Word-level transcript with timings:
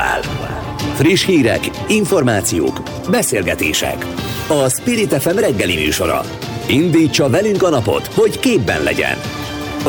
Aktuál. 0.00 0.74
Friss 0.94 1.24
hírek, 1.24 1.70
információk, 1.88 2.82
beszélgetések. 3.10 4.06
A 4.48 4.68
Spirit 4.68 5.12
FM 5.22 5.36
reggeli 5.36 5.74
műsora. 5.74 6.20
Indítsa 6.68 7.28
velünk 7.28 7.62
a 7.62 7.68
napot, 7.68 8.06
hogy 8.06 8.38
képben 8.38 8.82
legyen. 8.82 9.16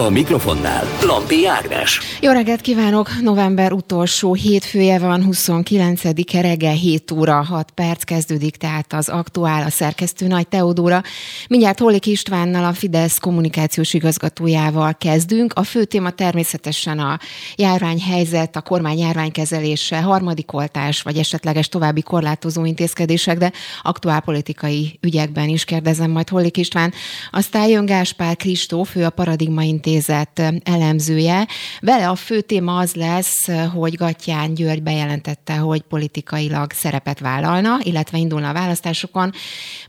A 0.01 0.09
mikrofonnál 0.09 0.83
Lampi 1.01 1.47
Ágnes. 1.47 1.99
Jó 2.21 2.31
reggelt 2.31 2.61
kívánok! 2.61 3.09
November 3.21 3.71
utolsó 3.71 4.33
hétfője 4.33 4.99
van, 4.99 5.27
29-e 5.31 6.41
reggel 6.41 6.73
7 6.73 7.11
óra 7.11 7.41
6 7.43 7.71
perc 7.71 8.03
kezdődik, 8.03 8.55
tehát 8.55 8.93
az 8.93 9.09
aktuál 9.09 9.63
a 9.63 9.69
szerkesztő 9.69 10.27
Nagy 10.27 10.47
Teodóra. 10.47 11.01
Mindjárt 11.47 11.79
Holik 11.79 12.05
Istvánnal, 12.05 12.63
a 12.63 12.73
Fidesz 12.73 13.17
kommunikációs 13.17 13.93
igazgatójával 13.93 14.95
kezdünk. 14.97 15.53
A 15.53 15.63
fő 15.63 15.85
téma 15.85 16.09
természetesen 16.09 16.99
a 16.99 17.19
járványhelyzet, 17.55 18.55
a 18.55 18.61
kormány 18.61 18.97
járványkezelése, 18.97 20.01
harmadik 20.01 20.53
oltás, 20.53 21.01
vagy 21.01 21.17
esetleges 21.17 21.67
további 21.67 22.01
korlátozó 22.01 22.65
intézkedések, 22.65 23.37
de 23.37 23.51
aktuál 23.81 24.21
politikai 24.21 24.99
ügyekben 25.01 25.49
is 25.49 25.65
kérdezem 25.65 26.11
majd 26.11 26.29
Holik 26.29 26.57
István. 26.57 26.93
Aztán 27.31 27.67
jön 27.67 27.85
Gáspár 27.85 28.35
Kristóf, 28.35 28.95
ő 28.95 29.05
a 29.05 29.09
Paradigma 29.09 29.61
Intézet 29.91 30.41
elemzője. 30.63 31.47
Vele 31.79 32.09
a 32.09 32.15
fő 32.15 32.41
téma 32.41 32.77
az 32.77 32.93
lesz, 32.93 33.47
hogy 33.73 33.95
Gatján 33.95 34.53
György 34.53 34.83
bejelentette, 34.83 35.55
hogy 35.55 35.81
politikailag 35.81 36.71
szerepet 36.71 37.19
vállalna, 37.19 37.79
illetve 37.83 38.17
indulna 38.17 38.49
a 38.49 38.53
választásokon. 38.53 39.31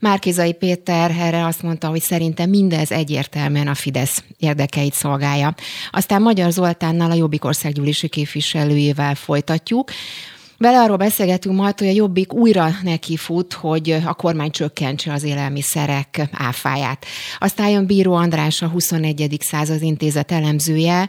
Márkizai 0.00 0.52
Péter 0.52 1.10
erre 1.10 1.46
azt 1.46 1.62
mondta, 1.62 1.88
hogy 1.88 2.00
szerinte 2.00 2.46
mindez 2.46 2.90
egyértelműen 2.90 3.68
a 3.68 3.74
Fidesz 3.74 4.22
érdekeit 4.38 4.94
szolgálja. 4.94 5.54
Aztán 5.90 6.22
Magyar 6.22 6.50
Zoltánnal 6.50 7.10
a 7.10 7.14
Jobbik 7.14 7.44
országgyűlési 7.44 8.08
képviselőjével 8.08 9.14
folytatjuk. 9.14 9.90
Vele 10.62 10.80
arról 10.80 10.96
beszélgetünk 10.96 11.56
majd, 11.56 11.78
hogy 11.78 11.88
a 11.88 11.92
Jobbik 11.92 12.32
újra 12.32 12.68
neki 12.82 13.16
fut, 13.16 13.52
hogy 13.52 13.90
a 14.06 14.14
kormány 14.14 14.50
csökkentse 14.50 15.12
az 15.12 15.22
élelmiszerek 15.22 16.28
áfáját. 16.32 17.04
Aztán 17.38 17.68
jön 17.68 17.86
Bíró 17.86 18.14
András, 18.14 18.62
a 18.62 18.66
21. 18.66 19.36
század 19.40 19.82
intézet 19.82 20.32
elemzője, 20.32 21.08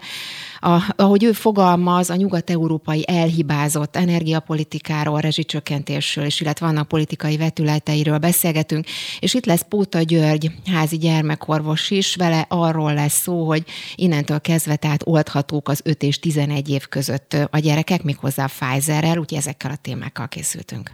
a, 0.64 0.94
ahogy 0.96 1.24
ő 1.24 1.32
fogalmaz, 1.32 2.10
a 2.10 2.16
nyugat-európai 2.16 3.04
elhibázott 3.08 3.96
energiapolitikáról, 3.96 5.20
rezsicsökkentésről, 5.20 6.26
és 6.26 6.42
illetve 6.42 6.66
vannak 6.66 6.88
politikai 6.88 7.38
vetületeiről 7.38 8.18
beszélgetünk, 8.18 8.86
és 9.20 9.34
itt 9.34 9.46
lesz 9.46 9.66
Póta 9.70 10.02
György, 10.02 10.52
házi 10.66 10.98
gyermekorvos 10.98 11.90
is, 11.92 12.16
vele 12.16 12.46
arról 12.50 12.94
lesz 12.94 13.22
szó, 13.22 13.48
hogy 13.48 13.64
innentől 13.96 14.42
kezdve 14.42 14.76
tehát 14.76 15.02
oldhatók 15.06 15.70
az 15.70 15.82
5 15.84 16.04
és 16.04 16.20
11 16.20 16.70
év 16.70 16.88
között 16.88 17.36
a 17.50 17.60
gyerekek, 17.60 18.04
méghozzá 18.04 18.44
a 18.44 18.48
Pfizerrel, 18.48 19.18
úgyhogy 19.18 19.38
ezekkel 19.38 19.72
a 19.72 19.78
témákkal 19.82 20.28
készültünk. 20.28 20.92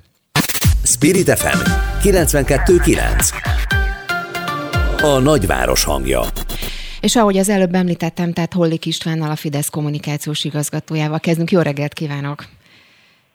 Spirit 0.83 1.37
FM 1.37 1.57
92.9 2.01 3.33
A 5.01 5.19
nagyváros 5.19 5.83
hangja 5.83 6.21
és 7.01 7.15
ahogy 7.15 7.37
az 7.37 7.49
előbb 7.49 7.73
említettem, 7.73 8.33
tehát 8.33 8.53
Hollik 8.53 8.85
Istvánnal, 8.85 9.31
a 9.31 9.35
Fidesz 9.35 9.69
kommunikációs 9.69 10.43
igazgatójával 10.43 11.19
kezdünk. 11.19 11.51
Jó 11.51 11.59
reggelt 11.59 11.93
kívánok! 11.93 12.45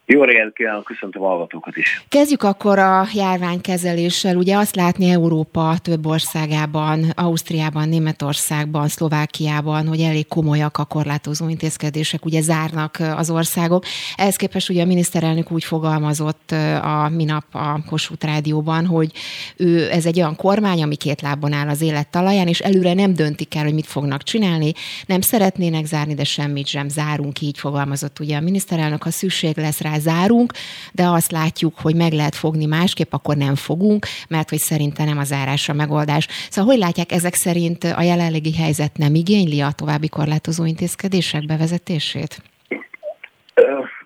Jó 0.07 0.23
reggelt 0.23 0.55
kívánok, 0.55 0.85
köszöntöm 0.85 1.23
a 1.23 1.27
hallgatókat 1.27 1.77
is. 1.77 2.05
Kezdjük 2.09 2.43
akkor 2.43 2.79
a 2.79 3.07
járványkezeléssel. 3.15 4.37
Ugye 4.37 4.57
azt 4.57 4.77
látni 4.77 5.11
Európa 5.11 5.75
több 5.83 6.07
országában, 6.07 7.05
Ausztriában, 7.15 7.89
Németországban, 7.89 8.89
Szlovákiában, 8.89 9.87
hogy 9.87 10.01
elég 10.01 10.29
komolyak 10.29 10.79
a 10.79 10.85
korlátozó 10.85 11.49
intézkedések, 11.49 12.25
ugye 12.25 12.41
zárnak 12.41 12.99
az 13.17 13.31
országok. 13.31 13.85
Ehhez 14.17 14.37
képest 14.37 14.71
ugye 14.71 14.83
a 14.83 14.87
miniszterelnök 14.87 15.51
úgy 15.51 15.65
fogalmazott 15.65 16.51
a 16.83 17.09
minap 17.09 17.45
a 17.53 17.85
Kossuth 17.87 18.27
Rádióban, 18.27 18.87
hogy 18.87 19.11
ő, 19.57 19.91
ez 19.91 20.07
egy 20.07 20.19
olyan 20.19 20.37
kormány, 20.37 20.83
ami 20.83 20.97
két 20.97 21.21
lábon 21.21 21.53
áll 21.53 21.69
az 21.69 21.81
élet 21.81 22.11
talaján, 22.11 22.49
és 22.49 22.61
előre 22.61 22.95
nem 22.95 23.15
döntik 23.15 23.55
el, 23.55 23.65
hogy 23.65 23.75
mit 23.75 23.87
fognak 23.87 24.23
csinálni, 24.23 24.73
nem 25.07 25.21
szeretnének 25.21 25.85
zárni, 25.85 26.15
de 26.15 26.25
semmit 26.25 26.67
sem 26.67 26.89
zárunk, 26.89 27.41
így 27.41 27.59
fogalmazott 27.59 28.19
ugye 28.19 28.37
a 28.37 28.41
miniszterelnök, 28.41 29.03
ha 29.03 29.11
szükség 29.11 29.57
lesz 29.57 29.81
rá, 29.81 29.93
zárunk, 29.99 30.53
de 30.93 31.03
azt 31.07 31.31
látjuk, 31.31 31.75
hogy 31.83 31.95
meg 31.95 32.13
lehet 32.13 32.35
fogni 32.35 32.67
másképp, 32.67 33.13
akkor 33.13 33.37
nem 33.37 33.55
fogunk, 33.55 34.07
mert 34.29 34.49
hogy 34.49 34.59
szerintem 34.59 35.07
nem 35.07 35.19
a 35.19 35.25
zárás 35.25 35.69
a 35.69 35.73
megoldás. 35.73 36.27
Szóval 36.51 36.71
hogy 36.71 36.81
látják, 36.83 37.13
ezek 37.13 37.35
szerint 37.35 37.85
a 37.85 38.03
jelenlegi 38.03 38.55
helyzet 38.55 38.97
nem 38.97 39.15
igényli 39.15 39.61
a 39.61 39.73
további 39.77 40.09
korlátozó 40.09 40.65
intézkedések 40.65 41.47
bevezetését? 41.47 42.43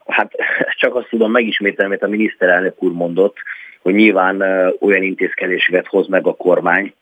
Hát 0.06 0.32
csak 0.76 0.94
azt 0.94 1.08
tudom 1.08 1.30
megismételni, 1.30 1.90
amit 1.90 2.02
a 2.02 2.08
miniszterelnök 2.08 2.82
úr 2.82 2.92
mondott, 2.92 3.36
hogy 3.82 3.94
nyilván 3.94 4.42
olyan 4.80 5.02
intézkedéseket 5.02 5.86
hoz 5.86 6.08
meg 6.08 6.26
a 6.26 6.34
kormány, 6.34 6.94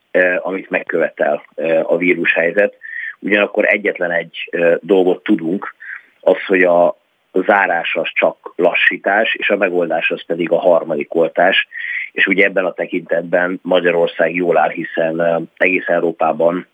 amit 0.42 0.70
megkövetel 0.70 1.42
a 1.82 1.96
vírushelyzet. 1.96 2.74
Ugyanakkor 3.18 3.64
egyetlen 3.66 4.10
egy 4.10 4.50
dolgot 4.80 5.22
tudunk, 5.22 5.74
az, 6.20 6.44
hogy 6.46 6.62
a 6.62 6.96
zárás 7.42 7.94
az 7.94 8.08
csak 8.12 8.52
lassítás, 8.56 9.34
és 9.34 9.48
a 9.48 9.56
megoldás 9.56 10.10
az 10.10 10.24
pedig 10.26 10.50
a 10.50 10.58
harmadik 10.58 11.14
oltás. 11.14 11.68
És 12.12 12.26
ugye 12.26 12.44
ebben 12.44 12.64
a 12.64 12.72
tekintetben 12.72 13.58
Magyarország 13.62 14.34
jól 14.34 14.58
áll, 14.58 14.70
hiszen 14.70 15.48
egész 15.56 15.86
Európában 15.86 16.66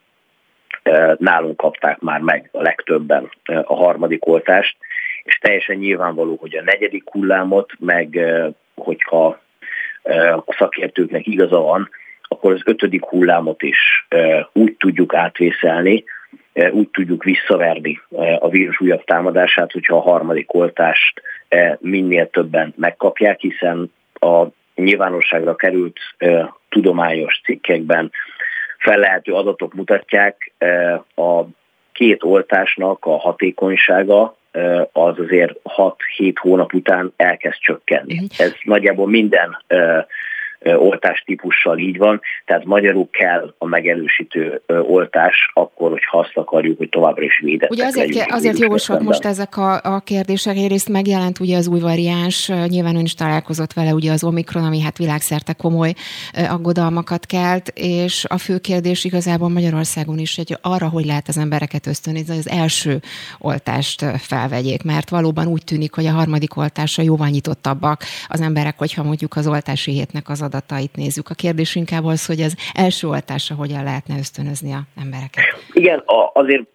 nálunk 1.16 1.56
kapták 1.56 2.00
már 2.00 2.20
meg 2.20 2.48
a 2.52 2.62
legtöbben 2.62 3.30
a 3.44 3.74
harmadik 3.74 4.26
oltást, 4.26 4.76
és 5.22 5.38
teljesen 5.38 5.76
nyilvánvaló, 5.76 6.36
hogy 6.40 6.56
a 6.56 6.62
negyedik 6.62 7.10
hullámot, 7.10 7.72
meg 7.78 8.20
hogyha 8.74 9.40
a 10.44 10.54
szakértőknek 10.58 11.26
igaza 11.26 11.58
van, 11.58 11.88
akkor 12.22 12.52
az 12.52 12.62
ötödik 12.64 13.04
hullámot 13.04 13.62
is 13.62 14.06
úgy 14.52 14.76
tudjuk 14.76 15.14
átvészelni, 15.14 16.04
úgy 16.70 16.88
tudjuk 16.88 17.24
visszaverni 17.24 18.00
eh, 18.16 18.42
a 18.44 18.48
vírus 18.48 18.80
újabb 18.80 19.04
támadását, 19.04 19.72
hogyha 19.72 19.96
a 19.96 20.00
harmadik 20.00 20.54
oltást 20.54 21.22
eh, 21.48 21.76
minél 21.80 22.30
többen 22.30 22.74
megkapják, 22.76 23.40
hiszen 23.40 23.92
a 24.12 24.46
nyilvánosságra 24.74 25.54
került 25.54 25.98
tudományos 26.68 27.40
cikkekben 27.44 28.10
fellehető 28.78 29.32
adatok 29.32 29.74
mutatják, 29.74 30.52
a 31.14 31.42
két 31.92 32.22
oltásnak 32.22 33.04
a 33.04 33.18
hatékonysága 33.18 34.36
az 34.92 35.18
azért 35.18 35.54
6-7 36.18 36.34
hónap 36.34 36.72
után 36.72 37.12
elkezd 37.16 37.58
csökkenni. 37.58 38.18
Ez 38.38 38.52
nagyjából 38.62 39.08
minden 39.08 39.58
oltástípussal 40.64 41.78
így 41.78 41.98
van, 41.98 42.20
tehát 42.44 42.64
magyarul 42.64 43.08
kell 43.10 43.54
a 43.58 43.66
megerősítő 43.66 44.60
oltás 44.66 45.50
akkor, 45.54 45.90
hogyha 45.90 46.18
azt 46.18 46.36
akarjuk, 46.36 46.78
hogy 46.78 46.88
továbbra 46.88 47.22
is 47.22 47.40
védettek 47.40 47.70
Ugye 47.70 47.84
azért, 47.84 48.32
azért 48.32 48.58
jogosak 48.58 49.02
most 49.02 49.24
ezek 49.24 49.56
a, 49.56 49.80
a 49.82 50.00
kérdések, 50.00 50.56
egyrészt 50.56 50.88
megjelent 50.88 51.40
ugye 51.40 51.56
az 51.56 51.68
új 51.68 51.80
variáns, 51.80 52.50
nyilván 52.66 52.96
ön 52.96 53.04
is 53.04 53.14
találkozott 53.14 53.72
vele, 53.72 53.92
ugye 53.92 54.12
az 54.12 54.24
Omikron, 54.24 54.64
ami 54.64 54.80
hát 54.80 54.98
világszerte 54.98 55.52
komoly 55.52 55.92
aggodalmakat 56.48 57.26
kelt, 57.26 57.68
és 57.74 58.24
a 58.28 58.38
fő 58.38 58.58
kérdés 58.58 59.04
igazából 59.04 59.48
Magyarországon 59.48 60.18
is, 60.18 60.36
hogy 60.36 60.56
arra, 60.60 60.88
hogy 60.88 61.04
lehet 61.04 61.28
az 61.28 61.38
embereket 61.38 61.86
ösztönözni, 61.86 62.36
az 62.36 62.48
első 62.48 63.00
oltást 63.38 64.04
felvegyék, 64.18 64.82
mert 64.82 65.10
valóban 65.10 65.46
úgy 65.46 65.64
tűnik, 65.64 65.94
hogy 65.94 66.06
a 66.06 66.12
harmadik 66.12 66.56
oltásra 66.56 67.02
jóval 67.02 67.28
nyitottabbak 67.28 68.02
az 68.28 68.40
emberek, 68.40 68.78
hogyha 68.78 69.02
mondjuk 69.02 69.36
az 69.36 69.46
oltási 69.46 69.92
hétnek 69.92 70.28
az 70.28 70.42
adatait 70.52 70.96
nézzük. 70.96 71.28
A 71.28 71.34
kérdés 71.34 71.74
inkább 71.74 72.04
az, 72.04 72.26
hogy 72.26 72.40
az 72.40 72.56
első 72.74 73.08
oltásra 73.08 73.54
hogyan 73.54 73.84
lehetne 73.84 74.18
ösztönözni 74.18 74.72
a 74.72 74.80
embereket. 75.00 75.44
Igen, 75.72 76.02
azért 76.32 76.66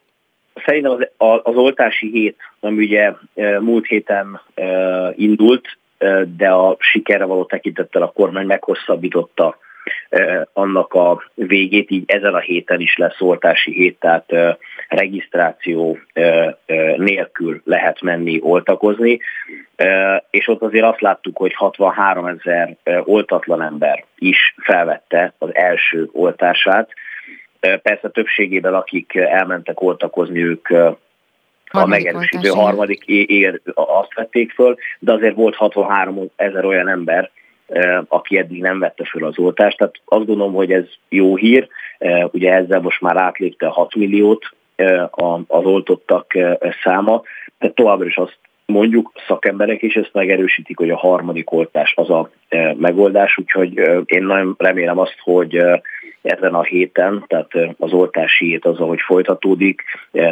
szerintem 0.66 0.92
az, 1.18 1.40
az 1.44 1.56
oltási 1.56 2.10
hét, 2.10 2.38
ami 2.60 2.84
ugye 2.84 3.14
múlt 3.60 3.86
héten 3.86 4.42
indult, 5.16 5.78
de 6.38 6.50
a 6.50 6.76
sikerre 6.80 7.26
való 7.26 7.46
tekintettel 7.46 8.02
a 8.02 8.12
kormány 8.12 8.46
meghosszabbította 8.46 9.58
annak 10.54 10.94
a 10.94 11.24
végét, 11.34 11.92
így 11.92 12.04
ezen 12.08 12.34
a 12.34 12.40
héten 12.40 12.80
is 12.80 12.98
lesz 12.98 13.22
oltási 13.22 13.72
hét, 13.72 14.00
tehát 14.00 14.58
regisztráció 14.88 15.98
nélkül 16.96 17.62
lehet 17.66 18.02
menni 18.02 18.40
oltakozni, 18.42 19.20
és 20.30 20.48
ott 20.48 20.62
azért 20.62 20.86
azt 20.86 21.02
láttuk, 21.02 21.38
hogy 21.38 21.54
63 21.54 22.26
ezer 22.26 22.78
oltatlan 23.04 23.62
ember 23.62 24.06
is 24.18 24.56
felvette 24.58 25.34
az 25.38 25.56
első 25.56 26.10
oltását. 26.12 26.90
Persze 27.60 28.10
többségében, 28.10 28.74
akik 28.74 29.16
elmentek 29.16 29.82
oltakozni, 29.82 30.44
ők 30.44 30.70
a 31.70 31.86
megerősítő 31.86 32.50
harmadik 32.50 33.06
ér 33.06 33.62
azt 33.74 34.14
vették 34.14 34.52
föl, 34.52 34.76
de 35.00 35.12
azért 35.12 35.36
volt 35.36 35.56
63 35.56 36.32
ezer 36.36 36.66
olyan 36.66 36.88
ember, 36.88 37.30
aki 38.08 38.38
eddig 38.38 38.62
nem 38.62 38.80
vette 38.80 39.06
föl 39.06 39.26
az 39.26 39.40
oltást. 39.40 39.78
Tehát 39.78 40.02
azt 40.06 40.26
gondolom, 40.26 40.54
hogy 40.54 40.72
ez 40.72 40.86
jó 41.10 41.36
hír. 41.36 41.68
Ugye 42.32 42.54
ezzel 42.54 42.80
most 42.80 43.02
már 43.02 43.18
átlépte 43.18 43.68
a 43.68 43.72
6 43.72 43.96
milliót 43.96 44.46
az 45.48 45.66
oltottak 45.66 46.34
száma, 46.84 47.22
de 47.60 47.70
továbbra 47.70 48.06
is 48.06 48.18
azt 48.18 48.38
mondjuk 48.68 49.12
szakemberek 49.28 49.82
is 49.82 49.96
ezt 49.96 50.14
megerősítik, 50.14 50.78
hogy 50.78 50.90
a 50.90 50.98
harmadik 50.98 51.52
oltás 51.52 51.94
az 51.96 52.10
a 52.10 52.30
megoldás, 52.78 53.38
úgyhogy 53.38 53.78
én 54.06 54.24
nagyon 54.24 54.56
remélem 54.58 55.00
azt, 55.00 55.18
hogy 55.20 55.62
ezen 56.22 56.54
a 56.54 56.64
héten, 56.64 57.26
tehát 57.28 57.76
az 57.78 57.92
oltási 57.92 58.46
hét 58.46 58.66
az, 58.66 58.78
ahogy 58.78 59.00
folytatódik, 59.06 59.82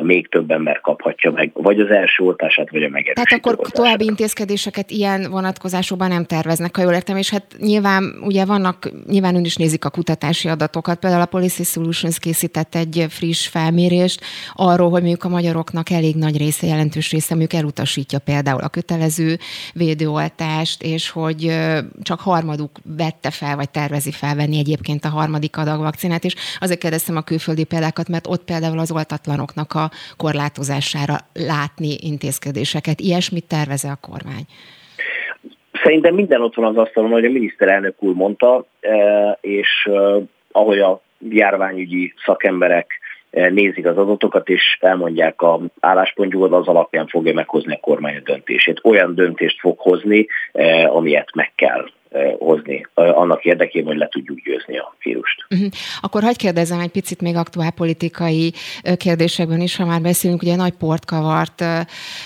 még 0.02 0.28
több 0.28 0.52
ember 0.52 0.82
kaphatja 0.82 1.32
meg, 1.32 1.52
vagy 1.54 1.80
az 1.80 1.90
első 1.90 2.24
oltását, 2.24 2.70
vagy 2.70 2.84
a 2.84 2.90
megerősítő 2.90 3.24
Tehát 3.24 3.40
akkor 3.40 3.52
oltását. 3.52 3.74
további 3.74 4.06
intézkedéseket 4.06 4.92
ilyen 4.92 5.28
vonatkozásokban 5.32 6.08
nem 6.08 6.26
terveznek, 6.26 6.76
ha 6.76 6.82
jól 6.82 6.94
értem, 6.94 7.18
és 7.18 7.30
hát 7.30 7.44
nyilván 7.58 8.04
ugye 8.22 8.46
vannak, 8.46 8.92
nyilván 9.08 9.36
ön 9.36 9.46
is 9.46 9.56
nézik 9.56 9.86
a 9.86 9.90
kutatási 9.90 10.48
adatokat, 10.48 11.00
például 11.00 11.22
a 11.22 11.26
Policy 11.26 11.64
Solutions 11.64 12.20
készített 12.20 12.76
egy 12.76 13.06
friss 13.10 13.48
felmérést 13.48 14.22
arról, 14.54 14.90
hogy 14.90 15.02
mondjuk 15.02 15.24
a 15.24 15.30
magyaroknak 15.30 15.90
elég 15.90 16.16
nagy 16.16 16.38
része, 16.38 16.68
jelentős 16.68 17.12
része 17.12 17.36
mondjuk 17.36 17.62
elutasítja 17.62 18.20
például 18.26 18.62
a 18.62 18.70
kötelező 18.70 19.38
védőoltást, 19.74 20.84
és 20.84 21.10
hogy 21.10 21.42
csak 22.04 22.20
harmaduk 22.20 22.72
vette 22.98 23.32
fel, 23.32 23.56
vagy 23.56 23.70
tervezi 23.70 24.12
felvenni 24.12 24.58
egyébként 24.58 25.06
a 25.06 25.10
harmadik 25.10 25.58
adag 25.58 25.80
vakcinát, 25.80 26.24
és 26.24 26.36
azért 26.60 26.80
kérdeztem 26.80 27.16
a 27.16 27.22
külföldi 27.22 27.64
példákat, 27.64 28.10
mert 28.10 28.28
ott 28.28 28.44
például 28.44 28.80
az 28.80 28.92
oltatlanoknak 28.92 29.74
a 29.74 29.90
korlátozására 30.18 31.18
látni 31.34 31.96
intézkedéseket. 32.00 33.00
Ilyesmit 33.00 33.48
terveze 33.48 33.90
a 33.92 33.98
kormány? 34.02 34.46
Szerintem 35.84 36.16
minden 36.16 36.42
ott 36.42 36.56
van 36.56 36.66
az 36.66 36.78
asztalon, 36.78 37.12
hogy 37.12 37.26
a 37.26 37.30
miniszterelnök 37.30 38.04
úr 38.04 38.14
mondta, 38.14 38.66
eh, 38.80 39.34
és 39.42 39.90
eh, 39.92 40.24
ahogy 40.52 40.80
a 40.80 41.02
járványügyi 41.30 42.14
szakemberek 42.26 43.00
nézik 43.50 43.86
az 43.86 43.98
adatokat, 43.98 44.50
és 44.50 44.78
elmondják 44.82 45.42
a 45.42 45.60
álláspontjukat, 45.80 46.52
az 46.52 46.68
alapján 46.68 47.08
fogja 47.08 47.34
meghozni 47.34 47.74
a 47.74 47.80
kormány 47.82 48.16
a 48.16 48.22
döntését. 48.24 48.80
Olyan 48.84 49.16
döntést 49.16 49.60
fog 49.60 49.80
hozni, 49.80 50.28
amilyet 50.86 51.36
meg 51.36 51.52
kell 51.56 51.86
hozni 52.40 52.88
annak 52.94 53.44
érdekében, 53.44 53.88
hogy 53.88 53.98
le 53.98 54.08
tudjuk 54.08 54.40
győzni 54.40 54.78
a 54.78 54.96
vírust. 55.04 55.46
Uh-huh. 55.50 55.70
Akkor 56.02 56.24
hagyd 56.24 56.38
kérdezem 56.38 56.80
egy 56.80 56.90
picit 56.90 57.22
még 57.22 57.36
aktuál 57.36 57.72
politikai 57.72 58.54
kérdésekben 58.98 59.62
is, 59.62 59.76
ha 59.76 59.86
már 59.86 60.02
beszélünk, 60.02 60.42
ugye 60.42 60.56
nagy 60.56 60.74
port 60.74 61.06
kavart 61.06 61.64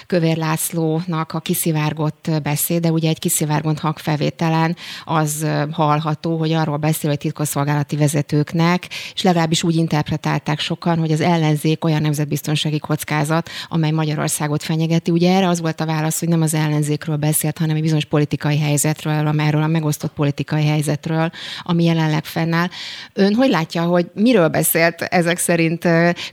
Kövér 0.07 0.37
Lászlónak 0.37 1.33
a 1.33 1.39
kiszivárgott 1.39 2.31
beszéde, 2.43 2.89
ugye 2.89 3.09
egy 3.09 3.19
kiszivárgott 3.19 3.79
hangfelvételen 3.79 4.75
az 5.05 5.47
hallható, 5.71 6.37
hogy 6.37 6.51
arról 6.51 6.77
beszél, 6.77 7.09
hogy 7.09 7.19
titkosszolgálati 7.19 7.95
vezetőknek, 7.95 8.87
és 9.13 9.21
legalábbis 9.23 9.63
úgy 9.63 9.75
interpretálták 9.75 10.59
sokan, 10.59 10.97
hogy 10.97 11.11
az 11.11 11.21
ellenzék 11.21 11.85
olyan 11.85 12.01
nemzetbiztonsági 12.01 12.79
kockázat, 12.79 13.49
amely 13.69 13.91
Magyarországot 13.91 14.63
fenyegeti. 14.63 15.11
Ugye 15.11 15.35
erre 15.35 15.47
az 15.47 15.61
volt 15.61 15.81
a 15.81 15.85
válasz, 15.85 16.19
hogy 16.19 16.29
nem 16.29 16.41
az 16.41 16.53
ellenzékről 16.53 17.15
beszélt, 17.15 17.57
hanem 17.57 17.75
egy 17.75 17.81
bizonyos 17.81 18.05
politikai 18.05 18.59
helyzetről, 18.59 19.27
amelyről 19.27 19.67
a 19.69 19.77
megosztott 19.77 20.13
politikai 20.13 20.66
helyzetről, 20.68 21.30
ami 21.63 21.83
jelenleg 21.83 22.24
fennáll. 22.24 22.68
Ön 23.13 23.33
hogy 23.33 23.50
látja, 23.50 23.81
hogy 23.81 24.06
miről 24.13 24.48
beszélt 24.48 25.01
ezek 25.01 25.38
szerint 25.38 25.83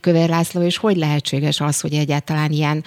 Kövér 0.01 0.29
László, 0.29 0.63
és 0.63 0.79
hogy 0.79 0.97
lehetséges 0.97 1.61
az, 1.61 1.81
hogy 1.81 1.95
egyáltalán 1.95 2.51
ilyen, 2.51 2.83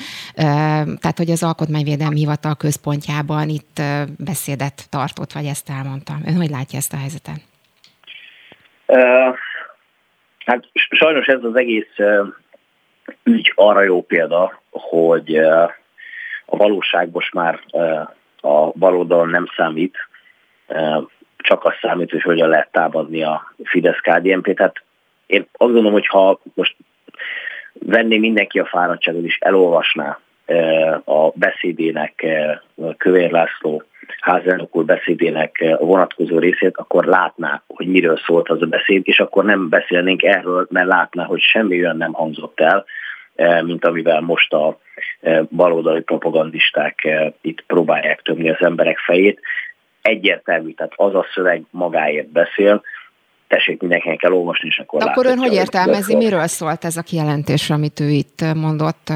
tehát 1.02 1.18
hogy 1.18 1.32
az 1.32 1.44
Alkotmányvédelmi 1.44 2.20
Hivatal 2.20 2.56
központjában 2.56 3.50
itt 3.50 3.82
beszédet 4.18 4.90
tartott, 4.90 5.32
vagy 5.32 5.46
ezt 5.46 5.70
elmondta. 5.70 6.14
Ön 6.26 6.36
hogy 6.36 6.50
látja 6.50 6.78
ezt 6.78 6.94
a 6.94 6.98
helyzetet? 6.98 7.40
Hát 10.46 10.64
sajnos 10.90 11.26
ez 11.26 11.44
az 11.44 11.56
egész 11.56 11.94
uh, 11.98 12.28
ügy 13.24 13.52
arra 13.56 13.82
jó 13.82 14.02
példa, 14.02 14.62
hogy 14.70 15.36
a 16.46 16.56
valóság 16.58 17.10
most 17.12 17.34
már 17.34 17.60
a 18.42 18.72
baloldalon 18.72 19.30
nem 19.30 19.46
számít, 19.56 19.98
csak 21.38 21.66
az 21.66 21.74
számít, 21.82 22.12
hogy 22.12 22.22
hogyan 22.22 22.50
lehet 22.50 22.72
támadni 22.72 23.24
a 23.24 23.54
fidesz 23.64 24.00
kdnp 24.02 24.56
Tehát 24.56 24.84
én 25.26 25.42
azt 25.42 25.72
gondolom, 25.72 25.92
hogy 25.92 26.08
ha 26.08 26.40
most 26.54 26.76
venné 27.74 28.18
mindenki 28.18 28.60
a 28.60 28.66
fáradtságot 28.66 29.26
és 29.26 29.38
elolvasná 29.40 30.20
a 31.04 31.30
beszédének, 31.34 32.26
Kövér 32.98 33.32
László 33.32 33.84
házelnök 34.20 34.76
úr 34.76 34.86
beszédének 34.86 35.76
vonatkozó 35.80 36.40
részét, 36.40 36.78
akkor 36.78 37.06
látná, 37.06 37.64
hogy 37.68 37.88
miről 37.88 38.18
szólt 38.26 38.50
az 38.50 38.62
a 38.62 38.66
beszéd, 38.66 39.02
és 39.04 39.20
akkor 39.20 39.44
nem 39.44 39.70
beszélnénk 39.70 40.24
erről, 40.24 40.68
mert 40.70 40.88
látná, 40.88 41.24
hogy 41.24 41.42
semmi 41.42 41.80
olyan 41.80 41.98
nem 41.98 42.14
hangzott 42.14 42.60
el, 42.60 42.86
mint 43.64 43.86
amivel 43.86 44.22
most 44.22 44.54
a 44.54 44.80
baloldali 45.50 46.02
propagandisták 46.02 47.08
itt 47.42 47.64
próbálják 47.68 48.22
tömni 48.22 48.50
az 48.50 48.62
emberek 48.62 48.98
fejét 48.98 49.40
egyértelmű, 50.10 50.72
tehát 50.72 50.92
az 50.96 51.16
a 51.16 51.26
szöveg 51.34 51.64
magáért 51.72 52.32
beszél, 52.32 52.82
tessék 53.48 53.82
mindenkinek 53.82 54.24
elolvasni, 54.24 54.68
és 54.68 54.78
akkor 54.78 55.04
Akkor 55.04 55.26
ön 55.26 55.38
hogy 55.38 55.54
értelmezi, 55.54 56.16
miről 56.16 56.48
szólt 56.48 56.86
ez 56.86 56.98
a 56.98 57.02
kijelentés, 57.02 57.70
amit 57.70 58.00
ő 58.00 58.10
itt 58.10 58.54
mondott? 58.56 59.12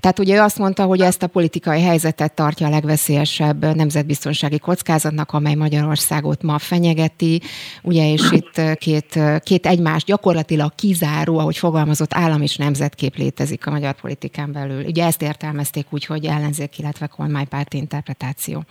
Tehát 0.00 0.18
ugye 0.18 0.36
ő 0.36 0.40
azt 0.40 0.58
mondta, 0.58 0.84
hogy 0.84 1.00
ezt 1.00 1.22
a 1.22 1.26
politikai 1.26 1.82
helyzetet 1.82 2.34
tartja 2.34 2.66
a 2.66 2.70
legveszélyesebb 2.70 3.74
nemzetbiztonsági 3.74 4.58
kockázatnak, 4.58 5.32
amely 5.32 5.54
Magyarországot 5.54 6.42
ma 6.42 6.58
fenyegeti, 6.58 7.40
ugye, 7.82 8.12
és 8.12 8.30
itt 8.30 8.76
két, 8.78 9.18
két 9.42 9.66
egymás 9.66 10.04
gyakorlatilag 10.04 10.74
kizáró, 10.74 11.38
ahogy 11.38 11.56
fogalmazott 11.56 12.14
állam 12.14 12.42
és 12.42 12.56
nemzetkép 12.56 13.16
létezik 13.16 13.66
a 13.66 13.70
magyar 13.70 13.92
politikán 13.92 14.52
belül. 14.52 14.84
Ugye 14.84 15.04
ezt 15.04 15.22
értelmezték 15.22 15.86
úgy, 15.90 16.06
hogy 16.06 16.24
ellenzék, 16.24 16.78
illetve 16.78 17.06
kormánypárti 17.06 17.76
interpretáció 17.76 18.64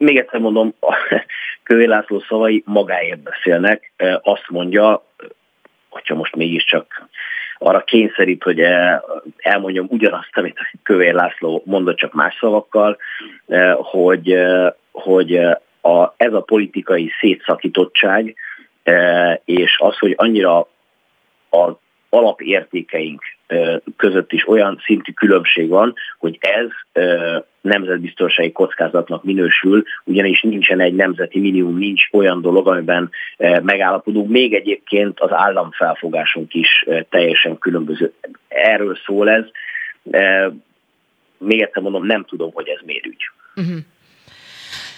még 0.00 0.16
egyszer 0.16 0.40
mondom, 0.40 0.74
a 0.80 0.96
Kövér 1.62 1.88
László 1.88 2.20
szavai 2.28 2.62
magáért 2.66 3.20
beszélnek. 3.20 3.92
Azt 4.22 4.48
mondja, 4.48 5.04
hogyha 5.88 6.14
most 6.14 6.36
mégiscsak 6.36 7.08
arra 7.58 7.84
kényszerít, 7.84 8.42
hogy 8.42 8.60
elmondjam 9.36 9.86
ugyanazt, 9.88 10.30
amit 10.36 10.58
a 10.58 10.78
Kövér 10.82 11.14
László 11.14 11.62
mondott, 11.64 11.96
csak 11.96 12.12
más 12.12 12.36
szavakkal, 12.40 12.98
hogy, 13.76 14.36
hogy 14.92 15.36
a, 15.80 16.14
ez 16.16 16.32
a 16.32 16.40
politikai 16.40 17.12
szétszakítottság, 17.20 18.36
és 19.44 19.76
az, 19.78 19.98
hogy 19.98 20.14
annyira 20.16 20.58
a 21.50 21.70
alapértékeink 22.08 23.22
között 23.96 24.32
is 24.32 24.48
olyan 24.48 24.80
szintű 24.84 25.12
különbség 25.12 25.68
van, 25.68 25.94
hogy 26.18 26.38
ez 26.40 26.68
nemzetbiztonsági 27.60 28.52
kockázatnak 28.52 29.24
minősül, 29.24 29.82
ugyanis 30.04 30.42
nincsen 30.42 30.80
egy 30.80 30.94
nemzeti 30.94 31.40
minimum, 31.40 31.78
nincs 31.78 32.02
olyan 32.12 32.40
dolog, 32.40 32.68
amiben 32.68 33.10
megállapodunk. 33.62 34.30
Még 34.30 34.54
egyébként 34.54 35.20
az 35.20 35.32
államfelfogásunk 35.32 36.54
is 36.54 36.86
teljesen 37.08 37.58
különböző. 37.58 38.12
Erről 38.48 38.96
szól 39.04 39.30
ez. 39.30 39.44
Még 41.38 41.60
egyszer 41.60 41.82
mondom, 41.82 42.06
nem 42.06 42.24
tudom, 42.24 42.50
hogy 42.52 42.68
ez 42.68 42.80
miért 42.84 43.06
ügy. 43.06 43.30
Uh-huh. 43.56 43.78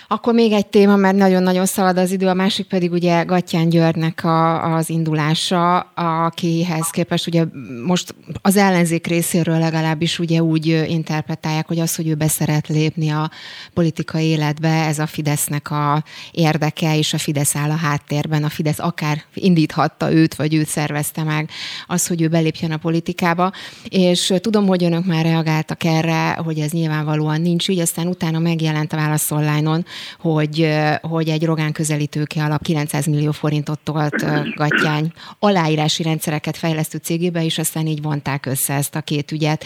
Akkor 0.08 0.34
még 0.34 0.52
egy 0.52 0.66
téma, 0.66 0.96
mert 0.96 1.16
nagyon-nagyon 1.16 1.66
szalad 1.66 1.98
az 1.98 2.10
idő, 2.10 2.26
a 2.26 2.34
másik 2.34 2.66
pedig 2.66 2.92
ugye 2.92 3.22
Gattyán 3.22 3.68
Györgynek 3.68 4.24
a, 4.24 4.74
az 4.74 4.90
indulása, 4.90 5.78
akihez 5.94 6.90
képest 6.90 7.26
ugye 7.26 7.44
most 7.86 8.14
az 8.42 8.56
ellenzék 8.56 9.06
részéről 9.06 9.58
legalábbis 9.58 10.18
ugye 10.18 10.42
úgy 10.42 10.66
interpretálják, 10.88 11.66
hogy 11.66 11.78
az, 11.80 11.94
hogy 11.94 12.08
ő 12.08 12.14
beszeret 12.14 12.68
lépni 12.68 13.10
a 13.10 13.30
politikai 13.74 14.24
életbe, 14.24 14.68
ez 14.68 14.98
a 14.98 15.06
Fidesznek 15.06 15.70
a 15.70 16.04
érdeke, 16.30 16.96
és 16.96 17.12
a 17.12 17.18
Fidesz 17.18 17.56
áll 17.56 17.70
a 17.70 17.76
háttérben, 17.76 18.44
a 18.44 18.48
Fidesz 18.48 18.78
akár 18.78 19.22
indíthatta 19.34 20.12
őt, 20.12 20.34
vagy 20.34 20.54
őt 20.54 20.68
szervezte 20.68 21.22
meg, 21.22 21.50
az, 21.86 22.06
hogy 22.06 22.22
ő 22.22 22.28
belépjen 22.28 22.70
a 22.70 22.76
politikába, 22.76 23.52
és 23.88 24.32
tudom, 24.40 24.66
hogy 24.66 24.84
önök 24.84 25.04
már 25.04 25.24
reagáltak 25.24 25.84
erre, 25.84 26.32
hogy 26.32 26.58
ez 26.58 26.70
nyilvánvalóan 26.70 27.40
nincs 27.40 27.68
így, 27.68 27.78
aztán 27.78 28.06
utána 28.06 28.38
megjelent 28.38 28.92
a 28.92 28.96
válasz 28.96 29.30
online 29.30 29.82
hogy, 30.18 30.68
hogy 31.00 31.28
egy 31.28 31.44
Rogán 31.44 31.72
közelítőke 31.72 32.42
alap 32.42 32.62
900 32.62 33.06
millió 33.06 33.30
forintot 33.30 33.80
tolt 33.84 34.24
Gattyány 34.54 35.12
aláírási 35.38 36.02
rendszereket 36.02 36.56
fejlesztő 36.56 36.98
cégébe, 36.98 37.44
és 37.44 37.58
aztán 37.58 37.86
így 37.86 38.02
vonták 38.02 38.46
össze 38.46 38.74
ezt 38.74 38.96
a 38.96 39.00
két 39.00 39.32
ügyet. 39.32 39.64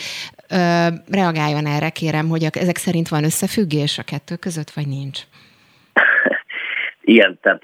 Reagáljon 1.10 1.66
erre, 1.66 1.90
kérem, 1.90 2.28
hogy 2.28 2.44
ezek 2.52 2.76
szerint 2.76 3.08
van 3.08 3.24
összefüggés 3.24 3.98
a 3.98 4.02
kettő 4.02 4.36
között, 4.36 4.70
vagy 4.70 4.86
nincs? 4.86 5.20
Igen, 7.00 7.38
tehát 7.42 7.62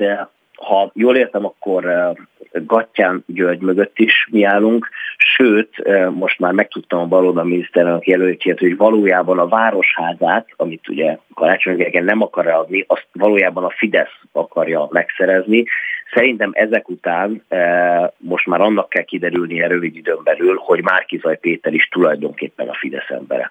ha 0.57 0.91
jól 0.95 1.17
értem, 1.17 1.45
akkor 1.45 2.13
Gattyán 2.53 3.25
György 3.27 3.61
mögött 3.61 3.99
is 3.99 4.29
mi 4.31 4.45
állunk, 4.45 4.89
sőt, 5.25 5.89
most 6.11 6.39
már 6.39 6.53
megtudtam 6.53 7.01
a 7.01 7.07
baloldal 7.07 7.45
miniszterelnök 7.45 8.07
jelöltjét, 8.07 8.59
hogy 8.59 8.77
valójában 8.77 9.39
a 9.39 9.49
városházát, 9.49 10.49
amit 10.57 10.89
ugye 10.89 11.17
Karácsony 11.35 11.89
nem 11.93 12.23
akar 12.23 12.47
adni, 12.47 12.85
azt 12.87 13.07
valójában 13.13 13.65
a 13.65 13.71
Fidesz 13.71 14.21
akarja 14.33 14.89
megszerezni. 14.91 15.65
Szerintem 16.13 16.51
ezek 16.55 16.89
után 16.89 17.45
most 18.17 18.47
már 18.47 18.61
annak 18.61 18.89
kell 18.89 19.05
kiderülnie 19.05 19.67
rövid 19.67 19.97
időn 19.97 20.21
belül, 20.25 20.57
hogy 20.57 20.83
Márkizaj 20.83 21.39
Péter 21.39 21.73
is 21.73 21.89
tulajdonképpen 21.89 22.69
a 22.69 22.75
Fidesz 22.75 23.11
embere. 23.11 23.51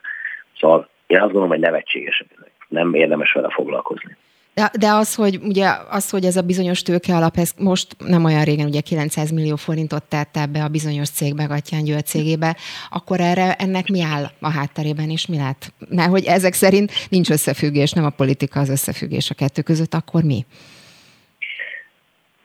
Szóval 0.60 0.90
én 1.08 1.18
azt 1.18 1.25
gondolom, 1.25 1.50
hogy 1.50 1.60
nevetséges, 1.60 2.24
nem 2.68 2.94
érdemes 2.94 3.32
vele 3.32 3.50
foglalkozni. 3.50 4.16
De, 4.53 4.72
de 4.79 4.88
az, 4.88 5.15
hogy 5.15 5.39
ugye 5.43 5.67
az, 5.89 6.10
hogy 6.10 6.25
ez 6.25 6.36
a 6.36 6.41
bizonyos 6.41 6.81
tőke 6.81 7.15
alap, 7.15 7.38
ez 7.38 7.51
most 7.60 7.88
nem 8.05 8.24
olyan 8.24 8.43
régen, 8.43 8.67
ugye 8.67 8.81
900 8.81 9.31
millió 9.31 9.55
forintot 9.55 10.03
tett 10.03 10.38
ebbe 10.38 10.63
a 10.63 10.67
bizonyos 10.67 11.10
cégbe, 11.10 11.43
Gattyán 11.43 11.84
György 11.84 12.05
cégébe, 12.05 12.55
akkor 12.89 13.20
erre 13.20 13.55
ennek 13.55 13.88
mi 13.88 14.01
áll 14.01 14.24
a 14.39 14.50
hátterében, 14.50 15.10
és 15.10 15.27
mi 15.27 15.38
lát? 15.38 15.74
Mert 15.89 16.10
hogy 16.10 16.25
ezek 16.25 16.53
szerint 16.53 16.91
nincs 17.10 17.29
összefüggés, 17.29 17.91
nem 17.91 18.05
a 18.05 18.10
politika 18.10 18.60
az 18.60 18.70
összefüggés 18.70 19.29
a 19.29 19.34
kettő 19.34 19.62
között, 19.62 19.93
akkor 19.93 20.24
mi? 20.24 20.46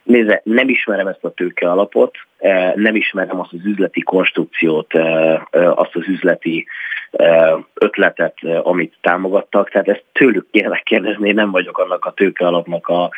Nézze, 0.03 0.41
nem 0.45 0.69
ismerem 0.69 1.07
ezt 1.07 1.25
a 1.25 1.31
tőke 1.31 1.71
alapot, 1.71 2.15
eh, 2.39 2.73
nem 2.75 2.97
ismerem 2.97 3.41
azt 3.41 3.53
az 3.53 3.65
üzleti 3.65 4.01
konstrukciót, 4.01 4.95
eh, 4.95 5.35
eh, 5.51 5.79
azt 5.79 5.95
az 5.95 6.09
üzleti 6.09 6.67
ötletet, 7.75 8.35
amit 8.63 8.95
támogattak, 9.01 9.71
tehát 9.71 9.89
ezt 9.89 10.05
tőlük 10.13 10.47
kéne 10.51 10.81
kérdezni, 10.85 11.33
nem 11.33 11.51
vagyok 11.51 11.79
annak 11.79 12.05
a 12.05 12.13
tőke 12.13 12.47
alapnak 12.47 12.87
a 12.87 13.11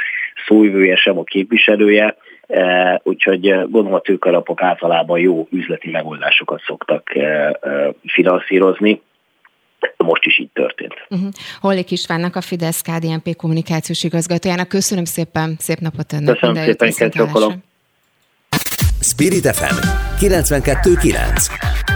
szóvivője, 0.47 0.97
sem 0.97 1.19
a 1.19 1.25
képviselője, 1.25 2.17
úgyhogy 3.03 3.41
gondolom 3.41 3.95
a 3.95 4.01
tőkalapok 4.01 4.63
általában 4.63 5.19
jó 5.19 5.47
üzleti 5.51 5.91
megoldásokat 5.91 6.63
szoktak 6.67 7.13
finanszírozni, 8.07 9.03
most 9.97 10.25
is 10.25 10.39
így 10.39 10.51
történt. 10.53 10.95
Uh-huh. 11.09 11.29
Hollik 11.61 11.91
Istvánnak, 11.91 12.37
a 12.37 12.41
Fidesz 12.41 12.83
KDNP 12.83 13.37
kommunikációs 13.37 14.05
igazgatójának. 14.05 14.69
Köszönöm 14.69 15.05
szépen, 15.05 15.55
szép 15.59 15.79
napot 15.79 16.13
önnek. 16.13 16.35
Köszönöm 16.35 16.65
szépen, 16.65 16.91
szépen 16.91 17.63
Spirit 19.01 19.47
FM 19.47 19.77
92.9 20.21 21.88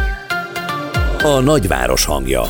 A 1.24 1.40
nagyváros 1.40 2.04
hangja 2.04 2.42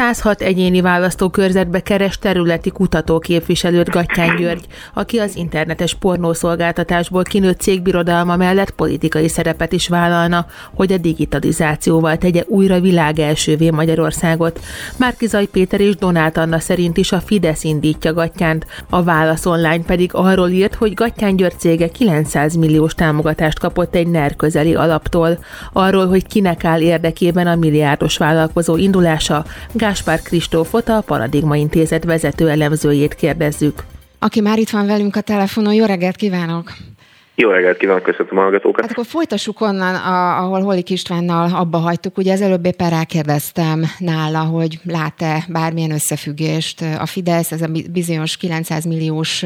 106 0.00 0.40
egyéni 0.40 0.80
választókörzetbe 0.80 1.80
keres 1.80 2.18
területi 2.18 2.70
kutatóképviselőt 2.70 3.88
Gattyán 3.88 4.36
György, 4.36 4.66
aki 4.94 5.18
az 5.18 5.36
internetes 5.36 5.94
pornószolgáltatásból 5.94 7.22
kinőtt 7.22 7.60
cégbirodalma 7.60 8.36
mellett 8.36 8.70
politikai 8.70 9.28
szerepet 9.28 9.72
is 9.72 9.88
vállalna, 9.88 10.46
hogy 10.74 10.92
a 10.92 10.98
digitalizációval 10.98 12.16
tegye 12.16 12.44
újra 12.46 12.80
világ 12.80 13.18
elsővé 13.18 13.70
Magyarországot. 13.70 14.60
Márkizaj 14.96 15.46
Péter 15.46 15.80
és 15.80 15.96
Donát 15.96 16.36
Anna 16.36 16.58
szerint 16.58 16.96
is 16.96 17.12
a 17.12 17.20
Fidesz 17.20 17.64
indítja 17.64 18.12
Gattyánt, 18.12 18.66
a 18.90 19.02
Válasz 19.02 19.46
Online 19.46 19.82
pedig 19.86 20.10
arról 20.14 20.48
írt, 20.48 20.74
hogy 20.74 20.94
Gattyán 20.94 21.36
György 21.36 21.58
cége 21.58 21.88
900 21.88 22.54
milliós 22.54 22.94
támogatást 22.94 23.58
kapott 23.58 23.94
egy 23.94 24.08
NER 24.08 24.36
közeli 24.36 24.74
alaptól. 24.74 25.38
Arról, 25.72 26.08
hogy 26.08 26.26
kinek 26.26 26.64
áll 26.64 26.80
érdekében 26.80 27.46
a 27.46 27.54
milliárdos 27.54 28.16
vállalkozó 28.16 28.76
indulása, 28.76 29.44
Gáspár 29.90 30.22
Kristófot, 30.22 30.88
a 30.88 31.00
Paradigma 31.00 31.56
Intézet 31.56 32.04
vezető 32.04 32.48
elemzőjét 32.48 33.14
kérdezzük. 33.14 33.84
Aki 34.18 34.40
már 34.40 34.58
itt 34.58 34.70
van 34.70 34.86
velünk 34.86 35.16
a 35.16 35.20
telefonon, 35.20 35.74
jó 35.74 35.84
reggelt 35.84 36.16
kívánok! 36.16 36.72
Jó 37.42 37.50
reggelt 37.50 37.76
kívánok, 37.76 38.02
köszönöm 38.02 38.38
a 38.38 38.40
hallgatókat. 38.40 38.80
Hát 38.80 38.90
akkor 38.90 39.06
folytassuk 39.06 39.60
onnan, 39.60 39.94
ahol 40.44 40.60
Holik 40.60 40.90
Istvánnal 40.90 41.54
abba 41.54 41.78
hagytuk. 41.78 42.18
Ugye 42.18 42.32
az 42.32 42.40
előbb 42.40 42.66
éppen 42.66 42.90
rákérdeztem 42.90 43.82
nála, 43.98 44.38
hogy 44.38 44.78
lát-e 44.84 45.44
bármilyen 45.48 45.90
összefüggést 45.90 46.80
a 46.98 47.06
Fidesz, 47.06 47.52
ez 47.52 47.62
a 47.62 47.68
bizonyos 47.92 48.36
900 48.36 48.84
milliós 48.84 49.44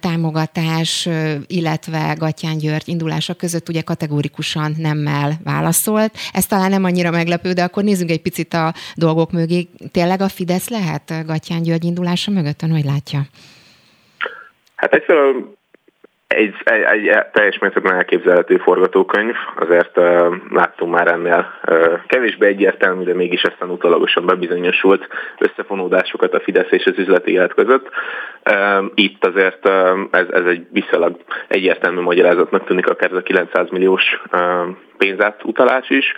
támogatás, 0.00 1.08
illetve 1.46 2.14
Gatyán 2.18 2.58
György 2.58 2.88
indulása 2.88 3.34
között 3.34 3.68
ugye 3.68 3.80
kategórikusan 3.80 4.74
nemmel 4.78 5.32
válaszolt. 5.44 6.16
Ez 6.32 6.46
talán 6.46 6.70
nem 6.70 6.84
annyira 6.84 7.10
meglepő, 7.10 7.52
de 7.52 7.62
akkor 7.62 7.82
nézzünk 7.82 8.10
egy 8.10 8.22
picit 8.22 8.54
a 8.54 8.74
dolgok 8.94 9.32
mögé. 9.32 9.68
Tényleg 9.90 10.20
a 10.20 10.28
Fidesz 10.28 10.68
lehet 10.68 11.26
Gatyán 11.26 11.62
György 11.62 11.84
indulása 11.84 12.30
mögött? 12.30 12.62
Ön 12.62 12.70
hogy 12.70 12.84
látja? 12.84 13.20
Hát 14.74 14.92
egyszerűen 14.92 15.56
egy, 16.28 16.54
egy, 16.64 17.06
egy 17.06 17.26
teljes 17.32 17.58
mértékben 17.58 17.94
elképzelhető 17.94 18.56
forgatókönyv, 18.56 19.34
azért 19.56 19.98
uh, 19.98 20.34
láttunk 20.50 20.94
már 20.94 21.08
ennél 21.08 21.54
uh, 21.68 22.00
kevésbé 22.06 22.46
egyértelmű, 22.46 23.04
de 23.04 23.14
mégis 23.14 23.42
aztán 23.42 23.70
utalagosan 23.70 24.26
bebizonyosult 24.26 25.08
összefonódásokat 25.38 26.34
a 26.34 26.40
Fidesz 26.40 26.70
és 26.70 26.84
az 26.84 26.98
üzleti 26.98 27.32
élet 27.32 27.54
között. 27.54 27.88
Uh, 28.50 28.84
itt 28.94 29.24
azért 29.24 29.68
uh, 29.68 29.98
ez, 30.10 30.26
ez 30.30 30.44
egy 30.44 30.66
viszonylag 30.70 31.16
egyértelmű 31.48 32.00
magyarázatnak 32.00 32.66
tűnik 32.66 32.88
akár 32.88 33.10
ez 33.10 33.16
a 33.16 33.22
900 33.22 33.70
milliós 33.70 34.22
uh, 34.32 34.40
pénzátutalás 34.98 35.90
is. 35.90 36.14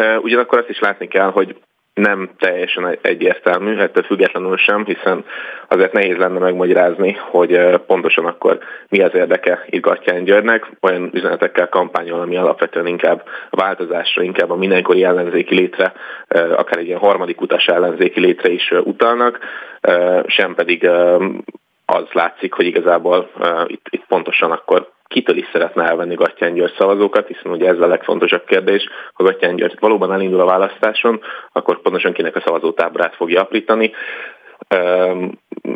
Uh, 0.00 0.24
ugyanakkor 0.24 0.58
azt 0.58 0.68
is 0.68 0.80
látni 0.80 1.08
kell, 1.08 1.30
hogy 1.30 1.56
nem 1.94 2.30
teljesen 2.38 2.98
egyértelmű, 3.02 3.76
ettől 3.76 4.02
függetlenül 4.02 4.56
sem, 4.56 4.84
hiszen 4.84 5.24
azért 5.68 5.92
nehéz 5.92 6.16
lenne 6.16 6.38
megmagyarázni, 6.38 7.12
hogy 7.12 7.76
pontosan 7.86 8.26
akkor 8.26 8.58
mi 8.88 9.02
az 9.02 9.14
érdeke 9.14 9.64
itt 9.66 9.82
Gattyán 9.82 10.24
Györgynek, 10.24 10.70
olyan 10.80 11.10
üzenetekkel 11.12 11.68
kampányol, 11.68 12.20
ami 12.20 12.36
alapvetően 12.36 12.86
inkább 12.86 13.24
a 13.50 13.56
változásra, 13.56 14.22
inkább 14.22 14.50
a 14.50 14.56
mindenkori 14.56 15.04
ellenzéki 15.04 15.54
létre, 15.54 15.92
akár 16.28 16.78
egy 16.78 16.86
ilyen 16.86 16.98
harmadik 16.98 17.40
utas 17.40 17.66
ellenzéki 17.66 18.20
létre 18.20 18.52
is 18.52 18.70
utalnak, 18.84 19.38
sem 20.26 20.54
pedig 20.54 20.88
az 21.86 22.04
látszik, 22.12 22.52
hogy 22.52 22.66
igazából 22.66 23.30
itt, 23.66 23.86
itt 23.90 24.04
pontosan 24.08 24.50
akkor 24.50 24.90
kitől 25.12 25.36
is 25.36 25.48
szeretne 25.52 25.84
elvenni 25.84 26.14
Gattyán 26.14 26.54
György 26.54 26.74
szavazókat, 26.78 27.26
hiszen 27.26 27.52
ugye 27.52 27.68
ez 27.68 27.80
a 27.80 27.86
legfontosabb 27.86 28.44
kérdés, 28.44 28.88
ha 29.12 29.24
Gattyán 29.24 29.56
György 29.56 29.76
valóban 29.80 30.12
elindul 30.12 30.40
a 30.40 30.44
választáson, 30.44 31.20
akkor 31.52 31.80
pontosan 31.80 32.12
kinek 32.12 32.36
a 32.36 32.42
szavazótábrát 32.44 33.14
fogja 33.14 33.40
aprítani. 33.40 33.92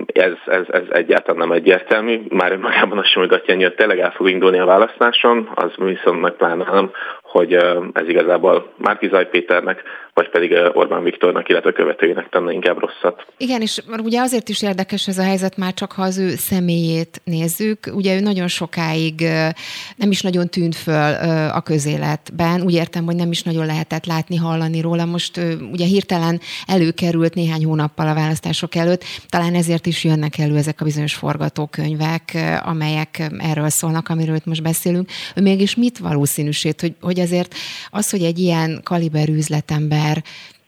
Ez, 0.07 0.33
ez, 0.47 0.65
ez 0.69 0.83
egyáltalán 0.91 1.49
nem 1.49 1.57
egyértelmű. 1.57 2.21
Már 2.29 2.53
önmagában 2.53 2.99
az 2.99 3.07
sem, 3.07 3.23
hogy 3.23 3.31
Gattyán 3.31 3.59
György 3.59 3.75
tényleg 3.75 3.99
el 3.99 4.11
fog 4.11 4.29
indulni 4.29 4.59
a 4.59 4.65
választáson, 4.65 5.51
az 5.55 5.73
viszont 5.77 6.21
meg 6.21 6.33
pláne 6.33 6.65
nem, 6.65 6.91
hogy 7.23 7.53
ez 7.93 8.09
igazából 8.09 8.73
Márkizaj 8.77 9.29
Péternek, 9.29 9.83
vagy 10.17 10.31
pedig 10.31 10.53
Orbán 10.73 11.03
Viktornak, 11.03 11.49
illetve 11.49 11.73
követőjének 11.73 12.29
tenne 12.29 12.53
inkább 12.53 12.79
rosszat. 12.79 13.27
Igen, 13.37 13.61
és 13.61 13.81
ugye 14.03 14.21
azért 14.21 14.49
is 14.49 14.63
érdekes 14.63 15.09
ez 15.09 15.19
a 15.19 15.23
helyzet 15.23 15.57
már 15.57 15.75
csak, 15.75 15.93
ha 15.93 16.03
az 16.03 16.19
ő 16.19 16.29
személyét 16.29 17.21
nézzük. 17.25 17.79
Ugye 17.93 18.17
ő 18.17 18.21
nagyon 18.21 18.49
sokáig 18.49 19.21
nem 19.97 20.11
is 20.11 20.23
nagyon 20.23 20.49
tűnt 20.49 20.75
föl 20.75 21.15
a 21.51 21.61
közéletben. 21.61 22.61
Úgy 22.63 22.75
értem, 22.75 23.05
hogy 23.05 23.17
nem 23.17 23.31
is 23.31 23.43
nagyon 23.43 23.67
lehetett 23.67 24.07
látni, 24.07 24.37
hallani 24.37 24.81
róla. 24.81 25.05
Most 25.05 25.41
ugye 25.73 25.85
hirtelen 25.85 26.41
előkerült 26.67 27.35
néhány 27.35 27.65
hónappal 27.65 28.09
a 28.09 28.15
választások 28.15 28.75
előtt. 28.75 29.05
Talán 29.29 29.55
ezért 29.55 29.87
is 29.87 30.05
jönnek 30.05 30.39
elő 30.39 30.57
ezek 30.57 30.81
a 30.81 30.85
bizonyos 30.85 31.15
forgatókönyvek, 31.15 32.37
amelyek 32.65 33.31
erről 33.39 33.69
szólnak, 33.69 34.09
amiről 34.09 34.37
itt 34.37 34.47
most 34.47 34.63
beszélünk. 34.63 35.11
Ő 35.35 35.43
mégis 35.43 35.75
mit 35.75 35.99
valószínűsít, 35.99 36.81
hogy, 36.81 36.95
hogy 37.01 37.21
azért 37.21 37.55
az, 37.91 38.11
hogy 38.11 38.23
egy 38.23 38.39
ilyen 38.39 38.81
kaliberű 38.85 39.41
üzletember 40.07 40.25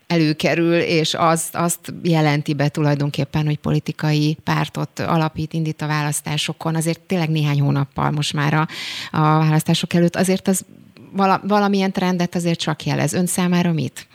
előkerül, 0.07 0.79
és 0.79 1.15
azt, 1.15 1.55
azt 1.55 1.93
jelenti 2.03 2.55
be 2.55 2.69
tulajdonképpen, 2.69 3.45
hogy 3.45 3.59
politikai 3.59 4.37
pártot 4.45 4.99
alapít, 4.99 5.53
indít 5.53 5.83
a 5.83 5.87
választásokon, 5.87 6.75
azért 6.75 7.01
tényleg 7.01 7.29
néhány 7.29 7.61
hónappal 7.61 8.11
most 8.11 8.33
már 8.33 8.55
a, 8.55 8.69
a 9.11 9.21
választások 9.21 9.95
előtt, 9.95 10.17
azért 10.17 10.49
az 10.49 10.65
vala, 11.13 11.41
valamilyen 11.45 11.93
trendet 11.93 12.35
azért 12.35 12.59
csak 12.59 12.85
jelez. 12.85 13.13
Ön 13.13 13.27
számára 13.27 13.73
mit? 13.73 14.08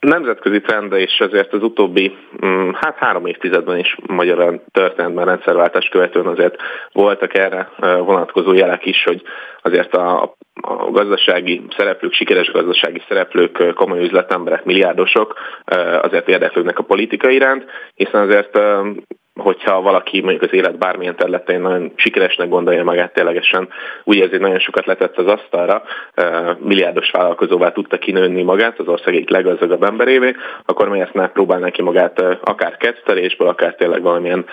Nemzetközi 0.00 0.60
trend, 0.60 0.92
és 0.92 1.18
ezért 1.18 1.52
az 1.52 1.62
utóbbi 1.62 2.16
mm, 2.44 2.70
hát 2.72 2.96
három 2.96 3.26
évtizedben 3.26 3.78
is 3.78 3.96
magyarán 4.06 4.62
történetben 4.72 5.24
rendszerváltás 5.24 5.88
követően 5.88 6.26
azért 6.26 6.56
voltak 6.92 7.34
erre 7.34 7.68
vonatkozó 7.78 8.52
jelek 8.52 8.86
is, 8.86 9.04
hogy 9.04 9.22
azért 9.62 9.94
a, 9.94 10.22
a 10.60 10.90
gazdasági 10.90 11.62
szereplők, 11.76 12.12
sikeres 12.12 12.50
gazdasági 12.50 13.02
szereplők, 13.08 13.74
komoly 13.74 14.00
üzletemberek, 14.00 14.64
milliárdosok 14.64 15.34
azért 16.02 16.28
érdeklődnek 16.28 16.78
a 16.78 16.82
politika 16.82 17.30
iránt, 17.30 17.64
hiszen 17.94 18.20
azért 18.20 18.58
hogyha 19.40 19.80
valaki 19.80 20.20
mondjuk 20.20 20.42
az 20.42 20.52
élet 20.52 20.78
bármilyen 20.78 21.16
területén 21.16 21.60
nagyon 21.60 21.92
sikeresnek 21.96 22.48
gondolja 22.48 22.84
magát 22.84 23.12
ténylegesen, 23.12 23.68
úgy 24.04 24.20
ezért 24.20 24.42
nagyon 24.42 24.58
sokat 24.58 24.86
letett 24.86 25.18
az 25.18 25.26
asztalra, 25.26 25.82
milliárdos 26.58 27.10
vállalkozóvá 27.10 27.72
tudta 27.72 27.98
kinőni 27.98 28.42
magát 28.42 28.78
az 28.78 28.88
ország 28.88 29.14
egyik 29.14 29.30
leggazdagabb 29.30 29.82
emberévé, 29.82 30.34
akkor 30.64 30.88
miért 30.88 31.14
ne 31.14 31.28
próbálná 31.28 31.70
ki 31.70 31.82
magát 31.82 32.20
akár 32.44 32.76
kettelésből, 32.76 33.48
akár 33.48 33.74
tényleg 33.74 34.02
valamilyen 34.02 34.44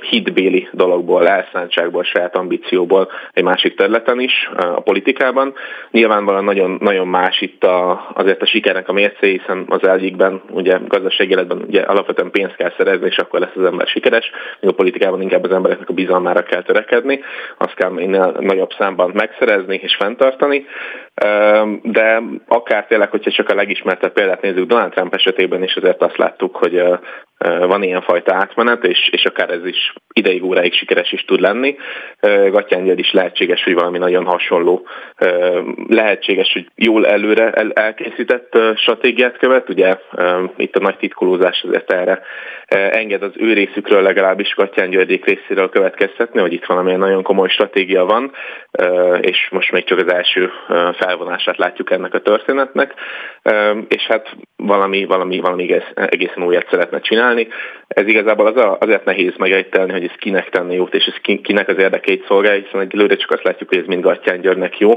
hitbéli 0.00 0.68
dologból, 0.72 1.28
elszántságból, 1.28 2.02
saját 2.02 2.36
ambícióból 2.36 3.08
egy 3.32 3.44
másik 3.44 3.76
területen 3.76 4.20
is, 4.20 4.50
a 4.56 4.80
politikában. 4.80 5.54
Nyilvánvalóan 5.90 6.44
nagyon, 6.44 6.76
nagyon 6.80 7.06
más 7.06 7.40
itt 7.40 7.64
a, 7.64 8.10
azért 8.14 8.42
a 8.42 8.46
sikernek 8.46 8.88
a 8.88 8.92
mércé, 8.92 9.30
hiszen 9.30 9.64
az 9.68 9.86
egyikben 9.86 10.42
ugye 10.50 10.78
gazdasági 10.88 11.30
életben 11.30 11.64
ugye 11.66 11.80
alapvetően 11.80 12.30
pénzt 12.30 12.56
kell 12.56 12.72
szerezni, 12.76 13.06
és 13.06 13.16
akkor 13.16 13.40
lesz 13.40 13.56
az 13.56 13.64
ember 13.64 13.81
ember 13.82 13.86
sikeres, 13.86 14.30
még 14.60 14.70
a 14.70 14.74
politikában 14.74 15.20
inkább 15.20 15.44
az 15.44 15.50
embereknek 15.50 15.88
a 15.88 15.92
bizalmára 15.92 16.42
kell 16.42 16.62
törekedni, 16.62 17.20
azt 17.58 17.74
kell 17.74 17.90
minél 17.90 18.36
nagyobb 18.40 18.70
számban 18.78 19.10
megszerezni 19.14 19.80
és 19.82 19.96
fenntartani, 19.96 20.66
de 21.82 22.22
akár 22.46 22.86
tényleg, 22.86 23.10
hogyha 23.10 23.30
csak 23.30 23.48
a 23.48 23.54
legismertebb 23.54 24.12
példát 24.12 24.42
nézzük, 24.42 24.66
Donald 24.66 24.92
Trump 24.92 25.14
esetében 25.14 25.62
is 25.62 25.76
azért 25.76 26.02
azt 26.02 26.16
láttuk, 26.16 26.56
hogy 26.56 26.82
van 27.60 27.82
ilyen 27.82 28.02
fajta 28.02 28.34
átmenet, 28.34 28.84
és, 28.84 29.08
és 29.10 29.24
akár 29.24 29.50
ez 29.50 29.66
is 29.66 29.92
ideig, 30.12 30.44
óráig 30.44 30.74
sikeres 30.74 31.12
is 31.12 31.24
tud 31.24 31.40
lenni. 31.40 31.76
Gatyán 32.50 32.98
is 32.98 33.12
lehetséges, 33.12 33.64
hogy 33.64 33.74
valami 33.74 33.98
nagyon 33.98 34.24
hasonló, 34.24 34.86
lehetséges, 35.88 36.52
hogy 36.52 36.66
jól 36.74 37.06
előre 37.06 37.50
elkészített 37.72 38.58
stratégiát 38.76 39.38
követ, 39.38 39.68
ugye 39.68 39.96
itt 40.56 40.76
a 40.76 40.80
nagy 40.80 40.96
titkolózás 40.96 41.62
azért 41.66 41.92
erre 41.92 42.22
enged 42.90 43.22
az 43.22 43.32
ő 43.36 43.52
részükről 43.52 44.02
legalábbis 44.02 44.54
Gatyán 44.54 44.90
Györgyék 44.90 45.24
részéről 45.24 45.68
következtetni, 45.68 46.40
hogy 46.40 46.52
itt 46.52 46.64
valamilyen 46.64 46.98
nagyon 46.98 47.22
komoly 47.22 47.48
stratégia 47.48 48.04
van, 48.04 48.32
és 49.20 49.48
most 49.50 49.72
még 49.72 49.84
csak 49.84 49.98
az 49.98 50.12
első 50.12 50.50
felvonását 51.02 51.56
látjuk 51.56 51.90
ennek 51.90 52.14
a 52.14 52.20
történetnek, 52.20 52.94
és 53.88 54.02
hát 54.02 54.36
valami, 54.56 55.04
valami, 55.04 55.40
valami 55.40 55.82
egészen 55.94 56.42
újat 56.42 56.68
szeretne 56.70 57.00
csinálni. 57.00 57.48
Ez 57.94 58.06
igazából 58.06 58.46
az 58.46 58.76
azért 58.78 59.04
nehéz 59.04 59.32
megejtelni, 59.36 59.92
hogy 59.92 60.04
ez 60.04 60.16
kinek 60.18 60.48
tenni 60.48 60.74
jót, 60.74 60.94
és 60.94 61.04
ez 61.04 61.38
kinek 61.42 61.68
az 61.68 61.78
érdekeit 61.78 62.26
szolgálja, 62.26 62.62
hiszen 62.62 62.80
egyelőre 62.80 63.16
csak 63.16 63.30
azt 63.30 63.42
látjuk, 63.42 63.68
hogy 63.68 63.78
ez 63.78 63.86
mind 63.86 64.02
Gattyán 64.02 64.40
Györgynek 64.40 64.78
jó. 64.78 64.90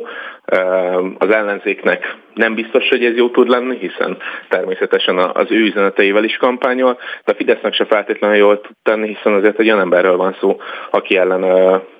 Az 1.17 1.29
ellenzéknek 1.29 2.15
nem 2.33 2.55
biztos, 2.55 2.89
hogy 2.89 3.05
ez 3.05 3.15
jó 3.15 3.29
tud 3.29 3.49
lenni, 3.49 3.77
hiszen 3.77 4.17
természetesen 4.49 5.17
az 5.17 5.45
ő 5.49 5.59
üzeneteivel 5.59 6.23
is 6.23 6.37
kampányol, 6.37 6.97
de 7.25 7.31
a 7.31 7.35
Fidesznek 7.35 7.73
se 7.73 7.85
feltétlenül 7.85 8.37
jól 8.37 8.61
tud 8.61 8.75
tenni, 8.83 9.07
hiszen 9.07 9.33
azért 9.33 9.59
egy 9.59 9.65
olyan 9.65 9.79
emberről 9.79 10.17
van 10.17 10.37
szó, 10.39 10.57
aki 10.91 11.17
ellen 11.17 11.43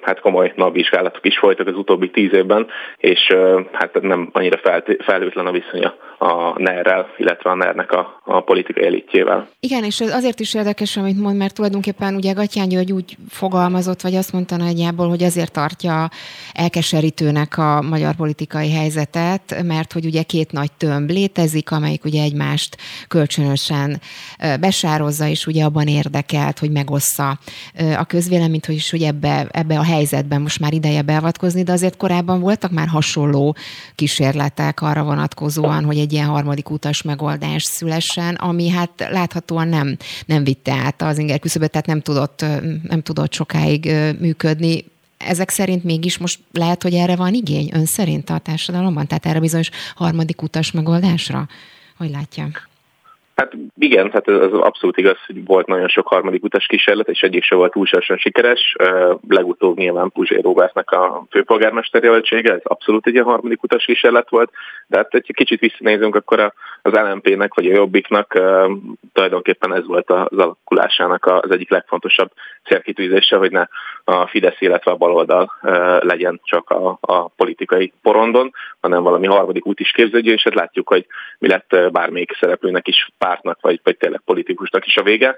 hát 0.02 0.20
komoly 0.20 0.54
napvizsgálatok 0.56 1.26
is 1.26 1.38
folytak 1.38 1.68
az 1.68 1.76
utóbbi 1.76 2.10
tíz 2.10 2.34
évben, 2.34 2.68
és 2.98 3.36
hát 3.72 4.02
nem 4.02 4.30
annyira 4.32 4.60
felhőtlen 5.06 5.46
a 5.46 5.52
viszonya 5.52 5.96
a 6.18 6.62
NER-rel, 6.62 7.14
illetve 7.18 7.50
a 7.50 7.56
NER-nek 7.56 7.92
a, 7.92 8.22
a 8.24 8.42
politikai 8.42 8.86
elitjével. 8.86 9.48
Igen, 9.60 9.84
és 9.84 10.02
azért 10.02 10.40
is 10.40 10.54
érdekes, 10.54 10.85
amit 10.94 11.20
mond, 11.20 11.38
mert 11.38 11.54
tulajdonképpen 11.54 12.16
ugye 12.16 12.32
Gatyán 12.32 12.68
György 12.68 12.92
úgy 12.92 13.18
fogalmazott, 13.30 14.02
vagy 14.02 14.16
azt 14.16 14.32
mondta 14.32 14.58
nagyjából, 14.58 15.10
hogy 15.10 15.24
azért 15.24 15.52
tartja 15.52 16.10
elkeserítőnek 16.54 17.58
a 17.58 17.82
magyar 17.82 18.16
politikai 18.16 18.72
helyzetet, 18.72 19.64
mert 19.64 19.94
hogy 19.94 20.06
ugye 20.06 20.24
két 20.24 20.52
nagy 20.52 20.72
tömb 20.72 21.10
létezik, 21.10 21.72
amelyik 21.72 22.06
ugye 22.06 22.22
egymást 22.22 22.78
kölcsönösen 23.08 24.02
besározza, 24.60 25.28
és 25.28 25.46
ugye 25.46 25.64
abban 25.64 25.88
érdekelt, 25.88 26.60
hogy 26.60 26.72
megossza 26.72 27.40
a 27.98 28.04
közvéleményt, 28.06 28.66
hogy 28.66 28.76
is 28.76 28.90
hogy 28.90 29.04
ebbe, 29.04 29.48
ebbe 29.52 29.80
a 29.80 29.84
helyzetben 29.84 30.42
most 30.42 30.60
már 30.60 30.74
ideje 30.74 31.02
beavatkozni, 31.02 31.64
de 31.64 31.72
azért 31.72 31.98
korábban 31.98 32.40
voltak 32.40 32.72
már 32.72 32.88
hasonló 32.88 33.56
kísérletek 33.96 34.82
arra 34.82 35.04
vonatkozóan, 35.04 35.84
hogy 35.84 35.98
egy 35.98 36.14
ilyen 36.14 36.28
harmadik 36.28 36.70
utas 36.70 37.02
megoldás 37.02 37.64
szülessen, 37.64 38.36
ami 38.36 38.70
hát 38.70 39.08
láthatóan 39.12 39.68
nem, 39.68 39.98
nem 40.26 40.44
vitte 40.44 40.74
át 40.86 41.02
az 41.02 41.18
inger 41.18 41.40
küszöböt, 41.40 41.72
tehát 41.72 41.88
nem 41.88 42.02
tudott, 42.02 42.46
nem 42.90 43.02
tudott 43.02 43.34
sokáig 43.34 43.92
működni. 44.20 44.84
Ezek 45.18 45.50
szerint 45.50 45.84
mégis 45.84 46.18
most 46.18 46.40
lehet, 46.52 46.84
hogy 46.84 46.94
erre 46.94 47.16
van 47.16 47.34
igény 47.34 47.70
ön 47.74 47.86
szerint 47.86 48.30
a 48.30 48.38
társadalomban? 48.38 49.08
Tehát 49.08 49.26
erre 49.26 49.40
bizonyos 49.40 49.70
harmadik 49.96 50.42
utas 50.42 50.72
megoldásra? 50.72 51.48
Hogy 51.98 52.10
látják? 52.10 52.68
Hát 53.36 53.52
igen, 53.78 54.12
tehát 54.12 54.28
ez 54.28 54.60
abszolút 54.60 54.98
igaz, 54.98 55.18
hogy 55.26 55.46
volt 55.46 55.68
nagyon 55.68 55.88
sok 55.88 56.08
harmadik 56.08 56.44
utas 56.44 56.66
kísérlet, 56.66 57.08
és 57.08 57.22
egyik 57.22 57.44
se 57.44 57.56
volt 57.56 57.72
túlságosan 57.72 58.18
sikeres. 58.18 58.76
Legutóbb 59.28 59.78
nyilván 59.78 60.12
Puzsé 60.12 60.40
Robertnek 60.40 60.92
a 60.92 61.26
főpolgármester 61.30 62.04
jelöltsége, 62.04 62.54
ez 62.54 62.62
abszolút 62.64 63.08
egy 63.08 63.14
ilyen 63.14 63.26
harmadik 63.26 63.64
utas 63.64 63.86
kísérlet 63.86 64.30
volt, 64.30 64.52
de 64.88 64.98
hát 64.98 65.14
egy 65.14 65.32
kicsit 65.34 65.60
visszanézünk, 65.60 66.16
akkor 66.16 66.54
az 66.86 66.94
LMP-nek 66.94 67.54
vagy 67.54 67.66
a 67.66 67.74
Jobbiknak 67.74 68.34
tulajdonképpen 69.14 69.76
ez 69.76 69.86
volt 69.86 70.10
az 70.10 70.38
alakulásának 70.38 71.26
az 71.26 71.52
egyik 71.52 71.70
legfontosabb 71.70 72.32
célkitűzése, 72.66 73.36
hogy 73.36 73.52
ne 73.52 73.68
a 74.04 74.28
Fidesz, 74.28 74.62
illetve 74.62 74.92
a 74.92 74.96
baloldal 74.96 75.52
legyen 76.00 76.40
csak 76.44 76.70
a, 76.70 76.98
a 77.02 77.28
politikai 77.28 77.94
porondon, 78.02 78.52
hanem 78.80 79.04
valami 79.04 79.28
harmadik 79.28 79.66
út 79.66 79.80
is 79.80 79.92
képződjön, 79.92 80.34
és 80.34 80.44
hát 80.44 80.54
látjuk, 80.54 80.88
hogy 80.88 81.06
mi 81.40 81.48
lett 81.48 81.92
bármelyik 81.92 82.38
szereplőnek 82.40 82.88
is 82.88 83.10
pártnak, 83.18 83.62
vagy, 83.62 83.80
vagy 83.84 83.98
tényleg 83.98 84.22
politikusnak 84.26 84.86
is 84.86 84.98
a 84.98 85.04
vége. 85.04 85.38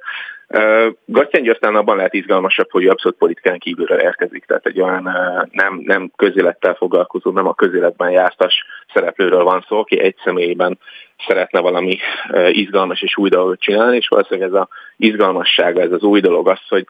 Gattyán 1.06 1.44
Györtán 1.44 1.76
abban 1.76 1.96
lehet 1.96 2.14
izgalmasabb, 2.14 2.72
hogy 2.72 2.88
abszolút 2.88 3.18
politikán 3.18 3.60
kívülre 3.60 4.02
érkezik, 4.02 4.46
tehát 4.46 4.66
egy 4.66 4.82
olyan 4.82 5.10
nem, 5.52 5.82
nem 5.84 6.12
közélettel 6.16 6.74
foglalkozó, 6.74 7.32
nem 7.32 7.48
a 7.48 7.54
közéletben 7.54 8.12
jártas 8.12 8.66
szereplőről 8.94 9.44
van 9.44 9.66
szó, 9.68 9.80
aki 9.80 10.00
egy 10.00 10.16
személyben 10.24 10.80
szeretne 11.28 11.60
valami 11.60 11.98
izgalmas 12.50 13.02
és 13.02 13.18
új 13.18 13.30
dolgot 13.30 13.60
csinálni, 13.60 13.96
és 13.96 14.08
valószínűleg 14.08 14.50
ez 14.50 14.60
az 14.60 14.68
izgalmassága, 14.98 15.82
ez 15.82 15.92
az 15.92 16.04
új 16.04 16.20
dolog 16.20 16.50
az, 16.50 16.62
hogy 16.68 16.86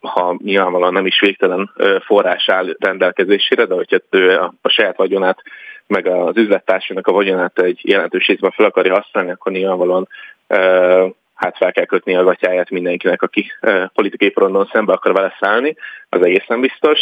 ha 0.00 0.36
nyilvánvalóan 0.44 0.92
nem 0.92 1.06
is 1.06 1.20
végtelen 1.20 1.70
forrás 2.04 2.48
áll 2.48 2.76
rendelkezésére, 2.78 3.64
de 3.64 3.74
hogyha 3.74 3.98
ő 4.10 4.38
a 4.62 4.68
saját 4.68 4.96
vagyonát 4.96 5.42
meg 5.86 6.06
az 6.06 6.36
üzlettársának 6.36 7.06
a 7.06 7.12
vagyonát 7.12 7.58
egy 7.58 7.80
jelentős 7.82 8.26
részben 8.26 8.50
fel 8.50 8.66
akarja 8.66 8.94
használni, 8.94 9.30
akkor 9.30 9.52
nyilvánvalóan 9.52 10.08
hát 11.34 11.56
fel 11.56 11.72
kell 11.72 11.84
kötni 11.84 12.14
a 12.14 12.24
gatyáját 12.24 12.70
mindenkinek, 12.70 13.22
aki 13.22 13.46
politikai 13.94 14.30
porondon 14.30 14.68
szembe 14.72 14.92
akar 14.92 15.12
vele 15.12 15.36
szállni, 15.40 15.76
az 16.08 16.22
egészen 16.22 16.60
biztos. 16.60 17.00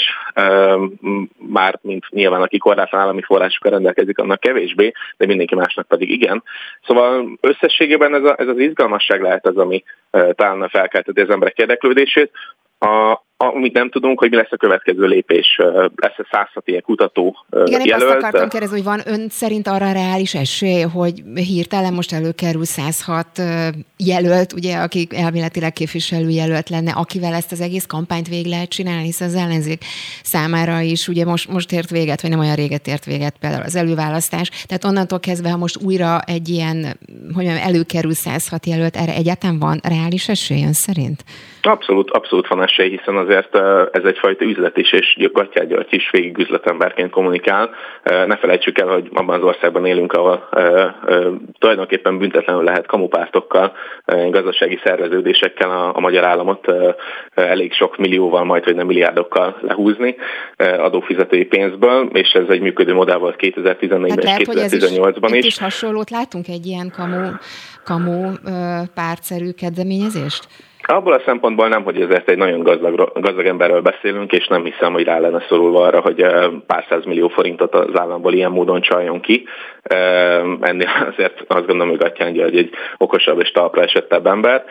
Már, 1.36 1.78
mint 1.82 2.08
nyilván, 2.10 2.42
aki 2.42 2.58
korlátlan 2.58 3.00
állami 3.00 3.22
forrásokkal 3.22 3.70
rendelkezik, 3.70 4.18
annak 4.18 4.40
kevésbé, 4.40 4.92
de 5.16 5.26
mindenki 5.26 5.54
másnak 5.54 5.88
pedig 5.88 6.10
igen. 6.10 6.42
Szóval 6.86 7.38
összességében 7.40 8.14
ez, 8.14 8.24
a, 8.24 8.34
ez 8.38 8.48
az 8.48 8.58
izgalmasság 8.58 9.20
lehet 9.20 9.46
az, 9.46 9.56
ami 9.56 9.82
talán 10.10 10.68
felkelteti 10.68 11.20
az 11.20 11.30
emberek 11.30 11.58
érdeklődését. 11.58 12.30
A, 12.78 13.20
amit 13.48 13.72
nem 13.72 13.90
tudunk, 13.90 14.18
hogy 14.18 14.30
mi 14.30 14.36
lesz 14.36 14.52
a 14.52 14.56
következő 14.56 15.06
lépés. 15.06 15.56
Lesz-e 15.96 16.26
106 16.30 16.68
ilyen 16.68 16.82
kutató 16.82 17.36
Igen, 17.64 17.86
jelölt? 17.86 18.02
azt 18.02 18.16
akartam 18.16 18.48
kérdezni, 18.48 18.76
hogy 18.76 18.84
van 18.84 19.00
ön 19.06 19.28
szerint 19.28 19.66
arra 19.66 19.92
reális 19.92 20.34
esély, 20.34 20.82
hogy 20.82 21.22
hirtelen 21.34 21.92
most 21.92 22.12
előkerül 22.12 22.64
106 22.64 23.26
jelölt, 23.96 24.52
ugye, 24.52 24.76
aki 24.76 25.06
elméletileg 25.10 25.72
jelölt 26.10 26.68
lenne, 26.68 26.92
akivel 26.92 27.34
ezt 27.34 27.52
az 27.52 27.60
egész 27.60 27.86
kampányt 27.86 28.28
végig 28.28 28.46
lehet 28.46 28.68
csinálni, 28.68 29.04
hiszen 29.04 29.28
az 29.28 29.34
ellenzék 29.34 29.84
számára 30.22 30.80
is 30.80 31.08
ugye 31.08 31.24
most, 31.24 31.48
most 31.48 31.72
ért 31.72 31.90
véget, 31.90 32.20
vagy 32.22 32.30
nem 32.30 32.40
olyan 32.40 32.54
réget 32.54 32.86
ért 32.86 33.04
véget 33.04 33.36
például 33.40 33.62
az 33.62 33.76
előválasztás. 33.76 34.48
Tehát 34.48 34.84
onnantól 34.84 35.20
kezdve, 35.20 35.50
ha 35.50 35.56
most 35.56 35.82
újra 35.84 36.20
egy 36.26 36.48
ilyen, 36.48 36.84
hogy 37.34 37.44
mondjam, 37.44 37.66
előkerül 37.66 38.12
106 38.12 38.66
jelölt, 38.66 38.96
erre 38.96 39.14
egyáltalán 39.14 39.58
van 39.58 39.80
reális 39.82 40.28
esély 40.28 40.64
ön 40.64 40.72
szerint? 40.72 41.24
Abszolút, 41.62 42.10
abszolút 42.10 42.48
van 42.48 42.62
esély, 42.62 42.88
hiszen 42.88 43.16
azért 43.32 43.56
ez 43.96 44.04
egyfajta 44.04 44.44
üzlet 44.44 44.76
is, 44.76 44.92
és 44.92 45.16
Gattyá 45.32 45.64
György 45.64 45.94
is 45.94 46.10
végig 46.10 46.38
üzletemberként 46.38 47.10
kommunikál. 47.10 47.70
Ne 48.04 48.36
felejtsük 48.36 48.78
el, 48.78 48.86
hogy 48.86 49.08
abban 49.12 49.38
az 49.38 49.44
országban 49.44 49.86
élünk, 49.86 50.12
ahol 50.12 50.48
tulajdonképpen 51.58 52.18
büntetlenül 52.18 52.64
lehet 52.64 52.86
kamupártokkal, 52.86 53.72
gazdasági 54.30 54.80
szerveződésekkel 54.84 55.70
a, 55.70 55.96
a 55.96 56.00
magyar 56.00 56.24
államot 56.24 56.72
elég 57.34 57.72
sok 57.72 57.96
millióval, 57.96 58.44
majd 58.44 58.64
vagy 58.64 58.74
nem 58.74 58.86
milliárdokkal 58.86 59.56
lehúzni 59.60 60.16
adófizetői 60.56 61.44
pénzből, 61.44 62.08
és 62.12 62.32
ez 62.32 62.48
egy 62.48 62.60
működő 62.60 62.94
modell 62.94 63.18
volt 63.18 63.36
2014-ben 63.38 64.26
hát 64.26 64.40
és 64.40 64.46
2018-ban 64.48 65.28
is. 65.30 65.38
is. 65.38 65.44
is 65.44 65.58
hasonlót 65.58 66.10
látunk 66.10 66.48
egy 66.48 66.66
ilyen 66.66 66.92
kamu, 66.96 67.28
kamu 67.84 68.32
pártszerű 68.94 69.50
kezdeményezést? 69.50 70.48
Abból 70.86 71.12
a 71.12 71.22
szempontból 71.24 71.68
nem, 71.68 71.82
hogy 71.82 72.00
ezért 72.00 72.30
egy 72.30 72.36
nagyon 72.36 72.62
gazdag, 72.62 73.12
gazdag 73.14 73.46
emberről 73.46 73.80
beszélünk, 73.80 74.32
és 74.32 74.46
nem 74.46 74.64
hiszem, 74.64 74.92
hogy 74.92 75.04
rá 75.04 75.18
lenne 75.18 75.44
szorulva 75.48 75.86
arra, 75.86 76.00
hogy 76.00 76.26
pár 76.66 76.86
millió 77.04 77.28
forintot 77.28 77.74
az 77.74 78.00
államból 78.00 78.32
ilyen 78.32 78.50
módon 78.50 78.80
csaljon 78.80 79.20
ki. 79.20 79.44
Ennél 80.60 80.88
azért 81.12 81.44
azt 81.46 81.66
gondolom, 81.66 81.88
hogy 81.88 81.98
Gattyán 81.98 82.32
György 82.32 82.56
egy 82.56 82.70
okosabb 82.98 83.40
és 83.40 83.50
talpra 83.50 83.82
esettebb 83.82 84.26
ember. 84.26 84.64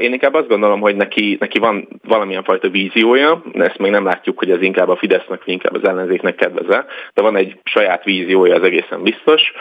Én 0.00 0.12
inkább 0.12 0.34
azt 0.34 0.48
gondolom, 0.48 0.80
hogy 0.80 0.96
neki, 0.96 1.36
neki 1.40 1.58
van 1.58 1.88
valamilyen 2.08 2.44
fajta 2.44 2.68
víziója, 2.68 3.42
ezt 3.52 3.78
még 3.78 3.90
nem 3.90 4.04
látjuk, 4.04 4.38
hogy 4.38 4.50
ez 4.50 4.62
inkább 4.62 4.88
a 4.88 4.96
Fidesznek, 4.96 5.44
vagy 5.44 5.54
inkább 5.54 5.74
az 5.74 5.88
ellenzéknek 5.88 6.34
kedveze, 6.34 6.86
de 7.14 7.22
van 7.22 7.36
egy 7.36 7.56
saját 7.64 8.04
víziója, 8.04 8.54
az 8.54 8.62
egészen 8.62 9.02
biztos, 9.02 9.52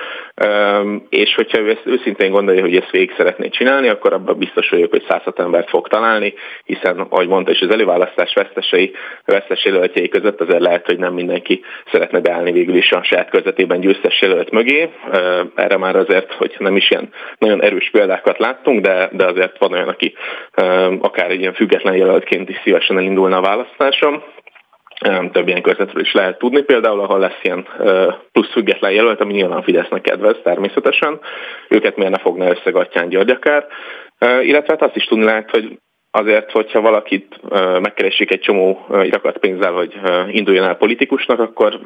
és 1.09 1.35
hogyha 1.35 1.59
ő 1.59 1.69
ezt 1.69 1.85
őszintén 1.85 2.31
gondolja, 2.31 2.61
hogy 2.61 2.75
ezt 2.75 2.91
végig 2.91 3.13
szeretné 3.17 3.49
csinálni, 3.49 3.87
akkor 3.87 4.13
abban 4.13 4.37
biztos 4.37 4.69
vagyok, 4.69 4.89
hogy 4.89 5.05
százat 5.07 5.39
embert 5.39 5.69
fog 5.69 5.82
találni, 5.87 6.33
hiszen, 6.63 6.99
ahogy 6.99 7.27
mondta 7.27 7.51
is, 7.51 7.59
az 7.59 7.71
előválasztás 7.71 8.33
vesztesei, 8.33 8.91
vesztes 9.25 9.65
jelöltjei 9.65 10.09
között 10.09 10.41
azért 10.41 10.61
lehet, 10.61 10.85
hogy 10.85 10.97
nem 10.97 11.13
mindenki 11.13 11.61
szeretne 11.91 12.19
beállni 12.19 12.51
végül 12.51 12.75
is 12.75 12.91
a 12.91 13.03
saját 13.03 13.29
közvetében 13.29 13.79
győztes 13.79 14.21
jelölt 14.21 14.51
mögé. 14.51 14.89
Erre 15.55 15.77
már 15.77 15.95
azért, 15.95 16.33
hogy 16.33 16.55
nem 16.57 16.75
is 16.75 16.91
ilyen 16.91 17.09
nagyon 17.37 17.61
erős 17.61 17.89
példákat 17.91 18.37
láttunk, 18.37 18.81
de, 18.81 19.09
de 19.11 19.25
azért 19.25 19.57
van 19.57 19.73
olyan, 19.73 19.87
aki 19.87 20.13
akár 21.01 21.31
egy 21.31 21.39
ilyen 21.39 21.53
független 21.53 21.95
jelöltként 21.95 22.49
is 22.49 22.59
szívesen 22.63 22.97
elindulna 22.97 23.37
a 23.37 23.41
választáson. 23.41 24.23
Több 25.31 25.47
ilyen 25.47 25.61
körzetről 25.61 26.01
is 26.01 26.13
lehet 26.13 26.37
tudni, 26.37 26.61
például 26.61 26.99
ahol 26.99 27.19
lesz 27.19 27.39
ilyen 27.41 27.67
plusz 28.31 28.51
független 28.51 28.91
jelölt, 28.91 29.21
ami 29.21 29.33
nyilván 29.33 29.63
Fidesznek 29.63 30.01
kedvez 30.01 30.35
természetesen, 30.43 31.19
őket 31.67 31.95
miért 31.95 32.11
ne 32.11 32.17
fogna 32.17 32.49
össze 32.49 32.69
Gattyán 32.69 33.09
György 33.09 33.29
akár, 33.29 33.67
illetve 34.41 34.73
hát 34.73 34.81
azt 34.81 34.95
is 34.95 35.05
tudni 35.05 35.23
lehet, 35.23 35.49
hogy 35.49 35.77
azért, 36.11 36.51
hogyha 36.51 36.81
valakit 36.81 37.39
megkeresik 37.81 38.31
egy 38.31 38.39
csomó 38.39 38.85
irakat 39.03 39.37
pénzzel, 39.37 39.71
hogy 39.71 39.93
induljon 40.27 40.65
el 40.65 40.75
politikusnak, 40.75 41.39
akkor 41.39 41.79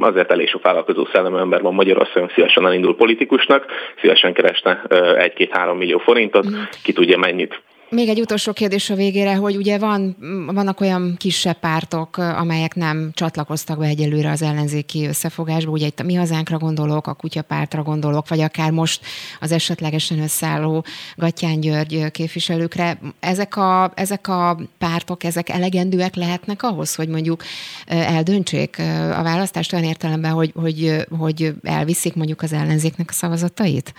azért 0.00 0.30
elég 0.30 0.48
sok 0.48 0.62
vállalkozó 0.62 1.04
szellemű 1.12 1.36
ember 1.36 1.62
van 1.62 1.74
Magyarországon, 1.74 2.30
szívesen 2.34 2.66
elindul 2.66 2.96
politikusnak, 2.96 3.66
szívesen 4.00 4.32
keresne 4.32 4.82
egy-két-három 5.18 5.76
millió 5.76 5.98
forintot, 5.98 6.46
ki 6.82 6.92
tudja 6.92 7.18
mennyit 7.18 7.62
még 7.90 8.08
egy 8.08 8.20
utolsó 8.20 8.52
kérdés 8.52 8.90
a 8.90 8.94
végére, 8.94 9.34
hogy 9.34 9.56
ugye 9.56 9.78
van, 9.78 10.16
vannak 10.52 10.80
olyan 10.80 11.14
kisebb 11.18 11.58
pártok, 11.58 12.16
amelyek 12.16 12.74
nem 12.74 13.10
csatlakoztak 13.14 13.78
be 13.78 13.86
egyelőre 13.86 14.30
az 14.30 14.42
ellenzéki 14.42 15.06
összefogásba, 15.06 15.70
ugye 15.70 15.86
itt 15.86 16.00
a 16.00 16.02
Mi 16.02 16.14
Hazánkra 16.14 16.58
gondolok, 16.58 17.06
a 17.06 17.14
Kutyapártra 17.14 17.82
gondolok, 17.82 18.28
vagy 18.28 18.40
akár 18.40 18.70
most 18.70 19.04
az 19.40 19.52
esetlegesen 19.52 20.18
összeálló 20.18 20.84
Gattyán 21.16 21.60
György 21.60 22.10
képviselőkre. 22.10 22.98
Ezek 23.20 23.56
a, 23.56 23.92
ezek 23.94 24.28
a 24.28 24.60
pártok, 24.78 25.24
ezek 25.24 25.48
elegendőek 25.48 26.14
lehetnek 26.14 26.62
ahhoz, 26.62 26.94
hogy 26.94 27.08
mondjuk 27.08 27.42
eldöntsék 27.86 28.78
a 29.18 29.22
választást 29.22 29.72
olyan 29.72 29.84
értelemben, 29.84 30.32
hogy, 30.32 30.52
hogy, 30.54 31.06
hogy 31.18 31.52
elviszik 31.62 32.14
mondjuk 32.14 32.42
az 32.42 32.52
ellenzéknek 32.52 33.08
a 33.10 33.12
szavazatait? 33.12 33.94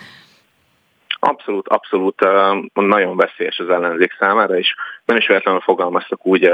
Abszolút, 1.24 1.68
abszolút 1.68 2.26
nagyon 2.72 3.16
veszélyes 3.16 3.58
az 3.58 3.68
ellenzék 3.68 4.16
számára, 4.18 4.58
és 4.58 4.74
nem 5.04 5.16
is 5.16 5.26
véletlenül 5.26 5.60
fogalmaztak 5.60 6.26
úgy 6.26 6.44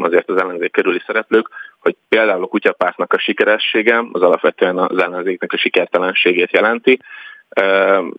azért 0.00 0.28
az 0.28 0.40
ellenzék 0.40 0.72
körüli 0.72 1.02
szereplők, 1.06 1.48
hogy 1.80 1.96
például 2.08 2.42
a 2.42 2.46
kutyapártnak 2.46 3.12
a 3.12 3.18
sikeressége 3.18 4.04
az 4.12 4.22
alapvetően 4.22 4.78
az 4.78 4.98
ellenzéknek 4.98 5.52
a 5.52 5.56
sikertelenségét 5.56 6.52
jelenti, 6.52 7.00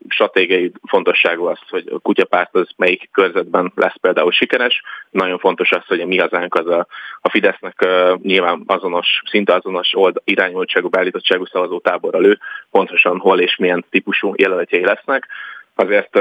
stratégiai 0.07 0.71
fontosságú 0.87 1.45
az, 1.45 1.59
hogy 1.69 1.87
a 1.91 1.99
kutyapárt 1.99 2.55
az 2.55 2.67
melyik 2.77 3.09
körzetben 3.11 3.71
lesz 3.75 3.97
például 4.01 4.31
sikeres. 4.31 4.81
Nagyon 5.09 5.39
fontos 5.39 5.71
az, 5.71 5.85
hogy 5.87 5.99
a 5.99 6.05
mi 6.05 6.17
hazánk 6.17 6.55
az 6.55 6.67
a, 6.67 6.87
a 7.21 7.29
Fidesznek 7.29 7.87
nyilván 8.21 8.63
azonos, 8.65 9.21
szinte 9.29 9.53
azonos 9.53 9.89
old, 9.93 10.21
irányultságú, 10.23 10.89
beállítottságú 10.89 11.45
szavazótáborral 11.45 12.25
ő, 12.25 12.39
pontosan 12.71 13.17
hol 13.17 13.39
és 13.39 13.55
milyen 13.55 13.85
típusú 13.89 14.33
jelöltjei 14.35 14.85
lesznek 14.85 15.27
azért 15.75 16.17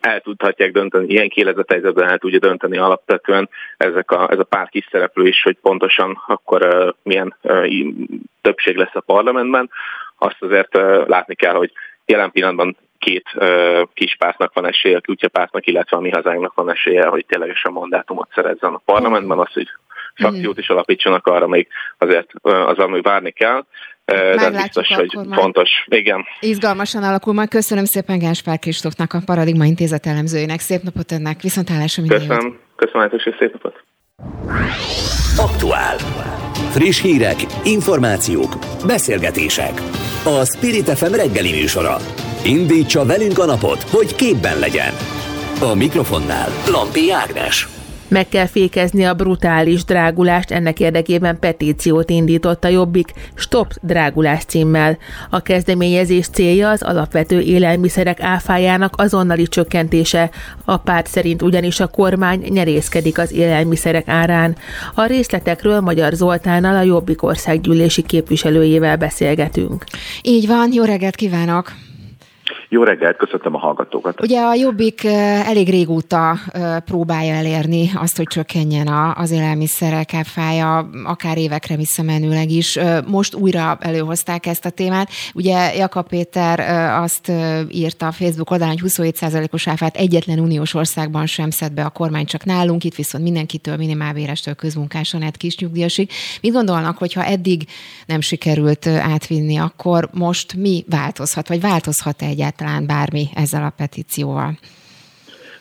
el 0.00 0.20
tudhatják 0.22 0.72
dönteni, 0.72 1.06
ilyen 1.06 1.28
kielezett 1.28 1.70
helyzetben 1.70 2.08
el 2.08 2.18
tudja 2.18 2.38
dönteni 2.38 2.78
alapvetően 2.78 3.48
ezek 3.76 4.10
a, 4.10 4.30
ez 4.30 4.38
a 4.38 4.44
pár 4.44 4.68
kis 4.68 4.88
szereplő 4.90 5.26
is, 5.26 5.42
hogy 5.42 5.56
pontosan 5.62 6.22
akkor 6.26 6.94
milyen 7.02 7.36
többség 8.40 8.76
lesz 8.76 8.94
a 8.94 9.00
parlamentben. 9.00 9.70
Azt 10.18 10.42
azért 10.42 10.74
látni 11.06 11.34
kell, 11.34 11.54
hogy 11.54 11.72
jelen 12.06 12.30
pillanatban 12.30 12.76
két 12.98 13.24
kis 13.94 14.16
pártnak 14.18 14.52
van 14.52 14.66
esélye, 14.66 14.96
a 14.96 15.00
kutyapártnak, 15.00 15.66
illetve 15.66 15.96
a 15.96 16.00
mi 16.00 16.10
hazánknak 16.10 16.54
van 16.54 16.70
esélye, 16.70 17.06
hogy 17.06 17.26
ténylegesen 17.26 17.72
mandátumot 17.72 18.28
szerezzen 18.34 18.74
a 18.74 18.82
parlamentben, 18.84 19.38
az, 19.38 19.52
hogy 19.52 19.68
frakciót 20.14 20.58
is 20.58 20.68
alapítsanak, 20.68 21.26
arra 21.26 21.46
még 21.46 21.68
azért 21.98 22.30
azzal 22.42 22.88
még 22.88 23.02
várni 23.02 23.30
kell 23.30 23.64
de 24.36 24.50
biztos, 24.50 24.88
hogy 24.88 25.18
fontos. 25.30 25.70
Igen. 25.86 26.24
Izgalmasan 26.40 27.02
alakul 27.02 27.32
majd. 27.34 27.48
Köszönöm 27.48 27.84
szépen 27.84 28.18
Gáspár 28.18 28.58
Kristófnak, 28.58 29.12
a 29.12 29.18
Paradigma 29.24 29.64
Intézet 29.64 30.06
elemzőjének. 30.06 30.60
Szép 30.60 30.82
napot 30.82 31.12
önnek, 31.12 31.40
viszontlátásra 31.40 32.02
minden 32.02 32.18
Köszönöm. 32.18 32.46
Jót. 32.46 32.58
Köszönöm, 32.76 33.10
és 33.12 33.34
szép 33.38 33.52
napot. 33.52 33.84
Aktuál. 35.36 35.96
Friss 36.70 37.00
hírek, 37.00 37.36
információk, 37.64 38.52
beszélgetések. 38.86 39.72
A 40.24 40.44
Spirit 40.44 40.88
FM 40.88 41.14
reggeli 41.14 41.50
műsora. 41.50 41.96
Indítsa 42.44 43.04
velünk 43.04 43.38
a 43.38 43.44
napot, 43.44 43.82
hogy 43.82 44.14
képben 44.14 44.58
legyen. 44.58 44.92
A 45.60 45.74
mikrofonnál 45.74 46.48
Lampi 46.70 47.12
Ágnes. 47.12 47.79
Meg 48.10 48.28
kell 48.28 48.46
fékezni 48.46 49.04
a 49.04 49.14
brutális 49.14 49.84
drágulást, 49.84 50.50
ennek 50.50 50.80
érdekében 50.80 51.38
petíciót 51.38 52.10
indított 52.10 52.64
a 52.64 52.68
Jobbik 52.68 53.12
Stop 53.34 53.72
drágulás 53.82 54.44
címmel. 54.44 54.98
A 55.30 55.40
kezdeményezés 55.40 56.28
célja 56.28 56.70
az 56.70 56.82
alapvető 56.82 57.40
élelmiszerek 57.40 58.22
áfájának 58.22 58.94
azonnali 58.96 59.46
csökkentése. 59.46 60.30
A 60.64 60.76
párt 60.76 61.06
szerint 61.06 61.42
ugyanis 61.42 61.80
a 61.80 61.86
kormány 61.86 62.44
nyerészkedik 62.48 63.18
az 63.18 63.32
élelmiszerek 63.32 64.08
árán. 64.08 64.56
A 64.94 65.04
részletekről 65.04 65.80
Magyar 65.80 66.12
Zoltánnal 66.12 66.76
a 66.76 66.82
Jobbik 66.82 67.22
országgyűlési 67.22 68.02
képviselőjével 68.02 68.96
beszélgetünk. 68.96 69.84
Így 70.22 70.46
van, 70.46 70.72
jó 70.72 70.84
reggelt 70.84 71.14
kívánok! 71.14 71.72
Jó 72.72 72.82
reggelt, 72.82 73.16
köszöntöm 73.16 73.54
a 73.54 73.58
hallgatókat. 73.58 74.20
Ugye 74.22 74.40
a 74.40 74.54
Jobbik 74.54 75.04
elég 75.44 75.68
régóta 75.68 76.38
próbálja 76.84 77.34
elérni 77.34 77.90
azt, 77.94 78.16
hogy 78.16 78.26
csökkenjen 78.26 78.88
az 79.14 79.30
élelmiszerek 79.30 80.14
áfája, 80.14 80.90
akár 81.04 81.38
évekre 81.38 81.76
visszamenőleg 81.76 82.50
is. 82.50 82.78
Most 83.06 83.34
újra 83.34 83.78
előhozták 83.80 84.46
ezt 84.46 84.64
a 84.64 84.70
témát. 84.70 85.10
Ugye 85.34 85.74
Jakab 85.74 86.08
Péter 86.08 86.60
azt 87.02 87.32
írta 87.68 88.06
a 88.06 88.12
Facebook 88.12 88.50
oldalán, 88.50 88.78
hogy 88.80 88.90
27%-os 88.92 89.68
áfát 89.68 89.96
egyetlen 89.96 90.38
uniós 90.38 90.74
országban 90.74 91.26
sem 91.26 91.50
szed 91.50 91.72
be 91.72 91.84
a 91.84 91.90
kormány, 91.90 92.24
csak 92.24 92.44
nálunk, 92.44 92.84
itt 92.84 92.94
viszont 92.94 93.24
mindenkitől, 93.24 93.76
minimálbérestől 93.76 94.54
közmunkáson, 94.54 95.22
át 95.22 95.36
kisnyugdíjasig. 95.36 96.10
Mit 96.40 96.52
gondolnak, 96.52 96.98
hogyha 96.98 97.24
eddig 97.24 97.66
nem 98.06 98.20
sikerült 98.20 98.86
átvinni, 98.86 99.56
akkor 99.56 100.08
most 100.12 100.54
mi 100.54 100.84
változhat, 100.88 101.48
vagy 101.48 101.60
változhat 101.60 102.22
egyáltalán? 102.22 102.58
Egyáltalán 102.60 102.86
bármi 102.86 103.24
ezzel 103.34 103.62
a 103.62 103.72
petícióval? 103.76 104.52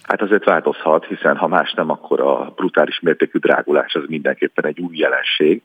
Hát 0.01 0.21
azért 0.21 0.43
változhat, 0.45 1.05
hiszen 1.05 1.37
ha 1.37 1.47
más 1.47 1.73
nem, 1.73 1.89
akkor 1.89 2.19
a 2.21 2.53
brutális 2.55 2.99
mértékű 2.99 3.39
drágulás 3.39 3.95
az 3.95 4.03
mindenképpen 4.07 4.65
egy 4.65 4.79
új 4.79 4.97
jelenség. 4.97 5.61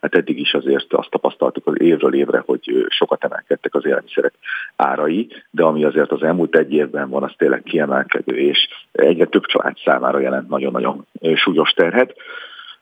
Hát 0.00 0.14
eddig 0.14 0.38
is 0.38 0.54
azért 0.54 0.92
azt 0.92 1.10
tapasztaltuk 1.10 1.66
az 1.66 1.80
évről 1.80 2.14
évre, 2.14 2.42
hogy 2.46 2.86
sokat 2.88 3.24
emelkedtek 3.24 3.74
az 3.74 3.86
élelmiszerek 3.86 4.32
árai, 4.76 5.28
de 5.50 5.62
ami 5.62 5.84
azért 5.84 6.10
az 6.10 6.22
elmúlt 6.22 6.56
egy 6.56 6.72
évben 6.72 7.08
van, 7.08 7.22
az 7.22 7.32
tényleg 7.36 7.62
kiemelkedő, 7.62 8.36
és 8.36 8.68
egyre 8.92 9.24
több 9.24 9.44
család 9.44 9.76
számára 9.84 10.18
jelent 10.18 10.48
nagyon-nagyon 10.48 11.06
súlyos 11.34 11.70
terhet. 11.70 12.14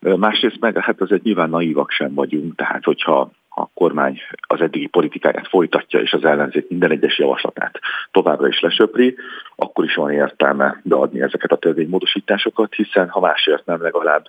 Másrészt 0.01 0.61
meg 0.61 0.79
hát 0.79 1.01
azért 1.01 1.23
nyilván 1.23 1.51
naívak 1.51 1.91
sem 1.91 2.15
vagyunk, 2.15 2.55
tehát 2.55 2.85
hogyha 2.85 3.31
a 3.59 3.69
kormány 3.75 4.21
az 4.41 4.61
eddigi 4.61 4.87
politikáját 4.87 5.49
folytatja, 5.49 6.01
és 6.01 6.13
az 6.13 6.25
ellenzék 6.25 6.69
minden 6.69 6.91
egyes 6.91 7.19
javaslatát 7.19 7.79
továbbra 8.11 8.49
is 8.49 8.61
lesöpri, 8.61 9.17
akkor 9.57 9.85
is 9.85 9.95
van 9.95 10.11
értelme 10.11 10.81
beadni 10.83 11.23
ezeket 11.23 11.53
a 11.53 11.57
törvénymódosításokat, 11.57 12.75
hiszen 12.75 13.09
ha 13.09 13.21
másért 13.21 13.67
nem, 13.67 13.83
legalább 13.83 14.27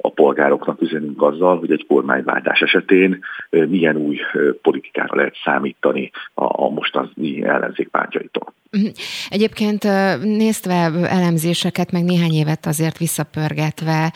a 0.00 0.10
polgároknak 0.10 0.82
üzenünk 0.82 1.22
azzal, 1.22 1.58
hogy 1.58 1.70
egy 1.70 1.86
kormányváltás 1.88 2.60
esetén 2.60 3.18
milyen 3.50 3.96
új 3.96 4.18
politikára 4.62 5.16
lehet 5.16 5.36
számítani 5.44 6.10
a 6.34 6.68
mostani 6.68 7.44
ellenzék 7.44 7.88
pártjaitól. 7.88 8.52
Mhm. 8.70 8.86
Egyébként 9.28 9.82
nézve 10.22 10.90
elemzéseket, 11.08 11.92
meg 11.92 12.04
néhány 12.04 12.32
évet 12.32 12.66
azért 12.66 12.98
visszapörgetve 12.98 14.12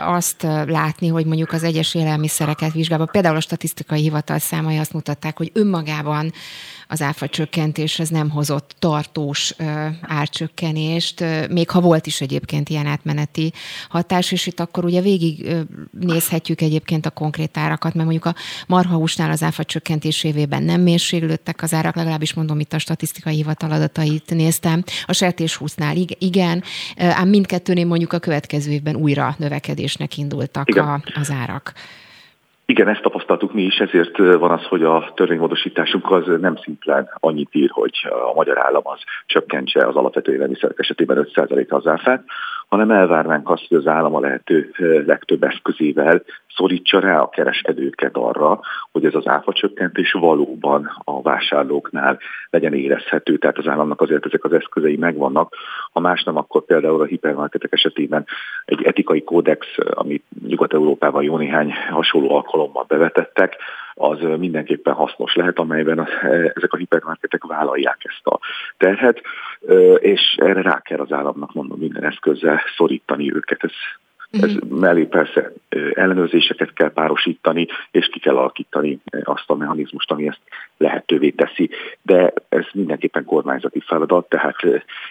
azt 0.00 0.42
látni, 0.66 1.08
hogy 1.08 1.26
mondjuk 1.26 1.52
az 1.52 1.64
egyes 1.64 1.94
élelmiszereket 1.94 2.72
vizsgálva, 2.72 3.08
például 3.12 3.36
a 3.36 3.40
statisztikai 3.40 4.00
hivatal 4.00 4.38
számai 4.38 4.76
azt 4.76 4.92
mutatták, 4.92 5.36
hogy 5.36 5.50
önmagában 5.54 6.30
az 6.88 7.02
áfa 7.02 7.28
csökkentés 7.28 7.98
ez 7.98 8.08
nem 8.08 8.30
hozott 8.30 8.74
tartós 8.78 9.54
árcsökkenést, 10.00 11.24
még 11.50 11.70
ha 11.70 11.80
volt 11.80 12.06
is 12.06 12.20
egyébként 12.20 12.68
ilyen 12.68 12.86
átmeneti 12.86 13.52
hatás, 13.88 14.32
és 14.32 14.46
itt 14.46 14.60
akkor 14.60 14.84
ugye 14.84 15.00
végig 15.00 15.56
nézhetjük 15.90 16.60
egyébként 16.60 17.06
a 17.06 17.10
konkrét 17.10 17.56
árakat, 17.56 17.94
mert 17.94 18.08
mondjuk 18.08 18.24
a 18.24 18.34
marhahúsnál 18.66 19.30
az 19.30 19.42
áfa 19.42 19.64
csökkentés 19.64 20.24
évében 20.24 20.62
nem 20.62 20.80
mérséklődtek 20.80 21.62
az 21.62 21.74
árak, 21.74 21.96
legalábbis 21.96 22.34
mondom, 22.34 22.60
itt 22.60 22.72
a 22.72 22.78
statisztikai 22.78 23.34
hivatal 23.34 23.70
adatait 23.70 24.30
néztem. 24.30 24.82
A 25.04 25.12
sertéshúsznál 25.12 25.96
igen, 26.18 26.62
ám 26.96 27.28
mindkettőnél 27.28 27.86
mondjuk 27.86 28.12
a 28.12 28.18
következő 28.18 28.70
évben 28.70 28.96
újra 28.96 29.34
növekedésnek 29.38 30.16
indultak 30.16 30.68
a, 30.68 31.02
az 31.14 31.30
árak. 31.30 31.72
Igen, 32.72 32.88
ezt 32.88 33.02
tapasztaltuk 33.02 33.52
mi 33.52 33.62
is, 33.62 33.76
ezért 33.76 34.16
van 34.16 34.50
az, 34.50 34.64
hogy 34.64 34.82
a 34.82 35.12
törvénymódosításunk 35.14 36.10
az 36.10 36.24
nem 36.40 36.56
szimplán 36.56 37.08
annyit 37.14 37.54
ír, 37.54 37.70
hogy 37.72 38.06
a 38.30 38.34
magyar 38.34 38.58
állam 38.58 38.82
az 38.84 39.00
csökkentse 39.26 39.86
az 39.86 39.96
alapvető 39.96 40.32
élelmiszerek 40.32 40.78
esetében 40.78 41.28
5%-a 41.34 41.74
az 41.74 41.86
áfát, 41.86 42.24
hanem 42.68 42.90
elvárnánk 42.90 43.50
azt, 43.50 43.66
hogy 43.68 43.76
az 43.76 43.86
állam 43.86 44.14
a 44.14 44.20
lehető 44.20 44.70
legtöbb 45.06 45.42
eszközével 45.42 46.22
szorítsa 46.56 47.00
rá 47.00 47.20
a 47.20 47.28
kereskedőket 47.28 48.16
arra, 48.16 48.60
hogy 48.92 49.04
ez 49.04 49.14
az 49.14 49.26
áfa 49.26 49.52
csökkentés 49.52 50.12
valóban 50.12 50.90
a 51.04 51.22
vásárlóknál 51.22 52.18
legyen 52.50 52.74
érezhető. 52.74 53.36
Tehát 53.36 53.58
az 53.58 53.66
államnak 53.66 54.00
azért 54.00 54.26
ezek 54.26 54.44
az 54.44 54.52
eszközei 54.52 54.96
megvannak. 54.96 55.54
Ha 55.92 56.00
más 56.00 56.22
nem, 56.22 56.36
akkor 56.36 56.64
például 56.64 57.00
a 57.00 57.04
hipermarketek 57.04 57.72
esetében 57.72 58.26
egy 58.64 58.82
etikai 58.82 59.24
kódex, 59.24 59.66
amit 59.90 60.24
Nyugat-Európában 60.46 61.22
jó 61.22 61.36
néhány 61.36 61.72
hasonló 61.90 62.34
alkalommal 62.34 62.84
bevetettek, 62.88 63.56
az 63.98 64.18
mindenképpen 64.38 64.94
hasznos 64.94 65.34
lehet, 65.34 65.58
amelyben 65.58 66.08
ezek 66.54 66.72
a 66.72 66.76
hipermarketek 66.76 67.44
vállalják 67.44 67.98
ezt 68.00 68.26
a 68.26 68.38
terhet, 68.76 69.20
és 69.98 70.34
erre 70.36 70.62
rá 70.62 70.80
kell 70.80 70.98
az 70.98 71.12
államnak 71.12 71.52
mondom 71.52 71.78
minden 71.78 72.04
eszközzel 72.04 72.60
szorítani 72.76 73.34
őket. 73.34 73.64
Ez 73.64 73.72
ez 74.30 74.54
uh-huh. 74.54 74.78
mellé 74.78 75.04
persze 75.04 75.52
ellenőrzéseket 75.94 76.72
kell 76.72 76.92
párosítani, 76.92 77.66
és 77.90 78.06
ki 78.06 78.18
kell 78.18 78.36
alakítani 78.36 78.98
azt 79.22 79.44
a 79.46 79.54
mechanizmust, 79.54 80.10
ami 80.10 80.26
ezt 80.28 80.40
lehetővé 80.76 81.30
teszi. 81.30 81.70
De 82.02 82.32
ez 82.48 82.64
mindenképpen 82.72 83.24
kormányzati 83.24 83.82
feladat, 83.86 84.28
tehát 84.28 84.56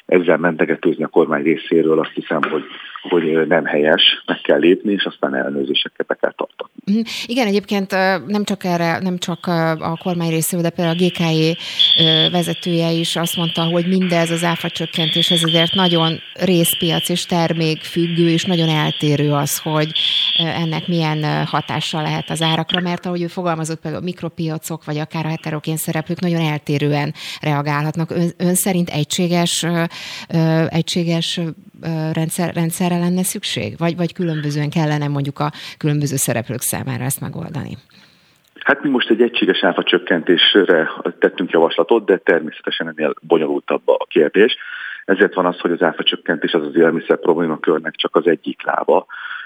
ezzel 0.06 0.38
mentegetőzni 0.38 1.04
a 1.04 1.08
kormány 1.08 1.44
részéről 1.44 2.00
azt 2.00 2.14
hiszem, 2.14 2.42
hogy, 2.50 2.64
hogy 3.02 3.48
nem 3.48 3.66
helyes, 3.66 4.24
meg 4.26 4.42
kell 4.42 4.60
lépni, 4.60 4.92
és 4.92 5.04
aztán 5.04 5.36
ellenőrzéseket 5.36 6.06
be 6.06 6.16
kell 6.16 6.34
tartani. 6.36 6.70
Uh-huh. 6.86 7.06
Igen, 7.26 7.48
egyébként 7.48 7.92
nem 8.28 8.44
csak 8.44 8.64
erre, 8.64 9.00
nem 9.00 9.18
csak 9.18 9.46
a 9.80 9.98
kormány 10.04 10.30
részéről, 10.30 10.64
de 10.64 10.70
például 10.70 10.98
a 10.98 11.06
GKI 11.06 11.58
vezetője 12.32 12.92
is 12.92 13.16
azt 13.16 13.36
mondta, 13.38 13.62
hogy 13.62 13.88
mindez 13.88 14.32
az 14.32 14.44
áfa 14.44 14.70
csökkentés, 14.70 15.32
ez 15.32 15.44
azért 15.44 15.74
nagyon 15.74 16.20
részpiac 16.34 17.10
és 17.10 17.26
termék 17.26 17.82
függő, 17.82 18.30
és 18.30 18.46
nagyon 18.46 18.70
eltérő 18.70 19.07
eltérő 19.08 19.34
az, 19.34 19.62
hogy 19.62 19.92
ennek 20.38 20.88
milyen 20.88 21.46
hatással 21.46 22.02
lehet 22.02 22.30
az 22.30 22.42
árakra, 22.42 22.82
mert 22.82 23.06
ahogy 23.06 23.22
ő 23.22 23.28
fogalmazott, 23.28 23.80
például 23.82 24.04
a 24.04 24.06
mikropiacok, 24.06 24.86
vagy 24.86 24.98
akár 24.98 25.26
a 25.26 25.30
heterogén 25.30 25.78
szereplők 25.78 26.20
nagyon 26.20 26.42
eltérően 26.42 27.14
reagálhatnak. 27.42 28.12
Ön, 28.12 28.32
ön 28.38 28.56
szerint 28.56 28.90
egységes, 28.90 29.66
egységes 30.70 31.40
rendszer, 32.14 32.54
rendszerre 32.54 32.98
lenne 32.98 33.24
szükség? 33.24 33.78
Vagy, 33.78 33.96
vagy 33.96 34.14
különbözően 34.14 34.70
kellene 34.70 35.08
mondjuk 35.08 35.40
a 35.40 35.52
különböző 35.78 36.16
szereplők 36.16 36.62
számára 36.62 37.04
ezt 37.04 37.22
megoldani? 37.22 37.78
Hát 38.64 38.84
mi 38.84 38.90
most 38.90 39.10
egy 39.10 39.22
egységes 39.22 39.64
áfa 39.64 39.84
csökkentésre 39.84 40.90
tettünk 41.20 41.52
javaslatot, 41.52 42.06
de 42.06 42.18
természetesen 42.18 42.88
ennél 42.88 43.14
bonyolultabb 43.22 43.82
a 43.86 44.06
kérdés. 44.10 44.58
Ezért 45.08 45.34
van 45.34 45.46
az, 45.46 45.60
hogy 45.60 45.72
az 45.72 45.82
áfa 45.82 46.04
csökkentés 46.04 46.54
az 46.54 46.66
az 46.66 46.76
élelmiszer 46.76 47.20
problémakörnek 47.20 47.96
csak 47.96 48.16
az 48.16 48.28
egyik 48.28 48.64
lába. 48.64 49.06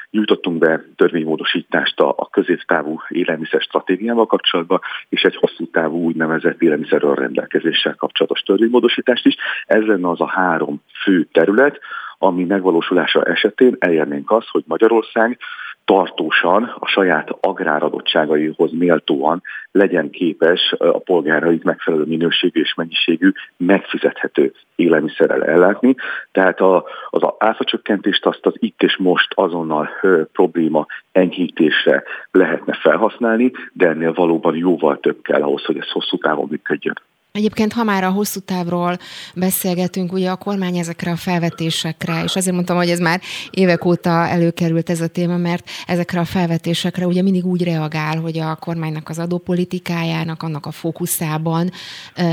Nyújtottunk 0.09 0.57
be 0.57 0.83
törvénymódosítást 0.95 1.99
a, 1.99 2.13
a 2.17 2.29
középtávú 2.29 3.01
élelmiszer 3.07 3.61
stratégiával 3.61 4.25
kapcsolatban, 4.25 4.79
és 5.09 5.21
egy 5.21 5.35
hosszú 5.35 5.69
távú 5.69 6.03
úgynevezett 6.03 6.61
élelmiszerről 6.61 7.15
rendelkezéssel 7.15 7.95
kapcsolatos 7.95 8.41
törvénymódosítást 8.41 9.25
is. 9.25 9.35
Ez 9.65 9.83
lenne 9.83 10.09
az 10.09 10.21
a 10.21 10.29
három 10.29 10.81
fő 11.03 11.27
terület, 11.31 11.79
ami 12.17 12.43
megvalósulása 12.43 13.23
esetén 13.23 13.75
elérnénk 13.79 14.31
azt, 14.31 14.47
hogy 14.47 14.63
Magyarország 14.67 15.37
tartósan 15.85 16.75
a 16.79 16.87
saját 16.87 17.29
agráradottságaihoz 17.41 18.71
méltóan 18.71 19.41
legyen 19.71 20.09
képes 20.09 20.75
a 20.77 20.99
polgárait 20.99 21.63
megfelelő 21.63 22.03
minőségű 22.03 22.61
és 22.61 22.73
mennyiségű 22.73 23.31
megfizethető 23.57 24.53
élelmiszerrel 24.75 25.43
ellátni. 25.43 25.95
Tehát 26.31 26.59
a, 26.59 26.85
az 27.09 27.21
áfacsökkentést 27.37 28.25
azt 28.25 28.45
az 28.45 28.53
itt 28.57 28.81
és 28.83 28.97
most 28.97 29.33
azonnal 29.33 29.89
ö, 30.01 30.21
probléma 30.31 30.85
enyhítésre 31.11 32.03
lehetne 32.31 32.73
felhasználni, 32.73 33.51
de 33.73 33.87
ennél 33.87 34.13
valóban 34.13 34.55
jóval 34.55 34.99
több 34.99 35.21
kell 35.21 35.41
ahhoz, 35.41 35.65
hogy 35.65 35.77
ez 35.77 35.91
hosszú 35.91 36.17
távon 36.17 36.47
működjön. 36.49 36.95
Egyébként, 37.33 37.73
ha 37.73 37.83
már 37.83 38.03
a 38.03 38.09
hosszú 38.09 38.39
távról 38.39 38.97
beszélgetünk, 39.35 40.11
ugye 40.11 40.29
a 40.29 40.35
kormány 40.35 40.77
ezekre 40.77 41.11
a 41.11 41.15
felvetésekre, 41.15 42.23
és 42.23 42.35
azért 42.35 42.55
mondtam, 42.55 42.77
hogy 42.77 42.89
ez 42.89 42.99
már 42.99 43.21
évek 43.49 43.85
óta 43.85 44.27
előkerült 44.27 44.89
ez 44.89 45.01
a 45.01 45.07
téma, 45.07 45.37
mert 45.37 45.69
ezekre 45.87 46.19
a 46.19 46.25
felvetésekre 46.25 47.07
ugye 47.07 47.21
mindig 47.21 47.45
úgy 47.45 47.63
reagál, 47.63 48.19
hogy 48.19 48.39
a 48.39 48.55
kormánynak 48.55 49.09
az 49.09 49.19
adópolitikájának, 49.19 50.43
annak 50.43 50.65
a 50.65 50.71
fókuszában 50.71 51.71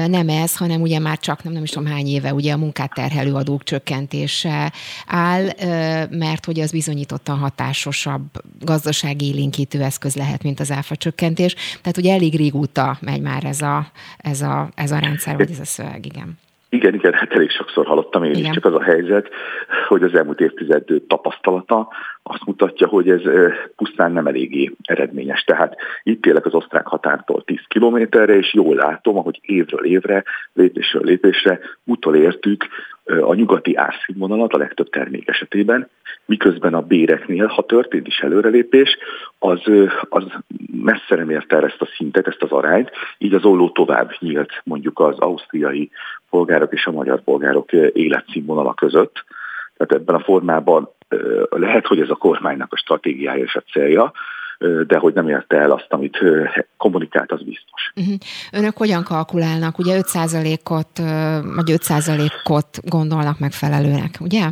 nem 0.06 0.28
ez, 0.28 0.56
hanem 0.56 0.80
ugye 0.80 0.98
már 0.98 1.18
csak 1.18 1.42
nem, 1.42 1.52
nem 1.52 1.62
is 1.62 1.70
tudom 1.70 1.88
hány 1.88 2.06
éve 2.06 2.34
ugye 2.34 2.52
a 2.52 2.56
munkát 2.56 2.94
terhelő 2.94 3.34
adók 3.34 3.62
csökkentése 3.62 4.72
áll, 5.06 5.44
mert 6.10 6.44
hogy 6.44 6.60
az 6.60 6.70
bizonyítottan 6.70 7.38
hatásosabb 7.38 8.22
gazdasági 8.60 9.26
élénkítő 9.26 9.82
eszköz 9.82 10.14
lehet, 10.14 10.42
mint 10.42 10.60
az 10.60 10.70
áfa 10.70 10.96
csökkentés. 10.96 11.54
Tehát 11.54 11.96
ugye 11.96 12.12
elég 12.12 12.36
régóta 12.36 12.98
megy 13.00 13.20
már 13.20 13.44
ez 13.44 13.60
a, 13.60 13.90
ez 14.18 14.40
a, 14.40 14.70
ez 14.74 14.86
a 14.92 14.98
rendszer, 14.98 15.36
vagy 15.36 15.50
ez 15.50 15.60
a 15.60 15.64
szöveg, 15.64 16.06
igen. 16.06 16.38
Igen, 16.70 16.94
igen, 16.94 17.12
hát 17.12 17.32
elég 17.32 17.50
sokszor 17.50 17.86
hallottam 17.86 18.24
én 18.24 18.30
igen. 18.30 18.44
is, 18.44 18.50
csak 18.50 18.64
az 18.64 18.74
a 18.74 18.82
helyzet, 18.82 19.28
hogy 19.88 20.02
az 20.02 20.14
elmúlt 20.14 20.40
évtized 20.40 20.84
tapasztalata 21.06 21.88
azt 22.22 22.44
mutatja, 22.44 22.86
hogy 22.86 23.10
ez 23.10 23.20
pusztán 23.76 24.12
nem 24.12 24.26
eléggé 24.26 24.72
eredményes. 24.82 25.44
Tehát 25.44 25.76
itt 26.02 26.26
élek 26.26 26.46
az 26.46 26.54
osztrák 26.54 26.86
határtól 26.86 27.44
10 27.44 27.58
kilométerre, 27.68 28.36
és 28.36 28.54
jól 28.54 28.74
látom, 28.74 29.16
ahogy 29.16 29.38
évről 29.42 29.84
évre, 29.84 30.24
lépésről 30.52 31.02
lépésre 31.04 31.58
utolértük 31.84 32.66
a 33.08 33.34
nyugati 33.34 33.76
árszínvonalat 33.76 34.52
a 34.52 34.58
legtöbb 34.58 34.88
termék 34.90 35.28
esetében, 35.28 35.88
miközben 36.24 36.74
a 36.74 36.80
béreknél, 36.80 37.46
ha 37.46 37.62
történt 37.62 38.06
is 38.06 38.18
előrelépés, 38.18 38.96
az, 39.38 39.60
az 40.08 40.24
messze 40.82 41.14
nem 41.14 41.30
érte 41.30 41.56
el 41.56 41.64
ezt 41.64 41.80
a 41.80 41.88
szintet, 41.96 42.26
ezt 42.26 42.42
az 42.42 42.50
arányt, 42.50 42.90
így 43.18 43.34
az 43.34 43.44
olló 43.44 43.70
tovább 43.70 44.10
nyílt 44.18 44.60
mondjuk 44.64 45.00
az 45.00 45.18
ausztriai 45.18 45.90
polgárok 46.30 46.72
és 46.72 46.86
a 46.86 46.92
magyar 46.92 47.20
polgárok 47.20 47.72
életszínvonala 47.72 48.74
között. 48.74 49.24
Tehát 49.76 49.92
ebben 49.92 50.14
a 50.14 50.24
formában 50.24 50.88
lehet, 51.48 51.86
hogy 51.86 52.00
ez 52.00 52.10
a 52.10 52.14
kormánynak 52.14 52.72
a 52.72 52.76
stratégiája 52.76 53.44
és 53.44 53.54
a 53.54 53.62
célja, 53.72 54.12
de 54.86 54.96
hogy 54.96 55.14
nem 55.14 55.28
érte 55.28 55.56
el 55.56 55.70
azt, 55.70 55.86
amit 55.88 56.18
kommunikált, 56.76 57.32
az 57.32 57.42
biztos. 57.42 57.92
Uh-huh. 57.96 58.14
Önök 58.52 58.76
hogyan 58.76 59.02
kalkulálnak? 59.02 59.78
Ugye 59.78 60.00
5%-ot, 60.00 60.98
vagy 61.54 61.70
5%-ot 61.70 62.78
gondolnak 62.82 63.38
megfelelőnek, 63.38 64.10
ugye? 64.20 64.42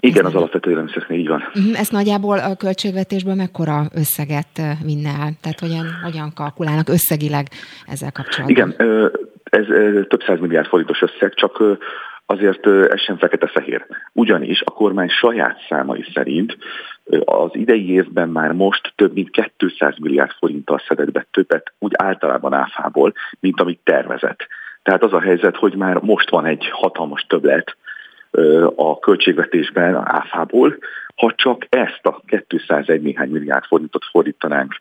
Igen, 0.00 0.24
az 0.24 0.34
alapvető 0.34 0.70
élelmiszereknél 0.70 1.18
így 1.18 1.28
van. 1.28 1.42
Uh-huh. 1.54 1.78
Ezt 1.78 1.92
nagyjából 1.92 2.38
a 2.38 2.56
költségvetésből 2.56 3.34
mekkora 3.34 3.84
összeget 3.94 4.60
vinne 4.84 5.08
el? 5.08 5.32
Tehát 5.40 5.60
hogyan, 5.60 5.86
hogyan 6.02 6.32
kalkulálnak 6.34 6.88
összegileg 6.88 7.46
ezzel 7.86 8.12
kapcsolatban? 8.12 8.56
Igen, 8.56 8.74
ez 9.44 9.64
több 10.08 10.22
száz 10.26 10.38
milliárd 10.40 10.66
forintos 10.66 11.02
összeg, 11.02 11.34
csak 11.34 11.62
azért 12.26 12.66
ez 12.66 13.00
sem 13.00 13.18
fekete-fehér. 13.18 13.86
Ugyanis 14.12 14.62
a 14.64 14.70
kormány 14.70 15.08
saját 15.08 15.58
számai 15.68 16.04
szerint 16.14 16.56
az 17.24 17.50
idei 17.52 17.90
évben 17.90 18.28
már 18.28 18.52
most 18.52 18.92
több 18.96 19.14
mint 19.14 19.52
200 19.56 19.94
milliárd 19.98 20.30
forinttal 20.30 20.82
szedett 20.88 21.12
be 21.12 21.26
többet 21.30 21.72
úgy 21.78 21.92
általában 21.96 22.52
áfából, 22.52 23.12
mint 23.40 23.60
amit 23.60 23.80
tervezett. 23.84 24.46
Tehát 24.82 25.02
az 25.02 25.12
a 25.12 25.20
helyzet, 25.20 25.56
hogy 25.56 25.74
már 25.74 25.96
most 25.96 26.30
van 26.30 26.46
egy 26.46 26.68
hatalmas 26.70 27.26
többlet 27.28 27.76
a 28.76 28.98
költségvetésben 28.98 29.94
a 29.94 30.02
áfából, 30.04 30.76
ha 31.16 31.32
csak 31.34 31.66
ezt 31.68 32.00
a 32.02 32.22
201 32.46 33.02
néhány 33.02 33.30
milliárd 33.30 33.64
forintot 33.64 34.04
fordítanánk 34.10 34.80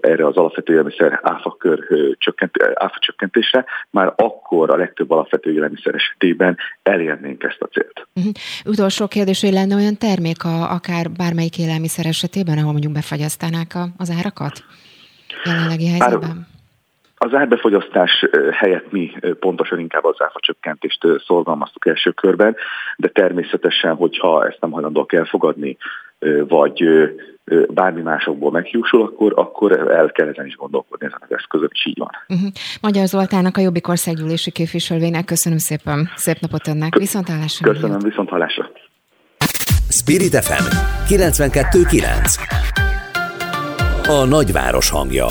erre 0.00 0.26
az 0.26 0.36
alapvető 0.36 0.72
élelmiszer 0.72 1.20
áfakör 1.22 1.86
csökkent, 2.18 2.62
áfa 2.74 2.98
csökkentésre, 2.98 3.64
már 3.90 4.12
akkor 4.16 4.70
a 4.70 4.76
legtöbb 4.76 5.10
alapvető 5.10 5.52
élelmiszer 5.52 5.94
esetében 5.94 6.56
elérnénk 6.82 7.42
ezt 7.42 7.60
a 7.62 7.66
célt. 7.66 8.06
Uh-huh. 8.14 8.32
Utolsó 8.64 9.06
kérdés, 9.06 9.40
hogy 9.40 9.52
lenne 9.52 9.74
olyan 9.74 9.96
termék, 9.96 10.44
a, 10.44 10.70
akár 10.70 11.10
bármelyik 11.10 11.58
élelmiszer 11.58 12.06
esetében, 12.06 12.58
ahol 12.58 12.72
mondjuk 12.72 12.92
befagyasztanák 12.92 13.72
az 13.96 14.10
árakat 14.18 14.64
jelenlegi 15.44 15.88
helyzetben? 15.88 16.20
Bár, 16.20 16.52
az 17.16 17.34
árbefogyasztás 17.34 18.26
helyett 18.52 18.92
mi 18.92 19.12
pontosan 19.40 19.78
inkább 19.78 20.04
az 20.04 20.16
áfa 20.18 20.40
csökkentést 20.40 21.06
szorgalmaztuk 21.26 21.86
első 21.86 22.10
körben, 22.10 22.56
de 22.96 23.08
természetesen, 23.08 23.94
hogyha 23.94 24.46
ezt 24.46 24.60
nem 24.60 24.70
hajlandóak 24.70 25.12
elfogadni, 25.12 25.76
vagy 26.48 26.84
bármi 27.68 28.00
másokból 28.02 28.50
meghiúsul, 28.50 29.02
akkor, 29.02 29.32
akkor 29.36 29.90
el 29.90 30.10
kell 30.10 30.28
ezen 30.28 30.46
is 30.46 30.56
gondolkodni 30.56 31.06
ezen 31.06 31.18
az 31.28 31.36
eszközök, 31.36 31.70
és 31.72 31.86
így 31.86 31.98
van. 31.98 32.10
Uh-huh. 32.28 32.50
Magyar 32.80 33.06
Zoltának, 33.06 33.56
a 33.56 33.60
Jobbik 33.60 33.88
országgyűlési 33.88 34.50
képviselőjének 34.50 35.24
köszönöm 35.24 35.58
szépen, 35.58 36.08
szép 36.16 36.36
napot 36.40 36.68
önnek, 36.68 36.94
viszont 36.94 37.28
hallásra. 37.28 37.72
Köszönöm, 37.72 37.98
viszont 37.98 38.28
hallásra. 38.28 38.70
Spirit 39.88 40.36
FM 40.36 40.64
92.9 41.08 42.62
a 44.08 44.24
nagyváros 44.24 44.90
hangja. 44.90 45.26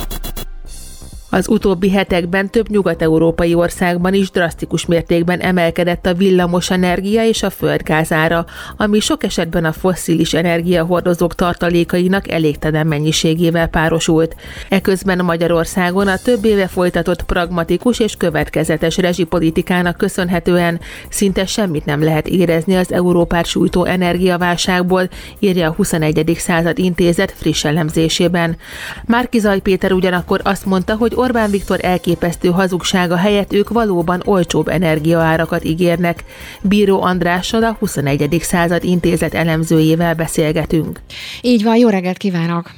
Az 1.34 1.48
utóbbi 1.48 1.90
hetekben 1.90 2.50
több 2.50 2.70
nyugat-európai 2.70 3.54
országban 3.54 4.14
is 4.14 4.32
drasztikus 4.32 4.86
mértékben 4.86 5.40
emelkedett 5.40 6.06
a 6.06 6.14
villamos 6.14 6.70
energia 6.72 7.26
és 7.26 7.44
a 7.44 7.50
földgázára, 7.50 8.46
ami 8.78 9.00
sok 9.00 9.24
esetben 9.24 9.66
a 9.66 9.72
fosszilis 9.72 10.34
energiahordozók 10.34 11.36
tartalékainak 11.36 12.32
elégtelen 12.32 12.88
mennyiségével 12.88 13.68
párosult. 13.68 14.36
Eközben 14.70 15.26
Magyarországon 15.26 16.08
a 16.08 16.18
több 16.18 16.46
éve 16.46 16.68
folytatott 16.68 17.24
pragmatikus 17.24 18.00
és 18.00 18.16
következetes 18.16 18.98
rezsipolitikának 18.98 19.98
köszönhetően 19.98 20.80
szinte 21.10 21.46
semmit 21.46 21.86
nem 21.86 22.04
lehet 22.04 22.28
érezni 22.28 22.76
az 22.76 22.92
Európát 22.92 23.46
sújtó 23.46 23.86
energiaválságból, 23.86 25.10
írja 25.40 25.70
a 25.70 25.74
21. 25.74 26.36
század 26.38 26.80
intézet 26.80 27.34
friss 27.38 27.66
elemzésében. 27.66 28.58
Márkizaj 29.06 29.60
Péter 29.60 29.92
ugyanakkor 29.92 30.42
azt 30.44 30.66
mondta, 30.66 30.96
hogy 30.96 31.22
Orbán 31.24 31.52
Viktor 31.52 31.80
elképesztő 31.82 32.50
hazugsága 32.50 33.16
helyett 33.16 33.54
ők 33.54 33.70
valóban 33.70 34.22
olcsóbb 34.26 34.68
energiaárakat 34.68 35.64
ígérnek. 35.64 36.24
Bíró 36.62 37.02
Andrással 37.02 37.64
a 37.64 37.76
21. 37.80 38.38
század 38.42 38.84
intézet 38.84 39.34
elemzőjével 39.34 40.16
beszélgetünk. 40.16 41.02
Így 41.42 41.64
van, 41.64 41.76
jó 41.76 41.90
reggelt 41.90 42.18
kívánok! 42.18 42.72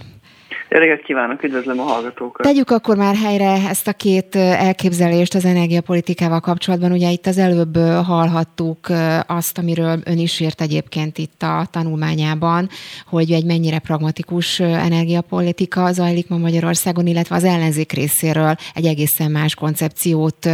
Jó 0.70 0.80
kívánok, 1.04 1.44
üdvözlöm 1.44 1.80
a 1.80 1.84
hallgatókat! 1.84 2.46
Tegyük 2.46 2.70
akkor 2.70 2.98
már 2.98 3.16
helyre 3.16 3.52
ezt 3.70 3.88
a 3.88 3.94
két 3.94 4.36
elképzelést 4.36 5.34
az 5.36 5.46
energiapolitikával 5.46 6.40
kapcsolatban. 6.40 6.92
Ugye 6.92 7.10
itt 7.10 7.26
az 7.26 7.38
előbb 7.38 7.78
hallhattuk 8.06 8.88
azt, 9.28 9.58
amiről 9.58 10.00
ön 10.06 10.18
is 10.18 10.40
írt 10.40 10.62
egyébként 10.62 11.18
itt 11.18 11.42
a 11.42 11.68
tanulmányában, 11.72 12.70
hogy 13.08 13.32
egy 13.32 13.46
mennyire 13.46 13.80
pragmatikus 13.80 14.60
energiapolitika 14.60 15.92
zajlik 15.92 16.30
ma 16.30 16.38
Magyarországon, 16.38 17.08
illetve 17.08 17.36
az 17.36 17.44
ellenzék 17.44 17.92
részéről 17.92 18.56
egy 18.74 18.86
egészen 18.86 19.32
más 19.32 19.56
koncepciót 19.56 20.50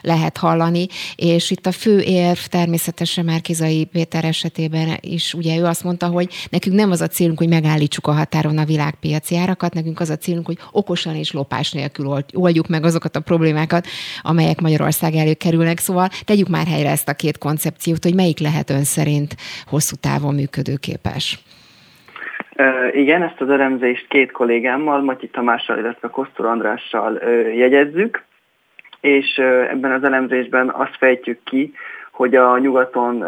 lehet 0.00 0.36
hallani. 0.36 0.86
És 1.16 1.50
itt 1.50 1.66
a 1.66 1.72
fő 1.72 2.00
érv 2.00 2.38
természetesen 2.38 3.24
Márkizai 3.24 3.84
Péter 3.84 4.24
esetében 4.24 4.98
is, 5.00 5.34
ugye 5.34 5.56
ő 5.56 5.64
azt 5.64 5.84
mondta, 5.84 6.06
hogy 6.06 6.28
nekünk 6.50 6.76
nem 6.76 6.90
az 6.90 7.00
a 7.00 7.06
célunk, 7.06 7.38
hogy 7.38 7.48
megállítsuk 7.48 8.06
a 8.06 8.12
határon 8.12 8.58
a 8.58 8.64
világpiaci 8.64 9.36
árakat, 9.36 9.51
problémákat, 9.54 9.74
nekünk 9.74 10.00
az 10.00 10.10
a 10.10 10.16
célunk, 10.16 10.46
hogy 10.46 10.58
okosan 10.72 11.14
és 11.14 11.32
lopás 11.32 11.72
nélkül 11.72 12.06
oldjuk 12.34 12.68
meg 12.68 12.84
azokat 12.84 13.16
a 13.16 13.20
problémákat, 13.20 13.86
amelyek 14.22 14.60
Magyarország 14.60 15.14
előkerülnek. 15.14 15.78
Szóval 15.78 16.08
tegyük 16.24 16.48
már 16.48 16.66
helyre 16.66 16.90
ezt 16.90 17.08
a 17.08 17.14
két 17.14 17.38
koncepciót, 17.38 18.02
hogy 18.02 18.14
melyik 18.14 18.38
lehet 18.38 18.70
ön 18.70 18.84
szerint 18.84 19.36
hosszú 19.66 19.96
távon 20.00 20.34
működőképes. 20.34 21.38
Igen, 22.92 23.22
ezt 23.22 23.40
az 23.40 23.50
elemzést 23.50 24.06
két 24.08 24.30
kollégámmal, 24.32 25.02
Matyi 25.02 25.28
Tamással, 25.28 25.78
illetve 25.78 26.08
Kosztor 26.08 26.46
Andrással 26.46 27.12
jegyezzük, 27.54 28.22
és 29.00 29.38
ebben 29.70 29.92
az 29.92 30.04
elemzésben 30.04 30.70
azt 30.70 30.96
fejtjük 30.96 31.40
ki, 31.44 31.72
hogy 32.12 32.34
a 32.34 32.58
nyugaton 32.58 33.24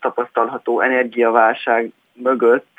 tapasztalható 0.00 0.80
energiaválság 0.80 1.92
mögött 2.12 2.73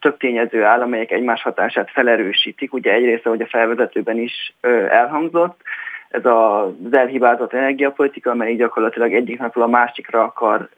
több 0.00 0.16
tényező 0.16 0.64
áll, 0.64 0.80
amelyek 0.80 1.10
egymás 1.10 1.42
hatását 1.42 1.90
felerősítik. 1.90 2.72
Ugye 2.72 2.92
egyrészt, 2.92 3.26
ahogy 3.26 3.40
a 3.40 3.46
felvezetőben 3.46 4.18
is 4.18 4.54
elhangzott, 4.88 5.60
ez 6.08 6.24
az 6.24 6.92
elhibázott 6.92 7.52
energiapolitika, 7.52 8.30
amely 8.30 8.54
gyakorlatilag 8.54 9.14
egyik 9.14 9.38
napról 9.38 9.64
a 9.64 9.68
másikra 9.68 10.22
akar 10.22 10.68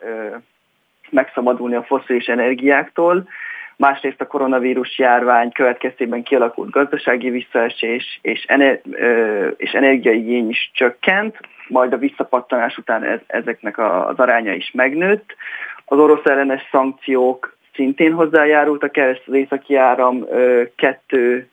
megszabadulni 1.10 1.74
a 1.74 1.82
foszilis 1.82 2.26
energiáktól. 2.26 3.28
Másrészt 3.76 4.20
a 4.20 4.26
koronavírus 4.26 4.98
járvány 4.98 5.52
következtében 5.52 6.22
kialakult 6.22 6.70
gazdasági 6.70 7.30
visszaesés 7.30 8.18
és, 8.22 8.44
ener- 8.44 8.82
és 9.56 9.72
energiaigény 9.72 10.48
is 10.48 10.70
csökkent, 10.74 11.36
majd 11.68 11.92
a 11.92 11.98
visszapattanás 11.98 12.78
után 12.78 13.02
ez, 13.02 13.20
ezeknek 13.26 13.78
az 13.78 14.18
aránya 14.18 14.52
is 14.52 14.70
megnőtt. 14.72 15.36
Az 15.84 15.98
orosz 15.98 16.24
ellenes 16.24 16.68
szankciók 16.70 17.56
szintén 17.74 18.12
hozzájárultak 18.12 18.96
ehhez 18.96 19.18
az 19.26 19.34
északi 19.34 19.76
áram 19.76 20.26
kettő 20.76 21.48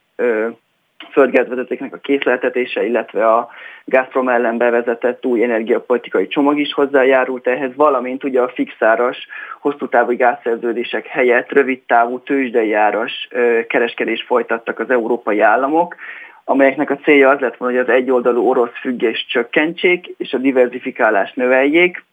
földgázvezetéknek 1.12 1.94
a 1.94 1.98
készleltetése, 1.98 2.86
illetve 2.86 3.34
a 3.34 3.50
Gazprom 3.86 4.30
ellen 4.30 4.58
bevezetett 4.58 5.26
új 5.26 5.44
energiapolitikai 5.44 6.28
csomag 6.28 6.60
is 6.60 6.74
hozzájárult 6.74 7.48
ehhez, 7.48 7.76
valamint 7.76 8.24
ugye 8.24 8.42
a 8.42 8.52
fixáras, 8.54 9.28
hosszú 9.60 9.88
távú 9.88 10.16
gázszerződések 10.16 11.08
helyett 11.08 11.52
rövid 11.52 11.82
távú 11.82 12.20
tőzsdei 12.20 12.74
áras 12.74 13.28
kereskedést 13.68 14.26
folytattak 14.26 14.80
az 14.80 14.90
európai 14.90 15.40
államok, 15.40 15.96
amelyeknek 16.44 16.90
a 16.90 16.98
célja 16.98 17.30
az 17.30 17.40
lett 17.40 17.58
volna, 17.58 17.78
hogy 17.78 17.84
az 17.88 17.94
egyoldalú 17.96 18.50
orosz 18.50 18.80
függést 18.82 19.30
csökkentsék 19.30 20.14
és 20.18 20.34
a 20.34 20.38
diversifikálást 20.38 21.36
növeljék, 21.36 22.04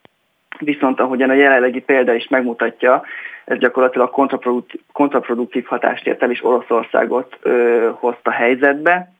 viszont 0.59 1.01
ahogyan 1.01 1.31
a 1.31 1.35
jelenlegi 1.35 1.81
példa 1.81 2.14
is 2.14 2.29
megmutatja, 2.29 3.03
ez 3.49 3.59
gyakorlatilag 3.59 4.11
kontraproduktív, 4.11 4.81
kontraproduktív 4.92 5.64
hatást 5.64 6.07
ért 6.07 6.23
el, 6.23 6.31
és 6.31 6.44
Oroszországot 6.44 7.38
ö, 7.42 7.88
hozta 7.94 8.31
helyzetbe. 8.31 9.12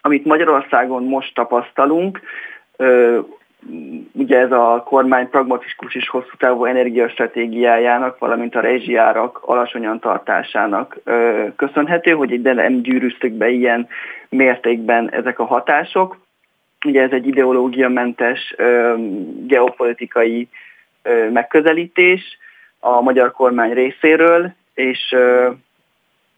Amit 0.00 0.24
Magyarországon 0.24 1.04
most 1.04 1.34
tapasztalunk, 1.34 2.20
ö, 2.76 3.18
ugye 4.12 4.38
ez 4.38 4.52
a 4.52 4.82
kormány 4.86 5.28
pragmatikus 5.28 5.94
és 5.94 6.08
hosszú 6.08 6.36
távú 6.38 6.64
energiastratégiájának, 6.64 8.18
valamint 8.18 8.54
a 8.54 8.60
rezsiárak 8.60 9.38
alacsonyan 9.42 10.00
tartásának 10.00 10.96
ö, 11.04 11.44
köszönhető, 11.56 12.10
hogy 12.10 12.30
ide 12.30 12.52
nem 12.52 12.80
gyűrűztük 12.80 13.32
be 13.32 13.48
ilyen 13.48 13.88
mértékben 14.28 15.10
ezek 15.10 15.38
a 15.38 15.44
hatások. 15.44 16.18
Ugye 16.86 17.02
ez 17.02 17.10
egy 17.10 17.26
ideológiamentes 17.26 18.54
ö, 18.56 18.94
geopolitikai 19.46 20.48
megközelítés, 21.32 22.38
a 22.80 23.00
magyar 23.00 23.32
kormány 23.32 23.72
részéről, 23.72 24.52
és 24.74 25.14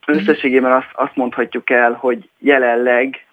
összességében 0.07 0.73
azt, 0.73 0.91
azt 0.93 1.17
mondhatjuk 1.17 1.71
el, 1.71 1.93
hogy 1.93 2.29
jelenleg 2.39 3.27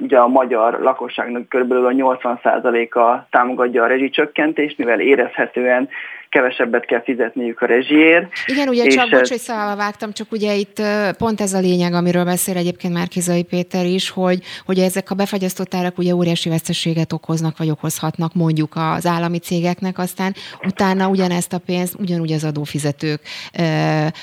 ugye 0.00 0.18
a 0.18 0.28
magyar 0.28 0.80
lakosságnak 0.80 1.48
kb. 1.48 1.72
a 1.72 1.90
80%-a 1.90 3.26
támogatja 3.30 3.82
a 3.82 3.86
rezsicsökkentést, 3.86 4.78
mivel 4.78 5.00
érezhetően 5.00 5.88
kevesebbet 6.30 6.86
kell 6.86 7.02
fizetniük 7.02 7.60
a 7.60 7.66
rezsiért. 7.66 8.32
Igen, 8.46 8.68
ugye 8.68 8.86
csak, 8.86 9.10
bocs, 9.10 9.28
hogy 9.28 9.38
szalva 9.38 9.76
vágtam, 9.76 10.12
csak 10.12 10.32
ugye 10.32 10.54
itt 10.54 10.82
pont 11.18 11.40
ez 11.40 11.52
a 11.52 11.58
lényeg, 11.58 11.92
amiről 11.92 12.24
beszél 12.24 12.56
egyébként 12.56 12.92
már 12.92 13.08
Kizai 13.08 13.42
Péter 13.42 13.86
is, 13.86 14.10
hogy, 14.10 14.42
hogy 14.64 14.78
ezek 14.78 15.10
a 15.10 15.14
befagyasztott 15.14 15.74
árak 15.74 15.98
ugye 15.98 16.14
óriási 16.14 16.48
veszteséget 16.48 17.12
okoznak, 17.12 17.58
vagy 17.58 17.70
okozhatnak 17.70 18.34
mondjuk 18.34 18.76
az 18.76 19.06
állami 19.06 19.38
cégeknek, 19.38 19.98
aztán 19.98 20.34
utána 20.66 21.08
ugyanezt 21.08 21.52
a 21.52 21.58
pénzt 21.58 21.94
ugyanúgy 21.98 22.32
az 22.32 22.44
adófizetők 22.44 23.20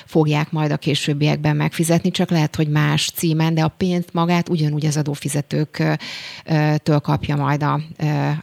fogják 0.05 0.51
majd 0.51 0.71
a 0.71 0.77
későbbiekben 0.77 1.55
megfizetni, 1.55 2.11
csak 2.11 2.29
lehet, 2.29 2.55
hogy 2.55 2.67
más 2.67 3.09
címen, 3.09 3.53
de 3.53 3.61
a 3.61 3.73
pénzt 3.77 4.13
magát 4.13 4.49
ugyanúgy 4.49 4.85
az 4.85 4.97
adófizetőktől 4.97 6.99
kapja 7.01 7.35
majd 7.35 7.63
a, 7.63 7.79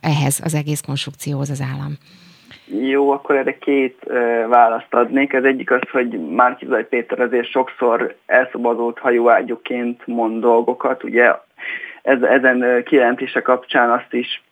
ehhez 0.00 0.40
az 0.42 0.54
egész 0.54 0.80
konstrukcióhoz 0.80 1.50
az 1.50 1.60
állam. 1.60 1.98
Jó, 2.66 3.10
akkor 3.10 3.36
erre 3.36 3.58
két 3.58 3.98
uh, 4.06 4.14
választ 4.48 4.94
adnék. 4.94 5.34
Az 5.34 5.44
egyik 5.44 5.70
az, 5.70 5.80
hogy 5.90 6.30
Márkizaj 6.30 6.88
Péter 6.88 7.20
azért 7.20 7.50
sokszor 7.50 8.14
elszabadult 8.26 8.98
hajóágyuként 8.98 10.06
mond 10.06 10.40
dolgokat. 10.40 11.04
Ugye 11.04 11.34
ez, 12.02 12.22
ezen 12.22 12.82
kijelentése 12.84 13.40
kapcsán 13.40 13.90
azt 13.90 14.12
is 14.12 14.42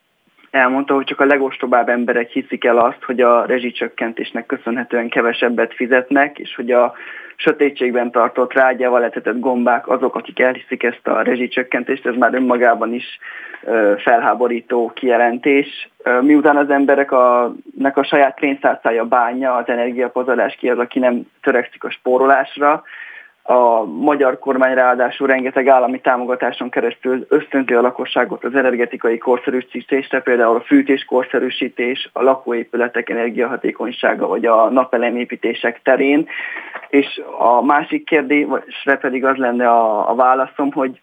elmondta, 0.51 0.95
hogy 0.95 1.05
csak 1.05 1.21
a 1.21 1.25
legostobább 1.25 1.89
emberek 1.89 2.31
hiszik 2.31 2.65
el 2.65 2.79
azt, 2.79 3.03
hogy 3.03 3.21
a 3.21 3.45
rezsicsökkentésnek 3.45 4.47
köszönhetően 4.47 5.09
kevesebbet 5.09 5.75
fizetnek, 5.75 6.39
és 6.39 6.55
hogy 6.55 6.71
a 6.71 6.95
sötétségben 7.37 8.11
tartott 8.11 8.53
rágyával 8.53 9.05
etetett 9.05 9.41
gombák 9.41 9.89
azok, 9.89 10.15
akik 10.15 10.41
elhiszik 10.41 10.83
ezt 10.83 11.07
a 11.07 11.23
rezsicsökkentést, 11.23 12.07
ez 12.07 12.15
már 12.15 12.35
önmagában 12.35 12.93
is 12.95 13.19
felháborító 13.97 14.91
kijelentés. 14.95 15.91
Miután 16.21 16.57
az 16.57 16.71
emberek 16.71 17.13
a, 17.13 17.55
nek 17.79 17.97
a 17.97 18.05
saját 18.05 18.39
pénztárcája 18.41 19.05
bánja, 19.05 19.55
az 19.55 19.69
energiapazarlás 19.69 20.55
ki 20.55 20.71
az, 20.71 20.79
aki 20.79 20.99
nem 20.99 21.23
törekszik 21.43 21.85
a 21.85 21.91
spórolásra, 21.91 22.83
a 23.43 23.85
magyar 23.85 24.39
kormány 24.39 24.75
ráadásul 24.75 25.27
rengeteg 25.27 25.69
állami 25.69 26.01
támogatáson 26.01 26.71
keresztül 26.71 27.27
ösztönzi 27.29 27.75
a 27.75 27.81
lakosságot 27.81 28.45
az 28.45 28.55
energetikai 28.55 29.19
korszerűsítésre, 29.19 30.21
például 30.21 30.57
a 30.57 30.61
fűtés 30.61 31.05
korszerűsítés, 31.05 32.11
a 32.13 32.23
lakóépületek 32.23 33.11
energiahatékonysága 33.11 34.27
vagy 34.27 34.47
a 34.47 34.71
napelemépítések 34.71 35.81
terén. 35.83 36.29
És 36.89 37.23
a 37.39 37.65
másik 37.65 38.05
kérdésre 38.05 38.97
pedig 39.01 39.25
az 39.25 39.37
lenne 39.37 39.69
a, 39.69 40.11
a 40.11 40.15
válaszom, 40.15 40.73
hogy 40.73 41.01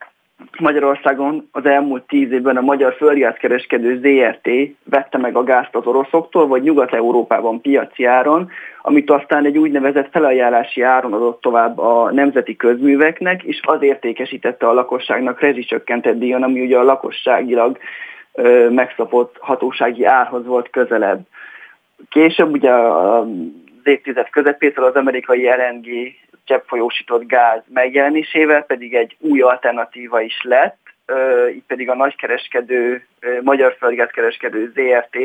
Magyarországon 0.59 1.49
az 1.51 1.65
elmúlt 1.65 2.03
tíz 2.03 2.31
évben 2.31 2.57
a 2.57 2.61
magyar 2.61 2.93
földgázkereskedő 2.93 3.99
ZRT 3.99 4.49
vette 4.83 5.17
meg 5.17 5.35
a 5.35 5.43
gázt 5.43 5.75
az 5.75 5.85
oroszoktól, 5.85 6.47
vagy 6.47 6.63
Nyugat-Európában 6.63 7.61
piaci 7.61 8.05
áron, 8.05 8.49
amit 8.81 9.09
aztán 9.09 9.45
egy 9.45 9.57
úgynevezett 9.57 10.11
felajánlási 10.11 10.81
áron 10.81 11.13
adott 11.13 11.41
tovább 11.41 11.77
a 11.77 12.11
nemzeti 12.11 12.55
közműveknek, 12.55 13.43
és 13.43 13.59
az 13.63 13.81
értékesítette 13.81 14.67
a 14.67 14.73
lakosságnak 14.73 15.39
rezsicsökkentett 15.39 16.19
díjon, 16.19 16.43
ami 16.43 16.61
ugye 16.61 16.77
a 16.77 16.83
lakosságilag 16.83 17.77
ö, 18.33 18.81
hatósági 19.39 20.05
árhoz 20.05 20.45
volt 20.45 20.69
közelebb. 20.69 21.21
Később 22.09 22.51
ugye 22.51 22.71
az 22.71 23.25
évtized 23.83 24.29
közepétől 24.29 24.85
az 24.85 24.95
amerikai 24.95 25.45
LNG 25.45 25.87
cseppfolyósított 26.49 27.27
gáz 27.27 27.61
megjelenésével 27.67 28.63
pedig 28.63 28.95
egy 28.95 29.15
új 29.19 29.41
alternatíva 29.41 30.21
is 30.21 30.41
lett, 30.43 30.77
így 31.53 31.63
pedig 31.67 31.89
a 31.89 31.95
nagykereskedő, 31.95 33.07
magyar 33.41 33.75
földgázkereskedő 33.79 34.71
ZRT 34.75 35.17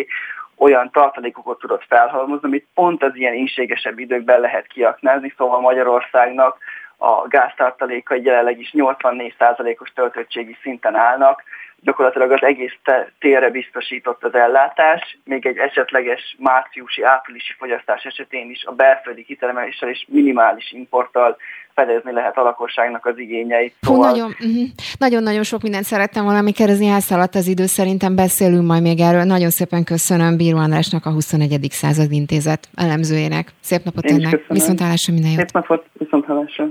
olyan 0.57 0.91
tartalékokat 0.91 1.59
tudott 1.59 1.85
felhalmozni, 1.89 2.47
amit 2.47 2.67
pont 2.75 3.03
az 3.03 3.17
ilyen 3.17 3.35
inségesebb 3.35 3.99
időkben 3.99 4.41
lehet 4.41 4.67
kiaknázni, 4.67 5.35
szóval 5.37 5.61
Magyarországnak 5.61 6.59
a 6.97 7.29
gáztartalékai 7.29 8.25
jelenleg 8.25 8.61
is 8.61 8.71
84%-os 8.73 9.93
töltöttségi 9.95 10.57
szinten 10.63 10.95
állnak, 10.95 11.43
gyakorlatilag 11.85 12.31
az 12.33 12.43
egész 12.43 12.73
térre 13.19 13.51
biztosított 13.51 14.25
az 14.25 14.35
ellátás, 14.35 15.19
még 15.25 15.47
egy 15.47 15.57
esetleges 15.57 16.37
márciusi-áprilisi 16.39 17.53
fogyasztás 17.59 18.05
esetén 18.05 18.51
is 18.51 18.65
a 18.65 18.73
belföldi 18.73 19.25
kitermeléssel 19.25 19.89
és 19.89 20.05
minimális 20.09 20.73
importtal 20.73 21.37
fedezni 21.75 22.13
lehet 22.13 22.37
a 22.37 22.43
lakosságnak 22.43 23.07
az 23.07 23.19
igényeit. 23.19 23.75
Szóval... 23.81 24.11
nagyon, 24.11 24.27
uh-huh. 24.27 24.69
nagyon-nagyon 24.99 25.43
sok 25.43 25.63
mindent 25.63 25.85
szerettem 25.85 26.25
volna 26.25 26.41
még 26.41 26.55
kérdezni, 26.55 26.87
elszaladt 26.87 27.35
az 27.35 27.47
idő, 27.47 27.67
szerintem 27.67 28.15
beszélünk 28.15 28.67
majd 28.67 28.83
még 28.83 29.01
erről. 29.01 29.23
Nagyon 29.23 29.51
szépen 29.51 29.85
köszönöm 29.85 30.37
Bíró 30.37 30.59
Andrásnak, 30.59 31.07
a 31.07 31.11
21. 31.11 31.67
század 31.71 32.13
intézet 32.13 32.69
elemzőjének. 32.75 33.49
Szép 33.61 33.85
napot 33.85 34.11
önnek, 34.11 34.45
viszontlátásra 34.49 35.13
minden 35.13 35.31
jót. 35.31 35.41
Szép 35.41 35.53
napot, 35.53 35.87
viszontlátásra. 35.93 36.67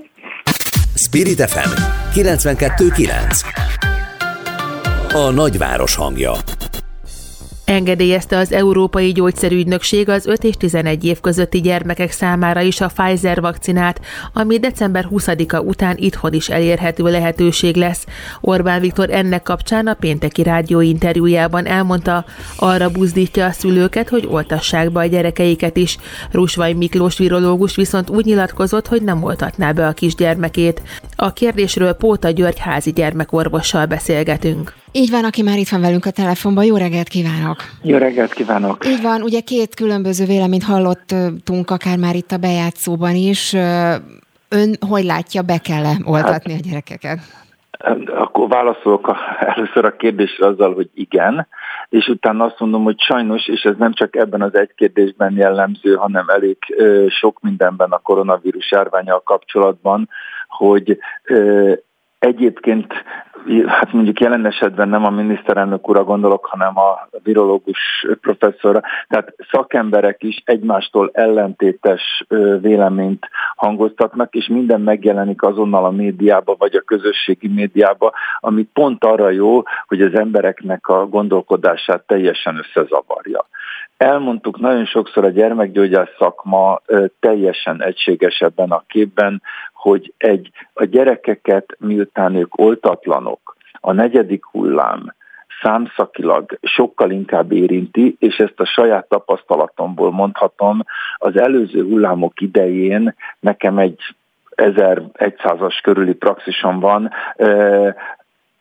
Spirit 0.95 1.41
FM 1.49 1.71
92.9 2.13 3.92
a 5.13 5.29
nagyváros 5.31 5.95
hangja. 5.95 6.33
Engedélyezte 7.65 8.37
az 8.37 8.51
Európai 8.51 9.11
Gyógyszerügynökség 9.11 10.09
az 10.09 10.25
5 10.25 10.43
és 10.43 10.55
11 10.57 11.05
év 11.05 11.19
közötti 11.19 11.61
gyermekek 11.61 12.11
számára 12.11 12.61
is 12.61 12.81
a 12.81 12.91
Pfizer 12.95 13.41
vakcinát, 13.41 14.01
ami 14.33 14.59
december 14.59 15.07
20-a 15.11 15.57
után 15.57 15.97
itthon 15.97 16.33
is 16.33 16.49
elérhető 16.49 17.03
lehetőség 17.03 17.75
lesz. 17.75 18.05
Orbán 18.41 18.81
Viktor 18.81 19.09
ennek 19.09 19.43
kapcsán 19.43 19.87
a 19.87 19.93
pénteki 19.93 20.43
rádió 20.43 20.81
interjújában 20.81 21.65
elmondta, 21.65 22.25
arra 22.55 22.89
buzdítja 22.89 23.45
a 23.45 23.51
szülőket, 23.51 24.09
hogy 24.09 24.27
oltassák 24.31 24.91
be 24.91 24.99
a 24.99 25.05
gyerekeiket 25.05 25.77
is. 25.77 25.97
Rusvaj 26.31 26.73
Miklós 26.73 27.17
virológus 27.17 27.75
viszont 27.75 28.09
úgy 28.09 28.25
nyilatkozott, 28.25 28.87
hogy 28.87 29.01
nem 29.01 29.23
oltatná 29.23 29.71
be 29.71 29.87
a 29.87 29.93
kisgyermekét. 29.93 30.81
A 31.15 31.33
kérdésről 31.33 31.93
Póta 31.93 32.29
György 32.29 32.59
házi 32.59 32.91
gyermekorvossal 32.91 33.85
beszélgetünk. 33.85 34.82
Így 34.95 35.11
van, 35.11 35.23
aki 35.23 35.41
már 35.41 35.57
itt 35.57 35.69
van 35.69 35.81
velünk 35.81 36.05
a 36.05 36.11
telefonban. 36.11 36.63
Jó 36.63 36.77
reggelt 36.77 37.07
kívánok! 37.07 37.57
Jó 37.83 37.97
reggelt 37.97 38.33
kívánok! 38.33 38.85
Így 38.85 39.01
van, 39.01 39.21
ugye 39.21 39.39
két 39.39 39.75
különböző 39.75 40.25
véleményt 40.25 40.63
hallottunk, 40.63 41.69
akár 41.69 41.97
már 41.97 42.15
itt 42.15 42.31
a 42.31 42.37
bejátszóban 42.37 43.15
is. 43.15 43.53
Ön 44.49 44.75
hogy 44.87 45.03
látja, 45.03 45.41
be 45.41 45.57
kell 45.57 45.83
oltatni 46.05 46.51
hát, 46.51 46.61
a 46.61 46.67
gyerekeket? 46.67 47.19
Akkor 48.17 48.47
válaszolok 48.47 49.07
a, 49.07 49.17
először 49.39 49.85
a 49.85 49.95
kérdésre 49.95 50.45
azzal, 50.45 50.73
hogy 50.73 50.89
igen, 50.93 51.47
és 51.89 52.07
utána 52.07 52.43
azt 52.43 52.59
mondom, 52.59 52.83
hogy 52.83 52.99
sajnos, 52.99 53.47
és 53.47 53.61
ez 53.61 53.75
nem 53.77 53.93
csak 53.93 54.15
ebben 54.15 54.41
az 54.41 54.55
egy 54.55 54.71
kérdésben 54.75 55.35
jellemző, 55.35 55.93
hanem 55.93 56.27
elég 56.27 56.57
ö, 56.77 57.05
sok 57.09 57.39
mindenben 57.41 57.91
a 57.91 57.97
koronavírus 57.97 58.71
járványal 58.71 59.21
kapcsolatban, 59.25 60.09
hogy 60.47 60.97
ö, 61.23 61.73
egyébként 62.19 62.93
hát 63.65 63.93
mondjuk 63.93 64.19
jelen 64.19 64.45
esetben 64.45 64.89
nem 64.89 65.05
a 65.05 65.09
miniszterelnök 65.09 65.87
ura 65.87 66.03
gondolok, 66.03 66.45
hanem 66.45 66.77
a 66.77 67.07
virológus 67.23 68.05
professzorra, 68.21 68.81
tehát 69.07 69.35
szakemberek 69.51 70.23
is 70.23 70.41
egymástól 70.45 71.09
ellentétes 71.13 72.25
véleményt 72.61 73.29
hangoztatnak, 73.55 74.33
és 74.33 74.47
minden 74.47 74.81
megjelenik 74.81 75.41
azonnal 75.41 75.85
a 75.85 75.91
médiába, 75.91 76.55
vagy 76.57 76.75
a 76.75 76.81
közösségi 76.81 77.47
médiába, 77.47 78.13
ami 78.39 78.67
pont 78.73 79.03
arra 79.03 79.29
jó, 79.29 79.61
hogy 79.87 80.01
az 80.01 80.13
embereknek 80.13 80.87
a 80.87 81.07
gondolkodását 81.07 82.03
teljesen 82.07 82.57
összezavarja. 82.57 83.45
Elmondtuk 83.97 84.59
nagyon 84.59 84.85
sokszor 84.85 85.25
a 85.25 85.29
gyermekgyógyász 85.29 86.15
szakma 86.17 86.81
teljesen 87.19 87.83
egységesebben 87.83 88.71
a 88.71 88.83
képben, 88.87 89.41
hogy 89.73 90.13
egy, 90.17 90.49
a 90.73 90.83
gyerekeket, 90.83 91.75
miután 91.79 92.35
ők 92.35 92.57
oltatlanok, 92.57 93.55
a 93.79 93.91
negyedik 93.91 94.45
hullám 94.45 95.13
számszakilag 95.61 96.59
sokkal 96.61 97.11
inkább 97.11 97.51
érinti, 97.51 98.15
és 98.19 98.37
ezt 98.37 98.59
a 98.59 98.65
saját 98.65 99.07
tapasztalatomból 99.07 100.11
mondhatom, 100.11 100.83
az 101.17 101.37
előző 101.37 101.83
hullámok 101.83 102.41
idején 102.41 103.15
nekem 103.39 103.77
egy 103.77 103.99
1100-as 104.55 105.79
körüli 105.83 106.13
praxisom 106.13 106.79
van, 106.79 107.11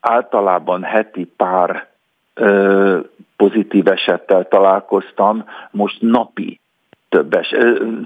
általában 0.01 0.83
heti 0.83 1.24
pár 1.24 1.91
pozitív 3.37 3.87
esettel 3.87 4.49
találkoztam, 4.49 5.45
most 5.70 6.01
napi 6.01 6.61
többes. 7.09 7.49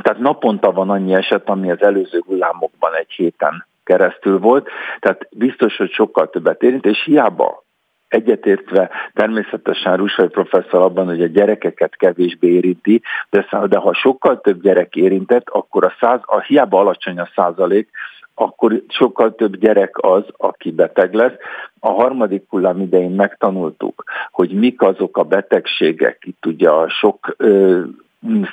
Tehát 0.03 0.19
naponta 0.19 0.73
van 0.73 0.91
annyi 0.91 1.15
eset, 1.15 1.49
ami 1.49 1.71
az 1.71 1.83
előző 1.83 2.23
hullámokban 2.27 2.95
egy 2.95 3.11
héten 3.11 3.67
keresztül 3.85 4.39
volt, 4.39 4.69
tehát 5.01 5.29
biztos, 5.31 5.77
hogy 5.77 5.91
sokkal 5.91 6.31
többet 6.31 6.63
érint, 6.63 6.85
és 6.87 7.05
hiába 7.05 7.65
egyetértve 8.09 8.91
természetesen 9.13 9.97
Rusai 9.97 10.29
professzor 10.29 10.83
abban, 10.83 11.07
hogy 11.07 11.23
a 11.23 11.27
gyerekeket 11.27 11.97
kevésbé 11.97 12.49
érinti, 12.49 13.03
de, 13.31 13.47
de 13.67 13.79
ha 13.79 13.95
sokkal 13.95 14.41
több 14.41 14.63
gyerek 14.63 14.97
érintett, 14.97 15.49
akkor 15.49 15.85
a, 15.85 15.95
száz, 16.01 16.21
a 16.23 16.41
hiába 16.41 16.79
alacsony 16.79 17.19
a 17.19 17.29
százalék, 17.35 17.91
akkor 18.39 18.83
sokkal 18.89 19.35
több 19.35 19.57
gyerek 19.57 19.97
az, 19.99 20.25
aki 20.37 20.71
beteg 20.71 21.15
lesz. 21.15 21.37
A 21.81 21.91
harmadik 21.91 22.45
hullám 22.49 22.81
idején 22.81 23.11
megtanultuk, 23.11 24.05
hogy 24.31 24.51
mik 24.51 24.83
azok 24.83 25.17
a 25.17 25.23
betegségek, 25.23 26.25
itt 26.27 26.47
ugye 26.47 26.69
a 26.69 26.89
sok 26.89 27.35
ö, 27.37 27.81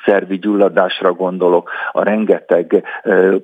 szervi 0.05 0.37
gyulladásra 0.37 1.13
gondolok, 1.13 1.69
a 1.91 2.03
rengeteg 2.03 2.83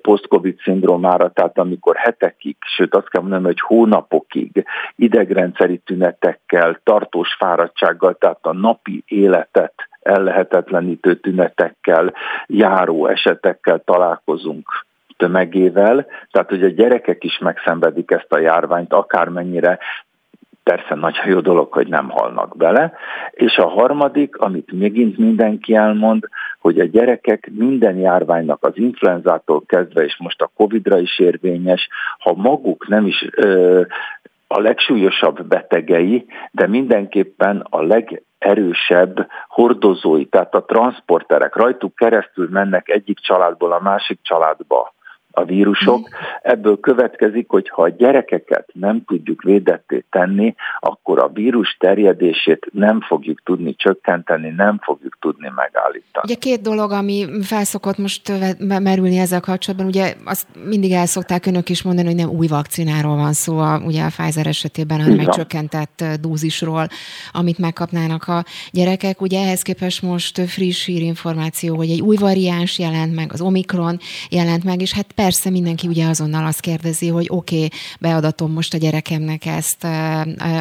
post-covid 0.01 0.59
szindrómára, 0.59 1.29
tehát 1.29 1.57
amikor 1.57 1.95
hetekig, 1.95 2.55
sőt 2.59 2.95
azt 2.95 3.09
kell 3.09 3.21
mondanom, 3.21 3.45
hogy 3.45 3.59
hónapokig 3.59 4.65
idegrendszeri 4.95 5.77
tünetekkel, 5.77 6.79
tartós 6.83 7.33
fáradtsággal, 7.33 8.17
tehát 8.17 8.39
a 8.41 8.53
napi 8.53 9.03
életet 9.07 9.73
ellehetetlenítő 10.01 11.15
tünetekkel, 11.15 12.13
járó 12.47 13.07
esetekkel 13.07 13.81
találkozunk 13.85 14.87
tömegével, 15.19 16.05
tehát 16.31 16.49
hogy 16.49 16.63
a 16.63 16.67
gyerekek 16.67 17.23
is 17.23 17.37
megszenvedik 17.37 18.11
ezt 18.11 18.31
a 18.31 18.39
járványt, 18.39 18.93
akármennyire 18.93 19.79
persze 20.63 20.95
nagy 20.95 21.15
jó 21.25 21.39
dolog, 21.39 21.73
hogy 21.73 21.87
nem 21.87 22.09
halnak 22.09 22.57
bele. 22.57 22.93
És 23.31 23.57
a 23.57 23.67
harmadik, 23.67 24.37
amit 24.37 24.71
megint 24.71 25.17
mindenki 25.17 25.75
elmond, 25.75 26.23
hogy 26.59 26.79
a 26.79 26.85
gyerekek 26.85 27.49
minden 27.51 27.97
járványnak 27.97 28.63
az 28.63 28.71
influenzától 28.75 29.63
kezdve, 29.65 30.03
és 30.03 30.17
most 30.17 30.41
a 30.41 30.51
Covid-ra 30.55 30.99
is 30.99 31.19
érvényes, 31.19 31.87
ha 32.19 32.33
maguk 32.33 32.87
nem 32.87 33.05
is 33.05 33.27
ö, 33.35 33.81
a 34.47 34.59
legsúlyosabb 34.59 35.47
betegei, 35.47 36.25
de 36.51 36.67
mindenképpen 36.67 37.65
a 37.69 37.81
legerősebb 37.81 39.27
hordozói, 39.47 40.25
tehát 40.25 40.55
a 40.55 40.65
transporterek 40.65 41.55
rajtuk 41.55 41.95
keresztül 41.95 42.47
mennek 42.51 42.89
egyik 42.89 43.19
családból 43.19 43.71
a 43.71 43.81
másik 43.81 44.19
családba 44.21 44.93
a 45.39 45.45
vírusok. 45.45 46.09
Ebből 46.41 46.79
következik, 46.79 47.49
hogy 47.49 47.69
ha 47.69 47.81
a 47.81 47.89
gyerekeket 47.89 48.69
nem 48.73 49.03
tudjuk 49.05 49.41
védetté 49.41 50.05
tenni, 50.09 50.55
akkor 50.79 51.19
a 51.19 51.27
vírus 51.27 51.77
terjedését 51.79 52.67
nem 52.71 53.01
fogjuk 53.01 53.41
tudni 53.43 53.75
csökkenteni, 53.75 54.49
nem 54.49 54.79
fogjuk 54.81 55.17
tudni 55.19 55.51
megállítani. 55.55 56.23
Ugye 56.23 56.35
két 56.35 56.61
dolog, 56.61 56.91
ami 56.91 57.25
felszokott 57.41 57.97
most 57.97 58.31
merülni 58.79 59.17
ezzel 59.17 59.39
kapcsolatban, 59.39 59.87
ugye 59.87 60.13
azt 60.25 60.47
mindig 60.65 60.91
el 60.91 61.05
szokták 61.05 61.45
önök 61.45 61.69
is 61.69 61.83
mondani, 61.83 62.07
hogy 62.07 62.15
nem 62.15 62.29
új 62.29 62.47
vakcináról 62.47 63.15
van 63.15 63.33
szó, 63.33 63.57
a, 63.57 63.81
ugye 63.85 64.03
a 64.03 64.07
Pfizer 64.07 64.47
esetében, 64.47 65.01
hanem 65.01 65.19
egy 65.19 65.29
csökkentett 65.29 66.03
dózisról, 66.21 66.87
amit 67.31 67.57
megkapnának 67.57 68.27
a 68.27 68.43
gyerekek. 68.71 69.21
Ugye 69.21 69.39
ehhez 69.39 69.61
képest 69.61 70.01
most 70.01 70.41
friss 70.41 70.85
hírinformáció, 70.85 71.75
hogy 71.75 71.89
egy 71.89 72.01
új 72.01 72.15
variáns 72.15 72.79
jelent 72.79 73.15
meg, 73.15 73.33
az 73.33 73.41
Omikron 73.41 73.97
jelent 74.29 74.63
meg, 74.63 74.81
és 74.81 74.93
hát 74.93 75.11
persze 75.11 75.28
persze 75.29 75.49
mindenki 75.49 75.87
ugye 75.87 76.07
azonnal 76.07 76.45
azt 76.45 76.59
kérdezi, 76.59 77.07
hogy 77.07 77.25
oké, 77.29 77.55
okay, 77.55 77.69
beadatom 77.99 78.51
most 78.51 78.73
a 78.73 78.77
gyerekemnek 78.77 79.45
ezt 79.45 79.87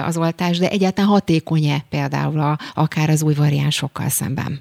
az 0.07 0.16
oltást, 0.16 0.61
de 0.61 0.71
egyáltalán 0.71 1.11
hatékony-e 1.11 1.85
például 1.89 2.41
a, 2.41 2.59
akár 2.75 3.11
az 3.11 3.23
új 3.23 3.35
variánsokkal 3.35 4.09
szemben? 4.09 4.61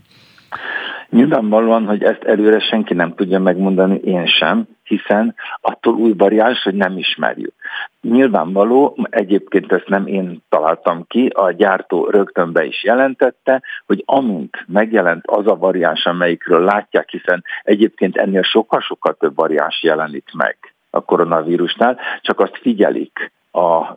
Nyilvánvalóan, 1.10 1.86
hogy 1.86 2.04
ezt 2.04 2.24
előre 2.24 2.60
senki 2.60 2.94
nem 2.94 3.16
tudja 3.16 3.40
megmondani, 3.40 3.96
én 3.96 4.26
sem, 4.26 4.68
hiszen 4.84 5.36
attól 5.62 5.94
új 5.94 6.14
variáns, 6.18 6.64
hogy 6.64 6.76
nem 6.76 6.98
ismerjük. 6.98 7.54
Nyilvánvaló, 8.02 8.98
egyébként 9.10 9.72
ezt 9.72 9.88
nem 9.88 10.08
én 10.08 10.44
találtam 10.50 11.06
ki, 11.08 11.28
a 11.28 11.52
gyártó 11.52 12.10
rögtön 12.10 12.52
be 12.52 12.66
is 12.66 12.84
jelentette, 12.84 13.62
hogy 13.86 14.04
amint 14.06 14.64
megjelent 14.68 15.28
az 15.28 15.48
a 15.48 15.58
variáns, 15.58 16.06
amelyikről 16.06 16.64
látják, 16.64 17.10
hiszen 17.10 17.44
egyébként 17.64 18.18
ennél 18.18 18.44
sokkal-sokkal 18.44 19.14
több 19.20 19.36
variáns 19.36 19.84
jelenik 19.84 20.30
meg 20.34 20.58
a 20.90 21.02
koronavírusnál, 21.02 22.00
csak 22.22 22.40
azt 22.40 22.58
figyelik 22.62 23.32
a 23.52 23.96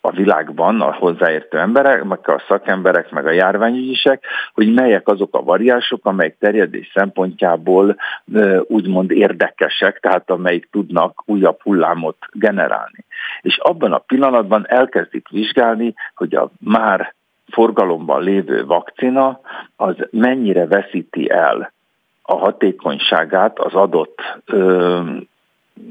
a 0.00 0.10
világban 0.10 0.80
a 0.80 0.92
hozzáértő 0.92 1.58
emberek, 1.58 2.04
meg 2.04 2.28
a 2.28 2.42
szakemberek, 2.48 3.10
meg 3.10 3.26
a 3.26 3.30
járványügyisek, 3.30 4.24
hogy 4.54 4.72
melyek 4.72 5.08
azok 5.08 5.34
a 5.34 5.42
variások, 5.42 6.06
amelyek 6.06 6.36
terjedés 6.38 6.90
szempontjából 6.94 7.96
úgymond 8.62 9.10
érdekesek, 9.10 9.98
tehát 10.00 10.30
amelyik 10.30 10.68
tudnak 10.70 11.22
újabb 11.26 11.60
hullámot 11.62 12.16
generálni. 12.32 13.04
És 13.40 13.58
abban 13.58 13.92
a 13.92 13.98
pillanatban 13.98 14.64
elkezdik 14.68 15.28
vizsgálni, 15.28 15.94
hogy 16.14 16.34
a 16.34 16.50
már 16.58 17.14
forgalomban 17.50 18.22
lévő 18.22 18.64
vakcina 18.64 19.40
az 19.76 19.94
mennyire 20.10 20.66
veszíti 20.66 21.30
el 21.30 21.72
a 22.22 22.34
hatékonyságát 22.34 23.58
az 23.58 23.74
adott 23.74 24.20
ö, 24.44 25.00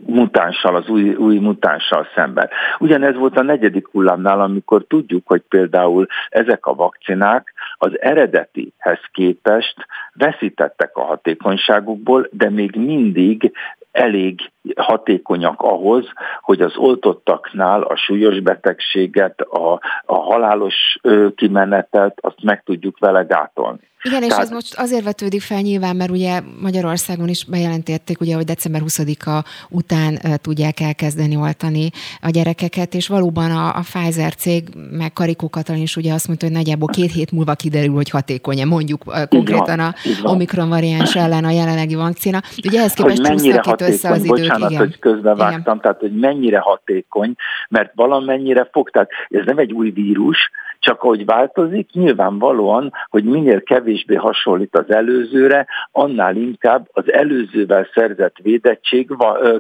mutánssal, 0.06 0.76
az 0.76 0.90
új, 0.90 1.16
új 1.16 1.38
mutánssal 1.38 2.08
szemben. 2.16 2.50
Ugyanez 2.80 3.16
volt 3.16 3.38
a 3.38 3.44
negyedik 3.44 3.88
hullámnál, 3.88 4.42
amikor 4.42 4.86
tudjuk, 4.88 5.28
hogy 5.28 5.42
például 5.50 6.08
ezek 6.30 6.66
a 6.66 6.74
vakcinák 6.74 7.54
az 7.76 8.02
eredetihez 8.02 9.00
képest 9.12 9.76
veszítettek 10.14 10.98
a 10.98 11.02
hatékonyságukból, 11.02 12.28
de 12.32 12.50
még 12.50 12.76
mindig 12.76 13.52
elég 13.92 14.52
hatékonyak 14.76 15.62
ahhoz, 15.62 16.06
hogy 16.42 16.62
az 16.62 16.78
oltottaknál 16.78 17.82
a 17.82 17.96
súlyos 17.96 18.40
betegséget, 18.40 19.42
a, 19.42 19.80
a 20.06 20.16
halálos 20.16 21.00
kimenetet, 21.36 22.18
azt 22.22 22.44
meg 22.44 22.64
tudjuk 22.64 23.00
vele 23.00 23.24
gátolni. 23.24 23.89
Igen, 24.04 24.24
és 24.24 24.28
Tehát... 24.28 24.44
ez 24.44 24.50
most 24.50 24.74
azért 24.78 25.04
vetődik 25.04 25.42
fel 25.42 25.62
nyilván, 25.62 25.96
mert 25.96 26.12
ugye 26.12 26.42
Magyarországon 26.62 27.28
is 27.28 27.46
bejelentették, 27.46 28.22
ugye, 28.22 28.36
hogy 28.36 28.46
december 28.46 28.82
20-a 28.86 29.46
után 29.70 30.20
tudják 30.42 30.80
elkezdeni 30.80 31.36
oltani 31.36 31.90
a 32.22 32.30
gyerekeket, 32.30 32.94
és 32.94 33.08
valóban 33.08 33.52
a, 33.52 33.68
a 33.68 33.80
Pfizer 33.80 34.36
cég, 34.36 34.64
meg 34.92 35.14
Karikó 35.14 35.50
Katalin 35.50 35.82
is 35.82 35.96
ugye 35.96 36.14
azt 36.14 36.28
mondta, 36.28 36.46
hogy 36.46 36.56
nagyjából 36.56 36.88
két 36.88 37.12
hét 37.12 37.32
múlva 37.32 37.54
kiderül, 37.54 37.94
hogy 37.94 38.10
hatékony 38.10 38.68
mondjuk 38.68 39.04
konkrétan 39.30 39.80
a 39.80 39.94
Omikron 40.24 40.70
variáns 40.70 41.16
ellen 41.16 41.46
a 41.46 41.52
jelenlegi 41.52 41.96
vakcina. 41.96 42.42
Ugye 42.68 42.80
ehhez 42.80 42.94
képest 42.94 43.22
csúsznak 43.22 43.66
itt 43.66 43.82
össze 43.82 44.10
az 44.10 44.24
idők. 44.24 44.38
Bocsánat, 44.38 44.70
igen. 44.70 44.82
hogy 44.82 45.00
közbevágtam, 45.00 45.80
tehát 45.80 46.00
hogy 46.00 46.20
mennyire 46.20 46.60
hatékony, 46.60 47.34
mert 47.70 47.92
valamennyire 47.96 48.70
fog, 48.72 48.90
tehát 48.90 49.10
ez 49.30 49.46
nem 49.46 49.58
egy 49.58 49.72
új 49.72 49.90
vírus, 49.90 50.52
csak 50.80 51.04
ahogy 51.04 51.26
változik, 51.26 51.92
nyilvánvalóan, 51.92 52.92
hogy 53.10 53.24
minél 53.24 53.64
kevésbé 53.64 54.16
hasonlít 54.16 54.76
az 54.76 54.92
előzőre, 54.92 55.68
annál 55.92 56.36
inkább 56.36 56.88
az 56.92 57.12
előzővel 57.12 57.88
szerzett 57.94 58.36
védettség 58.38 59.10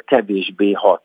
kevésbé 0.05 0.71
hat 0.71 1.03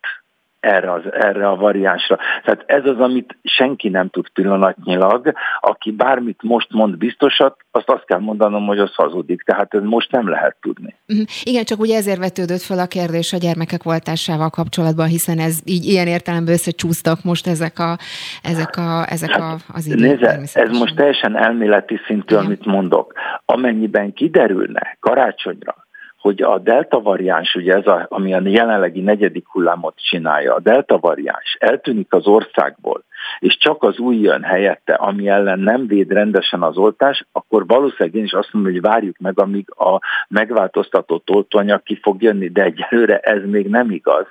erre, 0.65 0.93
az, 0.93 1.03
erre 1.13 1.49
a 1.49 1.57
variánsra. 1.57 2.19
Tehát 2.45 2.63
ez 2.67 2.85
az, 2.85 3.01
amit 3.01 3.37
senki 3.43 3.89
nem 3.89 4.09
tud 4.09 4.29
pillanatnyilag, 4.29 5.33
aki 5.61 5.91
bármit 5.91 6.43
most 6.43 6.73
mond 6.73 6.97
biztosat, 6.97 7.57
azt 7.71 7.89
azt 7.89 8.05
kell 8.05 8.19
mondanom, 8.19 8.67
hogy 8.67 8.79
az 8.79 8.95
hazudik. 8.95 9.43
Tehát 9.43 9.75
ez 9.75 9.83
most 9.83 10.11
nem 10.11 10.29
lehet 10.29 10.57
tudni. 10.61 10.95
Mhm. 11.07 11.21
Igen, 11.43 11.65
csak 11.65 11.81
ugye 11.81 11.97
ezért 11.97 12.19
vetődött 12.19 12.63
fel 12.63 12.79
a 12.79 12.87
kérdés 12.87 13.33
a 13.33 13.37
gyermekek 13.37 13.83
voltásával 13.83 14.51
kapcsolatban, 14.51 15.07
hiszen 15.07 15.39
ez 15.39 15.61
így 15.65 15.85
ilyen 15.85 16.07
értelemben 16.07 16.55
összecsúsztak 16.55 17.23
most 17.23 17.47
ezek, 17.47 17.79
a, 17.79 17.97
ezek, 18.43 18.77
a, 18.77 19.05
ezek 19.09 19.31
hát, 19.31 19.41
a, 19.41 19.73
az 19.75 19.87
idők. 19.87 19.99
Nézze, 20.01 20.41
ez 20.53 20.79
most 20.79 20.97
teljesen 20.97 21.37
elméleti 21.37 22.01
szintű, 22.07 22.35
Igen. 22.35 22.47
amit 22.47 22.65
mondok. 22.65 23.13
Amennyiben 23.45 24.13
kiderülne 24.13 24.97
karácsonyra, 25.01 25.84
hogy 26.25 26.43
a 26.43 26.59
delta 26.59 27.01
variáns, 27.01 27.55
ugye 27.55 27.75
ez 27.75 27.87
a, 27.87 28.07
ami 28.09 28.35
a 28.35 28.41
jelenlegi 28.45 29.01
negyedik 29.01 29.47
hullámot 29.49 29.95
csinálja, 29.97 30.55
a 30.55 30.61
delta 30.61 30.99
variáns 30.99 31.57
eltűnik 31.61 32.13
az 32.13 32.27
országból, 32.27 33.05
és 33.39 33.57
csak 33.57 33.83
az 33.83 33.99
új 33.99 34.17
jön 34.17 34.43
helyette, 34.43 34.95
ami 34.95 35.29
ellen 35.29 35.59
nem 35.59 35.87
véd 35.87 36.13
rendesen 36.13 36.63
az 36.63 36.77
oltás, 36.77 37.25
akkor 37.33 37.67
valószínűleg 37.67 38.15
én 38.15 38.25
is 38.25 38.33
azt 38.33 38.53
mondom, 38.53 38.73
hogy 38.73 38.81
várjuk 38.81 39.17
meg, 39.19 39.41
amíg 39.41 39.71
a 39.71 40.01
megváltoztatott 40.29 41.31
oltóanyag 41.31 41.83
ki 41.83 41.99
fog 42.03 42.23
jönni, 42.23 42.49
de 42.49 42.63
egyelőre 42.63 43.19
ez 43.19 43.43
még 43.45 43.69
nem 43.69 43.91
igaz. 43.91 44.27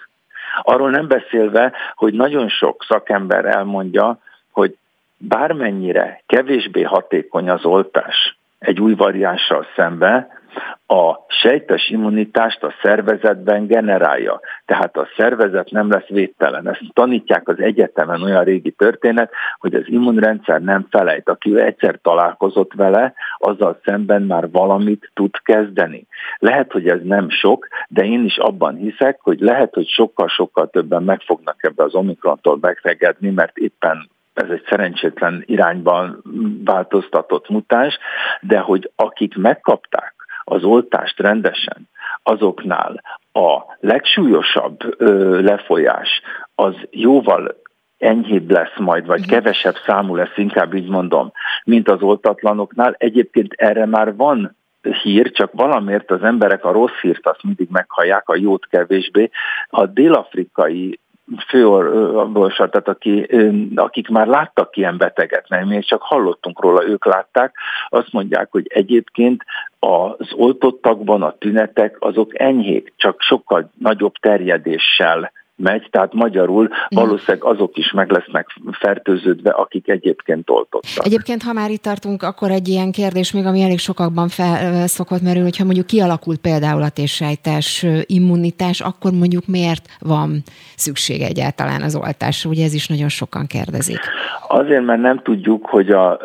Arról 0.62 0.90
nem 0.90 1.08
beszélve, 1.08 1.74
hogy 1.96 2.14
nagyon 2.14 2.50
sok 2.50 2.86
szakember 2.88 3.46
elmondja, 3.46 4.20
hogy 4.52 4.78
bármennyire 5.18 6.24
kevésbé 6.26 6.82
hatékony 6.82 7.50
az 7.50 7.66
oltás 7.66 8.38
egy 8.60 8.80
új 8.80 8.94
variánssal 8.94 9.66
szemben, 9.76 10.42
a 10.88 11.26
sejtes 11.28 11.90
immunitást 11.90 12.64
a 12.64 12.74
szervezetben 12.82 13.68
generálja. 13.68 14.40
Tehát 14.66 14.98
a 14.98 15.08
szervezet 15.18 15.72
nem 15.72 15.92
lesz 15.92 16.08
védtelen. 16.08 16.68
Ezt 16.68 16.82
tanítják 16.94 17.48
az 17.48 17.60
egyetemen 17.60 18.22
olyan 18.22 18.44
régi 18.44 18.72
történet, 18.72 19.32
hogy 19.58 19.74
az 19.74 19.84
immunrendszer 19.86 20.62
nem 20.62 20.88
felejt. 20.90 21.30
Aki 21.30 21.60
egyszer 21.60 22.00
találkozott 22.02 22.74
vele, 22.74 23.14
azzal 23.38 23.80
szemben 23.84 24.22
már 24.22 24.52
valamit 24.52 25.12
tud 25.14 25.42
kezdeni. 25.44 26.08
Lehet, 26.38 26.72
hogy 26.72 26.88
ez 26.88 27.00
nem 27.04 27.30
sok, 27.30 27.68
de 27.88 28.04
én 28.04 28.24
is 28.24 28.38
abban 28.38 28.76
hiszek, 28.76 29.20
hogy 29.22 29.40
lehet, 29.40 29.74
hogy 29.74 29.88
sokkal-sokkal 29.88 30.70
többen 30.70 31.04
meg 31.04 31.22
fognak 31.22 31.64
ebbe 31.64 31.84
az 31.84 31.96
omikrontól 31.96 32.58
megregedni, 32.62 33.30
mert 33.30 33.58
éppen 33.58 34.10
ez 34.34 34.50
egy 34.50 34.64
szerencsétlen 34.70 35.44
irányban 35.46 36.24
változtatott 36.64 37.50
mutáns, 37.50 37.98
de 38.42 38.60
hogy 38.60 38.92
akik 38.96 39.38
megkapták 39.38 40.13
az 40.44 40.64
oltást 40.64 41.20
rendesen, 41.20 41.90
azoknál 42.24 43.04
a 43.32 43.76
legsúlyosabb 43.80 44.96
ö, 44.98 45.42
lefolyás 45.42 46.22
az 46.56 46.76
jóval 46.90 47.62
enyhébb 47.98 48.52
lesz 48.52 48.78
majd, 48.78 49.06
vagy 49.06 49.20
mhm. 49.20 49.30
kevesebb 49.30 49.76
számú 49.86 50.16
lesz, 50.16 50.38
inkább 50.38 50.74
így 50.74 50.90
mondom, 50.90 51.32
mint 51.64 51.90
az 51.90 52.02
oltatlanoknál. 52.02 52.96
Egyébként 52.98 53.54
erre 53.54 53.86
már 53.86 54.16
van 54.16 54.56
hír, 55.02 55.32
csak 55.32 55.52
valamiért 55.54 56.12
az 56.12 56.24
emberek 56.24 56.66
a 56.66 56.72
rossz 56.72 57.00
hírt 57.02 57.28
azt 57.28 57.44
mindig 57.44 57.68
meghallják, 57.72 58.30
a 58.30 58.36
jót 58.36 58.68
kevésbé. 58.68 59.30
A 59.68 59.86
dél-afrikai 59.86 61.00
főorvosat, 61.48 62.88
aki, 62.88 63.28
akik 63.76 64.08
már 64.10 64.28
láttak 64.28 64.78
ilyen 64.78 64.98
beteget, 64.98 65.50
nem, 65.50 65.68
még 65.68 65.86
csak 65.86 66.02
hallottunk 66.02 66.62
róla, 66.62 66.88
ők 66.88 67.06
látták, 67.06 67.56
azt 67.90 68.12
mondják, 68.12 68.48
hogy 68.52 68.68
egyébként 68.70 69.44
az 69.80 70.34
oltottakban 70.34 71.22
a 71.22 71.36
tünetek 71.38 71.96
azok 72.00 72.40
enyhék, 72.40 72.94
csak 72.96 73.22
sokkal 73.22 73.72
nagyobb 73.80 74.14
terjedéssel 74.14 75.32
megy, 75.64 75.88
tehát 75.92 76.14
magyarul 76.14 76.70
valószínűleg 76.90 77.44
azok 77.44 77.78
is 77.78 77.92
meg 77.92 78.12
lesznek 78.12 78.48
fertőződve, 78.72 79.50
akik 79.50 79.88
egyébként 79.88 80.50
oltottak. 80.50 81.06
Egyébként, 81.06 81.44
ha 81.44 81.54
már 81.54 81.70
itt 81.70 81.82
tartunk, 81.82 82.24
akkor 82.24 82.52
egy 82.52 82.68
ilyen 82.68 82.92
kérdés 82.92 83.32
még, 83.32 83.46
ami 83.46 83.62
elég 83.62 83.80
sokakban 83.80 84.28
fel 84.28 84.88
szokott 84.88 85.22
merülni, 85.22 85.44
hogyha 85.50 85.64
mondjuk 85.64 85.86
kialakult 85.86 86.40
például 86.40 86.82
a 86.82 86.90
térsejtes 86.90 87.86
immunitás, 88.06 88.82
akkor 88.82 89.12
mondjuk 89.12 89.48
miért 89.48 89.86
van 90.00 90.42
szükség 90.76 91.22
egyáltalán 91.22 91.82
az 91.82 91.96
oltásra? 91.96 92.50
Ugye 92.50 92.64
ez 92.64 92.74
is 92.74 92.88
nagyon 92.88 93.10
sokan 93.10 93.46
kérdezik. 93.48 94.00
Azért, 94.48 94.86
mert 94.86 95.02
nem 95.02 95.22
tudjuk, 95.22 95.66
hogy 95.66 95.90
a, 95.90 96.18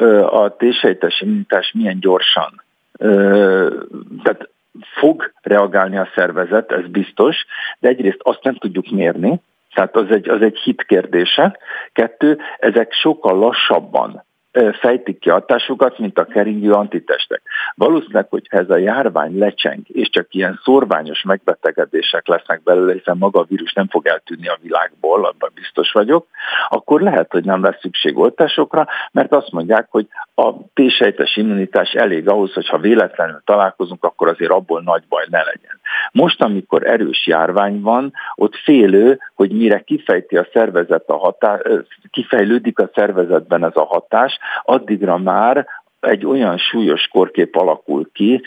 a 0.42 0.56
térsejtes 0.56 1.20
immunitás 1.20 1.72
milyen 1.74 2.00
gyorsan 2.00 2.66
tehát 4.22 4.48
fog 4.80 5.32
reagálni 5.42 5.98
a 5.98 6.08
szervezet, 6.14 6.72
ez 6.72 6.86
biztos, 6.86 7.46
de 7.78 7.88
egyrészt 7.88 8.20
azt 8.22 8.42
nem 8.42 8.54
tudjuk 8.54 8.90
mérni, 8.90 9.40
tehát 9.74 9.96
az 9.96 10.10
egy, 10.10 10.28
az 10.28 10.42
egy 10.42 10.58
hit 10.58 10.82
kérdése. 10.82 11.58
Kettő, 11.92 12.38
ezek 12.58 12.92
sokkal 12.92 13.38
lassabban 13.38 14.26
fejtik 14.80 15.18
ki 15.18 15.30
hatásukat, 15.30 15.98
mint 15.98 16.18
a 16.18 16.24
keringő 16.24 16.72
antitestek. 16.72 17.42
Valószínűleg, 17.74 18.26
hogyha 18.30 18.56
ez 18.56 18.70
a 18.70 18.76
járvány 18.76 19.38
lecseng, 19.38 19.88
és 19.88 20.10
csak 20.10 20.34
ilyen 20.34 20.60
szorványos 20.62 21.22
megbetegedések 21.22 22.26
lesznek 22.26 22.62
belőle, 22.62 22.92
hiszen 22.92 23.16
maga 23.16 23.40
a 23.40 23.46
vírus 23.48 23.72
nem 23.72 23.88
fog 23.88 24.06
eltűnni 24.06 24.48
a 24.48 24.58
világból, 24.62 25.24
abban 25.24 25.50
biztos 25.54 25.92
vagyok, 25.92 26.26
akkor 26.68 27.00
lehet, 27.00 27.32
hogy 27.32 27.44
nem 27.44 27.62
lesz 27.62 27.80
szükség 27.80 28.18
oltásokra, 28.18 28.86
mert 29.12 29.32
azt 29.32 29.50
mondják, 29.50 29.86
hogy 29.90 30.06
a 30.34 30.52
T-sejtes 30.74 31.36
immunitás 31.36 31.92
elég 31.92 32.28
ahhoz, 32.28 32.52
hogy 32.52 32.68
ha 32.68 32.78
véletlenül 32.78 33.42
találkozunk, 33.44 34.04
akkor 34.04 34.28
azért 34.28 34.50
abból 34.50 34.82
nagy 34.82 35.02
baj 35.08 35.24
ne 35.30 35.42
legyen. 35.42 35.80
Most, 36.12 36.42
amikor 36.42 36.86
erős 36.86 37.26
járvány 37.26 37.80
van, 37.80 38.12
ott 38.34 38.56
félő, 38.56 39.18
hogy 39.34 39.50
mire 39.50 39.80
kifejti 39.80 40.36
a 40.36 40.48
szervezet 40.52 41.08
a 41.08 41.16
hatás, 41.16 41.60
kifejlődik 42.10 42.78
a 42.78 42.90
szervezetben 42.94 43.64
ez 43.64 43.76
a 43.76 43.84
hatás, 43.84 44.38
addigra 44.64 45.18
már 45.18 45.66
egy 46.00 46.26
olyan 46.26 46.58
súlyos 46.58 47.06
korkép 47.06 47.56
alakul 47.56 48.10
ki, 48.12 48.42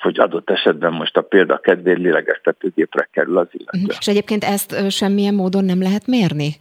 hogy 0.00 0.20
adott 0.20 0.50
esetben 0.50 0.92
most 0.92 1.16
a 1.16 1.22
példa 1.22 1.58
kedvéért 1.58 1.98
lélegeztetőgépre 1.98 3.08
kerül 3.12 3.38
az 3.38 3.46
illető. 3.50 3.94
És 4.00 4.08
egyébként 4.08 4.44
ezt 4.44 4.90
semmilyen 4.90 5.34
módon 5.34 5.64
nem 5.64 5.82
lehet 5.82 6.06
mérni? 6.06 6.56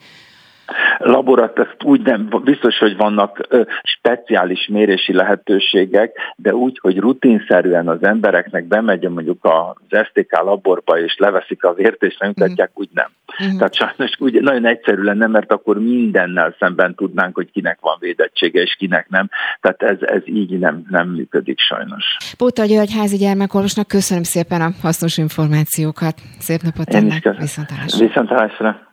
Laborat, 0.98 1.60
ezt 1.60 1.84
úgy 1.84 2.02
nem, 2.02 2.30
biztos, 2.44 2.78
hogy 2.78 2.98
vannak 2.98 3.48
speciális 3.84 4.68
mérési 4.68 5.14
lehetőségek, 5.14 6.18
de 6.36 6.54
úgy, 6.54 6.80
hogy 6.82 6.98
rutinszerűen 6.98 7.88
az 7.88 8.04
embereknek 8.04 8.68
bemegy 8.68 9.10
mondjuk 9.10 9.46
az 9.46 10.00
STK 10.06 10.42
laborba, 10.42 11.00
és 11.00 11.16
leveszik 11.18 11.64
a 11.64 11.74
vért, 11.74 12.04
és 12.04 12.18
megmutatják, 12.20 12.70
mm. 12.70 12.82
úgy 12.82 12.90
nem. 12.94 13.10
Mm. 13.44 13.58
Tehát 13.58 13.76
sajnos 13.76 14.12
úgy 14.20 14.42
nagyon 14.42 14.66
egyszerű 14.66 15.02
lenne, 15.02 15.28
mert 15.28 15.52
akkor 15.52 15.80
mindennel 15.80 16.56
szemben 16.60 16.96
tudnánk, 16.96 17.36
hogy 17.36 17.52
kinek 17.52 17.78
van 17.82 17.98
védettsége, 18.00 18.62
és 18.62 18.76
kinek 18.80 19.10
nem. 19.10 19.30
Tehát 19.62 19.82
ez, 19.82 19.98
ez 20.02 20.22
így 20.26 20.60
nem, 20.60 20.86
nem 20.90 21.08
működik 21.10 21.60
sajnos. 21.60 22.18
Póta 22.38 22.66
György 22.66 22.94
házi 22.94 23.18
gyermekorvosnak 23.18 23.88
köszönöm 23.88 24.24
szépen 24.24 24.62
a 24.62 24.70
hasznos 24.82 25.18
információkat. 25.18 26.14
Szép 26.40 26.62
napot 26.62 26.94
ennek. 26.94 27.38
Viszontlátásra. 27.38 28.06
Viszontlátásra. 28.06 28.89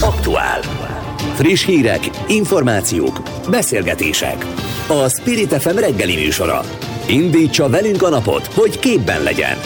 Aktuál. 0.00 0.60
Friss 1.34 1.64
hírek, 1.64 2.10
információk, 2.28 3.20
beszélgetések. 3.50 4.46
A 4.88 5.08
Spirit 5.08 5.52
FM 5.52 5.76
reggeli 5.76 6.14
műsora. 6.14 6.60
Indítsa 7.08 7.68
velünk 7.68 8.02
a 8.02 8.08
napot, 8.08 8.46
hogy 8.46 8.78
képben 8.78 9.22
legyen. 9.22 9.56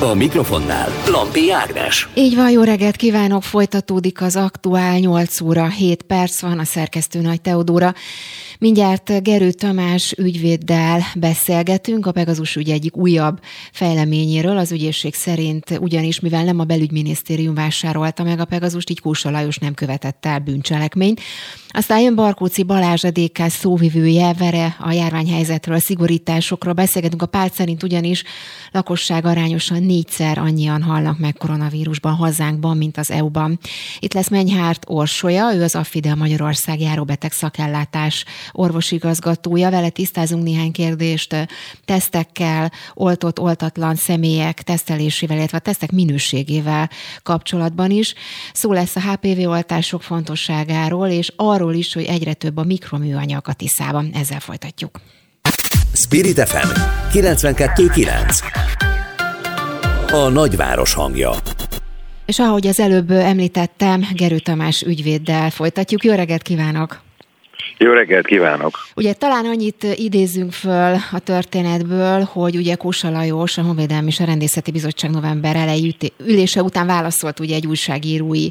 A 0.00 0.14
mikrofonnál 0.14 0.88
Lampi 1.10 1.52
Ágnes. 1.52 2.08
Így 2.14 2.34
van, 2.34 2.50
jó 2.50 2.62
reggelt 2.62 2.96
kívánok, 2.96 3.42
folytatódik 3.42 4.22
az 4.22 4.36
aktuál 4.36 4.98
8 4.98 5.40
óra 5.40 5.68
7 5.68 6.02
perc 6.02 6.40
van 6.40 6.58
a 6.58 6.64
szerkesztő 6.64 7.20
Nagy 7.20 7.40
Teodóra. 7.40 7.94
Mindjárt 8.60 9.22
Gerő 9.22 9.50
Tamás 9.50 10.12
ügyvéddel 10.12 11.00
beszélgetünk 11.14 12.06
a 12.06 12.12
Pegazus 12.12 12.56
ügy 12.56 12.70
egyik 12.70 12.96
újabb 12.96 13.40
fejleményéről. 13.72 14.58
Az 14.58 14.72
ügyészség 14.72 15.14
szerint 15.14 15.78
ugyanis, 15.80 16.20
mivel 16.20 16.44
nem 16.44 16.58
a 16.58 16.64
belügyminisztérium 16.64 17.54
vásárolta 17.54 18.22
meg 18.22 18.40
a 18.40 18.44
Pegazust, 18.44 18.90
így 18.90 19.00
Kósa 19.00 19.30
Lajos 19.30 19.58
nem 19.58 19.74
követett 19.74 20.26
el 20.26 20.38
bűncselekményt. 20.38 21.20
Aztán 21.68 22.00
jön 22.00 22.14
Barkóci 22.14 22.62
Balázs 22.62 23.04
a 23.04 23.10
DK 23.10 23.38
szóvivője, 23.48 24.32
vere 24.32 24.76
a 24.80 24.92
járványhelyzetről, 24.92 25.76
a 25.76 25.80
szigorításokról 25.80 26.72
beszélgetünk. 26.72 27.22
A 27.22 27.26
párt 27.26 27.54
szerint 27.54 27.82
ugyanis 27.82 28.24
lakosság 28.72 29.24
arányosan 29.24 29.82
négyszer 29.82 30.38
annyian 30.38 30.82
halnak 30.82 31.18
meg 31.18 31.34
koronavírusban 31.38 32.14
hazánkban, 32.14 32.76
mint 32.76 32.96
az 32.96 33.10
EU-ban. 33.10 33.58
Itt 33.98 34.14
lesz 34.14 34.28
Menyhárt 34.28 34.84
Orsolya, 34.86 35.54
ő 35.54 35.62
az 35.62 35.74
Affidel 35.74 36.14
Magyarország 36.14 36.80
járóbeteg 36.80 37.32
szakellátás 37.32 38.24
orvosigazgatója. 38.52 39.70
Vele 39.70 39.88
tisztázunk 39.88 40.42
néhány 40.42 40.72
kérdést 40.72 41.48
tesztekkel, 41.84 42.72
oltott, 42.94 43.40
oltatlan 43.40 43.94
személyek 43.94 44.62
tesztelésével, 44.62 45.36
illetve 45.36 45.56
a 45.56 45.60
tesztek 45.60 45.92
minőségével 45.92 46.90
kapcsolatban 47.22 47.90
is. 47.90 48.14
Szó 48.52 48.72
lesz 48.72 48.96
a 48.96 49.00
HPV 49.00 49.48
oltások 49.48 50.02
fontosságáról, 50.02 51.08
és 51.08 51.32
arról 51.36 51.74
is, 51.74 51.94
hogy 51.94 52.04
egyre 52.04 52.32
több 52.32 52.56
a 52.56 52.64
mikroműanyag 52.64 53.48
a 53.48 53.52
Tiszában. 53.52 54.10
Ezzel 54.14 54.40
folytatjuk. 54.40 55.00
Spirit 55.92 56.48
FM 56.48 56.68
92.9 57.12 58.38
A 60.12 60.28
nagyváros 60.28 60.92
hangja 60.94 61.30
és 62.28 62.38
ahogy 62.38 62.66
az 62.66 62.80
előbb 62.80 63.10
említettem, 63.10 64.08
Gerő 64.12 64.38
Tamás 64.38 64.82
ügyvéddel 64.82 65.50
folytatjuk. 65.50 66.04
Jó 66.04 66.14
reggelt 66.14 66.42
kívánok! 66.42 67.07
Jó 67.80 67.92
reggelt 67.92 68.26
kívánok! 68.26 68.78
Ugye 68.94 69.12
talán 69.12 69.44
annyit 69.44 69.86
idézünk 69.94 70.52
föl 70.52 70.96
a 71.12 71.18
történetből, 71.18 72.28
hogy 72.32 72.56
ugye 72.56 72.74
Kósa 72.74 73.10
Lajos, 73.10 73.58
a 73.58 73.62
Honvédelmi 73.62 74.06
és 74.06 74.20
a 74.20 74.24
Rendészeti 74.24 74.70
Bizottság 74.70 75.10
november 75.10 75.56
elejé 75.56 75.94
ülése 76.26 76.62
után 76.62 76.86
válaszolt 76.86 77.40
ugye 77.40 77.54
egy 77.54 77.66
újságírói 77.66 78.48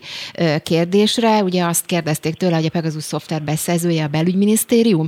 kérdésre. 0.63 1.43
Ugye 1.43 1.63
azt 1.63 1.85
kérdezték 1.85 2.33
tőle, 2.33 2.55
hogy 2.55 2.65
a 2.65 2.69
Pegasus 2.69 3.03
szoftver 3.03 3.41
beszerzője 3.41 4.03
a 4.03 4.07
belügyminisztérium. 4.07 5.07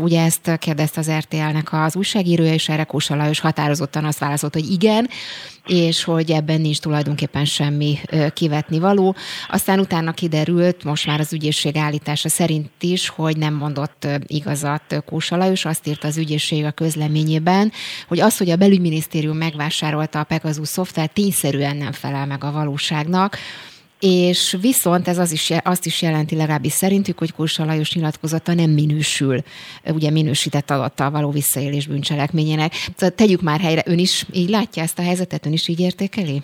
Ugye 0.00 0.22
ezt 0.24 0.58
kérdezte 0.58 1.00
az 1.00 1.10
RTL-nek 1.10 1.72
az 1.72 1.96
újságírója, 1.96 2.52
és 2.52 2.68
erre 2.68 2.84
Kósa 2.84 3.16
Lajos 3.16 3.40
határozottan 3.40 4.04
azt 4.04 4.18
válaszolt, 4.18 4.54
hogy 4.54 4.70
igen, 4.70 5.08
és 5.66 6.04
hogy 6.04 6.30
ebben 6.30 6.60
nincs 6.60 6.78
tulajdonképpen 6.78 7.44
semmi 7.44 7.98
kivetni 8.34 8.78
való. 8.78 9.16
Aztán 9.48 9.80
utána 9.80 10.12
kiderült, 10.12 10.84
most 10.84 11.06
már 11.06 11.20
az 11.20 11.32
ügyészség 11.32 11.76
állítása 11.76 12.28
szerint 12.28 12.70
is, 12.80 13.08
hogy 13.08 13.36
nem 13.36 13.54
mondott 13.54 14.06
igazat 14.26 15.02
Kósa 15.06 15.36
Lajos, 15.36 15.64
azt 15.64 15.86
írta 15.86 16.06
az 16.06 16.16
ügyészség 16.16 16.64
a 16.64 16.70
közleményében, 16.70 17.72
hogy 18.08 18.20
az, 18.20 18.36
hogy 18.36 18.50
a 18.50 18.56
belügyminisztérium 18.56 19.36
megvásárolta 19.36 20.20
a 20.20 20.24
Pegasus 20.24 20.68
szoftvert, 20.68 21.12
tényszerűen 21.12 21.76
nem 21.76 21.92
felel 21.92 22.26
meg 22.26 22.44
a 22.44 22.52
valóságnak, 22.52 23.38
és 24.04 24.56
viszont 24.60 25.08
ez 25.08 25.18
az 25.18 25.32
is, 25.32 25.52
azt 25.64 25.86
is 25.86 26.02
jelenti 26.02 26.36
legalábbis 26.36 26.72
szerintük, 26.72 27.18
hogy 27.18 27.32
Kursa 27.32 27.64
Lajos 27.64 27.94
nyilatkozata 27.94 28.54
nem 28.54 28.70
minősül, 28.70 29.36
ugye 29.94 30.10
minősített 30.10 30.70
adattal 30.70 31.10
való 31.10 31.30
visszaélés 31.30 31.86
bűncselekményének. 31.86 32.72
Szóval 32.72 33.14
tegyük 33.14 33.42
már 33.42 33.60
helyre, 33.60 33.82
ön 33.86 33.98
is 33.98 34.26
így 34.32 34.48
látja 34.48 34.82
ezt 34.82 34.98
a 34.98 35.02
helyzetet, 35.02 35.46
ön 35.46 35.52
is 35.52 35.68
így 35.68 35.80
értékeli? 35.80 36.42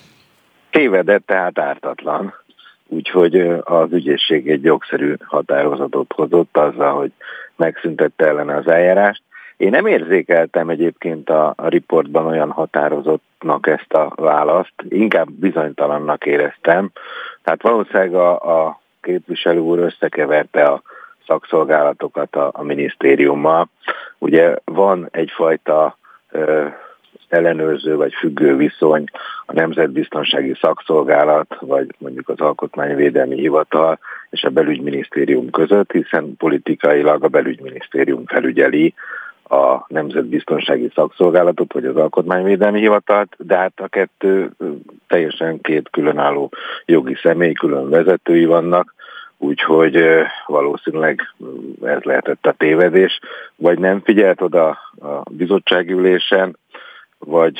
Tévedett, 0.69 1.25
tehát 1.25 1.59
ártatlan. 1.59 2.33
Úgyhogy 2.87 3.35
az 3.63 3.91
ügyészség 3.91 4.49
egy 4.49 4.63
jogszerű 4.63 5.13
határozatot 5.25 6.11
hozott 6.15 6.57
azzal, 6.57 6.93
hogy 6.93 7.11
megszüntette 7.55 8.25
ellene 8.25 8.55
az 8.55 8.67
eljárást. 8.67 9.21
Én 9.59 9.69
nem 9.69 9.85
érzékeltem 9.85 10.69
egyébként 10.69 11.29
a, 11.29 11.53
a 11.55 11.67
riportban 11.67 12.25
olyan 12.25 12.51
határozottnak 12.51 13.67
ezt 13.67 13.93
a 13.93 14.11
választ, 14.15 14.73
inkább 14.89 15.31
bizonytalannak 15.31 16.25
éreztem. 16.25 16.91
Tehát 17.43 17.61
valószínűleg 17.61 18.13
a, 18.13 18.31
a 18.65 18.79
képviselő 19.01 19.59
úr 19.59 19.79
összekeverte 19.79 20.63
a 20.63 20.81
szakszolgálatokat 21.27 22.35
a, 22.35 22.49
a 22.53 22.63
minisztériummal. 22.63 23.69
Ugye 24.17 24.55
van 24.65 25.07
egyfajta 25.11 25.97
ö, 26.31 26.65
ellenőrző 27.29 27.95
vagy 27.95 28.13
függő 28.13 28.55
viszony 28.55 29.03
a 29.45 29.53
Nemzetbiztonsági 29.53 30.53
Szakszolgálat, 30.61 31.55
vagy 31.59 31.87
mondjuk 31.97 32.29
az 32.29 32.39
Alkotmányvédelmi 32.39 33.35
Hivatal 33.35 33.99
és 34.29 34.43
a 34.43 34.49
belügyminisztérium 34.49 35.49
között, 35.49 35.91
hiszen 35.91 36.35
politikailag 36.37 37.23
a 37.23 37.27
belügyminisztérium 37.27 38.25
felügyeli 38.25 38.93
a 39.49 39.85
Nemzetbiztonsági 39.87 40.91
Szakszolgálatot, 40.95 41.73
vagy 41.73 41.85
az 41.85 41.95
Alkotmányvédelmi 41.95 42.79
Hivatalt, 42.79 43.35
de 43.37 43.55
hát 43.57 43.79
a 43.79 43.87
kettő 43.87 44.51
teljesen 45.07 45.61
két 45.61 45.89
különálló 45.89 46.51
jogi 46.85 47.15
személy, 47.21 47.53
külön 47.53 47.89
vezetői 47.89 48.45
vannak, 48.45 48.93
úgyhogy 49.37 50.03
valószínűleg 50.45 51.21
ez 51.81 52.01
lehetett 52.01 52.45
a 52.45 52.55
tévedés, 52.57 53.19
vagy 53.55 53.79
nem 53.79 54.01
figyelt 54.03 54.41
oda 54.41 54.67
a 54.99 55.21
bizottságülésen, 55.31 56.57
vagy 57.17 57.59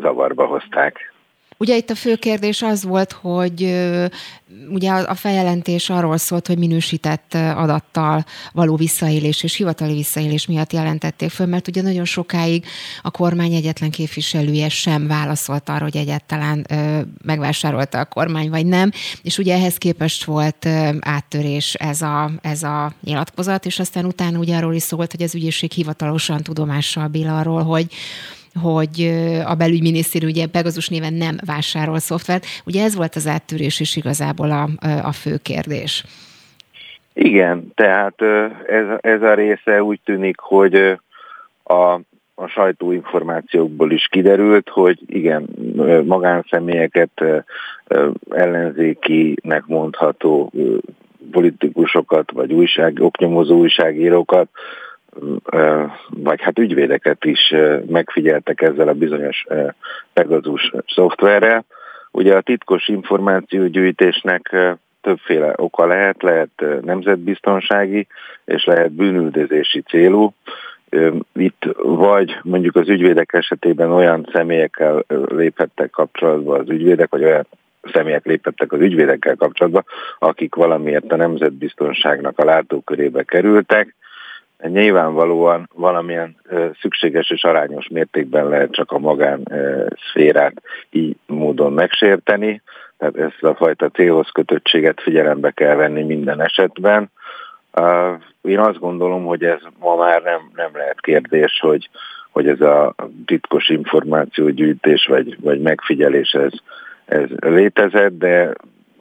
zavarba 0.00 0.46
hozták. 0.46 1.12
Ugye 1.60 1.76
itt 1.76 1.90
a 1.90 1.94
fő 1.94 2.16
kérdés 2.16 2.62
az 2.62 2.84
volt, 2.84 3.12
hogy 3.12 3.76
ugye 4.68 4.90
a 4.90 5.14
feljelentés 5.14 5.90
arról 5.90 6.16
szólt, 6.16 6.46
hogy 6.46 6.58
minősített 6.58 7.34
adattal 7.34 8.24
való 8.52 8.76
visszaélés 8.76 9.42
és 9.42 9.54
hivatali 9.54 9.94
visszaélés 9.94 10.46
miatt 10.46 10.72
jelentették 10.72 11.30
föl, 11.30 11.46
mert 11.46 11.68
ugye 11.68 11.82
nagyon 11.82 12.04
sokáig 12.04 12.64
a 13.02 13.10
kormány 13.10 13.52
egyetlen 13.52 13.90
képviselője 13.90 14.68
sem 14.68 15.06
válaszolt 15.06 15.68
arra, 15.68 15.82
hogy 15.82 15.96
egyáltalán 15.96 16.66
megvásárolta 17.24 17.98
a 17.98 18.04
kormány, 18.04 18.50
vagy 18.50 18.66
nem, 18.66 18.90
és 19.22 19.38
ugye 19.38 19.54
ehhez 19.54 19.76
képest 19.76 20.24
volt 20.24 20.66
áttörés 21.00 21.74
ez 21.74 22.02
a, 22.02 22.30
ez 22.42 22.62
a 22.62 22.92
nyilatkozat, 23.02 23.66
és 23.66 23.78
aztán 23.78 24.04
utána 24.04 24.38
ugye 24.38 24.56
arról 24.56 24.74
is 24.74 24.82
szólt, 24.82 25.10
hogy 25.10 25.22
az 25.22 25.34
ügyészség 25.34 25.72
hivatalosan 25.72 26.42
tudomással 26.42 27.08
bír 27.08 27.26
arról, 27.26 27.62
hogy 27.62 27.86
hogy 28.62 29.10
a 29.46 29.54
belügyminisztérium 29.54 30.30
ugye 30.30 30.46
Pegasus 30.46 30.88
néven 30.88 31.14
nem 31.14 31.36
vásárol 31.46 31.98
szoftvert. 31.98 32.46
Ugye 32.66 32.82
ez 32.82 32.96
volt 32.96 33.14
az 33.14 33.26
áttörés 33.26 33.80
is 33.80 33.96
igazából 33.96 34.50
a, 34.50 34.68
a 35.02 35.12
fő 35.12 35.36
kérdés. 35.42 36.04
Igen, 37.12 37.72
tehát 37.74 38.22
ez, 38.68 38.86
ez 39.00 39.22
a 39.22 39.34
része 39.34 39.82
úgy 39.82 40.00
tűnik, 40.04 40.38
hogy 40.38 40.74
a 41.64 42.00
a 42.40 42.46
sajtóinformációkból 42.46 43.90
is 43.90 44.06
kiderült, 44.10 44.68
hogy 44.68 44.98
igen, 45.06 45.48
magánszemélyeket, 46.04 47.24
ellenzékinek 48.30 49.66
mondható 49.66 50.52
politikusokat, 51.30 52.30
vagy 52.30 52.52
újság, 52.52 53.00
oknyomozó 53.00 53.56
újságírókat, 53.56 54.48
vagy 56.08 56.42
hát 56.42 56.58
ügyvédeket 56.58 57.24
is 57.24 57.54
megfigyeltek 57.86 58.60
ezzel 58.60 58.88
a 58.88 58.92
bizonyos 58.92 59.46
Pegasus 60.12 60.72
szoftverrel. 60.86 61.64
Ugye 62.10 62.36
a 62.36 62.40
titkos 62.40 62.88
információgyűjtésnek 62.88 64.56
többféle 65.00 65.52
oka 65.56 65.86
lehet, 65.86 66.22
lehet 66.22 66.64
nemzetbiztonsági, 66.82 68.06
és 68.44 68.64
lehet 68.64 68.92
bűnüldözési 68.92 69.80
célú. 69.80 70.32
Itt 71.32 71.62
vagy 71.82 72.38
mondjuk 72.42 72.76
az 72.76 72.88
ügyvédek 72.88 73.32
esetében 73.32 73.92
olyan 73.92 74.28
személyekkel 74.32 75.04
léphettek 75.28 75.90
kapcsolatba 75.90 76.56
az 76.56 76.68
ügyvédek, 76.70 77.10
vagy 77.10 77.24
olyan 77.24 77.46
személyek 77.92 78.24
léphettek 78.24 78.72
az 78.72 78.80
ügyvédekkel 78.80 79.36
kapcsolatba, 79.36 79.84
akik 80.18 80.54
valamiért 80.54 81.12
a 81.12 81.16
nemzetbiztonságnak 81.16 82.38
a 82.38 82.44
látókörébe 82.44 83.22
kerültek. 83.22 83.94
Nyilvánvalóan 84.62 85.68
valamilyen 85.74 86.36
szükséges 86.80 87.30
és 87.30 87.44
arányos 87.44 87.88
mértékben 87.88 88.48
lehet 88.48 88.72
csak 88.72 88.92
a 88.92 88.98
magán 88.98 89.48
szférát 90.08 90.62
így 90.90 91.16
módon 91.26 91.72
megsérteni, 91.72 92.62
tehát 92.98 93.16
ezt 93.16 93.42
a 93.42 93.54
fajta 93.54 93.88
célhoz 93.88 94.28
kötöttséget 94.32 95.00
figyelembe 95.00 95.50
kell 95.50 95.74
venni 95.74 96.02
minden 96.02 96.40
esetben. 96.42 97.10
Én 98.42 98.58
azt 98.58 98.78
gondolom, 98.78 99.24
hogy 99.24 99.44
ez 99.44 99.60
ma 99.78 99.96
már 99.96 100.22
nem, 100.22 100.50
nem 100.54 100.70
lehet 100.72 101.00
kérdés, 101.00 101.58
hogy, 101.60 101.90
hogy 102.30 102.48
ez 102.48 102.60
a 102.60 102.94
titkos 103.26 103.68
információgyűjtés 103.68 105.06
vagy, 105.06 105.36
vagy 105.40 105.60
megfigyelés 105.60 106.32
ez, 106.32 106.52
ez 107.04 107.28
létezett, 107.38 108.18
de 108.18 108.52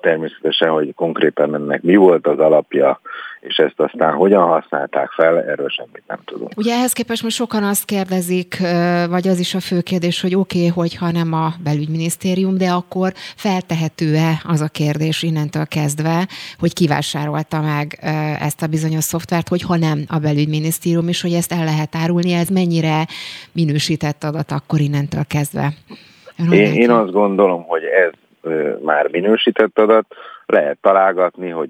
természetesen, 0.07 0.69
hogy 0.69 0.93
konkrétan 0.95 1.55
ennek 1.55 1.81
mi 1.81 1.95
volt 1.95 2.27
az 2.27 2.39
alapja, 2.39 2.99
és 3.39 3.57
ezt 3.57 3.79
aztán 3.79 4.13
hogyan 4.13 4.43
használták 4.43 5.09
fel, 5.11 5.43
erről 5.43 5.69
semmit 5.69 6.03
nem 6.07 6.19
tudunk. 6.25 6.51
Ugye 6.55 6.73
ehhez 6.73 6.93
képest 6.93 7.23
most 7.23 7.35
sokan 7.35 7.63
azt 7.63 7.85
kérdezik, 7.85 8.57
vagy 9.09 9.27
az 9.27 9.39
is 9.39 9.53
a 9.55 9.59
fő 9.59 9.81
kérdés, 9.81 10.21
hogy 10.21 10.35
oké, 10.35 10.57
okay, 10.57 10.69
hogyha 10.69 11.11
nem 11.11 11.33
a 11.33 11.49
belügyminisztérium, 11.63 12.57
de 12.57 12.69
akkor 12.69 13.11
feltehető-e 13.35 14.41
az 14.43 14.61
a 14.61 14.67
kérdés 14.67 15.23
innentől 15.23 15.65
kezdve, 15.65 16.27
hogy 16.59 16.73
kivásárolta 16.73 17.61
meg 17.61 17.99
ezt 18.39 18.61
a 18.61 18.67
bizonyos 18.67 19.03
szoftvert, 19.03 19.47
hogyha 19.47 19.77
nem 19.77 19.99
a 20.07 20.17
belügyminisztérium, 20.19 21.07
és 21.07 21.21
hogy 21.21 21.33
ezt 21.33 21.53
el 21.53 21.63
lehet 21.63 21.95
árulni, 21.95 22.33
ez 22.33 22.47
mennyire 22.47 23.05
minősített 23.51 24.23
adat 24.23 24.51
akkor 24.51 24.79
innentől 24.79 25.23
kezdve? 25.27 25.73
Én, 26.51 26.73
én 26.73 26.89
azt 26.89 27.11
gondolom, 27.11 27.63
hogy 27.63 27.83
ez 27.83 28.11
már 28.81 29.07
minősített 29.11 29.79
adat, 29.79 30.05
lehet 30.45 30.77
találgatni, 30.81 31.49
hogy 31.49 31.69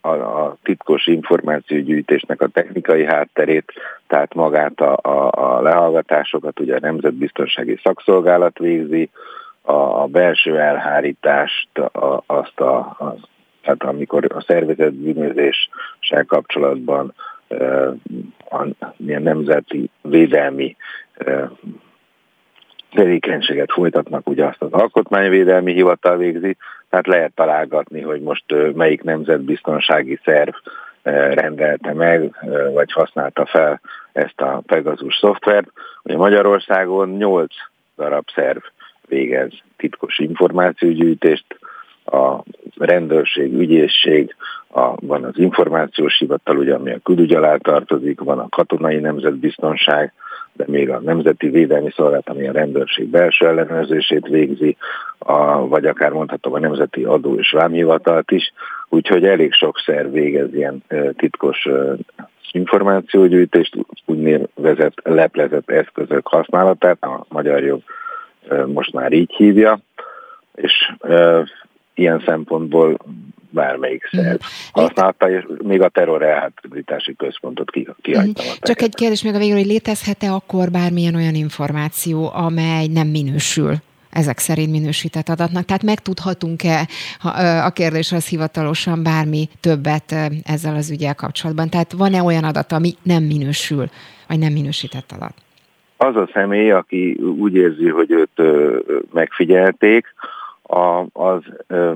a, 0.00 0.08
a 0.08 0.56
titkos 0.62 1.06
információgyűjtésnek 1.06 2.42
a 2.42 2.48
technikai 2.48 3.04
hátterét, 3.04 3.72
tehát 4.06 4.34
magát 4.34 4.80
a, 4.80 4.98
a, 5.02 5.30
a 5.30 5.60
lehallgatásokat 5.62 6.60
ugye 6.60 6.74
a 6.76 6.80
Nemzetbiztonsági 6.80 7.78
Szakszolgálat 7.82 8.58
végzi, 8.58 9.10
a, 9.62 10.02
a 10.02 10.06
belső 10.06 10.58
elhárítást, 10.58 11.78
a, 11.78 12.22
azt 12.26 12.60
a, 12.60 12.76
a 12.78 13.16
tehát 13.62 13.82
amikor 13.82 14.24
a 14.34 14.40
szervezet 14.40 14.94
bűnözéssel 14.94 16.24
kapcsolatban 16.26 17.14
e, 17.48 17.86
a, 18.48 18.62
a 18.78 18.94
nemzeti 18.98 19.90
védelmi 20.02 20.76
tevékenységet 22.96 23.72
folytatnak, 23.72 24.28
ugye 24.28 24.44
azt 24.44 24.62
az 24.62 24.72
Alkotmányvédelmi 24.72 25.72
Hivatal 25.72 26.16
végzi, 26.16 26.56
tehát 26.90 27.06
lehet 27.06 27.32
találgatni, 27.34 28.00
hogy 28.00 28.20
most 28.20 28.44
melyik 28.74 29.02
nemzetbiztonsági 29.02 30.20
szerv 30.24 30.54
rendelte 31.34 31.92
meg, 31.92 32.34
vagy 32.72 32.92
használta 32.92 33.46
fel 33.46 33.80
ezt 34.12 34.40
a 34.40 34.62
Pegasus 34.66 35.16
szoftvert. 35.16 35.68
Ugye 36.02 36.16
Magyarországon 36.16 37.08
8 37.08 37.54
darab 37.96 38.24
szerv 38.34 38.58
végez 39.08 39.52
titkos 39.76 40.18
információgyűjtést, 40.18 41.44
a 42.06 42.42
rendőrség, 42.76 43.52
ügyészség, 43.52 44.34
a, 44.68 45.06
van 45.06 45.24
az 45.24 45.38
információs 45.38 46.18
hivatal, 46.18 46.56
ugye, 46.56 46.74
ami 46.74 46.92
a 46.92 47.00
külügy 47.02 47.32
alá 47.32 47.56
tartozik, 47.56 48.20
van 48.20 48.38
a 48.38 48.48
katonai 48.48 48.96
nemzetbiztonság, 48.96 50.12
de 50.56 50.64
még 50.66 50.90
a 50.90 51.00
Nemzeti 51.00 51.48
Védelmi 51.48 51.90
Szolgálat, 51.94 52.28
ami 52.28 52.48
a 52.48 52.52
rendőrség 52.52 53.08
belső 53.08 53.46
ellenőrzését 53.46 54.26
végzi, 54.26 54.76
a, 55.18 55.68
vagy 55.68 55.86
akár 55.86 56.12
mondhatom 56.12 56.52
a 56.52 56.58
Nemzeti 56.58 57.04
Adó 57.04 57.34
és 57.34 57.50
Vámhivatalt 57.50 58.30
is, 58.30 58.52
úgyhogy 58.88 59.24
elég 59.24 59.52
sok 59.52 59.78
szer 59.78 60.10
végez 60.10 60.54
ilyen 60.54 60.82
titkos 61.16 61.68
információgyűjtést, 62.52 63.76
úgynevezett 64.04 65.00
leplezett 65.02 65.70
eszközök 65.70 66.26
használatát, 66.26 67.02
a 67.04 67.24
magyar 67.28 67.62
jog 67.62 67.80
most 68.66 68.92
már 68.92 69.12
így 69.12 69.32
hívja, 69.32 69.78
és 70.54 70.92
ilyen 71.96 72.22
szempontból 72.26 72.96
bármelyik 73.50 74.08
szerv 74.10 74.36
mhm. 74.36 74.82
használta, 74.82 75.30
és 75.30 75.44
még 75.62 75.82
a 75.82 75.88
terror 75.88 76.22
elhátítási 76.22 77.16
központot 77.16 77.70
kihagytam. 77.70 78.12
Uh-huh. 78.12 78.54
Csak 78.60 78.82
egy 78.82 78.94
kérdés 78.94 79.22
még 79.22 79.34
a 79.34 79.38
végül, 79.38 79.56
hogy 79.56 79.66
létezhet-e 79.66 80.32
akkor 80.32 80.70
bármilyen 80.70 81.14
olyan 81.14 81.34
információ, 81.34 82.30
amely 82.34 82.86
nem 82.86 83.08
minősül 83.08 83.74
ezek 84.10 84.38
szerint 84.38 84.70
minősített 84.70 85.28
adatnak. 85.28 85.64
Tehát 85.64 85.82
megtudhatunk-e, 85.82 86.88
ha, 87.18 87.28
a 87.64 87.70
kérdés 87.70 88.12
az 88.12 88.28
hivatalosan 88.28 89.02
bármi 89.02 89.48
többet 89.60 90.14
ezzel 90.44 90.74
az 90.74 90.90
ügyel 90.90 91.14
kapcsolatban? 91.14 91.68
Tehát 91.70 91.92
van-e 91.92 92.22
olyan 92.22 92.44
adat, 92.44 92.72
ami 92.72 92.92
nem 93.02 93.22
minősül, 93.22 93.84
vagy 94.28 94.38
nem 94.38 94.52
minősített 94.52 95.12
adat? 95.12 95.34
Az 95.96 96.16
a 96.16 96.28
személy, 96.32 96.70
aki 96.70 97.12
úgy 97.38 97.54
érzi, 97.54 97.88
hogy 97.88 98.10
őt 98.10 98.42
megfigyelték, 99.12 100.06
a, 100.66 101.06
az 101.12 101.42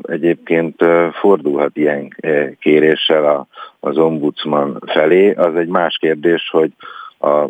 egyébként 0.03 0.85
fordulhat 1.13 1.77
ilyen 1.77 2.17
kéréssel 2.61 3.25
a, 3.25 3.47
az 3.81 3.99
ombudsman 3.99 4.83
felé. 4.87 5.33
Az 5.33 5.57
egy 5.57 5.69
más 5.69 5.97
kérdés, 5.97 6.49
hogy 6.51 6.73
a 7.23 7.49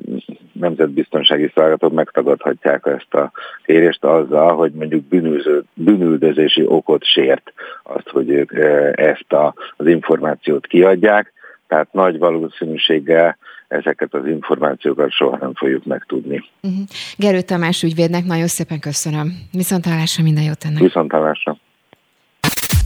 nemzetbiztonsági 0.53 1.51
szolgálatok 1.55 1.93
megtagadhatják 1.93 2.87
ezt 2.87 3.15
a 3.15 3.33
kérést 3.65 4.05
azzal, 4.05 4.55
hogy 4.57 4.73
mondjuk 4.73 5.05
bűnöző, 5.05 5.63
bűnüldözési 5.75 6.67
okot 6.67 7.05
sért 7.05 7.53
azt, 7.83 8.09
hogy 8.09 8.31
ők 8.31 8.53
ezt 8.93 9.33
a, 9.33 9.55
az 9.77 9.87
információt 9.87 10.67
kiadják. 10.67 11.33
Tehát 11.69 11.93
nagy 11.93 12.19
valószínűséggel 12.19 13.37
ezeket 13.71 14.15
az 14.15 14.27
információkat 14.27 15.11
soha 15.11 15.37
nem 15.41 15.55
fogjuk 15.55 15.85
megtudni. 15.85 16.45
Uh-huh. 16.63 16.83
Gerő 17.17 17.41
Tamás 17.41 17.83
ügyvédnek 17.83 18.25
nagyon 18.25 18.47
szépen 18.47 18.81
köszönöm. 18.81 19.33
Viszontlátásra 19.53 20.23
minden 20.23 20.45
jót 20.45 20.65
ennek. 20.65 20.83
Viszontlátásra. 20.83 21.57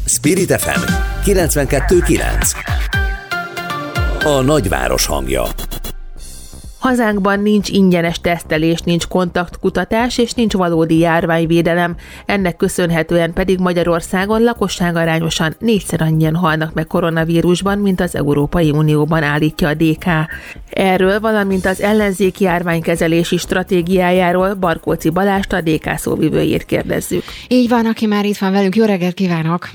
Spirit 0.07 0.53
FM 0.61 0.80
92.9 1.24 2.55
A 4.24 4.43
nagyváros 4.43 5.07
hangja 5.07 5.43
Hazánkban 6.85 7.41
nincs 7.41 7.68
ingyenes 7.68 8.20
tesztelés, 8.20 8.80
nincs 8.80 9.07
kontaktkutatás 9.07 10.18
és 10.18 10.32
nincs 10.32 10.53
valódi 10.53 10.99
járványvédelem. 10.99 11.97
Ennek 12.26 12.57
köszönhetően 12.57 13.32
pedig 13.32 13.59
Magyarországon 13.59 14.43
lakosságarányosan 14.43 15.55
négyszer 15.59 16.03
annyian 16.03 16.35
halnak 16.35 16.74
meg 16.74 16.87
koronavírusban, 16.87 17.78
mint 17.78 18.01
az 18.01 18.16
Európai 18.16 18.70
Unióban 18.70 19.22
állítja 19.22 19.68
a 19.68 19.74
DK. 19.74 20.05
Erről, 20.70 21.20
valamint 21.20 21.66
az 21.66 21.80
ellenzéki 21.80 22.45
járványkezelési 22.45 23.37
stratégiájáról 23.37 24.55
Barkóci 24.55 25.11
Balást 25.11 25.53
a 25.53 25.61
DK 25.61 25.97
szóvivőjét 25.97 26.64
kérdezzük. 26.64 27.22
Így 27.49 27.68
van, 27.68 27.87
aki 27.87 28.07
már 28.07 28.24
itt 28.24 28.39
van 28.39 28.53
velünk. 28.53 28.76
Jó 28.76 28.85
reggelt 28.85 29.14
kívánok! 29.14 29.68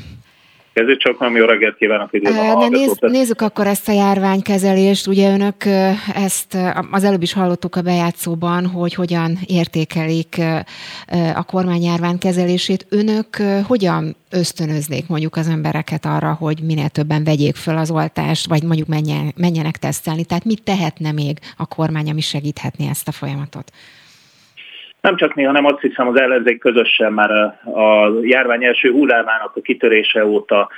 Kezdjük 0.80 1.00
csak, 1.00 1.20
nem 1.20 1.36
jó 1.36 1.46
reggelt 1.46 1.76
kívánok 1.76 2.18
De 2.18 2.68
nézz, 2.68 2.98
nézzük 3.00 3.42
akkor 3.42 3.68
ezt 3.68 3.90
a 3.90 3.92
járványkezelést. 3.92 5.08
Ugye 5.08 5.34
önök 5.34 5.66
ezt 6.14 6.58
az 6.92 7.04
előbb 7.04 7.22
is 7.22 7.34
hallottuk 7.34 7.76
a 7.76 7.82
bejátszóban, 7.82 8.66
hogy 8.66 8.94
hogyan 8.94 9.38
értékelik 9.46 10.42
a 11.36 11.44
kormány 11.44 11.82
járványkezelését. 11.82 12.86
Önök 12.90 13.36
hogyan 13.68 14.16
ösztönöznék 14.30 15.08
mondjuk 15.08 15.36
az 15.36 15.48
embereket 15.48 16.06
arra, 16.06 16.34
hogy 16.34 16.60
minél 16.64 16.90
többen 16.90 17.24
vegyék 17.24 17.56
föl 17.56 17.78
az 17.78 17.92
oltást, 17.92 18.48
vagy 18.48 18.64
mondjuk 18.64 18.88
menjen, 18.88 19.34
menjenek 19.36 19.78
tesztelni? 19.78 20.26
Tehát 20.26 20.46
mit 20.46 20.64
tehetne 20.64 21.12
még 21.12 21.40
a 21.58 21.66
kormány, 21.66 22.10
ami 22.10 22.22
segíthetné 22.22 22.88
ezt 22.90 23.08
a 23.08 23.12
folyamatot? 23.12 23.72
Nem 25.02 25.16
csak 25.16 25.34
mi, 25.34 25.44
hanem 25.44 25.66
azt 25.66 25.82
hiszem 25.82 26.08
az 26.08 26.20
ellenzék 26.20 26.60
közösen 26.60 27.14
már 27.14 27.32
a, 27.32 28.10
járvány 28.22 28.64
első 28.64 28.92
hullámának 28.92 29.56
a 29.56 29.62
kitörése 29.62 30.26
óta 30.26 30.70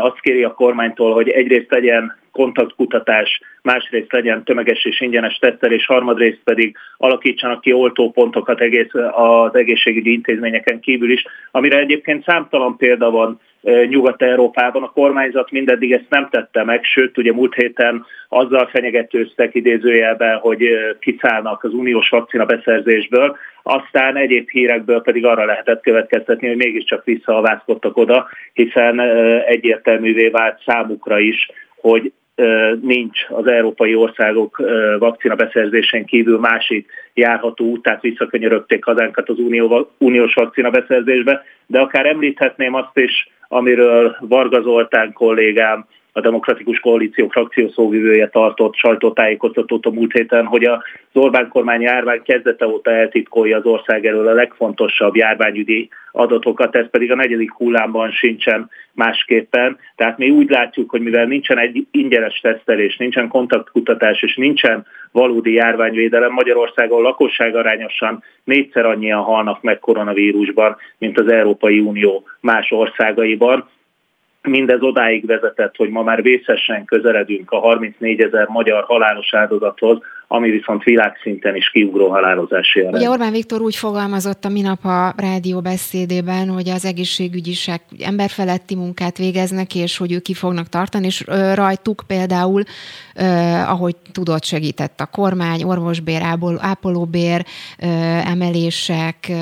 azt 0.00 0.20
kéri 0.20 0.44
a 0.44 0.54
kormánytól, 0.54 1.12
hogy 1.12 1.28
egyrészt 1.28 1.70
legyen 1.70 2.16
kontaktkutatás, 2.32 3.40
másrészt 3.62 4.12
legyen 4.12 4.44
tömeges 4.44 4.84
és 4.84 5.00
ingyenes 5.00 5.38
tesztelés, 5.38 5.86
harmadrészt 5.86 6.40
pedig 6.44 6.76
alakítsanak 6.96 7.60
ki 7.60 7.72
oltópontokat 7.72 8.60
egész 8.60 8.94
az 9.10 9.54
egészségügyi 9.54 10.12
intézményeken 10.12 10.80
kívül 10.80 11.10
is, 11.10 11.24
amire 11.50 11.78
egyébként 11.78 12.24
számtalan 12.24 12.76
példa 12.76 13.10
van 13.10 13.40
Nyugat-Európában. 13.62 14.82
A 14.82 14.90
kormányzat 14.90 15.50
mindeddig 15.50 15.92
ezt 15.92 16.08
nem 16.08 16.28
tette 16.30 16.64
meg, 16.64 16.84
sőt, 16.84 17.18
ugye 17.18 17.32
múlt 17.32 17.54
héten 17.54 18.04
azzal 18.28 18.66
fenyegetőztek 18.66 19.54
idézőjelben, 19.54 20.38
hogy 20.38 20.68
kiszállnak 21.00 21.64
az 21.64 21.72
uniós 21.72 22.08
vakcina 22.08 22.44
beszerzésből, 22.44 23.36
aztán 23.62 24.16
egyéb 24.16 24.48
hírekből 24.50 25.02
pedig 25.02 25.24
arra 25.26 25.44
lehetett 25.44 25.82
következtetni, 25.82 26.46
hogy 26.48 26.56
mégiscsak 26.56 27.04
visszahavászkodtak 27.04 27.96
oda, 27.96 28.28
hiszen 28.52 29.00
egyértelművé 29.46 30.28
vált 30.28 30.62
számukra 30.66 31.18
is, 31.18 31.50
hogy 31.80 32.12
nincs 32.80 33.20
az 33.28 33.46
európai 33.46 33.94
országok 33.94 34.62
vakcina 34.98 35.34
beszerzésen 35.34 36.04
kívül 36.04 36.38
másik 36.38 36.90
járható 37.18 37.78
tehát 37.78 38.02
visszakönyörögték 38.02 38.84
hazánkat 38.84 39.28
az 39.28 39.38
unió, 39.38 39.90
uniós 39.98 40.34
vakcina 40.34 40.70
beszerzésbe, 40.70 41.44
de 41.66 41.80
akár 41.80 42.06
említhetném 42.06 42.74
azt 42.74 42.98
is, 42.98 43.28
amiről 43.48 44.16
Varga 44.20 44.62
Zoltán 44.62 45.12
kollégám 45.12 45.86
a 46.18 46.20
Demokratikus 46.20 46.80
Koalíció 46.80 47.28
frakció 47.28 47.68
szóvivője 47.68 48.28
tartott 48.28 48.74
sajtótájékoztatót 48.74 49.86
a 49.86 49.90
múlt 49.90 50.12
héten, 50.12 50.44
hogy 50.44 50.64
az 50.64 50.80
Orbán 51.12 51.48
kormány 51.48 51.80
járvány 51.80 52.22
kezdete 52.22 52.66
óta 52.66 52.90
eltitkolja 52.90 53.56
az 53.56 53.64
ország 53.64 54.06
elől 54.06 54.28
a 54.28 54.32
legfontosabb 54.32 55.16
járványügyi 55.16 55.88
adatokat, 56.12 56.76
ez 56.76 56.90
pedig 56.90 57.12
a 57.12 57.14
negyedik 57.14 57.52
hullámban 57.52 58.10
sincsen 58.10 58.70
másképpen. 58.92 59.78
Tehát 59.96 60.18
mi 60.18 60.30
úgy 60.30 60.50
látjuk, 60.50 60.90
hogy 60.90 61.00
mivel 61.00 61.24
nincsen 61.24 61.58
egy 61.58 61.86
ingyenes 61.90 62.40
tesztelés, 62.40 62.96
nincsen 62.96 63.28
kontaktkutatás 63.28 64.22
és 64.22 64.36
nincsen 64.36 64.86
valódi 65.12 65.52
járványvédelem, 65.52 66.32
Magyarországon 66.32 67.02
lakosság 67.02 67.56
arányosan 67.56 68.22
négyszer 68.44 68.84
annyian 68.84 69.22
halnak 69.22 69.62
meg 69.62 69.78
koronavírusban, 69.78 70.76
mint 70.98 71.18
az 71.18 71.28
Európai 71.28 71.78
Unió 71.78 72.24
más 72.40 72.70
országaiban 72.70 73.68
mindez 74.48 74.82
odáig 74.82 75.26
vezetett, 75.26 75.76
hogy 75.76 75.88
ma 75.88 76.02
már 76.02 76.22
vészesen 76.22 76.84
közeledünk 76.84 77.50
a 77.50 77.58
34 77.58 78.20
ezer 78.20 78.46
magyar 78.46 78.84
halálos 78.84 79.34
áldozathoz, 79.34 79.98
ami 80.30 80.50
viszont 80.50 80.82
világszinten 80.82 81.56
is 81.56 81.70
kiugró 81.70 82.08
halálozási 82.08 82.80
arány. 82.80 83.00
Ugye 83.00 83.10
Orbán 83.10 83.32
Viktor 83.32 83.60
úgy 83.60 83.76
fogalmazott 83.76 84.44
a 84.44 84.48
minap 84.48 84.84
a 84.84 85.14
rádió 85.16 85.60
beszédében, 85.60 86.48
hogy 86.48 86.68
az 86.68 86.84
egészségügyisek 86.84 87.82
emberfeletti 87.98 88.74
munkát 88.74 89.18
végeznek, 89.18 89.74
és 89.74 89.96
hogy 89.96 90.12
ők 90.12 90.22
ki 90.22 90.34
fognak 90.34 90.68
tartani, 90.68 91.06
és 91.06 91.24
rajtuk 91.54 92.02
például, 92.06 92.62
ahogy 93.66 93.96
tudott, 94.12 94.44
segített 94.44 95.00
a 95.00 95.06
kormány, 95.06 95.62
orvosbér, 95.62 96.22
ápolóbér 96.58 97.44
emelések, 98.24 99.32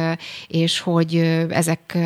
és 0.48 0.80
hogy 0.80 1.14
ezek 1.50 1.98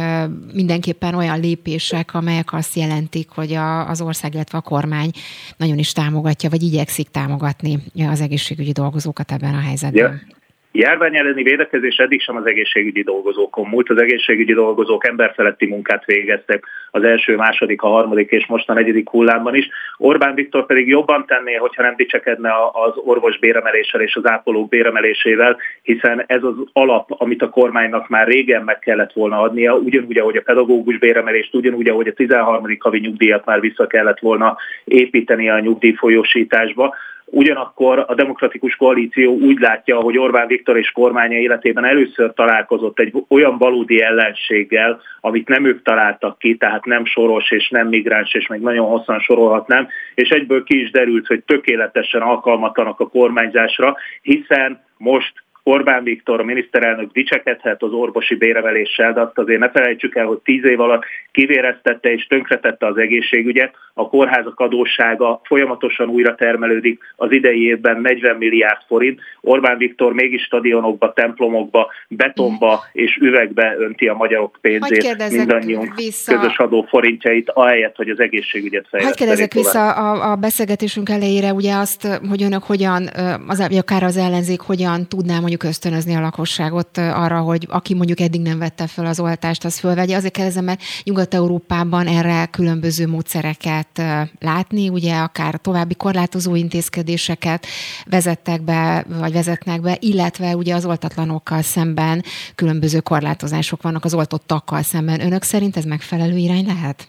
mindenképpen 0.53 1.14
olyan 1.14 1.41
lépések, 1.41 2.14
amelyek 2.14 2.53
azt 2.53 2.76
jelentik, 2.76 3.28
hogy 3.28 3.53
az 3.87 4.01
ország, 4.01 4.35
illetve 4.35 4.59
a 4.59 4.61
kormány 4.61 5.11
nagyon 5.57 5.78
is 5.78 5.93
támogatja, 5.93 6.51
vagy 6.51 6.62
igyekszik 6.62 7.09
támogatni 7.09 7.78
az 8.09 8.20
egészségügyi 8.20 8.70
egészségügyi 8.71 8.73
dolgozókat 8.73 9.33
ebben 9.33 9.55
a 9.55 9.61
helyzetben? 9.61 10.21
Ja. 10.29 10.39
Járvány 10.73 11.16
elleni 11.16 11.43
védekezés 11.43 11.97
eddig 11.97 12.21
sem 12.21 12.37
az 12.37 12.47
egészségügyi 12.47 13.03
dolgozókon 13.03 13.68
múlt. 13.68 13.91
Az 13.91 14.01
egészségügyi 14.01 14.55
dolgozók 14.55 15.07
emberfeletti 15.07 15.66
munkát 15.66 16.05
végeztek 16.05 16.64
az 16.91 17.03
első, 17.03 17.37
második, 17.37 17.83
a 17.83 17.89
harmadik 17.89 18.31
és 18.31 18.47
most 18.47 18.68
a 18.68 18.75
negyedik 18.75 19.09
hullámban 19.09 19.55
is. 19.55 19.68
Orbán 19.97 20.35
Viktor 20.35 20.66
pedig 20.66 20.89
jobban 20.89 21.27
tenné, 21.27 21.55
hogyha 21.55 21.83
nem 21.83 21.97
dicsekedne 21.97 22.51
az 22.73 22.93
orvos 23.05 23.39
béremeléssel 23.39 24.01
és 24.01 24.14
az 24.14 24.27
ápolók 24.27 24.68
béremelésével, 24.68 25.57
hiszen 25.83 26.25
ez 26.27 26.43
az 26.43 26.55
alap, 26.73 27.11
amit 27.21 27.43
a 27.43 27.49
kormánynak 27.49 28.09
már 28.09 28.27
régen 28.27 28.62
meg 28.62 28.79
kellett 28.79 29.12
volna 29.12 29.41
adnia, 29.41 29.75
ugyanúgy, 29.75 30.18
ahogy 30.18 30.37
a 30.37 30.43
pedagógus 30.45 30.99
béremelést, 30.99 31.55
ugyanúgy, 31.55 31.89
ahogy 31.89 32.09
a 32.09 32.12
13. 32.12 32.77
havi 32.79 32.99
nyugdíjat 32.99 33.45
már 33.45 33.61
vissza 33.61 33.87
kellett 33.87 34.18
volna 34.18 34.57
építeni 34.85 35.49
a 35.49 35.61
nyugdíjfolyósításba. 35.61 36.95
Ugyanakkor 37.33 38.05
a 38.09 38.14
demokratikus 38.14 38.76
koalíció 38.76 39.39
úgy 39.39 39.59
látja, 39.59 40.01
hogy 40.01 40.18
Orbán 40.18 40.47
Viktor 40.47 40.76
és 40.76 40.91
kormánya 40.91 41.39
életében 41.39 41.85
először 41.85 42.33
találkozott 42.33 42.99
egy 42.99 43.12
olyan 43.28 43.59
valódi 43.59 44.03
ellenséggel, 44.03 45.01
amit 45.20 45.49
nem 45.49 45.64
ők 45.64 45.83
találtak 45.83 46.39
ki, 46.39 46.57
tehát 46.57 46.85
nem 46.85 47.05
soros 47.05 47.51
és 47.51 47.68
nem 47.68 47.89
migráns, 47.89 48.35
és 48.35 48.47
még 48.47 48.61
nagyon 48.61 48.87
hosszan 48.87 49.18
sorolhatnám, 49.18 49.89
és 50.14 50.28
egyből 50.28 50.64
ki 50.64 50.81
is 50.81 50.91
derült, 50.91 51.26
hogy 51.26 51.43
tökéletesen 51.43 52.20
alkalmatlanak 52.20 53.01
a 53.01 53.09
kormányzásra, 53.09 53.97
hiszen 54.22 54.85
most 54.97 55.33
Orbán 55.63 56.05
Viktor, 56.05 56.41
a 56.41 56.45
miniszterelnök 56.45 57.13
dicsekedhet 57.13 57.83
az 57.83 57.93
orvosi 57.93 58.35
béremeléssel, 58.35 59.13
de 59.13 59.21
azt 59.21 59.39
azért 59.39 59.61
ne 59.61 59.71
felejtsük 59.71 60.17
el, 60.17 60.27
hogy 60.27 60.39
tíz 60.39 60.65
év 60.65 60.81
alatt 60.81 61.05
kivéreztette 61.33 62.13
és 62.13 62.27
tönkretette 62.27 62.87
az 62.87 62.97
egészségügyet, 62.97 63.75
a 63.95 64.09
kórházak 64.09 64.61
adóssága 64.61 65.41
folyamatosan 65.45 66.09
újra 66.09 66.35
termelődik, 66.35 67.01
az 67.17 67.33
idei 67.33 67.67
évben 67.67 68.01
40 68.01 68.37
milliárd 68.37 68.81
forint, 68.87 69.21
Orbán 69.41 69.79
Viktor 69.79 70.13
mégis 70.13 70.43
stadionokba, 70.43 71.13
templomokba, 71.13 71.91
betonba 72.09 72.85
és 72.93 73.17
üvegbe 73.17 73.75
önti 73.79 74.09
a 74.09 74.15
magyarok 74.15 74.59
pénzét, 74.61 75.31
mindannyiunk 75.31 75.95
vissza... 75.95 76.39
közös 76.39 76.59
adó 76.59 76.87
forintjait, 76.89 77.51
ahelyett, 77.51 77.97
hogy 77.97 78.09
az 78.09 78.21
egészségügyet 78.21 78.87
fejlesztenék. 78.89 79.19
Hogy 79.19 79.27
kérdezek 79.27 79.53
vissza 79.53 79.93
a, 79.93 80.31
a 80.31 80.37
beszélgetésünk 80.37 81.09
elejére, 81.09 81.53
ugye 81.53 81.75
azt, 81.75 82.21
hogy 82.29 82.43
önök 82.43 82.63
hogyan, 82.63 83.09
az, 83.47 83.69
akár 83.79 84.03
az 84.03 84.17
ellenzék 84.17 84.61
hogyan 84.61 85.07
tudná 85.09 85.39
mondjuk 85.51 85.70
ösztönözni 85.70 86.14
a 86.14 86.20
lakosságot 86.20 86.98
arra, 86.98 87.40
hogy 87.40 87.66
aki 87.70 87.94
mondjuk 87.94 88.20
eddig 88.20 88.40
nem 88.40 88.59
vette 88.59 88.86
fel 88.86 89.07
az 89.07 89.20
oltást, 89.20 89.64
az 89.64 89.78
fölvegye. 89.78 90.16
Azért 90.16 90.32
kérdezem, 90.32 90.64
mert 90.64 90.80
Nyugat-Európában 91.05 92.07
erre 92.07 92.46
különböző 92.46 93.07
módszereket 93.07 94.03
látni, 94.40 94.88
ugye 94.88 95.16
akár 95.16 95.55
további 95.61 95.94
korlátozó 95.94 96.55
intézkedéseket 96.55 97.66
vezettek 98.11 98.62
be, 98.62 99.05
vagy 99.18 99.32
vezetnek 99.32 99.80
be, 99.80 99.96
illetve 100.01 100.57
ugye 100.57 100.74
az 100.74 100.86
oltatlanokkal 100.86 101.62
szemben 101.62 102.22
különböző 102.55 103.01
korlátozások 103.01 103.82
vannak 103.82 104.05
az 104.05 104.14
oltottakkal 104.14 104.82
szemben. 104.82 105.20
Önök 105.20 105.42
szerint 105.42 105.76
ez 105.76 105.84
megfelelő 105.84 106.36
irány 106.36 106.66
lehet? 106.66 107.09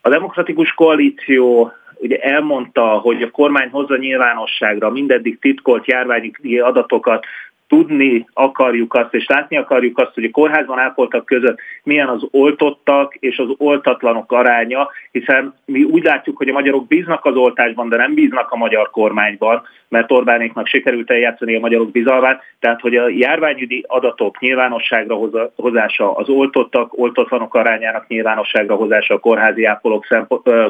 A 0.00 0.08
demokratikus 0.08 0.70
koalíció 0.70 1.72
ugye 1.98 2.16
elmondta, 2.16 2.82
hogy 2.82 3.22
a 3.22 3.30
kormány 3.30 3.70
hozza 3.70 3.96
nyilvánosságra 3.96 4.90
mindeddig 4.90 5.38
titkolt 5.38 5.86
járványi 5.86 6.58
adatokat, 6.58 7.26
tudni 7.68 8.26
akarjuk 8.32 8.94
azt, 8.94 9.14
és 9.14 9.26
látni 9.26 9.56
akarjuk 9.56 9.98
azt, 9.98 10.14
hogy 10.14 10.24
a 10.24 10.30
kórházban 10.30 10.78
ápoltak 10.78 11.24
között 11.26 11.58
milyen 11.82 12.08
az 12.08 12.22
oltottak 12.30 13.14
és 13.14 13.38
az 13.38 13.48
oltatlanok 13.56 14.32
aránya, 14.32 14.88
hiszen 15.10 15.54
mi 15.64 15.82
úgy 15.82 16.04
látjuk, 16.04 16.36
hogy 16.36 16.48
a 16.48 16.52
magyarok 16.52 16.86
bíznak 16.86 17.24
az 17.24 17.36
oltásban, 17.36 17.88
de 17.88 17.96
nem 17.96 18.14
bíznak 18.14 18.50
a 18.50 18.56
magyar 18.56 18.90
kormányban, 18.90 19.62
mert 19.88 20.12
Orbánéknak 20.12 20.66
sikerült 20.66 21.10
eljátszani 21.10 21.54
a 21.54 21.60
magyarok 21.60 21.90
bizalmát, 21.90 22.42
tehát 22.60 22.80
hogy 22.80 22.96
a 22.96 23.08
járványügyi 23.08 23.84
adatok 23.86 24.40
nyilvánosságra 24.40 25.18
hozása, 25.56 26.14
az 26.14 26.28
oltottak, 26.28 26.98
oltatlanok 26.98 27.54
arányának 27.54 28.06
nyilvánosságra 28.06 28.74
hozása 28.74 29.14
a 29.14 29.18
kórházi 29.18 29.64
ápolók, 29.64 30.06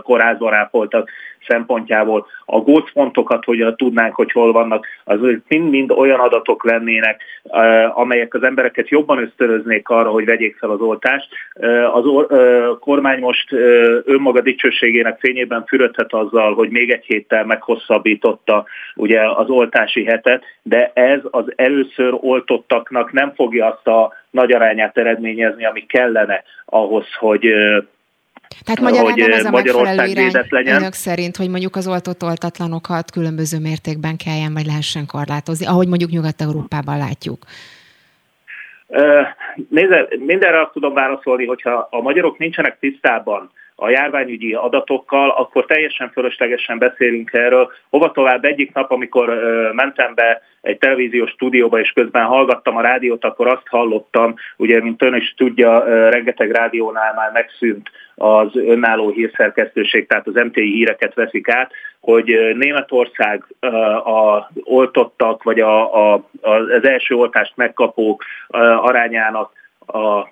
kórházban 0.03 0.55
ápoltak 0.55 1.11
szempontjából, 1.47 2.27
a 2.45 2.59
gócpontokat, 2.59 3.45
hogy 3.45 3.75
tudnánk, 3.77 4.15
hogy 4.15 4.33
hol 4.33 4.53
vannak, 4.53 4.87
az 5.05 5.19
mind-mind 5.49 5.91
olyan 5.91 6.21
adatok 6.21 6.65
lennének, 6.65 6.88
amelyek 7.95 8.35
az 8.35 8.43
embereket 8.43 8.89
jobban 8.89 9.23
ösztönöznék 9.23 9.89
arra, 9.89 10.11
hogy 10.11 10.25
vegyék 10.25 10.57
fel 10.57 10.71
az 10.71 10.81
oltást. 10.81 11.29
Az 11.93 12.05
kormány 12.81 13.19
most 13.19 13.53
önmaga 14.05 14.41
dicsőségének 14.41 15.19
fényében 15.19 15.65
fürödhet 15.67 16.13
azzal, 16.13 16.55
hogy 16.55 16.71
még 16.71 16.91
egy 16.91 17.05
héttel 17.05 17.45
meghosszabbította 17.45 18.65
ugye 18.95 19.21
az 19.31 19.49
oltási 19.49 20.05
hetet, 20.05 20.45
de 20.63 20.91
ez 20.95 21.21
az 21.31 21.53
először 21.57 22.15
oltottaknak 22.21 23.13
nem 23.13 23.33
fogja 23.35 23.67
azt 23.67 23.87
a 23.87 24.13
nagy 24.31 24.53
arányát 24.53 24.99
eredményezni, 24.99 25.65
ami 25.65 25.87
kellene 25.87 26.43
ahhoz, 26.65 27.07
hogy 27.19 27.55
tehát 28.65 28.81
magyarán 28.81 29.13
hogy 29.13 29.21
ez 29.21 29.45
a 29.45 29.51
megfelelő 29.51 30.11
irány 30.11 30.33
legyen. 30.49 30.77
önök 30.77 30.93
szerint, 30.93 31.37
hogy 31.37 31.49
mondjuk 31.49 31.77
az 31.77 31.87
oltott 31.87 32.23
oltatlanokat 32.23 33.11
különböző 33.11 33.59
mértékben 33.59 34.17
kelljen 34.17 34.53
vagy 34.53 34.67
lehessen 34.67 35.07
korlátozni, 35.07 35.67
ahogy 35.67 35.89
mondjuk 35.89 36.11
Nyugat-Európában 36.11 36.99
látjuk. 36.99 37.45
Nézze, 39.69 40.09
mindenre 40.19 40.61
azt 40.61 40.73
tudom 40.73 40.95
válaszolni, 40.95 41.47
hogyha 41.47 41.89
a 41.91 42.01
magyarok 42.01 42.39
nincsenek 42.39 42.79
tisztában 42.79 43.51
a 43.81 43.91
járványügyi 43.91 44.55
adatokkal, 44.55 45.31
akkor 45.31 45.67
teljesen 45.67 46.11
fölöslegesen 46.11 46.79
beszélünk 46.79 47.33
erről. 47.33 47.73
Hova 47.91 48.11
tovább 48.11 48.45
egyik 48.45 48.73
nap, 48.73 48.91
amikor 48.91 49.29
mentem 49.73 50.15
be 50.15 50.43
egy 50.61 50.79
televíziós 50.79 51.31
stúdióba, 51.31 51.81
és 51.81 51.91
közben 51.91 52.25
hallgattam 52.25 52.77
a 52.77 52.81
rádiót, 52.81 53.25
akkor 53.25 53.47
azt 53.47 53.67
hallottam, 53.69 54.35
ugye, 54.57 54.83
mint 54.83 55.03
ön 55.03 55.15
is 55.15 55.35
tudja, 55.37 55.85
rengeteg 56.11 56.51
rádiónál 56.51 57.15
már 57.15 57.31
megszűnt 57.33 57.91
az 58.15 58.57
önálló 58.57 59.11
hírszerkesztőség, 59.11 60.07
tehát 60.07 60.27
az 60.27 60.35
MTI 60.35 60.73
híreket 60.73 61.15
veszik 61.15 61.49
át, 61.49 61.73
hogy 62.01 62.55
Németország 62.57 63.45
a 64.05 64.51
oltottak, 64.65 65.43
vagy 65.43 65.61
a, 65.61 66.13
a, 66.13 66.29
az 66.41 66.85
első 66.85 67.15
oltást 67.15 67.53
megkapók 67.57 68.25
arányának 68.81 69.53
az 69.89 70.25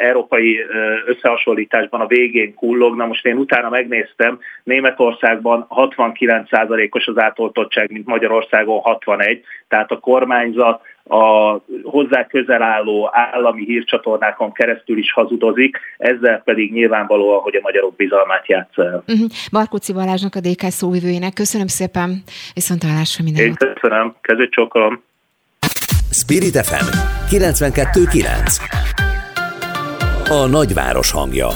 európai 0.00 0.58
összehasonlításban 1.06 2.00
a 2.00 2.06
végén 2.06 2.54
kullog. 2.54 2.96
Na 2.96 3.06
most 3.06 3.26
én 3.26 3.36
utána 3.36 3.68
megnéztem, 3.68 4.38
Németországban 4.64 5.66
69%-os 5.70 7.06
az 7.06 7.18
átoltottság, 7.18 7.90
mint 7.90 8.06
Magyarországon 8.06 8.80
61, 8.80 9.42
tehát 9.68 9.90
a 9.90 9.98
kormányzat 9.98 10.80
a 11.08 11.56
hozzá 11.82 12.26
közel 12.26 12.62
álló 12.62 13.10
állami 13.12 13.64
hírcsatornákon 13.64 14.52
keresztül 14.52 14.98
is 14.98 15.12
hazudozik, 15.12 15.78
ezzel 15.98 16.42
pedig 16.44 16.72
nyilvánvalóan, 16.72 17.40
hogy 17.40 17.54
a 17.56 17.60
magyarok 17.62 17.96
bizalmát 17.96 18.48
játsz 18.48 18.78
el. 18.78 19.04
Uh-huh. 19.08 19.28
Barkóci 19.52 19.92
Balázsnak 19.92 20.34
a 20.34 20.40
DK 20.40 20.60
szóvivőjének. 20.60 21.32
Köszönöm 21.32 21.66
szépen, 21.66 22.22
viszont 22.54 22.82
hallásra 22.82 23.24
minden. 23.24 23.44
Én 23.44 23.54
köszönöm, 23.54 24.14
kezét 24.20 24.50
csokolom. 24.50 25.02
Spirit 26.10 26.66
FM 26.66 27.13
92.9 27.30 28.58
A 30.28 30.46
nagyváros 30.46 31.10
hangja 31.10 31.48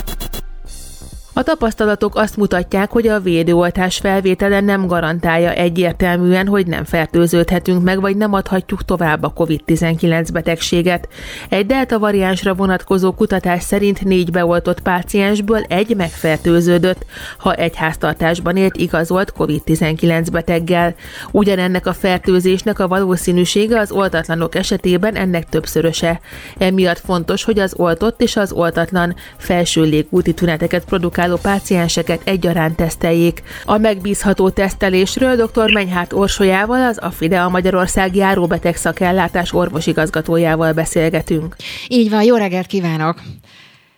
a 1.39 1.43
tapasztalatok 1.43 2.16
azt 2.16 2.36
mutatják, 2.36 2.91
hogy 2.91 3.09
a 3.09 3.20
védőoltás 3.20 3.97
felvétele 3.97 4.61
nem 4.61 4.86
garantálja 4.86 5.53
egyértelműen, 5.53 6.47
hogy 6.47 6.66
nem 6.66 6.84
fertőződhetünk 6.84 7.82
meg, 7.82 8.01
vagy 8.01 8.16
nem 8.16 8.32
adhatjuk 8.32 8.84
tovább 8.84 9.22
a 9.22 9.32
COVID-19 9.36 10.28
betegséget. 10.32 11.09
Egy 11.49 11.66
delta 11.66 11.99
variánsra 11.99 12.55
vonatkozó 12.55 13.12
kutatás 13.12 13.62
szerint 13.62 14.05
négy 14.05 14.30
beoltott 14.30 14.80
páciensből 14.80 15.62
egy 15.68 15.97
megfertőződött, 15.97 17.05
ha 17.39 17.55
egy 17.55 17.76
háztartásban 17.76 18.57
élt 18.57 18.76
igazolt 18.76 19.32
COVID-19 19.39 20.26
beteggel. 20.32 20.95
Ugyanennek 21.30 21.86
a 21.86 21.93
fertőzésnek 21.93 22.78
a 22.78 22.89
valószínűsége 22.89 23.78
az 23.78 23.91
oltatlanok 23.91 24.55
esetében 24.55 25.14
ennek 25.14 25.49
többszöröse. 25.49 26.20
Emiatt 26.59 26.99
fontos, 26.99 27.45
hogy 27.45 27.59
az 27.59 27.74
oltott 27.76 28.20
és 28.20 28.36
az 28.36 28.53
oltatlan 28.53 29.14
felső 29.36 29.82
légúti 29.82 30.34
tüneteket 30.34 30.84
produkál 30.84 31.26
álló 31.29 31.39
pácienseket 31.43 32.20
egyaránt 32.24 32.76
teszteljék. 32.76 33.43
A 33.64 33.79
megbízható 33.79 34.51
tesztelésről 34.51 35.37
dr. 35.37 35.72
Menyhárt 35.72 36.12
Orsolyával, 36.12 36.87
az 36.87 37.01
a 37.33 37.49
Magyarország 37.49 38.14
járóbeteg 38.14 38.76
szakellátás 38.76 39.53
orvosigazgatójával 39.53 40.72
beszélgetünk. 40.72 41.57
Így 41.89 42.11
van, 42.11 42.22
jó 42.22 42.37
reggelt 42.37 42.66
kívánok! 42.66 43.20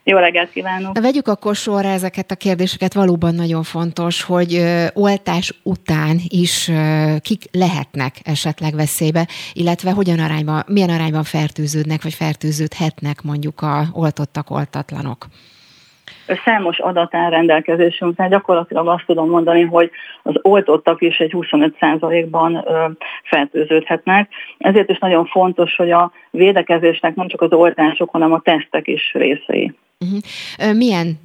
Jó 0.04 0.18
reggelt 0.18 0.50
kívánok! 0.50 1.00
Vegyük 1.00 1.28
akkor 1.28 1.56
sorra 1.56 1.88
ezeket 1.88 2.30
a 2.30 2.34
kérdéseket, 2.34 2.94
valóban 2.94 3.34
nagyon 3.34 3.62
fontos, 3.62 4.22
hogy 4.22 4.54
ö, 4.54 4.86
oltás 4.92 5.60
után 5.62 6.20
is 6.28 6.68
ö, 6.68 7.14
kik 7.20 7.44
lehetnek 7.52 8.16
esetleg 8.22 8.74
veszélybe, 8.74 9.28
illetve 9.52 9.90
hogyan 9.90 10.18
arányban, 10.18 10.64
milyen 10.66 10.90
arányban 10.90 11.24
fertőződnek, 11.24 12.02
vagy 12.02 12.14
fertőződhetnek 12.14 13.22
mondjuk 13.22 13.60
a 13.60 13.88
oltottak, 13.92 14.50
oltatlanok 14.50 15.26
számos 16.44 16.78
adat 16.78 17.14
áll 17.14 17.30
rendelkezésünkre, 17.30 18.28
gyakorlatilag 18.28 18.88
azt 18.88 19.06
tudom 19.06 19.28
mondani, 19.28 19.62
hogy 19.62 19.90
az 20.22 20.34
oltottak 20.42 21.02
is 21.02 21.18
egy 21.18 21.32
25%-ban 21.34 22.64
fertőződhetnek. 23.24 24.28
Ezért 24.58 24.90
is 24.90 24.98
nagyon 24.98 25.26
fontos, 25.26 25.76
hogy 25.76 25.90
a 25.90 26.12
védekezésnek 26.30 27.14
nem 27.14 27.28
csak 27.28 27.40
az 27.40 27.52
oltások, 27.52 28.10
hanem 28.10 28.32
a 28.32 28.40
tesztek 28.40 28.86
is 28.86 29.12
részei. 29.12 29.74
Uh-huh. 30.04 30.76
Milyen, 30.76 31.20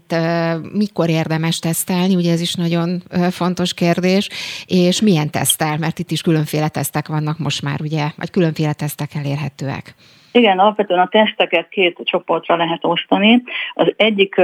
mikor 0.74 1.10
érdemes 1.10 1.60
tesztelni, 1.60 2.16
ugye 2.16 2.32
ez 2.32 2.41
is 2.41 2.53
nagyon 2.53 3.01
fontos 3.32 3.74
kérdés, 3.74 4.30
és 4.66 5.01
milyen 5.01 5.30
tesztel, 5.32 5.78
mert 5.78 5.99
itt 5.99 6.12
is 6.12 6.22
különféle 6.22 6.68
tesztek 6.68 7.08
vannak 7.08 7.38
most 7.38 7.62
már, 7.62 7.82
ugye, 7.82 8.03
vagy 8.18 8.32
különféle 8.32 8.74
tesztek 8.74 9.10
elérhetőek. 9.16 9.95
Igen, 10.36 10.59
alapvetően 10.59 10.99
a 10.99 11.07
teszteket 11.07 11.69
két 11.69 11.99
csoportra 12.03 12.55
lehet 12.55 12.86
osztani. 12.86 13.43
Az 13.73 13.93
egyik 13.97 14.41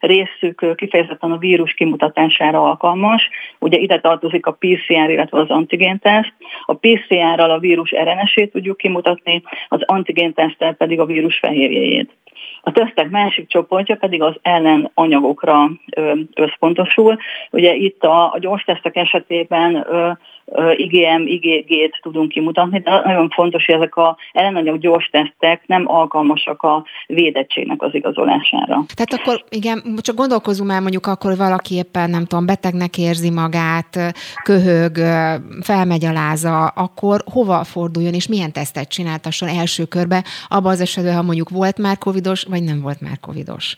részük 0.00 0.74
kifejezetten 0.76 1.32
a 1.32 1.36
vírus 1.36 1.74
kimutatására 1.74 2.62
alkalmas. 2.62 3.28
Ugye 3.58 3.78
ide 3.78 4.00
tartozik 4.00 4.46
a 4.46 4.56
PCR, 4.58 5.10
illetve 5.10 5.38
az 5.38 5.50
antigénteszt. 5.50 6.32
A 6.64 6.74
PCR-ral 6.74 7.50
a 7.50 7.58
vírus 7.58 7.90
RNS-ét 7.90 8.52
tudjuk 8.52 8.76
kimutatni, 8.76 9.42
az 9.68 9.82
antigénteszttel 9.84 10.74
pedig 10.74 11.00
a 11.00 11.06
vírus 11.06 11.38
fehérjéjét. 11.38 12.10
A 12.62 12.72
tesztek 12.72 13.10
másik 13.10 13.48
csoportja 13.48 13.96
pedig 13.96 14.22
az 14.22 14.34
ellenanyagokra 14.42 15.70
összpontosul. 16.34 17.18
Ugye 17.50 17.74
itt 17.74 18.02
a, 18.02 18.32
a 18.32 18.38
gyors 18.38 18.64
tesztek 18.64 18.96
esetében 18.96 19.86
IgM, 20.76 21.26
IgG-t 21.26 21.98
tudunk 22.02 22.28
kimutatni, 22.28 22.78
de 22.78 22.90
nagyon 23.04 23.28
fontos, 23.28 23.64
hogy 23.64 23.74
ezek 23.74 23.96
a 23.96 24.16
ellenanyag 24.32 24.78
gyors 24.78 25.08
tesztek 25.10 25.62
nem 25.66 25.84
alkalmasak 25.86 26.62
a 26.62 26.84
védettségnek 27.06 27.82
az 27.82 27.94
igazolására. 27.94 28.84
Tehát 28.94 29.12
akkor 29.12 29.44
igen, 29.48 29.82
csak 30.00 30.16
gondolkozunk 30.16 30.70
már 30.70 30.80
mondjuk 30.80 31.06
akkor, 31.06 31.36
valaki 31.36 31.74
éppen 31.74 32.10
nem 32.10 32.24
tudom, 32.24 32.46
betegnek 32.46 32.98
érzi 32.98 33.30
magát, 33.30 34.14
köhög, 34.42 34.96
felmegy 35.62 36.04
a 36.04 36.12
láza, 36.12 36.66
akkor 36.66 37.20
hova 37.32 37.64
forduljon 37.64 38.14
és 38.14 38.28
milyen 38.28 38.52
tesztet 38.52 38.88
csináltasson 38.88 39.48
első 39.48 39.84
körbe, 39.84 40.24
abban 40.48 40.72
az 40.72 40.80
esetben, 40.80 41.14
ha 41.14 41.22
mondjuk 41.22 41.48
volt 41.48 41.78
már 41.78 41.98
covidos, 41.98 42.42
vagy 42.42 42.62
nem 42.62 42.80
volt 42.80 43.00
már 43.00 43.20
covidos? 43.20 43.76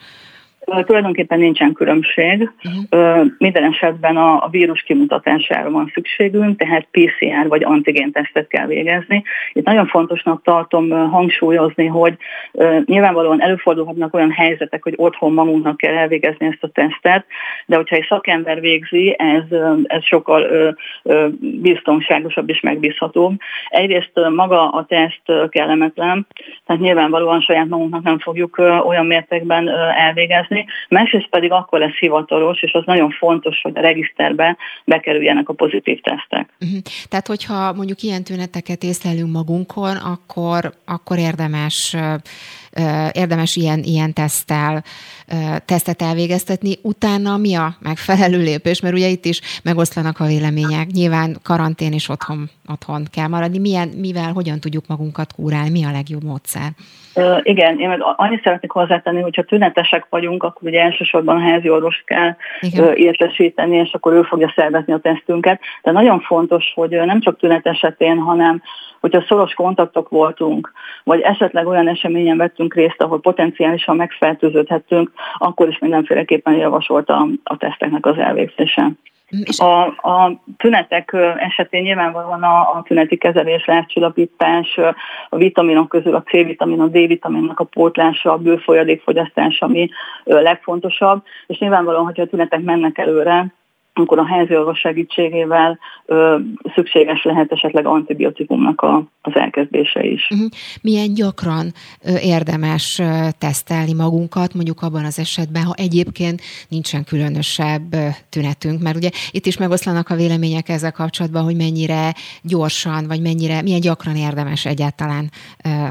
Tulajdonképpen 0.70 1.38
nincsen 1.38 1.72
különbség. 1.72 2.50
Uh-huh. 2.64 3.26
Minden 3.38 3.64
esetben 3.64 4.16
a, 4.16 4.44
a 4.44 4.48
vírus 4.50 4.82
kimutatására 4.82 5.70
van 5.70 5.90
szükségünk, 5.94 6.58
tehát 6.58 6.86
PCR 6.90 7.48
vagy 7.48 7.64
antigén 7.64 8.12
tesztet 8.12 8.48
kell 8.48 8.66
végezni. 8.66 9.24
Itt 9.52 9.64
nagyon 9.64 9.86
fontosnak 9.86 10.42
tartom 10.42 10.90
hangsúlyozni, 10.90 11.86
hogy 11.86 12.16
nyilvánvalóan 12.84 13.42
előfordulhatnak 13.42 14.14
olyan 14.14 14.30
helyzetek, 14.30 14.82
hogy 14.82 14.94
otthon 14.96 15.32
magunknak 15.32 15.76
kell 15.76 15.94
elvégezni 15.94 16.46
ezt 16.46 16.62
a 16.62 16.68
tesztet, 16.68 17.26
de 17.66 17.76
hogyha 17.76 17.96
egy 17.96 18.06
szakember 18.08 18.60
végzi, 18.60 19.14
ez, 19.18 19.58
ez 19.82 20.04
sokkal 20.04 20.46
biztonságosabb 21.40 22.48
és 22.48 22.60
megbízhatóbb. 22.60 23.38
Egyrészt 23.68 24.12
maga 24.34 24.68
a 24.68 24.84
teszt 24.84 25.48
kellemetlen, 25.48 26.26
tehát 26.66 26.82
nyilvánvalóan 26.82 27.40
saját 27.40 27.68
magunknak 27.68 28.02
nem 28.02 28.18
fogjuk 28.18 28.58
olyan 28.84 29.06
mértékben 29.06 29.68
elvégezni, 29.96 30.59
tenni, 30.60 30.64
másrészt 30.88 31.28
pedig 31.28 31.52
akkor 31.52 31.78
lesz 31.78 31.98
hivatalos, 31.98 32.62
és 32.62 32.72
az 32.72 32.82
nagyon 32.86 33.10
fontos, 33.10 33.60
hogy 33.62 33.72
a 33.76 33.80
regiszterbe 33.80 34.56
bekerüljenek 34.84 35.48
a 35.48 35.52
pozitív 35.52 36.00
tesztek. 36.00 36.48
Uh-huh. 36.60 36.78
Tehát, 37.08 37.26
hogyha 37.26 37.72
mondjuk 37.72 38.02
ilyen 38.02 38.24
tüneteket 38.24 38.82
észlelünk 38.82 39.32
magunkon, 39.32 39.96
akkor, 39.96 40.72
akkor 40.84 41.18
érdemes 41.18 41.96
érdemes 43.12 43.56
ilyen, 43.56 43.82
ilyen 43.82 44.12
tesztel, 44.12 44.82
tesztet 45.64 46.02
elvégeztetni. 46.02 46.74
Utána 46.82 47.36
mi 47.36 47.54
a 47.54 47.74
megfelelő 47.80 48.38
lépés? 48.38 48.80
Mert 48.80 48.94
ugye 48.94 49.08
itt 49.08 49.24
is 49.24 49.40
megoszlanak 49.64 50.20
a 50.20 50.26
vélemények. 50.26 50.86
Nyilván 50.86 51.36
karantén 51.42 51.92
és 51.92 52.08
otthon, 52.08 52.50
otthon 52.66 53.06
kell 53.12 53.26
maradni. 53.26 53.58
Milyen, 53.58 53.88
mivel, 53.88 54.32
hogyan 54.32 54.60
tudjuk 54.60 54.86
magunkat 54.86 55.32
kúrálni? 55.32 55.70
Mi 55.70 55.84
a 55.84 55.90
legjobb 55.90 56.24
módszer? 56.24 56.70
Igen, 57.42 57.78
én 57.78 57.88
meg 57.88 58.00
annyit 58.16 58.42
szeretnék 58.42 58.70
hozzátenni, 58.70 59.20
hogyha 59.20 59.42
tünetesek 59.42 60.06
vagyunk, 60.10 60.42
akkor 60.42 60.68
ugye 60.68 60.80
elsősorban 60.80 61.36
a 61.36 61.50
házi 61.50 61.68
orvos 61.68 62.02
kell 62.06 62.36
uh, 62.62 62.92
értesíteni, 62.94 63.76
és 63.76 63.92
akkor 63.92 64.12
ő 64.12 64.22
fogja 64.22 64.52
szervezni 64.56 64.92
a 64.92 64.98
tesztünket. 64.98 65.60
De 65.82 65.90
nagyon 65.90 66.20
fontos, 66.20 66.72
hogy 66.74 66.90
nem 66.90 67.20
csak 67.20 67.38
tünet 67.38 67.66
esetén, 67.66 68.18
hanem 68.18 68.62
hogyha 69.00 69.24
szoros 69.28 69.54
kontaktok 69.54 70.08
voltunk, 70.08 70.72
vagy 71.04 71.20
esetleg 71.20 71.66
olyan 71.66 71.88
eseményen 71.88 72.36
vettünk 72.36 72.74
részt, 72.74 73.02
ahol 73.02 73.20
potenciálisan 73.20 73.96
megfertőződhettünk, 73.96 75.10
akkor 75.38 75.68
is 75.68 75.78
mindenféleképpen 75.78 76.54
javasolt 76.54 77.08
a, 77.08 77.28
teszteknek 77.58 78.06
az 78.06 78.18
elvégzése. 78.18 78.90
A, 79.58 79.86
a 80.08 80.40
tünetek 80.56 81.16
esetén 81.36 81.82
nyilvánvalóan 81.82 82.42
a, 82.42 82.58
a 82.58 82.82
tüneti 82.86 83.16
kezelés, 83.16 83.66
rácsillapítás, 83.66 84.78
a 85.28 85.36
vitaminok 85.36 85.88
közül 85.88 86.14
a 86.14 86.22
C-vitamin, 86.22 86.80
a 86.80 86.86
D-vitaminnak 86.86 87.60
a 87.60 87.64
pótlása, 87.64 88.32
a 88.32 88.38
bőfolyadék 88.38 89.02
fogyasztása, 89.02 89.66
ami 89.66 89.90
legfontosabb, 90.24 91.22
és 91.46 91.58
nyilvánvalóan, 91.58 92.04
hogyha 92.04 92.22
a 92.22 92.26
tünetek 92.26 92.60
mennek 92.60 92.98
előre, 92.98 93.46
akkor 94.00 94.18
a 94.18 94.26
házi 94.26 94.56
orvos 94.56 94.78
segítségével 94.78 95.78
ö, 96.06 96.38
szükséges 96.74 97.24
lehet 97.24 97.52
esetleg 97.52 97.86
antibiotikumnak 97.86 98.80
a, 98.80 99.04
az 99.22 99.32
elkezdése 99.34 100.04
is. 100.04 100.28
Uh-huh. 100.30 100.48
Milyen 100.82 101.14
gyakran 101.14 101.72
érdemes 102.22 103.02
tesztelni 103.38 103.92
magunkat, 103.92 104.54
mondjuk 104.54 104.82
abban 104.82 105.04
az 105.04 105.18
esetben, 105.18 105.62
ha 105.62 105.74
egyébként 105.76 106.40
nincsen 106.68 107.04
különösebb 107.04 107.94
tünetünk, 108.28 108.82
mert 108.82 108.96
ugye 108.96 109.10
itt 109.30 109.46
is 109.46 109.56
megoszlanak 109.56 110.08
a 110.08 110.16
vélemények 110.16 110.68
ezzel 110.68 110.92
kapcsolatban, 110.92 111.44
hogy 111.44 111.56
mennyire 111.56 112.14
gyorsan, 112.42 113.06
vagy 113.06 113.20
mennyire, 113.20 113.62
milyen 113.62 113.80
gyakran 113.80 114.16
érdemes 114.16 114.66
egyáltalán 114.66 115.30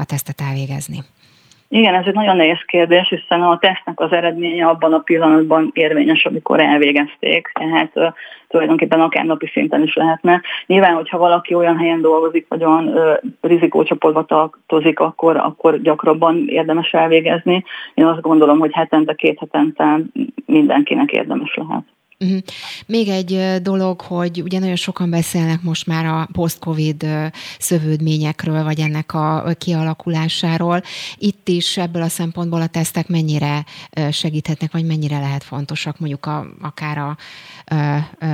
a 0.00 0.04
tesztet 0.04 0.40
elvégezni. 0.40 0.98
Igen, 1.72 1.94
ez 1.94 2.06
egy 2.06 2.14
nagyon 2.14 2.36
nehéz 2.36 2.62
kérdés, 2.66 3.08
hiszen 3.08 3.42
a 3.42 3.58
tesztnek 3.58 4.00
az 4.00 4.12
eredménye 4.12 4.66
abban 4.66 4.92
a 4.92 4.98
pillanatban 4.98 5.70
érvényes, 5.74 6.24
amikor 6.24 6.60
elvégezték, 6.60 7.50
tehát 7.54 7.90
uh, 7.94 8.12
tulajdonképpen 8.48 9.00
akár 9.00 9.24
napi 9.24 9.46
szinten 9.46 9.82
is 9.82 9.94
lehetne. 9.94 10.40
Nyilván, 10.66 10.94
hogyha 10.94 11.18
valaki 11.18 11.54
olyan 11.54 11.78
helyen 11.78 12.00
dolgozik, 12.00 12.46
vagy 12.48 12.64
olyan 12.64 12.86
uh, 12.86 13.16
rizikócsoportba 13.40 14.24
tartozik, 14.24 15.00
akkor, 15.00 15.36
akkor 15.36 15.80
gyakrabban 15.80 16.44
érdemes 16.48 16.92
elvégezni. 16.92 17.64
Én 17.94 18.06
azt 18.06 18.20
gondolom, 18.20 18.58
hogy 18.58 18.72
hetente, 18.72 19.14
két 19.14 19.38
hetente 19.38 19.98
mindenkinek 20.46 21.12
érdemes 21.12 21.54
lehet. 21.54 21.84
Uh-huh. 22.24 22.40
Még 22.86 23.08
egy 23.08 23.62
dolog, 23.62 24.00
hogy 24.00 24.42
ugye 24.42 24.58
nagyon 24.58 24.76
sokan 24.76 25.10
beszélnek 25.10 25.62
most 25.62 25.86
már 25.86 26.06
a 26.06 26.28
post-covid 26.32 27.06
szövődményekről, 27.58 28.62
vagy 28.64 28.80
ennek 28.80 29.14
a 29.14 29.54
kialakulásáról. 29.58 30.82
Itt 31.16 31.48
is 31.48 31.76
ebből 31.76 32.02
a 32.02 32.08
szempontból 32.08 32.60
a 32.60 32.66
tesztek 32.66 33.08
mennyire 33.08 33.64
segíthetnek, 34.10 34.72
vagy 34.72 34.84
mennyire 34.84 35.18
lehet 35.18 35.44
fontosak, 35.44 35.98
mondjuk 35.98 36.26
a, 36.26 36.46
akár 36.60 36.98
a, 36.98 37.16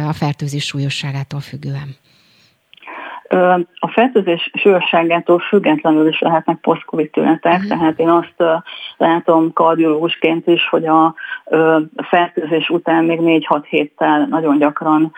a 0.09 0.13
fertőzés 0.13 0.65
súlyosságától 0.65 1.41
függően. 1.41 1.97
A 3.79 3.89
fertőzés 3.89 4.51
súlyosságától 4.55 5.39
függetlenül 5.39 6.09
is 6.09 6.21
lehetnek 6.21 6.57
post-covid 6.57 7.11
tünetek, 7.11 7.53
uh-huh. 7.53 7.69
tehát 7.69 7.99
én 7.99 8.09
azt 8.09 8.65
látom 8.97 9.53
kardiológusként 9.53 10.47
is, 10.47 10.69
hogy 10.69 10.87
a 10.87 11.15
fertőzés 11.97 12.69
után 12.69 13.05
még 13.05 13.19
4-6 13.23 13.65
héttel 13.69 14.27
nagyon 14.27 14.59
gyakran 14.59 15.13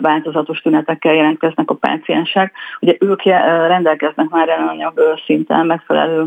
változatos 0.00 0.60
tünetekkel 0.60 1.14
jelentkeznek 1.14 1.70
a 1.70 1.74
páciensek. 1.74 2.52
Ugye 2.80 2.96
ők 3.00 3.22
rendelkeznek 3.66 4.28
már 4.28 4.48
ellenanyag 4.48 5.00
szinten 5.26 5.66
megfelelő 5.66 6.24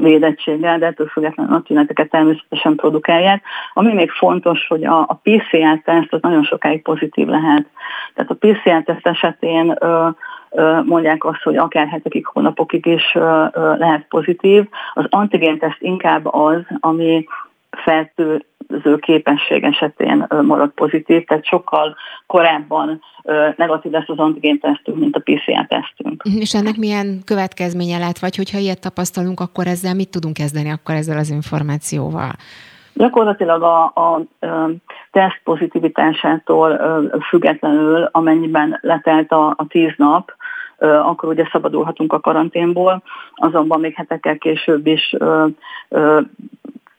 védettséggel, 0.00 0.78
de 0.78 0.86
ettől 0.86 1.06
függetlenül 1.06 1.54
a 1.54 1.62
tüneteket 1.62 2.10
természetesen 2.10 2.74
produkálják. 2.74 3.42
Ami 3.72 3.92
még 3.92 4.10
fontos, 4.10 4.66
hogy 4.66 4.84
a, 4.84 5.00
a 5.00 5.20
PCR-teszt 5.22 6.12
az 6.12 6.20
nagyon 6.22 6.44
sokáig 6.44 6.82
pozitív 6.82 7.26
lehet. 7.26 7.66
Tehát 8.14 8.30
a 8.30 8.36
PCR-teszt 8.38 9.06
esetén 9.06 9.76
ö, 9.80 10.08
mondják 10.84 11.24
azt, 11.24 11.42
hogy 11.42 11.56
akár 11.56 11.88
hetekig, 11.88 12.26
hónapokig 12.26 12.86
is 12.86 13.12
lehet 13.52 14.06
pozitív. 14.08 14.64
Az 14.94 15.04
antigénteszt 15.08 15.80
inkább 15.80 16.26
az, 16.26 16.60
ami 16.80 17.26
fertőző 18.66 18.96
képesség 18.96 19.64
esetén 19.64 20.26
marad 20.42 20.70
pozitív, 20.70 21.24
tehát 21.24 21.44
sokkal 21.44 21.96
korábban 22.26 23.00
negatív 23.56 23.92
lesz 23.92 24.08
az 24.08 24.18
antigén 24.18 24.60
tesztünk, 24.60 24.98
mint 24.98 25.16
a 25.16 25.20
PCR 25.24 25.66
tesztünk. 25.66 26.22
És 26.40 26.54
ennek 26.54 26.76
milyen 26.76 27.20
következménye 27.24 27.98
lehet, 27.98 28.18
vagy 28.18 28.36
hogyha 28.36 28.58
ilyet 28.58 28.80
tapasztalunk, 28.80 29.40
akkor 29.40 29.66
ezzel 29.66 29.94
mit 29.94 30.10
tudunk 30.10 30.34
kezdeni 30.34 30.70
akkor 30.70 30.94
ezzel 30.94 31.18
az 31.18 31.30
információval? 31.30 32.30
Gyakorlatilag 32.94 33.62
a, 33.62 33.92
a, 33.94 34.46
a 34.46 34.70
teszt 35.10 35.40
pozitivitásától 35.44 36.80
függetlenül, 37.28 38.08
amennyiben 38.12 38.78
letelt 38.80 39.32
a, 39.32 39.46
a 39.48 39.66
tíz 39.68 39.92
nap, 39.96 40.32
akkor 40.78 41.28
ugye 41.28 41.48
szabadulhatunk 41.52 42.12
a 42.12 42.20
karanténból, 42.20 43.02
azonban 43.34 43.80
még 43.80 43.94
hetekkel 43.94 44.38
később 44.38 44.86
is 44.86 45.14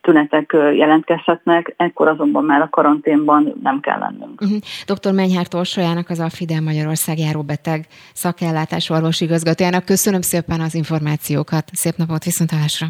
tünetek 0.08 0.56
jelentkezhetnek, 0.76 1.74
ekkor 1.78 2.08
azonban 2.08 2.44
már 2.44 2.62
a 2.62 2.70
karanténban 2.70 3.60
nem 3.64 3.80
kell 3.80 4.00
lennünk. 4.00 4.42
Uh-huh. 4.42 4.60
Dr. 4.86 5.14
Menyhárt 5.14 5.54
Orsolyának, 5.54 6.10
az 6.10 6.24
Fidel 6.30 6.62
Magyarország 6.62 7.20
járóbeteg 7.20 7.86
szakellátás 8.14 8.90
orvosigazgatójának 8.90 9.86
köszönöm 9.86 10.22
szépen 10.22 10.60
az 10.62 10.76
információkat. 10.76 11.64
Szép 11.72 11.96
napot, 11.96 12.24
viszontalásra! 12.24 12.88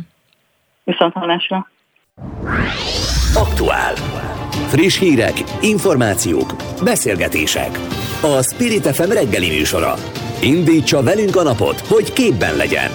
Viszontalásra! 0.84 1.68
Aktuál. 3.36 3.94
Friss 4.68 5.00
hírek, 5.00 5.36
információk, 5.62 6.54
beszélgetések. 6.84 7.72
A 8.22 8.42
Spirit 8.42 8.88
FM 8.96 9.12
reggeli 9.12 9.48
műsora. 9.48 9.94
Indítsa 10.42 11.04
velünk 11.04 11.36
a 11.36 11.44
napot, 11.44 11.80
hogy 11.80 12.14
képben 12.14 12.56
legyen. 12.56 12.92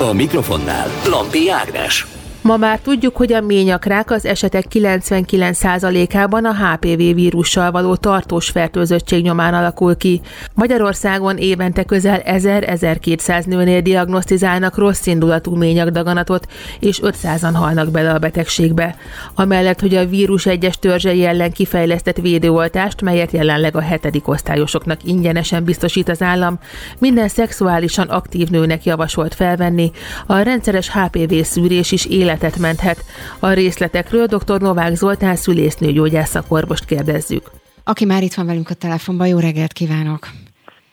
A 0.00 0.12
mikrofonnál 0.12 0.88
Lampi 1.10 1.50
Ágnes. 1.50 2.17
Ma 2.48 2.56
már 2.56 2.78
tudjuk, 2.80 3.16
hogy 3.16 3.32
a 3.32 3.40
ményakrák 3.40 4.10
az 4.10 4.24
esetek 4.24 4.64
99%-ában 4.72 6.44
a 6.44 6.54
HPV 6.54 7.14
vírussal 7.14 7.70
való 7.70 7.96
tartós 7.96 8.50
fertőzöttség 8.50 9.22
nyomán 9.22 9.54
alakul 9.54 9.96
ki. 9.96 10.20
Magyarországon 10.54 11.36
évente 11.36 11.84
közel 11.84 12.22
1000-1200 12.26 13.44
nőnél 13.46 13.80
diagnosztizálnak 13.80 14.76
rossz 14.76 15.06
indulatú 15.06 15.56
ményakdaganatot, 15.56 16.46
és 16.80 17.00
500-an 17.02 17.52
halnak 17.54 17.90
bele 17.90 18.12
a 18.12 18.18
betegségbe. 18.18 18.96
Amellett, 19.34 19.80
hogy 19.80 19.94
a 19.94 20.06
vírus 20.06 20.46
egyes 20.46 20.78
törzsei 20.78 21.24
ellen 21.24 21.52
kifejlesztett 21.52 22.16
védőoltást, 22.16 23.02
melyet 23.02 23.30
jelenleg 23.32 23.76
a 23.76 23.80
hetedik 23.80 24.28
osztályosoknak 24.28 25.04
ingyenesen 25.04 25.64
biztosít 25.64 26.08
az 26.08 26.22
állam, 26.22 26.58
minden 26.98 27.28
szexuálisan 27.28 28.08
aktív 28.08 28.48
nőnek 28.48 28.84
javasolt 28.84 29.34
felvenni, 29.34 29.90
a 30.26 30.38
rendszeres 30.38 30.90
HPV 30.90 31.34
szűrés 31.42 31.92
is 31.92 32.06
élet 32.06 32.36
életet 32.38 32.58
menthet. 32.58 33.04
A 33.38 33.52
részletekről 33.52 34.26
dr. 34.26 34.60
Novák 34.60 34.94
Zoltán 34.94 35.36
szülésznő 35.36 35.92
gyógyászakorvost 35.92 36.84
kérdezzük. 36.84 37.50
Aki 37.84 38.04
már 38.04 38.22
itt 38.22 38.34
van 38.34 38.46
velünk 38.46 38.70
a 38.70 38.74
telefonban, 38.74 39.26
jó 39.26 39.38
reggelt 39.38 39.72
kívánok! 39.72 40.28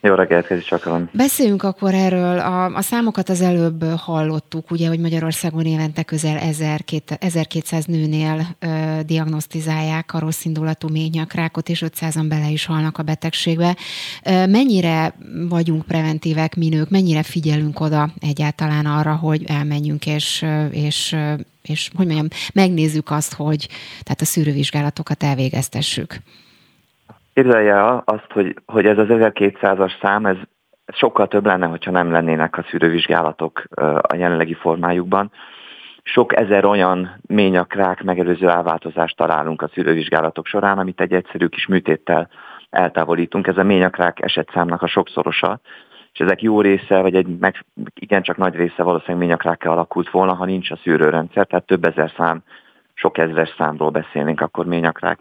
Jó 0.06 0.14
reggelt, 0.14 0.45
Kezi 0.45 0.62
Csakron. 0.62 1.10
Beszéljünk 1.14 1.64
akkor 1.64 1.93
erről. 1.93 2.39
A, 2.39 2.66
a 2.66 2.82
számokat 2.82 3.30
az 3.30 3.41
előbb 3.41 3.84
hallottuk, 3.84 4.72
ugye, 4.72 4.88
hogy 4.88 4.99
Magyarországon 4.99 5.66
évente 5.66 6.03
közel 6.03 6.38
1200 7.20 7.86
nőnél 7.86 8.56
ö, 8.60 8.99
diagnosztizálják 9.06 10.14
a 10.14 10.20
rossz 10.20 10.45
indulatú 10.45 10.88
ményakrákot, 10.88 11.70
és 11.70 11.84
500-an 11.86 12.26
bele 12.30 12.49
is 12.49 12.66
halnak 12.66 12.97
a 12.97 13.03
betegségbe. 13.03 13.76
Ö, 14.24 14.45
mennyire 14.45 15.16
vagyunk 15.49 15.86
preventívek 15.86 16.56
mi 16.56 16.70
nők, 16.70 16.89
mennyire 16.89 17.24
figyelünk 17.24 17.80
oda 17.80 18.10
egyáltalán 18.20 18.86
arra, 18.86 19.16
hogy 19.16 19.43
elmenjünk 19.47 20.06
és, 20.06 20.45
és, 20.72 21.16
és 21.62 21.89
hogy 21.95 22.06
mondjam, 22.06 22.28
megnézzük 22.53 23.12
azt, 23.12 23.34
hogy 23.34 23.68
tehát 24.03 24.22
a 24.22 24.26
szűrővizsgálatokat 24.26 25.24
elvégeztessük. 25.24 26.22
Képzelje 27.36 27.73
el 27.73 28.01
azt, 28.05 28.31
hogy, 28.31 28.55
hogy 28.65 28.86
ez 28.86 28.97
az 28.97 29.07
1200-as 29.09 29.91
szám, 30.01 30.25
ez, 30.25 30.38
sokkal 30.93 31.27
több 31.27 31.45
lenne, 31.45 31.65
hogyha 31.65 31.91
nem 31.91 32.11
lennének 32.11 32.57
a 32.57 32.65
szűrővizsgálatok 32.69 33.63
a 34.01 34.15
jelenlegi 34.15 34.53
formájukban. 34.53 35.31
Sok 36.03 36.36
ezer 36.36 36.65
olyan 36.65 37.19
ményakrák 37.27 38.03
megelőző 38.03 38.49
elváltozást 38.49 39.17
találunk 39.17 39.61
a 39.61 39.69
szűrővizsgálatok 39.73 40.45
során, 40.45 40.77
amit 40.77 41.01
egy 41.01 41.13
egyszerű 41.13 41.47
kis 41.47 41.67
műtéttel 41.67 42.29
eltávolítunk. 42.69 43.47
Ez 43.47 43.57
a 43.57 43.63
ményakrák 43.63 44.21
esetszámnak 44.21 44.81
a 44.81 44.88
sokszorosa, 44.88 45.59
és 46.13 46.19
ezek 46.19 46.41
jó 46.41 46.61
része, 46.61 47.01
vagy 47.01 47.15
egy 47.15 47.38
meg, 47.39 47.65
igencsak 47.93 48.38
nagy 48.38 48.55
része 48.55 48.83
valószínűleg 48.83 49.27
ményakrákkel 49.27 49.71
alakult 49.71 50.09
volna, 50.09 50.33
ha 50.33 50.45
nincs 50.45 50.71
a 50.71 50.79
szűrőrendszer, 50.83 51.45
tehát 51.47 51.65
több 51.65 51.86
ezer 51.86 52.11
szám, 52.17 52.43
sok 52.93 53.17
ezres 53.17 53.53
számról 53.57 53.89
beszélnénk 53.89 54.41
akkor 54.41 54.65
ményakrák 54.65 55.19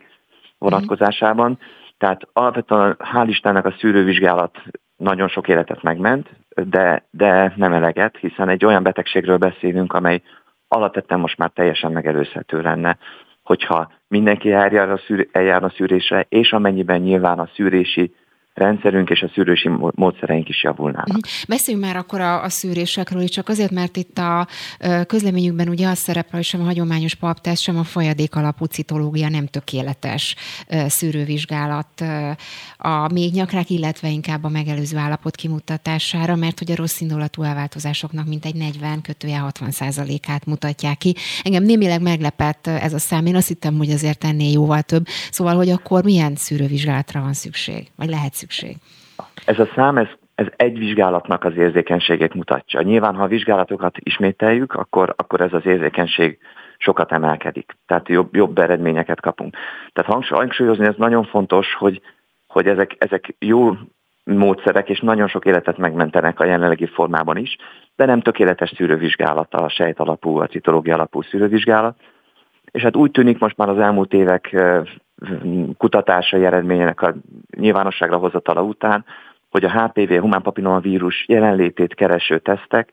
vonatkozásában. 0.59 1.51
Mm. 1.51 1.83
Tehát 2.05 2.29
alapvetően 2.33 2.97
hál' 2.99 3.29
Istennek 3.29 3.65
a 3.65 3.75
szűrővizsgálat 3.79 4.63
nagyon 4.97 5.29
sok 5.29 5.49
életet 5.49 5.83
megment, 5.83 6.29
de, 6.49 7.05
de 7.11 7.53
nem 7.57 7.73
eleget, 7.73 8.17
hiszen 8.17 8.49
egy 8.49 8.65
olyan 8.65 8.83
betegségről 8.83 9.37
beszélünk, 9.37 9.93
amely 9.93 10.23
alapvetően 10.69 11.21
most 11.21 11.39
már 11.39 11.51
teljesen 11.55 11.93
megelőzhető 11.93 12.61
lenne, 12.61 12.99
hogyha 13.43 13.93
mindenki 14.09 14.53
eljár 14.53 14.91
a, 14.91 14.99
szűr, 14.99 15.29
eljár 15.33 15.65
a 15.65 15.73
szűrésre, 15.77 16.27
és 16.29 16.53
amennyiben 16.53 17.01
nyilván 17.01 17.39
a 17.39 17.49
szűrési 17.55 18.15
rendszerünk 18.55 19.11
és 19.11 19.23
a 19.23 19.31
szűrési 19.35 19.69
módszereink 19.95 20.49
is 20.49 20.63
javulnának. 20.63 21.09
Mhm. 21.09 21.19
Beszéljünk 21.49 21.87
már 21.87 21.97
akkor 21.97 22.21
a, 22.21 22.43
a 22.43 22.49
szűrésekről, 22.49 23.29
csak 23.29 23.49
azért, 23.49 23.71
mert 23.71 23.97
itt 23.97 24.19
a 24.19 24.47
közleményükben 25.07 25.69
ugye 25.69 25.89
az 25.89 25.99
szerepel, 25.99 26.31
hogy 26.33 26.45
sem 26.45 26.61
a 26.61 26.65
hagyományos 26.65 27.15
paptest, 27.15 27.63
sem 27.63 27.79
a 27.79 27.85
folyadék 27.85 28.37
alapú 28.37 28.65
citológia 28.65 29.29
nem 29.29 29.47
tökéletes 29.47 30.35
szűrővizsgálat 30.87 32.05
a 32.77 33.13
még 33.13 33.33
nyakrák, 33.33 33.71
illetve 33.71 34.09
inkább 34.09 34.45
a 34.45 34.49
megelőző 34.49 34.97
állapot 34.97 35.37
kimutatására, 35.37 36.35
mert 36.35 36.59
hogy 36.59 36.71
a 36.71 36.77
rossz 36.77 37.01
indulatú 37.01 37.43
elváltozásoknak 37.43 38.27
mintegy 38.27 38.55
40 38.55 39.03
kötője 39.03 39.45
60% 39.61 40.19
át 40.29 40.47
mutatják 40.47 40.99
ki. 40.99 41.15
Engem 41.43 41.63
némileg 41.63 42.03
meglepett 42.03 42.67
ez 42.67 42.93
a 42.93 42.99
szám, 42.99 43.27
én 43.27 43.37
azt 43.37 43.49
hittem, 43.49 43.77
hogy 43.77 43.91
azért 43.91 44.25
ennél 44.25 44.53
jóval 44.53 44.83
több. 44.83 45.07
Szóval, 45.31 45.57
hogy 45.57 45.71
akkor 45.71 46.05
milyen 46.05 46.35
szűrővizsgálatra 46.37 47.21
van 47.21 47.33
szükség, 47.33 47.87
vagy 47.97 48.09
lehet 48.09 48.35
szükség? 48.35 48.44
Ez 49.45 49.59
a 49.59 49.69
szám, 49.75 49.99
ez, 49.99 50.09
ez 50.35 50.47
egy 50.57 50.79
vizsgálatnak 50.79 51.45
az 51.45 51.57
érzékenységét 51.57 52.35
mutatja. 52.35 52.83
Nyilván, 52.83 53.15
ha 53.15 53.23
a 53.23 53.29
vizsgálatokat 53.29 53.97
ismételjük, 53.99 54.73
akkor, 54.75 55.15
akkor 55.17 55.41
ez 55.41 55.53
az 55.53 55.67
érzékenység 55.67 56.39
sokat 56.79 57.13
emelkedik. 57.13 57.77
Tehát 57.87 58.09
jobb, 58.09 58.35
jobb 58.35 58.59
eredményeket 58.59 59.21
kapunk. 59.21 59.57
Tehát 59.93 60.25
hangsúlyozni 60.29 60.87
ez 60.87 60.95
nagyon 60.97 61.25
fontos, 61.25 61.75
hogy, 61.75 62.01
hogy 62.47 62.67
ezek, 62.67 62.97
ezek 62.99 63.35
jó 63.39 63.77
módszerek, 64.25 64.89
és 64.89 65.01
nagyon 65.01 65.29
sok 65.29 65.45
életet 65.45 65.77
megmentenek 65.77 66.41
a 66.41 66.45
jelenlegi 66.45 66.87
formában 66.87 67.37
is, 67.37 67.57
de 67.97 68.05
nem 68.05 68.21
tökéletes 68.21 68.73
szűrővizsgálat 68.77 69.55
a 69.55 69.69
sejt 69.69 69.99
alapú, 69.99 70.39
a 70.39 70.47
citológia 70.47 70.95
alapú 70.95 71.23
szűrővizsgálat. 71.23 71.97
És 72.71 72.83
hát 72.83 72.97
úgy 72.97 73.11
tűnik 73.11 73.39
most 73.39 73.57
már 73.57 73.69
az 73.69 73.79
elmúlt 73.79 74.13
évek 74.13 74.57
kutatásai 75.77 76.45
eredményének 76.45 77.03
a 77.03 77.15
nyilvánosságra 77.57 78.17
hozatala 78.17 78.63
után, 78.63 79.05
hogy 79.51 79.65
a 79.65 79.71
HPV, 79.71 80.13
humán 80.13 80.43
papillomavírus 80.43 81.25
jelenlétét 81.29 81.95
kereső 81.95 82.39
tesztek, 82.39 82.89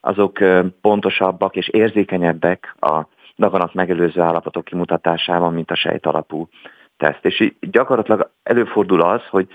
azok 0.00 0.38
pontosabbak 0.80 1.56
és 1.56 1.68
érzékenyebbek 1.68 2.76
a 2.80 3.02
daganat 3.38 3.74
megelőző 3.74 4.20
állapotok 4.20 4.64
kimutatásában, 4.64 5.54
mint 5.54 5.70
a 5.70 5.74
sejt 5.74 6.06
alapú 6.06 6.48
teszt. 6.96 7.24
És 7.24 7.40
így 7.40 7.56
gyakorlatilag 7.60 8.30
előfordul 8.42 9.02
az, 9.02 9.20
hogy 9.30 9.46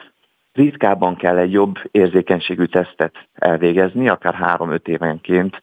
ritkábban 0.53 1.15
kell 1.15 1.37
egy 1.37 1.51
jobb 1.51 1.77
érzékenységű 1.91 2.65
tesztet 2.65 3.27
elvégezni, 3.33 4.09
akár 4.09 4.33
három-öt 4.33 4.87
évenként 4.87 5.61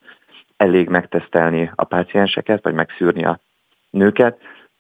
elég 0.57 0.89
megtesztelni 0.89 1.71
a 1.75 1.85
pácienseket, 1.85 2.63
vagy 2.63 2.75
megszűrni 2.75 3.25
a 3.25 3.41
nőket, 3.91 4.39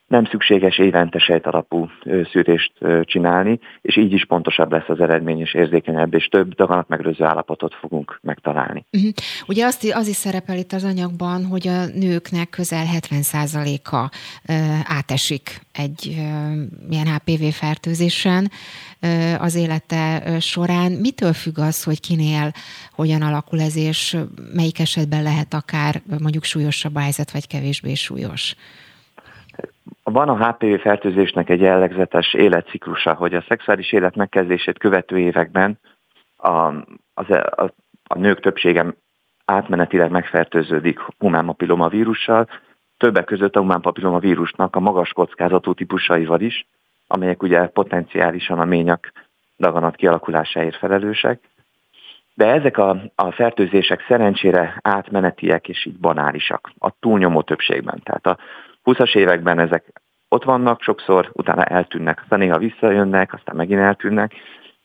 nem 0.09 0.24
szükséges 0.24 0.78
évente 0.78 1.18
sejtalapú 1.18 1.89
szűrést 2.32 2.72
csinálni, 3.02 3.59
és 3.80 3.97
így 3.97 4.12
is 4.12 4.24
pontosabb 4.24 4.72
lesz 4.72 4.89
az 4.89 5.01
eredmény, 5.01 5.40
és 5.40 5.55
érzékenyebb, 5.55 6.14
és 6.14 6.26
több 6.26 6.55
daganatmegrőző 6.55 7.24
állapotot 7.24 7.74
fogunk 7.74 8.18
megtalálni. 8.22 8.85
Uh-huh. 8.93 9.10
Ugye 9.47 9.64
azt, 9.64 9.93
az 9.93 10.09
is 10.09 10.16
szerepel 10.16 10.56
itt 10.56 10.72
az 10.72 10.85
anyagban, 10.85 11.47
hogy 11.47 11.68
a 11.68 11.86
nőknek 11.86 12.51
közel 12.51 12.85
70%-a 13.01 14.10
átesik 14.85 15.60
egy 15.72 16.06
ilyen 16.90 17.06
HPV 17.06 17.43
fertőzésen 17.52 18.51
az 19.39 19.55
élete 19.55 20.36
során. 20.40 20.93
Mitől 20.93 21.32
függ 21.32 21.59
az, 21.59 21.82
hogy 21.82 22.01
kinél 22.01 22.52
hogyan 22.93 23.22
alakul 23.22 23.60
ez, 23.60 23.76
és 23.76 24.16
melyik 24.55 24.78
esetben 24.78 25.22
lehet 25.22 25.55
akár 25.55 26.02
mondjuk 26.20 26.44
súlyosabb 26.44 26.94
a 26.94 27.01
helyzet, 27.01 27.30
vagy 27.30 27.47
kevésbé 27.47 27.94
súlyos? 27.94 28.55
Van 30.10 30.28
a 30.28 30.48
HPV 30.48 30.80
fertőzésnek 30.80 31.51
egy 31.51 31.60
jellegzetes 31.60 32.35
életciklusa, 32.35 33.14
hogy 33.14 33.35
a 33.35 33.44
szexuális 33.48 33.93
élet 33.93 34.16
megkezdését 34.16 34.78
követő 34.78 35.18
években 35.18 35.78
a, 36.36 36.72
az, 37.14 37.30
a, 37.30 37.72
a 38.05 38.18
nők 38.18 38.40
többsége 38.40 38.94
átmenetileg 39.44 40.10
megfertőződik 40.10 40.98
humán 41.18 41.55
vírussal, 41.89 42.48
többek 42.97 43.24
között 43.24 43.56
a 43.56 43.60
humán 43.60 44.20
vírusnak 44.20 44.76
a 44.76 44.80
magas 44.80 45.12
kockázatú 45.12 45.72
típusaival 45.72 46.40
is, 46.40 46.66
amelyek 47.06 47.43
ugye 47.43 47.66
potenciálisan 47.66 48.59
a 48.59 48.64
ményak 48.64 49.12
daganat 49.59 49.97
kialakulásáért 49.97 50.76
felelősek. 50.76 51.40
De 52.35 52.47
ezek 52.47 52.78
a, 52.78 53.02
a 53.14 53.32
fertőzések 53.32 54.05
szerencsére 54.09 54.78
átmenetiek 54.82 55.68
és 55.68 55.85
így 55.85 55.98
banálisak 55.98 56.70
a 56.78 56.90
túlnyomó 57.01 57.43
többségben. 57.43 58.01
Tehát 58.02 58.26
a 58.26 58.39
20-as 58.89 59.16
években 59.16 59.59
ezek 59.59 60.02
ott 60.28 60.44
vannak 60.44 60.82
sokszor, 60.82 61.31
utána 61.32 61.65
eltűnnek, 61.65 62.20
aztán 62.23 62.39
néha 62.39 62.59
visszajönnek, 62.59 63.35
aztán 63.35 63.56
megint 63.56 63.81
eltűnnek, 63.81 64.35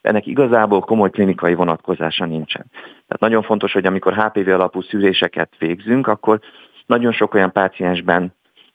ennek 0.02 0.26
igazából 0.26 0.80
komoly 0.80 1.10
klinikai 1.10 1.54
vonatkozása 1.54 2.26
nincsen. 2.26 2.66
Tehát 2.72 3.20
nagyon 3.20 3.44
fontos, 3.44 3.72
hogy 3.72 3.86
amikor 3.86 4.14
HPV 4.14 4.50
alapú 4.50 4.82
szűréseket 4.82 5.54
végzünk, 5.58 6.08
akkor 6.08 6.40
nagyon 6.86 7.12
sok 7.12 7.34
olyan 7.34 7.52
páciensben 7.52 8.34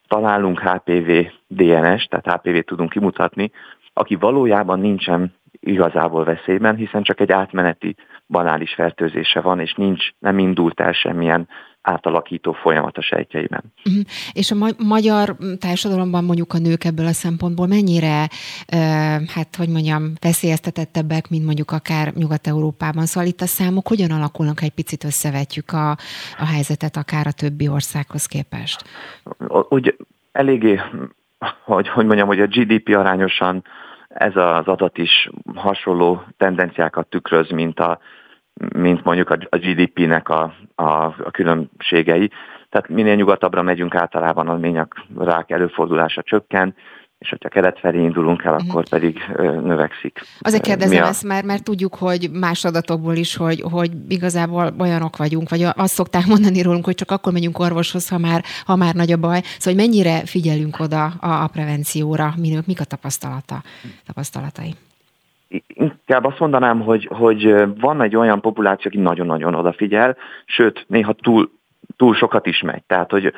találunk 0.08 0.60
HPV 0.60 1.10
DNS, 1.46 2.04
tehát 2.04 2.32
HPV 2.32 2.58
tudunk 2.58 2.90
kimutatni, 2.90 3.50
aki 3.92 4.14
valójában 4.14 4.80
nincsen 4.80 5.34
igazából 5.60 6.24
veszélyben, 6.24 6.76
hiszen 6.76 7.02
csak 7.02 7.20
egy 7.20 7.32
átmeneti 7.32 7.96
banális 8.26 8.74
fertőzése 8.74 9.40
van, 9.40 9.60
és 9.60 9.74
nincs, 9.74 10.08
nem 10.18 10.38
indult 10.38 10.80
el 10.80 10.92
semmilyen 10.92 11.48
átalakító 11.82 12.52
folyamat 12.52 12.96
a 12.96 13.02
sejtjeiben. 13.02 13.62
Uh-huh. 13.84 14.02
És 14.32 14.50
a 14.50 14.54
ma- 14.54 14.84
magyar 14.86 15.36
társadalomban 15.58 16.24
mondjuk 16.24 16.52
a 16.52 16.58
nők 16.58 16.84
ebből 16.84 17.06
a 17.06 17.12
szempontból 17.12 17.66
mennyire, 17.66 18.22
uh, 18.22 18.78
hát 19.34 19.56
hogy 19.56 19.68
mondjam, 19.68 20.12
veszélyeztetettebbek, 20.20 21.30
mint 21.30 21.44
mondjuk 21.44 21.70
akár 21.70 22.12
Nyugat-Európában. 22.14 23.06
Szóval 23.06 23.28
itt 23.28 23.40
a 23.40 23.46
számok 23.46 23.88
hogyan 23.88 24.10
alakulnak, 24.10 24.58
ha 24.58 24.64
egy 24.64 24.74
picit 24.74 25.04
összevetjük 25.04 25.72
a, 25.72 25.90
a 26.38 26.46
helyzetet 26.52 26.96
akár 26.96 27.26
a 27.26 27.32
többi 27.32 27.68
országhoz 27.68 28.26
képest? 28.26 28.84
Úgy 29.68 29.96
eléggé, 30.32 30.80
hogy, 31.64 31.88
hogy 31.88 32.06
mondjam, 32.06 32.26
hogy 32.26 32.40
a 32.40 32.46
GDP 32.46 32.88
arányosan 32.88 33.64
ez 34.08 34.36
az 34.36 34.66
adat 34.66 34.98
is 34.98 35.30
hasonló 35.54 36.22
tendenciákat 36.36 37.06
tükröz, 37.06 37.50
mint 37.50 37.80
a 37.80 37.98
mint 38.74 39.04
mondjuk 39.04 39.30
a 39.30 39.56
GDP-nek 39.56 40.28
a, 40.28 40.54
a, 40.74 41.04
a 41.04 41.30
különbségei. 41.30 42.30
Tehát 42.70 42.88
minél 42.88 43.14
nyugatabbra 43.14 43.62
megyünk 43.62 43.94
általában 43.94 44.48
a 44.48 44.56
ményak 44.56 45.04
rák 45.18 45.50
előfordulása 45.50 46.22
csökken, 46.22 46.74
és 47.18 47.28
hogyha 47.28 47.48
kelet 47.48 47.78
felé 47.78 48.02
indulunk 48.02 48.44
el, 48.44 48.52
akkor 48.52 48.64
uh-huh. 48.66 48.88
pedig 48.88 49.18
növekszik. 49.62 50.20
Azért 50.40 50.62
kérdezem 50.62 51.02
a... 51.02 51.06
ezt, 51.06 51.24
mert, 51.24 51.44
mert 51.44 51.64
tudjuk, 51.64 51.94
hogy 51.94 52.30
más 52.32 52.64
adatokból 52.64 53.14
is, 53.14 53.36
hogy, 53.36 53.60
hogy 53.70 53.90
igazából 54.08 54.74
olyanok 54.78 55.16
vagyunk, 55.16 55.48
vagy 55.48 55.62
azt 55.62 55.94
szokták 55.94 56.26
mondani 56.26 56.62
rólunk, 56.62 56.84
hogy 56.84 56.94
csak 56.94 57.10
akkor 57.10 57.32
megyünk 57.32 57.58
orvoshoz, 57.58 58.08
ha 58.08 58.18
már, 58.18 58.44
ha 58.64 58.76
már 58.76 58.94
nagy 58.94 59.12
a 59.12 59.16
baj. 59.16 59.40
Szóval, 59.42 59.80
hogy 59.80 59.88
mennyire 59.88 60.26
figyelünk 60.26 60.80
oda 60.80 61.04
a, 61.04 61.42
a 61.42 61.48
prevencióra, 61.52 62.34
minők, 62.36 62.66
mik 62.66 62.80
a 62.80 62.84
tapasztalata, 62.84 63.62
tapasztalatai? 64.06 64.74
Inkább 66.08 66.24
azt 66.24 66.38
mondanám, 66.38 66.80
hogy, 66.80 67.08
hogy 67.12 67.54
van 67.80 68.02
egy 68.02 68.16
olyan 68.16 68.40
populáció, 68.40 68.90
aki 68.90 68.98
nagyon-nagyon 68.98 69.54
odafigyel, 69.54 70.16
sőt, 70.44 70.84
néha 70.86 71.12
túl, 71.12 71.50
túl 71.96 72.14
sokat 72.14 72.46
is 72.46 72.60
megy. 72.60 72.82
Tehát, 72.86 73.10
hogy, 73.10 73.32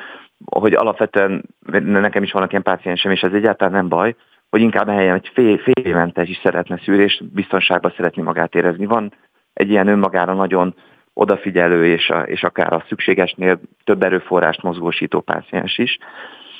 hogy 0.45 0.73
alapvetően 0.73 1.43
nekem 1.83 2.23
is 2.23 2.31
vannak 2.31 2.51
ilyen 2.51 2.63
páciensem, 2.63 3.11
és 3.11 3.21
ez 3.21 3.33
egyáltalán 3.33 3.73
nem 3.73 3.87
baj, 3.87 4.15
hogy 4.49 4.61
inkább 4.61 4.87
helyen 4.87 5.15
egy 5.15 5.31
fél, 5.33 5.57
fél 5.57 5.83
évente 5.83 6.23
is 6.23 6.39
szeretne 6.43 6.79
szűrést, 6.83 7.33
biztonságban 7.33 7.93
szeretni 7.95 8.21
magát 8.21 8.55
érezni. 8.55 8.85
Van 8.85 9.13
egy 9.53 9.69
ilyen 9.69 9.87
önmagára 9.87 10.33
nagyon 10.33 10.75
odafigyelő, 11.13 11.85
és, 11.85 12.09
a, 12.09 12.21
és 12.21 12.43
akár 12.43 12.73
a 12.73 12.83
szükségesnél 12.87 13.59
több 13.83 14.03
erőforrást 14.03 14.61
mozgósító 14.61 15.19
páciens 15.19 15.77
is. 15.77 15.97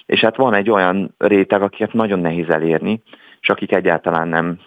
És 0.05 0.19
hát 0.19 0.35
van 0.35 0.53
egy 0.53 0.69
olyan 0.69 1.15
réteg, 1.17 1.61
akiket 1.61 1.93
nagyon 1.93 2.19
nehéz 2.19 2.49
elérni, 2.49 3.01
és 3.41 3.49
akik 3.49 3.71
egyáltalán 3.71 4.27
nem 4.27 4.59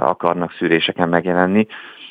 akarnak 0.00 0.52
szűréseken 0.52 1.08
megjelenni. 1.08 1.66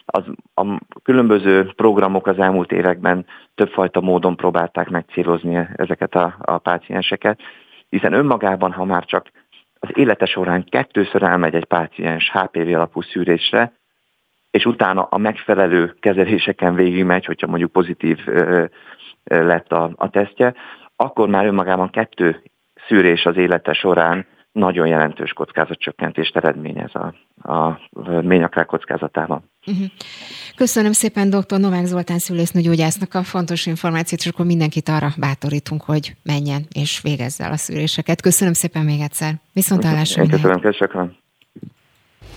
Az, 0.06 0.24
a 0.56 0.80
különböző 1.04 1.72
programok 1.76 2.28
az 2.28 2.40
elmúlt 2.40 2.72
években 2.72 3.26
többfajta 3.56 4.02
módon 4.02 4.36
próbálták 4.36 4.90
megcélozni 4.90 5.68
ezeket 5.76 6.16
a, 6.16 6.36
a 6.42 6.58
pácienseket, 6.58 7.40
hiszen 7.90 8.14
önmagában, 8.14 8.72
ha 8.72 8.86
már 8.86 9.06
csak 9.06 9.32
az 9.80 9.90
élete 9.94 10.26
során 10.26 10.64
kettőször 10.64 11.24
elmegy 11.24 11.56
egy 11.56 11.66
páciens 11.66 12.32
HPV 12.32 12.68
alapú 12.68 13.02
szűrésre, 13.02 13.74
és 14.52 14.66
utána 14.66 15.02
a 15.02 15.18
megfelelő 15.18 15.96
kezeléseken 16.00 16.76
végigmegy, 16.76 17.26
hogyha 17.26 17.48
mondjuk 17.48 17.72
pozitív 17.72 18.20
ö, 18.26 18.66
ö, 19.24 19.46
lett 19.46 19.72
a, 19.72 19.92
a 19.96 20.10
tesztje, 20.10 20.54
akkor 20.96 21.28
már 21.28 21.46
önmagában 21.46 21.90
kettő 21.90 22.42
szűrés 22.88 23.26
az 23.26 23.38
élete 23.38 23.74
során 23.74 24.26
nagyon 24.54 24.88
jelentős 24.88 25.34
kockázatcsökkentést 25.34 26.36
eredményez 26.36 26.92
a, 26.94 27.14
a 27.52 27.80
ményakrák 28.22 28.66
kockázatában. 28.66 29.50
Uh-huh. 29.66 29.86
Köszönöm 30.56 30.92
szépen 30.92 31.30
dr. 31.30 31.60
Novák 31.60 31.86
Zoltán 31.86 32.18
szülésznőgyógyásznak 32.18 33.14
a 33.14 33.24
fontos 33.24 33.66
információt, 33.66 34.22
és 34.22 34.28
akkor 34.28 34.46
mindenkit 34.46 34.90
arra 34.90 35.10
bátorítunk, 35.18 35.82
hogy 35.82 36.16
menjen 36.24 36.62
és 36.74 37.02
végezze 37.02 37.44
el 37.44 37.52
a 37.52 37.58
szűréseket. 37.58 38.22
Köszönöm 38.22 38.54
szépen 38.54 38.86
még 38.86 39.00
egyszer. 39.00 39.34
Viszont 39.54 39.84
hallásra. 39.84 40.26
Köszönöm, 40.28 40.60
köszönöm. 40.60 41.22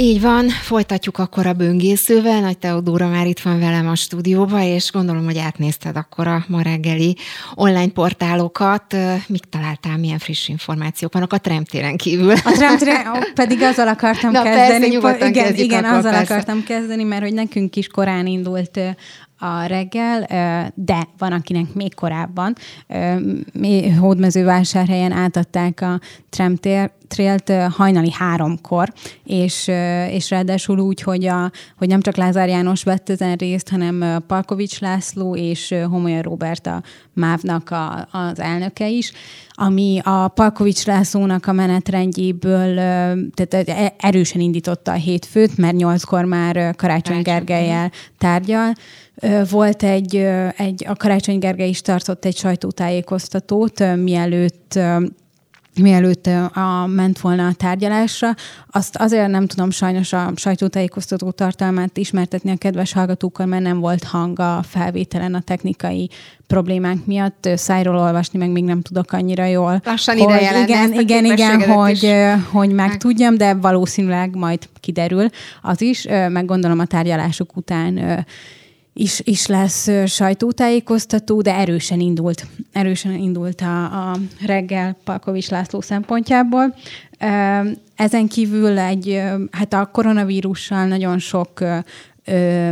Így 0.00 0.20
van, 0.20 0.48
folytatjuk 0.48 1.18
akkor 1.18 1.46
a 1.46 1.52
böngészővel. 1.52 2.40
Nagy 2.40 2.58
Teodóra 2.58 3.08
már 3.08 3.26
itt 3.26 3.40
van 3.40 3.58
velem 3.58 3.88
a 3.88 3.94
stúdióba, 3.94 4.62
és 4.62 4.92
gondolom, 4.92 5.24
hogy 5.24 5.38
átnézted 5.38 5.96
akkor 5.96 6.26
a 6.26 6.44
ma 6.48 6.62
reggeli 6.62 7.16
online 7.54 7.88
portálokat. 7.88 8.96
Mit 9.26 9.48
találtál, 9.48 9.96
milyen 9.96 10.18
friss 10.18 10.48
információk 10.48 11.12
vannak 11.12 11.32
a 11.32 11.38
Tremtéren 11.38 11.96
kívül? 11.96 12.32
A 12.32 12.52
Tremtéren 12.56 13.04
pedig 13.34 13.62
azzal 13.62 13.88
akartam 13.88 14.30
Na, 14.38 14.42
kezdeni. 14.42 14.98
Persze, 14.98 15.28
igen, 15.28 15.54
igen 15.54 15.84
azzal 15.84 16.12
persze. 16.12 16.34
akartam 16.34 16.64
kezdeni, 16.64 17.02
mert 17.02 17.22
hogy 17.22 17.34
nekünk 17.34 17.76
is 17.76 17.86
korán 17.86 18.26
indult 18.26 18.80
a 19.38 19.66
reggel, 19.66 20.20
de 20.74 21.08
van, 21.18 21.32
akinek 21.32 21.74
még 21.74 21.94
korábban. 21.94 22.54
Hódmezővásárhelyen 24.00 25.12
átadták 25.12 25.80
a 25.80 26.00
tramtrélt 27.08 27.72
hajnali 27.72 28.12
háromkor, 28.12 28.92
és, 29.24 29.70
és 30.10 30.30
ráadásul 30.30 30.78
úgy, 30.78 31.00
hogy, 31.00 31.26
a, 31.26 31.50
hogy 31.76 31.88
nem 31.88 32.00
csak 32.00 32.16
Lázár 32.16 32.48
János 32.48 32.82
vett 32.82 33.08
ezen 33.08 33.36
részt, 33.36 33.68
hanem 33.68 34.22
Palkovics 34.26 34.80
László 34.80 35.36
és 35.36 35.74
Homolya 35.90 36.22
Robert 36.22 36.66
a 36.66 36.82
MÁV-nak 37.12 37.70
a, 37.70 38.08
az 38.10 38.40
elnöke 38.40 38.88
is, 38.88 39.12
ami 39.52 40.00
a 40.04 40.28
Palkovics 40.28 40.86
Lászlónak 40.86 41.46
a 41.46 41.52
menetrendjéből 41.52 42.74
tehát 43.34 43.68
e, 43.68 43.94
erősen 43.98 44.40
indította 44.40 44.92
a 44.92 44.94
hétfőt, 44.94 45.56
mert 45.56 45.76
nyolckor 45.76 46.24
már 46.24 46.74
Karácsony 46.76 47.22
Gergelyel 47.22 47.90
tárgyal, 48.18 48.72
volt 49.50 49.82
egy, 49.82 50.16
egy, 50.56 50.84
a 50.88 50.94
Karácsony 50.94 51.38
Gergely 51.38 51.68
is 51.68 51.80
tartott 51.80 52.24
egy 52.24 52.36
sajtótájékoztatót, 52.36 53.96
mielőtt 53.96 54.78
mielőtt 55.78 56.26
a, 56.52 56.86
ment 56.86 57.20
volna 57.20 57.46
a 57.46 57.52
tárgyalásra. 57.52 58.34
Azt 58.70 58.96
azért 58.96 59.28
nem 59.28 59.46
tudom 59.46 59.70
sajnos 59.70 60.12
a 60.12 60.32
sajtótájékoztató 60.36 61.30
tartalmát 61.30 61.96
ismertetni 61.96 62.50
a 62.50 62.56
kedves 62.56 62.92
hallgatókkal, 62.92 63.46
mert 63.46 63.62
nem 63.62 63.80
volt 63.80 64.04
hang 64.04 64.38
a 64.38 64.62
felvételen 64.68 65.34
a 65.34 65.40
technikai 65.40 66.10
problémák 66.46 67.04
miatt. 67.04 67.48
Szájról 67.54 67.98
olvasni 67.98 68.38
meg 68.38 68.50
még 68.50 68.64
nem 68.64 68.80
tudok 68.82 69.12
annyira 69.12 69.44
jól. 69.44 69.80
Lassan 69.84 70.18
ide 70.18 70.62
Igen, 70.62 70.92
igen, 70.92 71.24
igen, 71.24 71.62
hogy, 71.62 72.14
hogy 72.50 72.70
meg 72.70 72.96
tudjam, 72.96 73.36
de 73.36 73.54
valószínűleg 73.54 74.34
majd 74.36 74.68
kiderül 74.80 75.28
az 75.62 75.80
is. 75.80 76.06
Meg 76.28 76.44
gondolom 76.44 76.78
a 76.78 76.84
tárgyalások 76.84 77.56
után 77.56 78.24
is, 78.98 79.20
is 79.24 79.46
lesz 79.46 79.88
sajtótájékoztató, 80.06 81.40
de 81.40 81.54
erősen 81.54 82.00
indult. 82.00 82.46
Erősen 82.72 83.12
indult 83.14 83.60
a, 83.60 84.10
a 84.10 84.16
reggel 84.46 84.96
Palkovics 85.04 85.48
László 85.48 85.80
szempontjából. 85.80 86.74
Ezen 87.94 88.28
kívül 88.28 88.78
egy, 88.78 89.22
hát 89.50 89.72
a 89.72 89.86
koronavírussal 89.92 90.86
nagyon 90.86 91.18
sok 91.18 91.60
ö, 92.24 92.70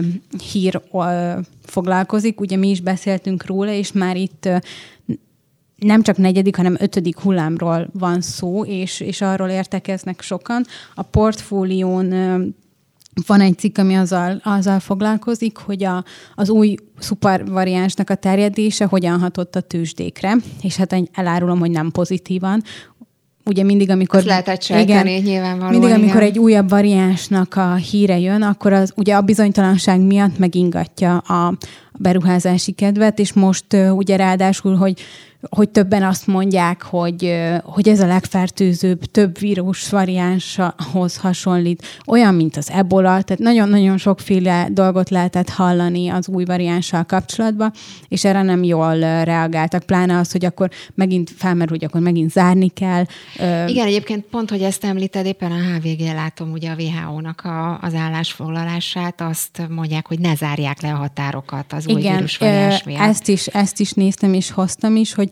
hír 0.52 0.82
ö, 0.92 1.32
foglalkozik. 1.64 2.40
Ugye 2.40 2.56
mi 2.56 2.68
is 2.68 2.80
beszéltünk 2.80 3.46
róla, 3.46 3.70
és 3.70 3.92
már 3.92 4.16
itt 4.16 4.48
nem 5.76 6.02
csak 6.02 6.16
negyedik, 6.16 6.56
hanem 6.56 6.76
ötödik 6.78 7.18
hullámról 7.18 7.88
van 7.92 8.20
szó, 8.20 8.64
és, 8.64 9.00
és 9.00 9.20
arról 9.20 9.48
értekeznek 9.48 10.20
sokan. 10.20 10.64
A 10.94 11.02
portfólión 11.02 12.12
van 13.26 13.40
egy 13.40 13.58
cikk, 13.58 13.78
ami 13.78 13.94
azzal, 13.94 14.40
azzal 14.44 14.80
foglalkozik, 14.80 15.56
hogy 15.56 15.84
a, 15.84 16.04
az 16.34 16.50
új 16.50 16.74
szupervariánsnak 16.98 18.10
a 18.10 18.14
terjedése 18.14 18.84
hogyan 18.84 19.20
hatott 19.20 19.56
a 19.56 19.60
tőzsdékre, 19.60 20.36
és 20.62 20.76
hát 20.76 20.96
elárulom, 21.12 21.58
hogy 21.58 21.70
nem 21.70 21.90
pozitívan. 21.90 22.62
Ugye 23.44 23.62
mindig, 23.62 23.90
amikor... 23.90 24.18
Ezt 24.18 24.28
lehetett 24.28 24.62
sejteni, 24.62 25.10
igen, 25.10 25.22
nyilvánvalóan. 25.22 25.70
Mindig, 25.70 25.90
amikor 25.90 26.20
igen. 26.22 26.28
egy 26.28 26.38
újabb 26.38 26.68
variánsnak 26.68 27.54
a 27.56 27.74
híre 27.74 28.18
jön, 28.18 28.42
akkor 28.42 28.72
az 28.72 28.92
ugye 28.96 29.14
a 29.14 29.20
bizonytalanság 29.20 30.00
miatt 30.00 30.38
megingatja 30.38 31.16
a 31.16 31.56
beruházási 31.92 32.72
kedvet, 32.72 33.18
és 33.18 33.32
most 33.32 33.72
uh, 33.72 33.96
ugye 33.96 34.16
ráadásul, 34.16 34.76
hogy 34.76 35.00
hogy 35.50 35.68
többen 35.68 36.02
azt 36.02 36.26
mondják, 36.26 36.82
hogy, 36.82 37.34
hogy 37.62 37.88
ez 37.88 38.00
a 38.00 38.06
legfertőzőbb, 38.06 39.04
több 39.04 39.38
vírus 39.38 39.88
variánshoz 39.88 41.16
hasonlít, 41.16 41.86
olyan, 42.06 42.34
mint 42.34 42.56
az 42.56 42.70
ebola, 42.70 43.22
tehát 43.22 43.38
nagyon-nagyon 43.38 43.98
sokféle 43.98 44.68
dolgot 44.70 45.10
lehetett 45.10 45.48
hallani 45.48 46.08
az 46.08 46.28
új 46.28 46.44
variánssal 46.44 47.04
kapcsolatban, 47.04 47.72
és 48.08 48.24
erre 48.24 48.42
nem 48.42 48.62
jól 48.62 48.98
reagáltak, 49.24 49.82
pláne 49.82 50.18
az, 50.18 50.32
hogy 50.32 50.44
akkor 50.44 50.70
megint 50.94 51.30
felmerül, 51.36 51.76
hogy 51.78 51.84
akkor 51.84 52.00
megint 52.00 52.30
zárni 52.30 52.68
kell. 52.68 53.04
Igen, 53.66 53.86
egyébként 53.86 54.24
pont, 54.24 54.50
hogy 54.50 54.62
ezt 54.62 54.84
említed, 54.84 55.26
éppen 55.26 55.52
a 55.52 55.54
HVG 55.54 56.00
látom 56.00 56.52
ugye 56.52 56.70
a 56.70 56.74
WHO-nak 56.78 57.40
a, 57.44 57.78
az 57.80 57.94
állásfoglalását, 57.94 59.20
azt 59.20 59.66
mondják, 59.68 60.06
hogy 60.06 60.18
ne 60.18 60.34
zárják 60.34 60.80
le 60.80 60.92
a 60.92 60.96
határokat 60.96 61.72
az 61.72 61.86
új 61.86 62.00
Igen, 62.00 62.14
vírus 62.14 62.36
variáns 62.36 62.82
miatt. 62.82 63.00
Ezt 63.00 63.28
is, 63.28 63.46
ezt 63.46 63.80
is 63.80 63.92
néztem 63.92 64.32
és 64.32 64.50
hoztam 64.50 64.96
is, 64.96 65.14
hogy 65.14 65.28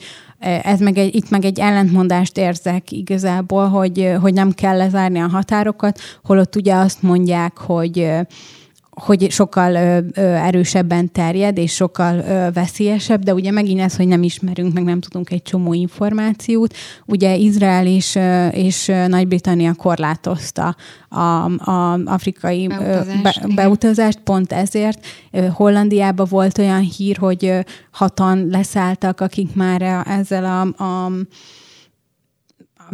ez 0.63 0.81
meg 0.81 0.99
egy, 0.99 1.15
itt 1.15 1.31
meg 1.31 1.45
egy 1.45 1.61
ellentmondást 1.61 2.39
érzek 2.39 2.93
igazából, 2.93 3.69
hogy, 3.69 4.13
hogy 4.21 4.33
nem 4.33 4.53
kell 4.53 4.77
lezárni 4.77 5.19
a 5.19 5.29
határokat, 5.29 6.01
holott 6.25 6.57
ugye 6.57 6.75
azt 6.75 7.03
mondják, 7.03 7.59
hogy 7.59 8.11
hogy 8.95 9.31
sokkal 9.31 9.75
ö, 9.75 9.99
ö, 10.15 10.21
erősebben 10.21 11.13
terjed, 11.13 11.59
és 11.59 11.73
sokkal 11.73 12.19
ö, 12.19 12.49
veszélyesebb, 12.53 13.23
de 13.23 13.35
ugye 13.35 13.51
megint 13.51 13.81
ez, 13.81 13.97
hogy 13.97 14.07
nem 14.07 14.23
ismerünk, 14.23 14.73
meg 14.73 14.85
nem 14.85 15.01
tudunk 15.01 15.31
egy 15.31 15.43
csomó 15.43 15.73
információt. 15.73 16.75
Ugye 17.07 17.37
Izrael 17.37 17.87
és, 17.87 18.15
ö, 18.15 18.47
és 18.47 18.93
Nagy-Britannia 19.07 19.75
korlátozta 19.75 20.77
a, 21.09 21.45
a 21.71 22.01
afrikai 22.05 22.67
beutazást, 22.67 23.23
be, 23.23 23.55
beutazást 23.55 24.19
pont 24.25 24.53
ezért. 24.53 25.07
Hollandiában 25.53 26.27
volt 26.31 26.59
olyan 26.59 26.81
hír, 26.81 27.17
hogy 27.17 27.53
hatan 27.91 28.49
leszálltak, 28.51 29.21
akik 29.21 29.55
már 29.55 30.05
ezzel 30.07 30.45
a, 30.45 30.85
a 30.85 31.11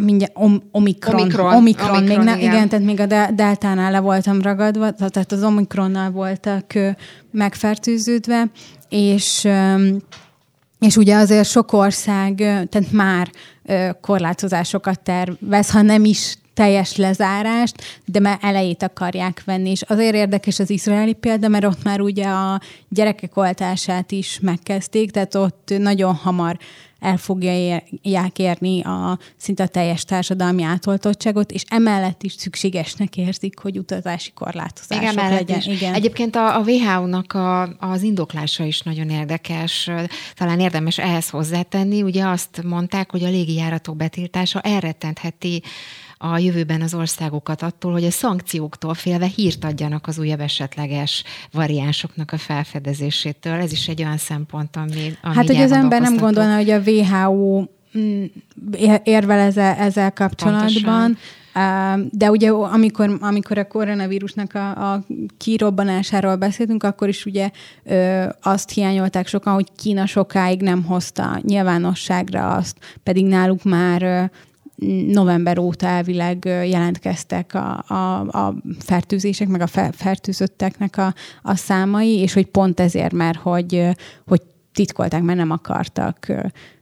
mindjárt 0.01 0.33
om, 0.35 0.63
omikron, 0.71 1.21
omikron, 1.21 1.55
omikron, 1.55 1.91
omikron, 1.91 2.03
még 2.03 2.17
nem, 2.17 2.39
igen. 2.39 2.53
igen, 2.53 2.69
tehát 2.69 2.85
még 2.85 3.01
a 3.01 3.07
deltánál 3.35 3.91
le 3.91 4.01
voltam 4.01 4.43
ragadva, 4.43 4.91
tehát 4.91 5.33
az 5.33 5.43
omikronnal 5.43 6.11
voltak 6.11 6.73
megfertőződve, 7.31 8.51
és 8.89 9.49
és 10.81 10.97
ugye 10.97 11.17
azért 11.17 11.49
sok 11.49 11.73
ország, 11.73 12.35
tehát 12.35 12.93
már 12.93 13.31
korlátozásokat 14.01 15.01
tervez, 15.01 15.71
ha 15.71 15.83
nem 15.83 16.05
is 16.05 16.37
teljes 16.55 16.97
lezárást, 16.97 18.01
de 18.05 18.21
már 18.21 18.39
elejét 18.41 18.83
akarják 18.83 19.43
venni. 19.45 19.71
És 19.71 19.83
azért 19.83 20.15
érdekes 20.15 20.59
az 20.59 20.71
izraeli 20.71 21.13
példa, 21.13 21.49
mert 21.49 21.65
ott 21.65 21.83
már 21.83 22.01
ugye 22.01 22.27
a 22.27 22.61
gyerekek 22.89 23.37
oltását 23.37 24.13
is 24.13 24.39
megkezdték, 24.43 25.11
tehát 25.11 25.35
ott 25.35 25.73
nagyon 25.79 26.15
hamar 26.15 26.59
el 27.01 27.17
fogják 27.17 28.39
érni 28.39 28.83
a 28.83 29.19
szinte 29.37 29.63
a 29.63 29.67
teljes 29.67 30.05
társadalmi 30.05 30.63
átoltottságot, 30.63 31.53
és 31.53 31.65
emellett 31.69 32.23
is 32.23 32.33
szükségesnek 32.33 33.17
érzik, 33.17 33.59
hogy 33.59 33.79
utazási 33.79 34.33
korlátozások 34.33 35.13
Igen, 35.13 35.31
legyen. 35.31 35.59
Is. 35.59 35.67
Igen. 35.67 35.95
Egyébként 35.95 36.37
a, 36.37 36.57
a 36.57 36.61
WHO-nak 36.61 37.33
a, 37.33 37.63
az 37.79 38.03
indoklása 38.03 38.65
is 38.65 38.81
nagyon 38.81 39.11
érdekes. 39.11 39.91
Talán 40.35 40.61
érdemes 40.61 40.99
ehhez 40.99 41.29
hozzátenni. 41.29 42.03
Ugye 42.03 42.27
azt 42.27 42.63
mondták, 42.63 43.11
hogy 43.11 43.25
a 43.25 43.29
légijáratok 43.29 43.97
betiltása 43.97 44.61
elrettentheti 44.61 45.63
a 46.23 46.39
jövőben 46.39 46.83
az 46.83 46.95
országokat 46.95 47.63
attól, 47.63 47.93
hogy 47.93 48.05
a 48.05 48.11
szankcióktól 48.11 48.95
félve 48.95 49.27
hírt 49.27 49.65
adjanak 49.65 50.07
az 50.07 50.19
újabb 50.19 50.41
esetleges 50.41 51.25
variánsoknak 51.53 52.33
a 52.33 52.39
felfedezésétől. 52.39 53.53
Ez 53.53 53.73
is 53.73 53.89
egy 53.89 54.03
olyan 54.03 54.17
szempont, 54.17 54.77
ami, 54.77 55.17
ami 55.23 55.35
Hát, 55.35 55.47
hogy 55.47 55.57
az 55.57 55.73
ember 55.73 56.01
nem 56.01 56.17
gondolna, 56.17 56.57
hogy 56.57 56.71
a 56.71 56.81
WHO 56.81 57.65
mm, 57.99 58.25
érvel 59.05 59.39
ezzel, 59.39 59.75
ezzel 59.75 60.13
kapcsolatban, 60.13 61.17
Pontosan. 61.53 62.11
De 62.11 62.31
ugye 62.31 62.51
amikor, 62.51 63.17
amikor 63.21 63.59
a 63.59 63.67
koronavírusnak 63.67 64.55
a, 64.55 64.93
a 64.93 65.05
kirobbanásáról 65.39 66.37
beszéltünk, 66.37 66.83
akkor 66.83 67.09
is 67.09 67.27
ugye 67.27 67.51
ö, 67.85 68.25
azt 68.43 68.71
hiányolták 68.71 69.27
sokan, 69.27 69.55
hogy 69.55 69.69
Kína 69.77 70.07
sokáig 70.07 70.61
nem 70.61 70.85
hozta 70.85 71.41
nyilvánosságra 71.43 72.55
azt, 72.55 72.77
pedig 73.03 73.27
náluk 73.27 73.63
már 73.63 74.31
november 75.07 75.59
óta 75.59 75.87
elvileg 75.87 76.45
jelentkeztek 76.45 77.55
a, 77.55 77.85
a, 77.87 78.19
a 78.21 78.55
fertőzések, 78.79 79.49
meg 79.49 79.61
a 79.61 79.91
fertőzötteknek 79.93 80.97
a, 80.97 81.15
a 81.43 81.55
számai, 81.55 82.19
és 82.19 82.33
hogy 82.33 82.47
pont 82.47 82.81
ezért, 82.81 83.13
mert 83.13 83.39
hogy, 83.39 83.89
hogy 84.27 84.43
titkolták, 84.73 85.23
mert 85.23 85.39
nem 85.39 85.51
akartak 85.51 86.33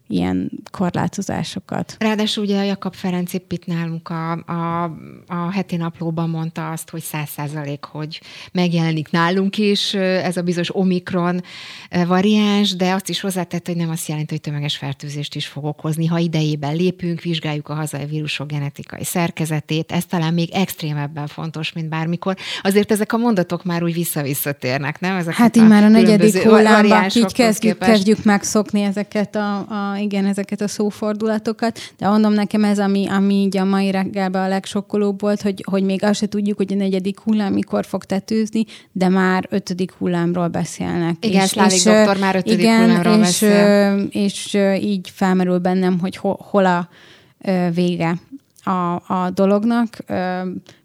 ilyen 0.09 0.51
korlátozásokat. 0.71 1.97
Ráadásul 1.99 2.45
ugye 2.45 2.65
Jakab 2.65 2.95
Ferenc 2.95 3.33
itt 3.33 3.67
nálunk 3.67 4.09
a, 4.09 4.33
a, 4.33 4.83
a 5.27 5.51
heti 5.53 5.77
naplóban 5.77 6.31
mondta 6.31 6.71
azt, 6.71 6.91
hogy 6.91 7.03
száz 7.03 7.29
százalék, 7.29 7.85
hogy 7.85 8.21
megjelenik 8.53 9.11
nálunk 9.11 9.59
is 9.59 9.95
ez 9.95 10.37
a 10.37 10.43
bizonyos 10.43 10.77
omikron 10.77 11.43
variáns, 12.07 12.77
de 12.77 12.93
azt 12.93 13.09
is 13.09 13.21
hozzátette, 13.21 13.73
hogy 13.73 13.81
nem 13.81 13.91
azt 13.91 14.09
jelenti, 14.09 14.33
hogy 14.33 14.41
tömeges 14.41 14.77
fertőzést 14.77 15.35
is 15.35 15.47
fog 15.47 15.65
okozni. 15.65 16.07
Ha 16.07 16.19
idejében 16.19 16.77
lépünk, 16.77 17.21
vizsgáljuk 17.21 17.69
a 17.69 17.75
hazai 17.75 18.05
vírusok 18.05 18.49
genetikai 18.49 19.05
szerkezetét, 19.05 19.93
ez 19.93 20.05
talán 20.05 20.35
még 20.35 20.51
extrémebben 20.51 21.27
fontos, 21.27 21.73
mint 21.73 21.89
bármikor. 21.89 22.37
Azért 22.63 22.91
ezek 22.91 23.13
a 23.13 23.17
mondatok 23.17 23.65
már 23.65 23.83
úgy 23.83 23.95
vissza-visszatérnek, 23.95 25.01
nem? 25.01 25.17
Ezek 25.17 25.35
hát 25.35 25.57
így 25.57 25.67
már 25.67 25.85
a 25.85 25.89
negyedik 25.89 26.43
hullámban 26.43 27.05
így 27.15 27.33
kezdjük, 27.33 27.79
kezdjük 27.79 28.25
megszokni 28.25 28.83
ezeket 28.83 29.37
a, 29.37 29.57
a 29.59 29.98
igen, 29.99 30.27
ezeket 30.27 30.61
a 30.61 30.69
szófordulatokat, 30.69 31.79
de 31.99 32.09
mondom 32.09 32.33
nekem 32.33 32.65
ez, 32.65 32.79
ami, 32.79 33.07
ami 33.09 33.35
így 33.35 33.57
a 33.57 33.65
mai 33.65 33.91
reggelben 33.91 34.43
a 34.43 34.49
legsokkolóbb 34.49 35.21
volt, 35.21 35.43
hogy, 35.43 35.65
hogy 35.71 35.83
még 35.83 36.05
azt 36.05 36.19
se 36.19 36.27
tudjuk, 36.27 36.57
hogy 36.57 36.73
a 36.73 36.77
negyedik 36.77 37.21
hullám 37.21 37.53
mikor 37.53 37.87
fog 37.87 38.05
tetőzni, 38.05 38.65
de 38.93 39.09
már 39.09 39.47
ötödik 39.51 39.93
hullámról 39.93 40.49
beszélnek. 40.49 41.25
Igen, 41.25 41.43
és, 41.43 41.49
Szlávik 41.49 41.73
és, 41.73 41.83
doktor 41.83 42.19
már 42.19 42.37
ötödik 42.37 42.59
igen, 42.59 42.81
hullámról 42.81 43.15
és, 43.15 43.21
beszél. 43.21 44.09
És, 44.11 44.55
és 44.55 44.83
így 44.83 45.11
felmerül 45.15 45.59
bennem, 45.59 45.99
hogy 45.99 46.17
hol, 46.17 46.39
hol 46.51 46.67
a 46.67 46.89
vége 47.75 48.19
a, 48.63 48.95
a 49.15 49.31
dolognak. 49.35 50.05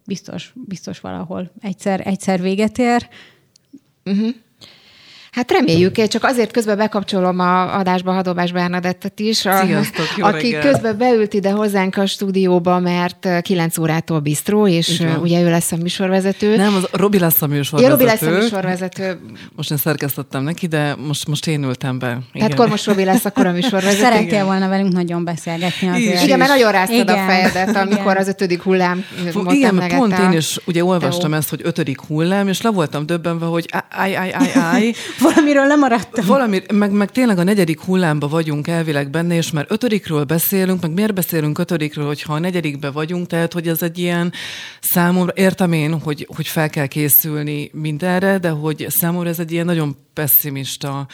Biztos, 0.06 0.54
biztos 0.68 1.00
valahol 1.00 1.52
egyszer, 1.62 2.08
egyszer 2.08 2.42
véget 2.42 2.78
ér. 2.78 3.08
Uh-huh. 4.06 4.30
Hát 5.34 5.52
reméljük, 5.52 6.08
csak 6.08 6.24
azért 6.24 6.52
közben 6.52 6.78
bekapcsolom 6.78 7.40
a 7.40 7.78
adásba 7.78 8.12
Hadobás 8.12 8.52
Bernadettet 8.52 9.20
is, 9.20 9.46
a, 9.46 9.66
Sziasztok, 9.66 10.06
jó 10.18 10.26
aki 10.26 10.52
reggel. 10.52 10.72
közben 10.72 10.98
beült 10.98 11.34
ide 11.34 11.52
hozzánk 11.52 11.98
a 11.98 12.06
stúdióba, 12.06 12.80
mert 12.80 13.28
9 13.42 13.78
órától 13.78 14.20
bistró, 14.20 14.68
és 14.68 15.04
ugye 15.22 15.42
ő 15.42 15.50
lesz 15.50 15.72
a 15.72 15.76
műsorvezető. 15.76 16.56
Nem, 16.56 16.76
az 16.76 16.88
Robi 16.92 17.20
lesz 17.20 17.42
a 17.42 17.48
műsorvezető. 17.48 17.84
Ja, 17.84 17.90
Robi 17.90 18.04
lesz 18.04 18.22
a 18.22 18.42
műsorvezető. 18.42 19.20
Most 19.56 19.72
én 19.72 19.78
szerkesztettem 19.78 20.44
neki, 20.44 20.68
de 20.68 20.96
most, 21.08 21.28
most 21.28 21.48
én 21.48 21.64
ültem 21.64 22.00
be. 22.00 22.08
Igen. 22.08 22.24
Tehát 22.34 22.52
akkor 22.54 22.70
most 22.70 22.86
Robi 22.86 23.04
lesz 23.04 23.26
akkor 23.26 23.46
a 23.46 23.52
műsorvezető. 23.52 24.02
Szerettél 24.02 24.46
volna 24.46 24.68
velünk 24.70 24.94
nagyon 24.94 25.24
beszélgetni 25.24 25.88
azért. 25.90 26.14
Is, 26.14 26.24
Igen, 26.24 26.38
mert 26.38 26.50
nagyon 26.50 26.72
ráztad 26.72 27.00
Igen. 27.00 27.16
a 27.20 27.26
fejedet, 27.26 27.76
amikor 27.76 28.12
Igen. 28.12 28.18
az 28.18 28.28
ötödik 28.28 28.62
hullám 28.62 29.06
Igen, 29.50 29.76
mert 29.76 29.96
pont 29.96 30.18
én 30.20 30.32
is 30.32 30.58
ugye 30.66 30.84
olvastam 30.84 31.30
Teó. 31.30 31.40
ezt, 31.40 31.50
hogy 31.50 31.62
ötödik 31.64 32.02
hullám, 32.02 32.48
és 32.48 32.62
le 32.62 32.70
voltam 32.70 33.06
döbbenve, 33.06 33.46
hogy 33.46 33.70
áj, 33.90 34.16
áj, 34.16 34.34
áj, 34.34 34.52
áj. 34.56 34.94
Valamiről 35.24 35.68
lemaradtam. 35.68 36.26
Valami, 36.26 36.62
meg, 36.74 36.92
meg 36.92 37.12
tényleg 37.12 37.38
a 37.38 37.44
negyedik 37.44 37.82
hullámba 37.82 38.28
vagyunk 38.28 38.68
elvileg 38.68 39.10
benne, 39.10 39.36
és 39.36 39.52
már 39.52 39.66
ötödikről 39.70 40.24
beszélünk, 40.24 40.82
meg 40.82 40.92
miért 40.92 41.14
beszélünk 41.14 41.58
ötödikről, 41.58 42.06
hogyha 42.06 42.34
a 42.34 42.40
negyedikbe 42.40 42.92
vagyunk, 42.92 43.28
tehát 43.28 43.54
hogy 43.54 43.68
ez 43.68 43.82
egy 43.82 43.98
ilyen 43.98 44.34
számomra, 44.82 45.34
értem 45.36 45.72
én, 45.72 46.00
hogy, 46.00 46.28
hogy 46.36 46.48
fel 46.48 46.70
kell 46.70 46.88
készülni 46.88 47.70
mindenre, 47.74 48.38
de 48.38 48.50
hogy 48.50 48.86
számomra 48.90 49.30
ez 49.30 49.40
egy 49.40 49.52
ilyen 49.52 49.66
nagyon 49.66 49.98
pessimista 50.14 51.08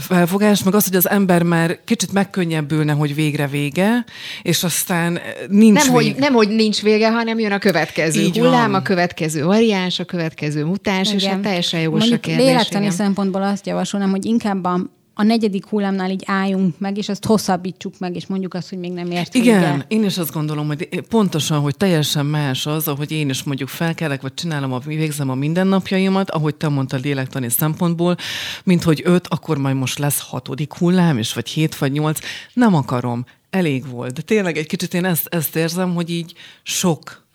felfogás, 0.00 0.62
meg 0.62 0.74
az, 0.74 0.84
hogy 0.84 0.96
az 0.96 1.08
ember 1.08 1.42
már 1.42 1.78
kicsit 1.84 2.12
megkönnyebbülne, 2.12 2.92
hogy 2.92 3.14
végre 3.14 3.46
vége, 3.46 4.04
és 4.42 4.62
aztán 4.62 5.20
nincs 5.48 5.84
nem, 5.84 5.92
vége. 5.92 6.12
Hogy, 6.12 6.14
nem, 6.18 6.34
hogy 6.34 6.48
nincs 6.48 6.82
vége, 6.82 7.10
hanem 7.10 7.38
jön 7.38 7.52
a 7.52 7.58
következő 7.58 8.20
Így 8.20 8.38
hullám, 8.38 8.70
van. 8.70 8.80
a 8.80 8.82
következő 8.82 9.44
variáns, 9.44 9.98
a 9.98 10.04
következő 10.04 10.64
mutáns, 10.64 11.08
igen. 11.08 11.20
és 11.20 11.26
hát 11.26 11.40
teljesen 11.40 11.80
jogos 11.80 11.98
Mondjuk 11.98 12.20
a 12.24 12.26
kérdés. 12.26 12.46
Lélektani 12.46 12.90
szempontból 12.90 13.42
azt 13.42 13.66
javasolnám, 13.66 14.10
hogy 14.10 14.24
inkább 14.24 14.64
a 14.64 14.80
a 15.18 15.22
negyedik 15.22 15.66
hullámnál 15.66 16.10
így 16.10 16.22
álljunk 16.26 16.78
meg, 16.78 16.96
és 16.96 17.08
azt 17.08 17.24
hosszabbítsuk 17.24 17.98
meg, 17.98 18.16
és 18.16 18.26
mondjuk 18.26 18.54
azt, 18.54 18.68
hogy 18.68 18.78
még 18.78 18.92
nem 18.92 19.10
ért 19.10 19.34
Igen, 19.34 19.60
vége. 19.60 19.84
én 19.88 20.04
is 20.04 20.18
azt 20.18 20.32
gondolom, 20.32 20.66
hogy 20.66 21.00
pontosan, 21.08 21.60
hogy 21.60 21.76
teljesen 21.76 22.26
más 22.26 22.66
az, 22.66 22.88
ahogy 22.88 23.12
én 23.12 23.28
is 23.28 23.42
mondjuk 23.42 23.68
felkelek, 23.68 24.22
vagy 24.22 24.34
csinálom, 24.34 24.72
a, 24.72 24.78
végzem 24.78 25.30
a 25.30 25.34
mindennapjaimat, 25.34 26.30
ahogy 26.30 26.54
te 26.54 26.68
mondtad 26.68 27.04
lélektani 27.04 27.48
szempontból, 27.48 28.16
mint 28.64 28.82
hogy 28.82 29.00
öt, 29.04 29.26
akkor 29.26 29.58
majd 29.58 29.76
most 29.76 29.98
lesz 29.98 30.20
hatodik 30.20 30.74
hullám, 30.74 31.18
és 31.18 31.32
vagy 31.32 31.48
hét, 31.48 31.78
vagy 31.78 31.92
nyolc. 31.92 32.18
Nem 32.52 32.74
akarom, 32.74 33.24
elég 33.50 33.90
volt. 33.90 34.12
De 34.12 34.22
tényleg 34.22 34.56
egy 34.56 34.66
kicsit 34.66 34.94
én 34.94 35.04
ezt, 35.04 35.26
ezt 35.26 35.56
érzem, 35.56 35.94
hogy 35.94 36.10
így 36.10 36.32
sok 36.62 37.25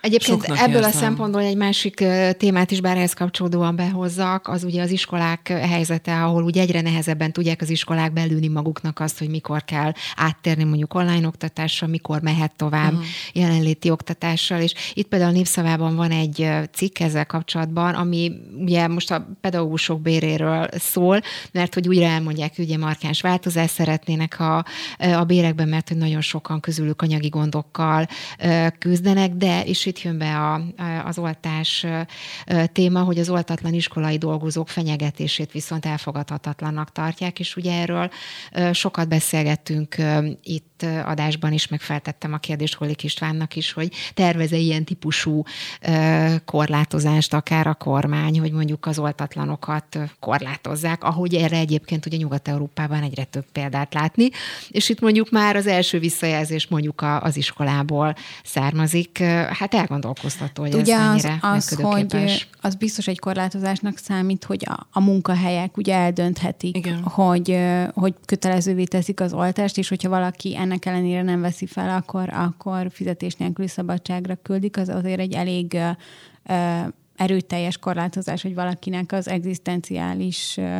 Egyébként 0.00 0.40
Soknak 0.40 0.58
ebből 0.58 0.76
érzem. 0.76 0.90
a 0.90 0.94
szempontból 0.94 1.40
egy 1.40 1.56
másik 1.56 2.04
témát 2.38 2.70
is 2.70 2.80
bár 2.80 2.96
ehhez 2.96 3.12
kapcsolódóan 3.12 3.76
behozzak, 3.76 4.48
az 4.48 4.64
ugye 4.64 4.82
az 4.82 4.90
iskolák 4.90 5.48
helyzete, 5.48 6.22
ahol 6.22 6.42
ugye 6.42 6.60
egyre 6.60 6.80
nehezebben 6.80 7.32
tudják 7.32 7.60
az 7.60 7.70
iskolák 7.70 8.12
belülni 8.12 8.48
maguknak 8.48 9.00
azt, 9.00 9.18
hogy 9.18 9.28
mikor 9.28 9.64
kell 9.64 9.92
áttérni 10.16 10.64
mondjuk 10.64 10.94
online 10.94 11.26
oktatásra, 11.26 11.86
mikor 11.86 12.20
mehet 12.20 12.52
tovább 12.56 12.92
uh-huh. 12.92 13.06
jelenléti 13.32 13.90
oktatással, 13.90 14.60
és 14.60 14.74
itt 14.94 15.08
például 15.08 15.30
a 15.30 15.34
Népszavában 15.34 15.96
van 15.96 16.10
egy 16.10 16.48
cikk 16.72 16.98
ezzel 16.98 17.26
kapcsolatban, 17.26 17.94
ami 17.94 18.32
ugye 18.58 18.88
most 18.88 19.10
a 19.10 19.26
pedagógusok 19.40 20.00
béréről 20.00 20.68
szól, 20.72 21.20
mert 21.52 21.74
hogy 21.74 21.88
úgy 21.88 21.98
elmondják, 21.98 22.56
hogy 22.56 22.64
ugye 22.64 22.78
markáns 22.78 23.20
változást 23.20 23.74
szeretnének 23.74 24.40
a, 24.40 24.64
a 24.98 25.24
bérekben, 25.24 25.68
mert 25.68 25.88
hogy 25.88 25.96
nagyon 25.98 26.20
sokan 26.20 26.60
közülük 26.60 27.02
anyagi 27.02 27.28
gondokkal 27.28 28.08
küzdenek, 28.78 29.34
de 29.34 29.64
és 29.64 29.86
itt 29.90 30.02
jön 30.02 30.18
be 30.18 30.36
a, 30.36 30.62
az 31.04 31.18
oltás 31.18 31.86
téma, 32.72 33.02
hogy 33.02 33.18
az 33.18 33.30
oltatlan 33.30 33.74
iskolai 33.74 34.18
dolgozók 34.18 34.68
fenyegetését 34.68 35.52
viszont 35.52 35.86
elfogadhatatlannak 35.86 36.92
tartják, 36.92 37.38
és 37.40 37.56
ugye 37.56 37.80
erről 37.80 38.10
sokat 38.72 39.08
beszélgettünk 39.08 39.96
itt 40.42 40.86
adásban 41.04 41.52
is, 41.52 41.68
meg 41.68 41.80
feltettem 41.80 42.32
a 42.32 42.38
kérdést 42.38 42.74
Holik 42.74 43.02
Istvánnak 43.02 43.56
is, 43.56 43.72
hogy 43.72 43.92
terveze 44.14 44.56
ilyen 44.56 44.84
típusú 44.84 45.42
korlátozást 46.44 47.34
akár 47.34 47.66
a 47.66 47.74
kormány, 47.74 48.40
hogy 48.40 48.52
mondjuk 48.52 48.86
az 48.86 48.98
oltatlanokat 48.98 49.98
korlátozzák, 50.20 51.04
ahogy 51.04 51.34
erre 51.34 51.56
egyébként 51.56 52.06
ugye 52.06 52.16
Nyugat-Európában 52.16 53.02
egyre 53.02 53.24
több 53.24 53.46
példát 53.52 53.94
látni, 53.94 54.28
és 54.68 54.88
itt 54.88 55.00
mondjuk 55.00 55.30
már 55.30 55.56
az 55.56 55.66
első 55.66 55.98
visszajelzés 55.98 56.66
mondjuk 56.68 57.02
az 57.20 57.36
iskolából 57.36 58.14
származik. 58.44 59.18
Hát 59.58 59.74
elgondolkoztató, 59.80 60.62
hogy 60.62 60.74
ugye 60.74 60.96
ez 60.96 61.24
az, 61.24 61.38
az, 61.40 61.74
hogy 61.80 62.46
az 62.60 62.74
biztos 62.74 63.06
egy 63.06 63.18
korlátozásnak 63.18 63.98
számít, 63.98 64.44
hogy 64.44 64.66
a, 64.68 64.86
a 64.90 65.00
munkahelyek 65.00 65.76
ugye 65.76 65.94
eldönthetik, 65.94 66.76
Igen. 66.76 67.02
hogy, 67.02 67.58
hogy 67.94 68.14
kötelezővé 68.24 68.84
teszik 68.84 69.20
az 69.20 69.32
oltást, 69.32 69.78
és 69.78 69.88
hogyha 69.88 70.08
valaki 70.08 70.56
ennek 70.56 70.86
ellenére 70.86 71.22
nem 71.22 71.40
veszi 71.40 71.66
fel, 71.66 71.96
akkor, 71.96 72.28
akkor 72.32 72.86
fizetés 72.90 73.34
nélküli 73.34 73.68
szabadságra 73.68 74.34
küldik, 74.42 74.76
az 74.76 74.88
azért 74.88 75.20
egy 75.20 75.32
elég 75.32 75.78
uh, 76.44 76.86
erőteljes 77.16 77.78
korlátozás, 77.78 78.42
hogy 78.42 78.54
valakinek 78.54 79.12
az 79.12 79.28
egzisztenciális 79.28 80.56
uh, 80.58 80.78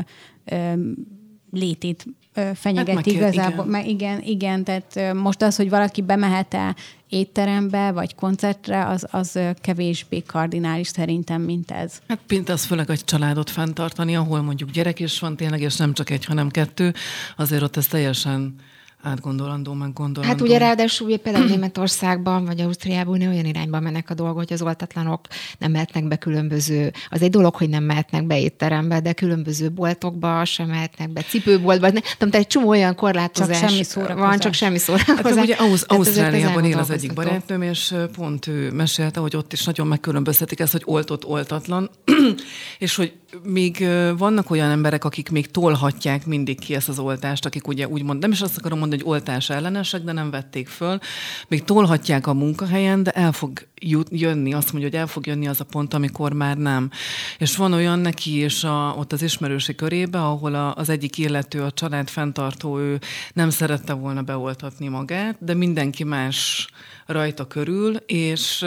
létét 1.53 2.07
fenyeget 2.55 2.95
hát 2.95 3.07
igazából. 3.07 3.67
Igen. 3.69 3.85
igen, 3.85 4.23
igen, 4.23 4.65
tehát 4.65 5.15
most 5.15 5.43
az, 5.43 5.57
hogy 5.57 5.71
valaki 5.71 6.03
bemehet-e 6.03 6.75
étterembe, 7.09 7.91
vagy 7.91 8.15
koncertre, 8.15 8.87
az, 8.87 9.07
az 9.11 9.39
kevésbé 9.61 10.23
kardinális 10.23 10.89
szerintem, 10.89 11.43
mint 11.43 11.71
ez. 11.71 11.99
Hát 12.09 12.19
pont 12.27 12.49
az 12.49 12.65
főleg 12.65 12.91
egy 12.91 13.05
családot 13.05 13.51
fenntartani, 13.51 14.17
ahol 14.17 14.43
mondjuk 14.43 14.71
gyerek 14.71 15.01
is 15.01 15.19
van 15.19 15.37
tényleg, 15.37 15.61
és 15.61 15.77
nem 15.77 15.93
csak 15.93 16.11
egy, 16.11 16.25
hanem 16.25 16.49
kettő, 16.49 16.95
azért 17.37 17.63
ott 17.63 17.77
ez 17.77 17.87
teljesen 17.87 18.55
átgondolandó, 19.03 19.73
meg 19.73 19.93
gondolandó. 19.93 20.33
Hát 20.33 20.41
ugye 20.41 20.59
ráadásul 20.59 21.07
ugye 21.07 21.17
például 21.17 21.45
Németországban 21.55 22.45
vagy 22.45 22.61
Ausztriában 22.61 23.21
olyan 23.21 23.45
irányba 23.45 23.81
mennek 23.81 24.11
a 24.11 24.15
dolgok, 24.15 24.37
hogy 24.37 24.53
az 24.53 24.63
oltatlanok 24.63 25.21
nem 25.59 25.71
mehetnek 25.71 26.09
be 26.09 26.17
különböző, 26.17 26.93
az 27.11 27.23
egy 27.23 27.31
dolog, 27.31 27.55
hogy 27.55 27.69
nem 27.69 27.85
mehetnek 27.85 28.27
be 28.27 28.41
étterembe, 28.41 29.01
de 29.01 29.13
különböző 29.13 29.71
boltokba 29.71 30.45
sem 30.45 30.69
mehetnek 30.69 31.11
be, 31.11 31.23
cipőboltba, 31.23 31.91
nem 31.91 32.03
tudom, 32.19 32.41
egy 32.41 32.47
csomó 32.47 32.69
olyan 32.69 32.95
korlátozás 32.95 33.61
csak 33.61 33.69
semmi 33.69 33.85
szórakozás. 33.85 34.29
van, 34.29 34.39
csak 34.39 34.53
semmi 34.53 34.79
szórakozás. 34.79 35.35
Hát 35.35 35.45
ugye 35.45 35.55
Ausz- 35.55 35.93
Ausztráliában 35.93 36.65
él 36.65 36.79
az 36.79 36.91
egyik 36.91 37.13
barátnőm, 37.13 37.63
és 37.63 37.95
pont 38.13 38.47
ő 38.47 38.71
mesélte, 38.71 39.21
hogy 39.21 39.37
ott 39.37 39.53
is 39.53 39.65
nagyon 39.65 39.87
megkülönböztetik 39.87 40.61
ezt, 40.61 40.73
hogy 40.73 40.83
oltott-oltatlan, 40.85 41.91
és 42.79 42.97
hogy 42.97 43.13
még 43.43 43.87
vannak 44.17 44.51
olyan 44.51 44.71
emberek, 44.71 45.05
akik 45.05 45.31
még 45.31 45.51
tolhatják 45.51 46.27
mindig 46.27 46.59
ki 46.59 46.75
ezt 46.75 46.89
az 46.89 46.99
oltást, 46.99 47.47
akik 47.47 47.69
ugye 47.69 47.89
úgymond, 47.89 48.21
nem 48.21 48.31
is 48.31 48.41
azt 48.41 48.59
akarom 48.59 48.79
mondani, 48.79 49.03
hogy 49.03 49.11
oltás 49.11 49.51
ellenesek, 49.51 50.03
de 50.03 50.13
nem 50.13 50.31
vették 50.31 50.69
föl, 50.69 50.99
még 51.49 51.65
tolhatják 51.65 52.27
a 52.27 52.35
munkahelyen, 52.35 53.03
de 53.03 53.11
el 53.11 53.33
fog 53.33 53.69
jönni, 54.11 54.53
azt 54.53 54.73
mondja, 54.73 54.91
hogy 54.91 54.99
el 54.99 55.07
fog 55.07 55.27
jönni 55.27 55.49
az 55.49 55.61
a 55.61 55.65
pont, 55.65 55.95
amikor 55.95 56.33
már 56.33 56.57
nem. 56.57 56.91
És 57.39 57.57
van 57.57 57.73
olyan 57.73 57.99
neki 57.99 58.37
és 58.37 58.65
a, 58.65 58.95
ott 58.99 59.13
az 59.13 59.23
ismerősi 59.23 59.75
körébe, 59.75 60.19
ahol 60.23 60.55
a, 60.55 60.75
az 60.75 60.89
egyik 60.89 61.19
illető, 61.19 61.63
a 61.63 61.71
család 61.71 62.09
fenntartó, 62.09 62.79
ő 62.79 63.01
nem 63.33 63.51
szerette 63.51 63.93
volna 63.93 64.23
beoltatni 64.23 64.89
magát, 64.89 65.37
de 65.39 65.55
mindenki 65.55 66.05
más 66.05 66.69
rajta 67.11 67.47
körül, 67.47 67.97
és 68.07 68.65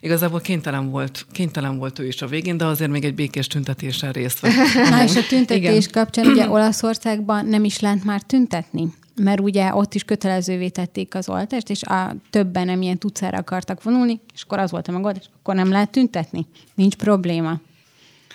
igazából 0.00 0.40
kénytelen 0.40 0.90
volt, 0.90 1.26
kénytelen 1.32 1.78
volt 1.78 1.98
ő 1.98 2.06
is 2.06 2.22
a 2.22 2.26
végén, 2.26 2.56
de 2.56 2.64
azért 2.64 2.90
még 2.90 3.04
egy 3.04 3.14
békés 3.14 3.46
tüntetésen 3.46 4.12
részt 4.12 4.40
vett. 4.40 4.52
Na 4.90 5.02
és 5.02 5.16
a 5.16 5.26
tüntetés 5.28 5.86
Igen. 5.86 5.90
kapcsán 5.92 6.26
ugye 6.26 6.48
Olaszországban 6.48 7.46
nem 7.46 7.64
is 7.64 7.80
lehet 7.80 8.04
már 8.04 8.22
tüntetni? 8.22 8.92
mert 9.14 9.40
ugye 9.40 9.74
ott 9.74 9.94
is 9.94 10.04
kötelezővé 10.04 10.68
tették 10.68 11.14
az 11.14 11.28
oltást, 11.28 11.70
és 11.70 11.82
a 11.82 12.14
többen 12.30 12.66
nem 12.66 12.82
ilyen 12.82 12.98
tucára 12.98 13.38
akartak 13.38 13.82
vonulni, 13.82 14.20
és 14.34 14.42
akkor 14.42 14.58
az 14.58 14.70
volt 14.70 14.88
a 14.88 14.92
megoldás, 14.92 15.30
akkor 15.38 15.54
nem 15.54 15.70
lehet 15.70 15.90
tüntetni. 15.90 16.46
Nincs 16.74 16.94
probléma. 16.94 17.60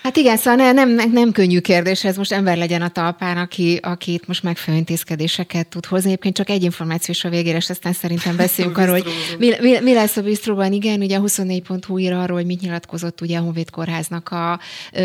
Hát 0.02 0.16
igen, 0.16 0.36
szóval 0.36 0.72
nem, 0.72 0.94
nem, 0.94 1.12
nem 1.12 1.32
könnyű 1.32 1.58
kérdés, 1.58 2.04
ez 2.04 2.16
most 2.16 2.32
ember 2.32 2.56
legyen 2.56 2.82
a 2.82 2.88
talpán, 2.88 3.36
aki, 3.36 3.78
aki 3.82 4.12
itt 4.12 4.26
most 4.26 4.42
megfelelő 4.42 4.78
intézkedéseket 4.78 5.66
tud 5.66 5.86
hozni. 5.86 6.08
Egyébként 6.08 6.36
csak 6.36 6.50
egy 6.50 6.62
információ 6.62 7.14
is 7.14 7.24
a 7.24 7.28
végére, 7.28 7.56
és 7.56 7.70
aztán 7.70 7.92
szerintem 7.92 8.36
beszéljünk 8.36 8.78
arról, 8.78 8.92
hogy 8.92 9.06
mi, 9.38 9.52
mi, 9.60 9.80
mi, 9.80 9.94
lesz 9.94 10.16
a 10.16 10.22
bistróban. 10.22 10.72
Igen, 10.72 11.00
ugye 11.00 11.16
a 11.16 11.20
24.hu 11.20 11.98
ír 11.98 12.12
arról, 12.12 12.36
hogy 12.36 12.46
mit 12.46 12.60
nyilatkozott 12.60 13.20
ugye 13.20 13.38
a 13.38 13.40
Honvéd 13.40 13.70
Kórháznak 13.70 14.28
a 14.28 14.60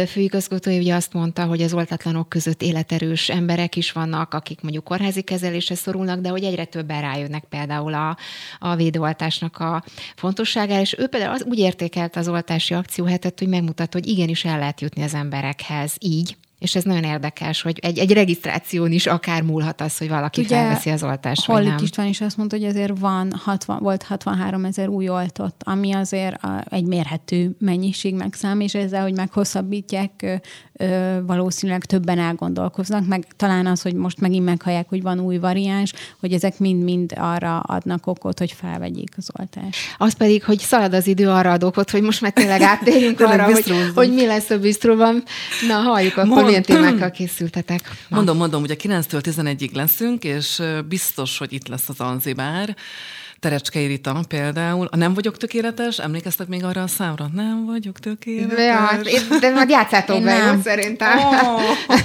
főigazgatója, 0.08 0.80
ugye 0.80 0.96
azt 0.96 1.14
mondta, 1.14 1.44
hogy 1.44 1.62
az 1.62 1.74
oltatlanok 1.74 2.30
között 2.30 2.62
életerős 2.62 3.30
emberek 3.30 3.76
is 3.76 3.92
vannak, 3.92 4.34
akik 4.34 4.62
mondjuk 4.62 4.84
kórházi 4.84 5.22
kezelésre 5.22 5.76
szorulnak, 5.76 6.20
de 6.20 6.30
hogy 6.30 6.44
egyre 6.44 6.66
többen 6.66 7.02
rájönnek 7.02 7.44
például 7.50 7.94
a, 7.94 8.18
a 8.60 8.76
védőoltásnak 8.76 9.58
a 9.58 9.84
fontosságára, 10.16 10.82
és 10.82 10.96
ő 10.98 11.08
például 11.08 11.34
az, 11.34 11.44
úgy 11.44 11.60
értékelt 11.60 12.16
az 12.16 12.28
oltási 12.28 12.74
akcióhetet, 12.74 13.40
hogy 13.40 13.48
megmutatta, 13.48 13.98
hogy 13.98 14.08
igenis 14.08 14.46
el 14.46 14.60
lehet 14.60 14.82
jutni 14.84 15.04
az 15.04 15.14
emberekhez 15.14 15.96
így, 16.00 16.38
és 16.64 16.76
ez 16.76 16.84
nagyon 16.84 17.04
érdekes, 17.04 17.62
hogy 17.62 17.80
egy, 17.82 17.98
egy 17.98 18.12
regisztráción 18.12 18.92
is 18.92 19.08
akár 19.08 19.42
múlhat 19.42 19.82
az, 19.82 19.98
hogy 19.98 20.10
valaki 20.10 20.42
Ugye, 20.42 20.56
felveszi 20.56 20.90
az 20.90 21.04
oltást, 21.04 21.46
vagy 21.46 21.66
nem. 21.66 21.78
István 21.82 22.08
is 22.08 22.22
azt 22.22 22.38
mondta, 22.38 22.58
hogy 22.58 22.66
azért 22.66 23.00
van 23.00 23.32
60, 23.36 23.80
volt 23.80 24.04
63 24.04 24.66
ezer 24.66 24.88
új 24.88 25.10
oltott, 25.10 25.62
ami 25.64 25.94
azért 25.94 26.44
a, 26.44 26.64
egy 26.70 26.86
mérhető 26.86 27.56
mennyiségnek 27.60 28.34
szám, 28.34 28.60
és 28.60 28.74
ezzel, 28.74 29.02
hogy 29.02 29.16
meghosszabbítják, 29.16 30.42
ö, 30.74 31.18
valószínűleg 31.26 31.86
többen 31.86 32.20
elgondolkoznak, 32.20 33.08
meg 33.08 33.28
talán 33.36 33.66
az, 33.66 33.82
hogy 33.82 33.94
most 33.94 34.20
megint 34.20 34.46
meghallják, 34.46 34.90
hogy 34.90 35.02
van 35.02 35.20
új 35.20 35.38
variáns, 35.38 35.94
hogy 36.20 36.34
ezek 36.34 36.60
mind-mind 36.60 37.14
arra 37.16 37.60
adnak 37.60 38.08
okot, 38.08 38.40
hogy 38.40 38.52
felvegyék 38.52 39.10
az 39.18 39.30
oltást. 39.40 39.80
Az 39.98 40.14
pedig, 40.14 40.44
hogy 40.44 40.60
szalad 40.60 40.94
az 40.94 41.08
idő, 41.08 41.30
arra 41.30 41.52
ad 41.52 41.64
okot, 41.64 41.90
hogy 41.90 42.02
most 42.02 42.22
már 42.22 42.32
tényleg 42.32 42.62
áttérjünk 42.62 43.20
arra, 43.32 43.44
hogy, 43.44 43.74
hogy 43.96 44.14
mi 44.14 44.26
lesz 44.26 44.50
a 44.50 44.60
bistróban. 44.60 45.24
Na, 45.68 45.74
halljuk 45.74 46.18
akkor, 46.18 46.44
milyen 46.44 46.64
témákkal 46.64 47.12
készültetek. 47.12 47.82
Ma. 48.08 48.16
Mondom, 48.16 48.38
mondom, 48.38 48.62
ugye 48.62 48.76
9-től 48.84 49.22
11-ig 49.24 49.74
leszünk, 49.74 50.24
és 50.24 50.62
biztos, 50.88 51.38
hogy 51.38 51.54
itt 51.54 51.68
lesz 51.68 51.90
az 51.90 52.00
Anzibár. 52.00 52.76
Terecskei 53.44 53.86
Rita 53.86 54.20
például. 54.28 54.88
A 54.92 54.96
nem 54.96 55.14
vagyok 55.14 55.38
tökéletes, 55.38 56.00
emlékeztek 56.00 56.48
még 56.48 56.64
arra 56.64 56.82
a 56.82 56.88
számra? 56.88 57.30
Nem 57.34 57.66
vagyok 57.66 58.00
tökéletes. 58.00 58.56
De, 58.56 58.74
hát, 58.74 59.04
de 59.40 59.50
majd 59.50 59.70
játszátok 59.70 60.24
be, 60.24 60.36
jó, 60.36 60.62
szerintem. 60.62 61.18
Oh. 61.18 61.62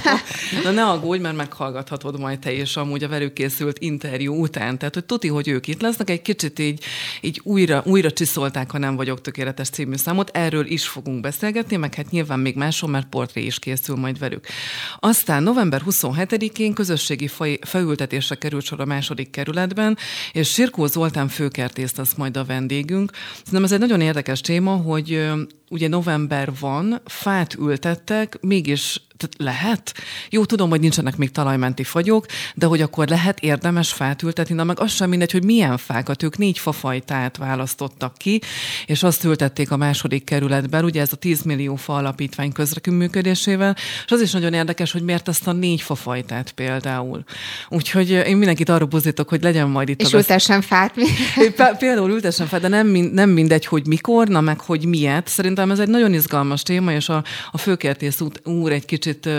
Na 0.63 0.71
ne 0.71 0.85
aggódj, 0.85 1.21
mert 1.21 1.35
meghallgathatod 1.35 2.19
majd 2.19 2.39
te 2.39 2.51
is 2.51 2.75
amúgy 2.75 3.03
a 3.03 3.07
velük 3.07 3.33
készült 3.33 3.79
interjú 3.79 4.41
után. 4.41 4.77
Tehát, 4.77 4.93
hogy 4.93 5.05
tuti, 5.05 5.27
hogy 5.27 5.47
ők 5.47 5.67
itt 5.67 5.81
lesznek, 5.81 6.09
egy 6.09 6.21
kicsit 6.21 6.59
így, 6.59 6.83
így 7.21 7.41
újra, 7.43 7.81
újra 7.85 8.11
csiszolták, 8.11 8.71
ha 8.71 8.77
nem 8.77 8.95
vagyok 8.95 9.21
tökéletes 9.21 9.69
című 9.69 9.95
számot. 9.95 10.29
Erről 10.33 10.65
is 10.65 10.87
fogunk 10.87 11.21
beszélgetni, 11.21 11.75
meg 11.75 11.93
hát 11.93 12.09
nyilván 12.09 12.39
még 12.39 12.55
máson, 12.55 12.89
mert 12.89 13.09
portré 13.09 13.41
is 13.41 13.59
készül 13.59 13.95
majd 13.95 14.19
velük. 14.19 14.45
Aztán 14.99 15.43
november 15.43 15.81
27-én 15.89 16.73
közösségi 16.73 17.29
felültetésre 17.61 18.35
került 18.35 18.65
sor 18.65 18.79
a 18.79 18.85
második 18.85 19.29
kerületben, 19.29 19.97
és 20.31 20.49
Sirkó 20.49 20.85
Zoltán 20.85 21.27
főkertész 21.29 21.95
lesz 21.95 22.13
majd 22.13 22.37
a 22.37 22.45
vendégünk. 22.45 23.11
Szerintem 23.37 23.63
ez 23.63 23.71
egy 23.71 23.79
nagyon 23.79 24.01
érdekes 24.01 24.41
téma, 24.41 24.75
hogy 24.75 25.29
ugye 25.69 25.87
november 25.87 26.51
van, 26.59 27.01
fát 27.05 27.53
ültettek, 27.53 28.37
mégis 28.41 29.01
tehát 29.19 29.53
lehet? 29.59 29.93
Jó, 30.29 30.45
tudom, 30.45 30.69
hogy 30.69 30.79
nincsenek 30.79 31.17
még 31.17 31.31
talajmenti 31.31 31.83
fagyok, 31.83 32.25
de 32.55 32.65
hogy 32.65 32.81
akkor 32.81 33.07
lehet 33.07 33.39
érdemes 33.39 33.91
fát 33.91 34.23
ültetni, 34.23 34.55
na 34.55 34.63
meg 34.63 34.79
az 34.79 34.91
sem 34.91 35.09
mindegy, 35.09 35.31
hogy 35.31 35.43
milyen 35.43 35.77
fákat, 35.77 36.23
ők 36.23 36.37
négy 36.37 36.59
fafajtát 36.59 37.37
választottak 37.37 38.17
ki, 38.17 38.41
és 38.85 39.03
azt 39.03 39.23
ültették 39.23 39.71
a 39.71 39.77
második 39.77 40.23
kerületben, 40.23 40.83
ugye 40.83 41.01
ez 41.01 41.13
a 41.13 41.15
10 41.15 41.41
millió 41.41 41.75
fa 41.75 41.95
alapítvány 41.95 42.51
közreküműködésével, 42.51 43.75
és 44.05 44.11
az 44.11 44.21
is 44.21 44.31
nagyon 44.31 44.53
érdekes, 44.53 44.91
hogy 44.91 45.03
miért 45.03 45.27
ezt 45.27 45.47
a 45.47 45.51
négy 45.51 45.81
fafajtát 45.81 46.51
például. 46.51 47.23
Úgyhogy 47.69 48.09
én 48.09 48.37
mindenkit 48.37 48.69
arra 48.69 48.85
buzítok, 48.85 49.29
hogy 49.29 49.43
legyen 49.43 49.69
majd 49.69 49.89
itt 49.89 50.01
és 50.01 50.13
ültessen 50.13 50.61
fát. 50.61 50.93
Például 51.79 52.09
ültessen 52.09 52.47
fát, 52.47 52.61
de 52.61 52.67
nem, 52.67 52.87
nem 52.87 53.29
mindegy, 53.29 53.65
hogy 53.65 53.87
mikor, 53.87 54.27
na 54.27 54.41
meg 54.41 54.59
hogy 54.59 54.85
miért. 54.85 55.27
Szerintem 55.27 55.58
ez 55.67 55.79
egy 55.79 55.87
nagyon 55.87 56.13
izgalmas 56.13 56.63
téma, 56.63 56.91
és 56.91 57.09
a, 57.09 57.23
a 57.51 57.57
főkertész 57.57 58.21
úr 58.43 58.71
egy 58.71 58.85
kicsit 58.85 59.29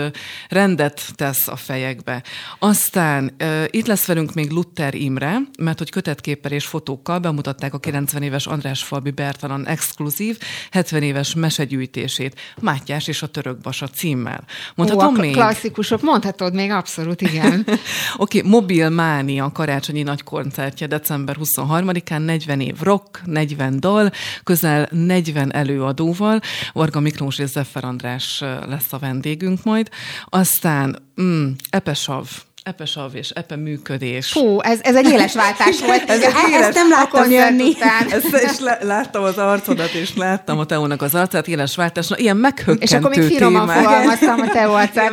rendet 0.49 1.01
tesz 1.15 1.47
a 1.47 1.55
fejekbe. 1.55 2.23
Aztán 2.59 3.35
itt 3.69 3.87
lesz 3.87 4.05
velünk 4.05 4.33
még 4.33 4.51
Luther 4.51 4.95
Imre, 4.95 5.37
mert 5.59 5.77
hogy 5.77 5.89
kötetképpel 5.89 6.51
és 6.51 6.65
fotókkal 6.65 7.19
bemutatták 7.19 7.73
a 7.73 7.79
90 7.79 8.23
éves 8.23 8.47
András 8.47 8.83
Falbi 8.83 9.11
Bertalan 9.11 9.67
exkluzív 9.67 10.37
70 10.71 11.03
éves 11.03 11.35
mesegyűjtését, 11.35 12.39
Mátyás 12.61 13.07
és 13.07 13.21
a 13.21 13.27
török 13.27 13.57
basa 13.57 13.87
címmel. 13.87 14.43
Mondhatom 14.75 15.13
Ó, 15.13 15.17
a 15.17 15.21
még? 15.21 15.33
klasszikusok, 15.33 16.01
mondhatod 16.01 16.53
még, 16.53 16.71
abszolút, 16.71 17.21
igen. 17.21 17.65
Oké, 18.17 18.37
okay, 18.37 18.49
Mobil 18.49 18.89
Mánia 18.89 19.51
karácsonyi 19.51 20.01
nagy 20.01 20.23
koncertje 20.23 20.87
december 20.87 21.37
23-án, 21.39 22.25
40 22.25 22.61
év 22.61 22.75
rock, 22.81 23.21
40 23.25 23.79
dal, 23.79 24.11
közel 24.43 24.87
40 24.91 25.51
előadóval. 26.11 26.39
Varga 26.73 26.99
Miklós 26.99 27.39
és 27.39 27.49
Zeffer 27.49 27.83
András 27.83 28.39
lesz 28.65 28.93
a 28.93 28.97
vendégünk 28.97 29.63
majd. 29.63 29.89
Aztán 30.25 31.11
mm, 31.21 31.51
Epesav, 31.69 32.27
epesav 32.63 33.15
és 33.15 33.29
epe 33.29 33.55
működés. 33.55 34.31
Fú, 34.31 34.59
ez, 34.59 34.79
ez 34.81 34.95
egy 34.95 35.09
éles 35.09 35.33
váltás 35.33 35.79
volt. 35.85 36.09
ez 36.09 36.21
egy 36.21 36.33
éles, 36.49 36.67
ezt 36.67 36.73
nem 36.73 36.89
láttam 36.89 37.31
jönni. 37.31 37.71
Ezt, 38.09 38.25
és 38.25 38.59
láttam 38.81 39.23
az 39.23 39.37
arcodat, 39.37 39.91
és 39.91 40.15
láttam 40.15 40.59
a 40.59 40.65
Teónak 40.65 41.01
az 41.01 41.15
arcát, 41.15 41.47
éles 41.47 41.75
váltás. 41.75 42.07
Na, 42.07 42.17
ilyen 42.17 42.37
meghökkentő 42.37 42.83
És 42.83 42.91
akkor 42.91 43.15
még 43.15 43.27
finoman 43.27 43.67
fogalmaztam 43.67 44.39
a 44.39 44.47
Teó 44.47 44.73
arcát 44.73 45.11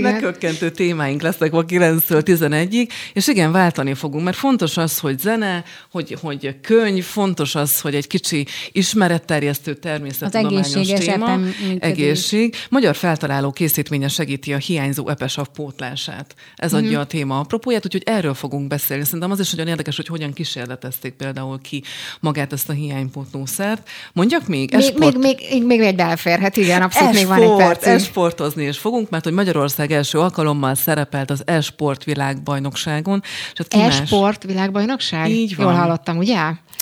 Meghökkentő 0.00 0.70
témáink 0.70 1.22
lesznek 1.22 1.52
a 1.52 1.64
9-től 1.64 2.22
11-ig, 2.24 2.88
és 3.12 3.26
igen, 3.26 3.52
váltani 3.52 3.94
fogunk, 3.94 4.24
mert 4.24 4.36
fontos 4.36 4.76
az, 4.76 4.98
hogy 4.98 5.18
zene, 5.18 5.64
hogy, 5.90 6.16
hogy 6.20 6.60
könyv, 6.60 7.04
fontos 7.04 7.54
az, 7.54 7.80
hogy 7.80 7.94
egy 7.94 8.06
kicsi 8.06 8.46
ismeretterjesztő 8.72 9.74
természettudományos 9.74 10.88
téma. 10.88 11.38
Egészség. 11.78 12.56
Magyar 12.68 12.96
feltaláló 12.96 13.50
készítménye 13.50 14.08
segíti 14.08 14.52
a 14.52 14.56
hiányzó 14.56 15.08
epesav 15.08 15.46
pótlását. 15.54 16.34
Ez 16.56 16.72
a 16.72 16.87
adja 16.88 17.00
a 17.00 17.06
téma 17.06 17.38
apropóját, 17.38 17.84
úgyhogy 17.84 18.02
erről 18.06 18.34
fogunk 18.34 18.68
beszélni. 18.68 19.04
Szerintem 19.04 19.30
az 19.30 19.40
is 19.40 19.50
nagyon 19.50 19.66
érdekes, 19.66 19.96
hogy 19.96 20.06
hogyan 20.06 20.32
kísérletezték 20.32 21.12
például 21.12 21.60
ki 21.60 21.82
magát 22.20 22.52
ezt 22.52 22.68
a 22.68 22.72
hiánypótlószert. 22.72 23.88
Mondjak 24.12 24.46
még? 24.46 24.74
Még, 24.74 24.94
még, 24.98 25.16
még, 25.16 25.38
még, 25.50 25.64
még 25.64 25.80
egy 25.80 25.94
belférhet, 25.94 26.56
igen, 26.56 26.82
abszolút 26.82 27.14
e-sport, 27.14 27.38
még 27.38 27.48
van 27.48 27.60
egy 27.60 27.66
perc. 27.66 27.86
Esportozni 27.86 28.64
is 28.66 28.78
fogunk, 28.78 29.10
mert 29.10 29.24
hogy 29.24 29.32
Magyarország 29.32 29.92
első 29.92 30.18
alkalommal 30.18 30.74
szerepelt 30.74 31.30
az 31.30 31.42
e-sport 31.44 32.04
világbajnokságon. 32.04 33.22
Hát 33.54 33.74
e-sport 33.74 34.42
világbajnokság? 34.42 35.30
Így 35.30 35.56
van. 35.56 35.66
Jól 35.66 35.74
hallottam, 35.74 36.16
ugye? 36.16 36.36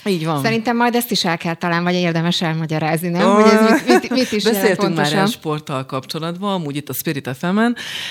Így 0.06 0.24
van. 0.24 0.42
Szerintem 0.42 0.76
majd 0.76 0.94
ezt 0.94 1.10
is 1.10 1.24
el 1.24 1.36
kell 1.36 1.54
talán, 1.54 1.82
vagy 1.82 1.94
érdemes 1.94 2.42
elmagyarázni, 2.42 3.08
nem? 3.08 3.34
Hogy 3.34 3.44
ez 3.44 3.70
mit, 3.70 3.86
mit, 3.86 4.10
mit 4.10 4.32
is 4.32 4.44
Beszéltünk 4.44 4.96
már 4.96 5.12
el 5.12 5.26
sporttal 5.26 5.86
kapcsolatban, 5.86 6.52
amúgy 6.52 6.76
itt 6.76 6.88
a 6.88 6.92
Spirit 6.92 7.30
fm 7.38 7.58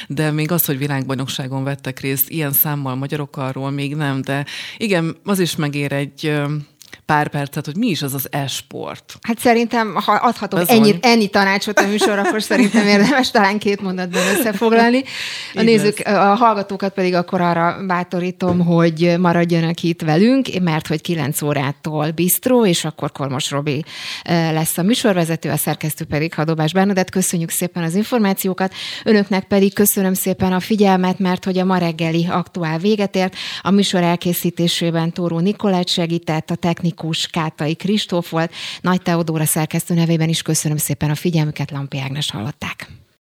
de 0.07 0.31
még 0.31 0.51
az, 0.51 0.65
hogy 0.65 0.77
világbajnokságon 0.77 1.63
vettek 1.63 1.99
részt 1.99 2.29
ilyen 2.29 2.51
számmal 2.51 2.95
magyarok 2.95 3.37
arról 3.37 3.69
még 3.69 3.95
nem, 3.95 4.21
de 4.21 4.45
igen, 4.77 5.17
az 5.23 5.39
is 5.39 5.55
megér 5.55 5.91
egy 5.91 6.33
pár 7.05 7.27
percet, 7.27 7.65
hogy 7.65 7.77
mi 7.77 7.87
is 7.87 8.01
az 8.01 8.13
az 8.13 8.27
e-sport. 8.31 9.17
Hát 9.21 9.39
szerintem, 9.39 9.95
ha 9.95 10.11
adhatok 10.11 10.69
ennyi, 10.69 10.95
ennyi 11.01 11.27
tanácsot 11.27 11.79
a 11.79 11.87
műsor, 11.87 12.19
akkor 12.19 12.41
szerintem 12.43 12.87
érdemes 12.87 13.31
talán 13.31 13.59
két 13.59 13.81
mondatban 13.81 14.21
összefoglalni. 14.37 15.03
A 15.53 15.61
nézők, 15.61 16.01
a 16.05 16.35
hallgatókat 16.35 16.93
pedig 16.93 17.13
akkor 17.13 17.41
arra 17.41 17.85
bátorítom, 17.87 18.65
hogy 18.65 19.15
maradjanak 19.19 19.81
itt 19.83 20.01
velünk, 20.01 20.47
mert 20.61 20.87
hogy 20.87 21.01
9 21.01 21.41
órától 21.41 22.11
bistró, 22.11 22.65
és 22.65 22.85
akkor 22.85 23.11
Kormos 23.11 23.51
Robi 23.51 23.83
lesz 24.25 24.77
a 24.77 24.83
műsorvezető, 24.83 25.49
a 25.49 25.57
szerkesztő 25.57 26.05
pedig 26.05 26.33
Hadobás 26.33 26.73
Bernadett. 26.73 27.09
Köszönjük 27.09 27.49
szépen 27.49 27.83
az 27.83 27.95
információkat, 27.95 28.73
önöknek 29.03 29.43
pedig 29.43 29.73
köszönöm 29.73 30.13
szépen 30.13 30.53
a 30.53 30.59
figyelmet, 30.59 31.19
mert 31.19 31.43
hogy 31.45 31.57
a 31.57 31.65
ma 31.65 31.77
reggeli 31.77 32.27
aktuál 32.31 32.77
véget 32.77 33.15
ért. 33.15 33.35
A 33.61 33.71
műsor 33.71 34.03
elkészítésében 34.03 35.11
Tóró 35.11 35.39
Nikolát 35.39 35.87
segített, 35.87 36.49
a 36.49 36.55
technikai 36.55 36.93
technikus 36.95 37.27
Kátai 37.27 37.75
Kristóf 37.75 38.29
volt. 38.29 38.53
Nagy 38.81 39.01
Teodóra 39.01 39.45
szerkesztő 39.45 39.93
nevében 39.93 40.29
is 40.29 40.41
köszönöm 40.41 40.77
szépen 40.77 41.09
a 41.09 41.15
figyelmüket, 41.15 41.71
Lampi 41.71 41.99
Ágnes 41.99 42.31
hallották. 42.31 42.89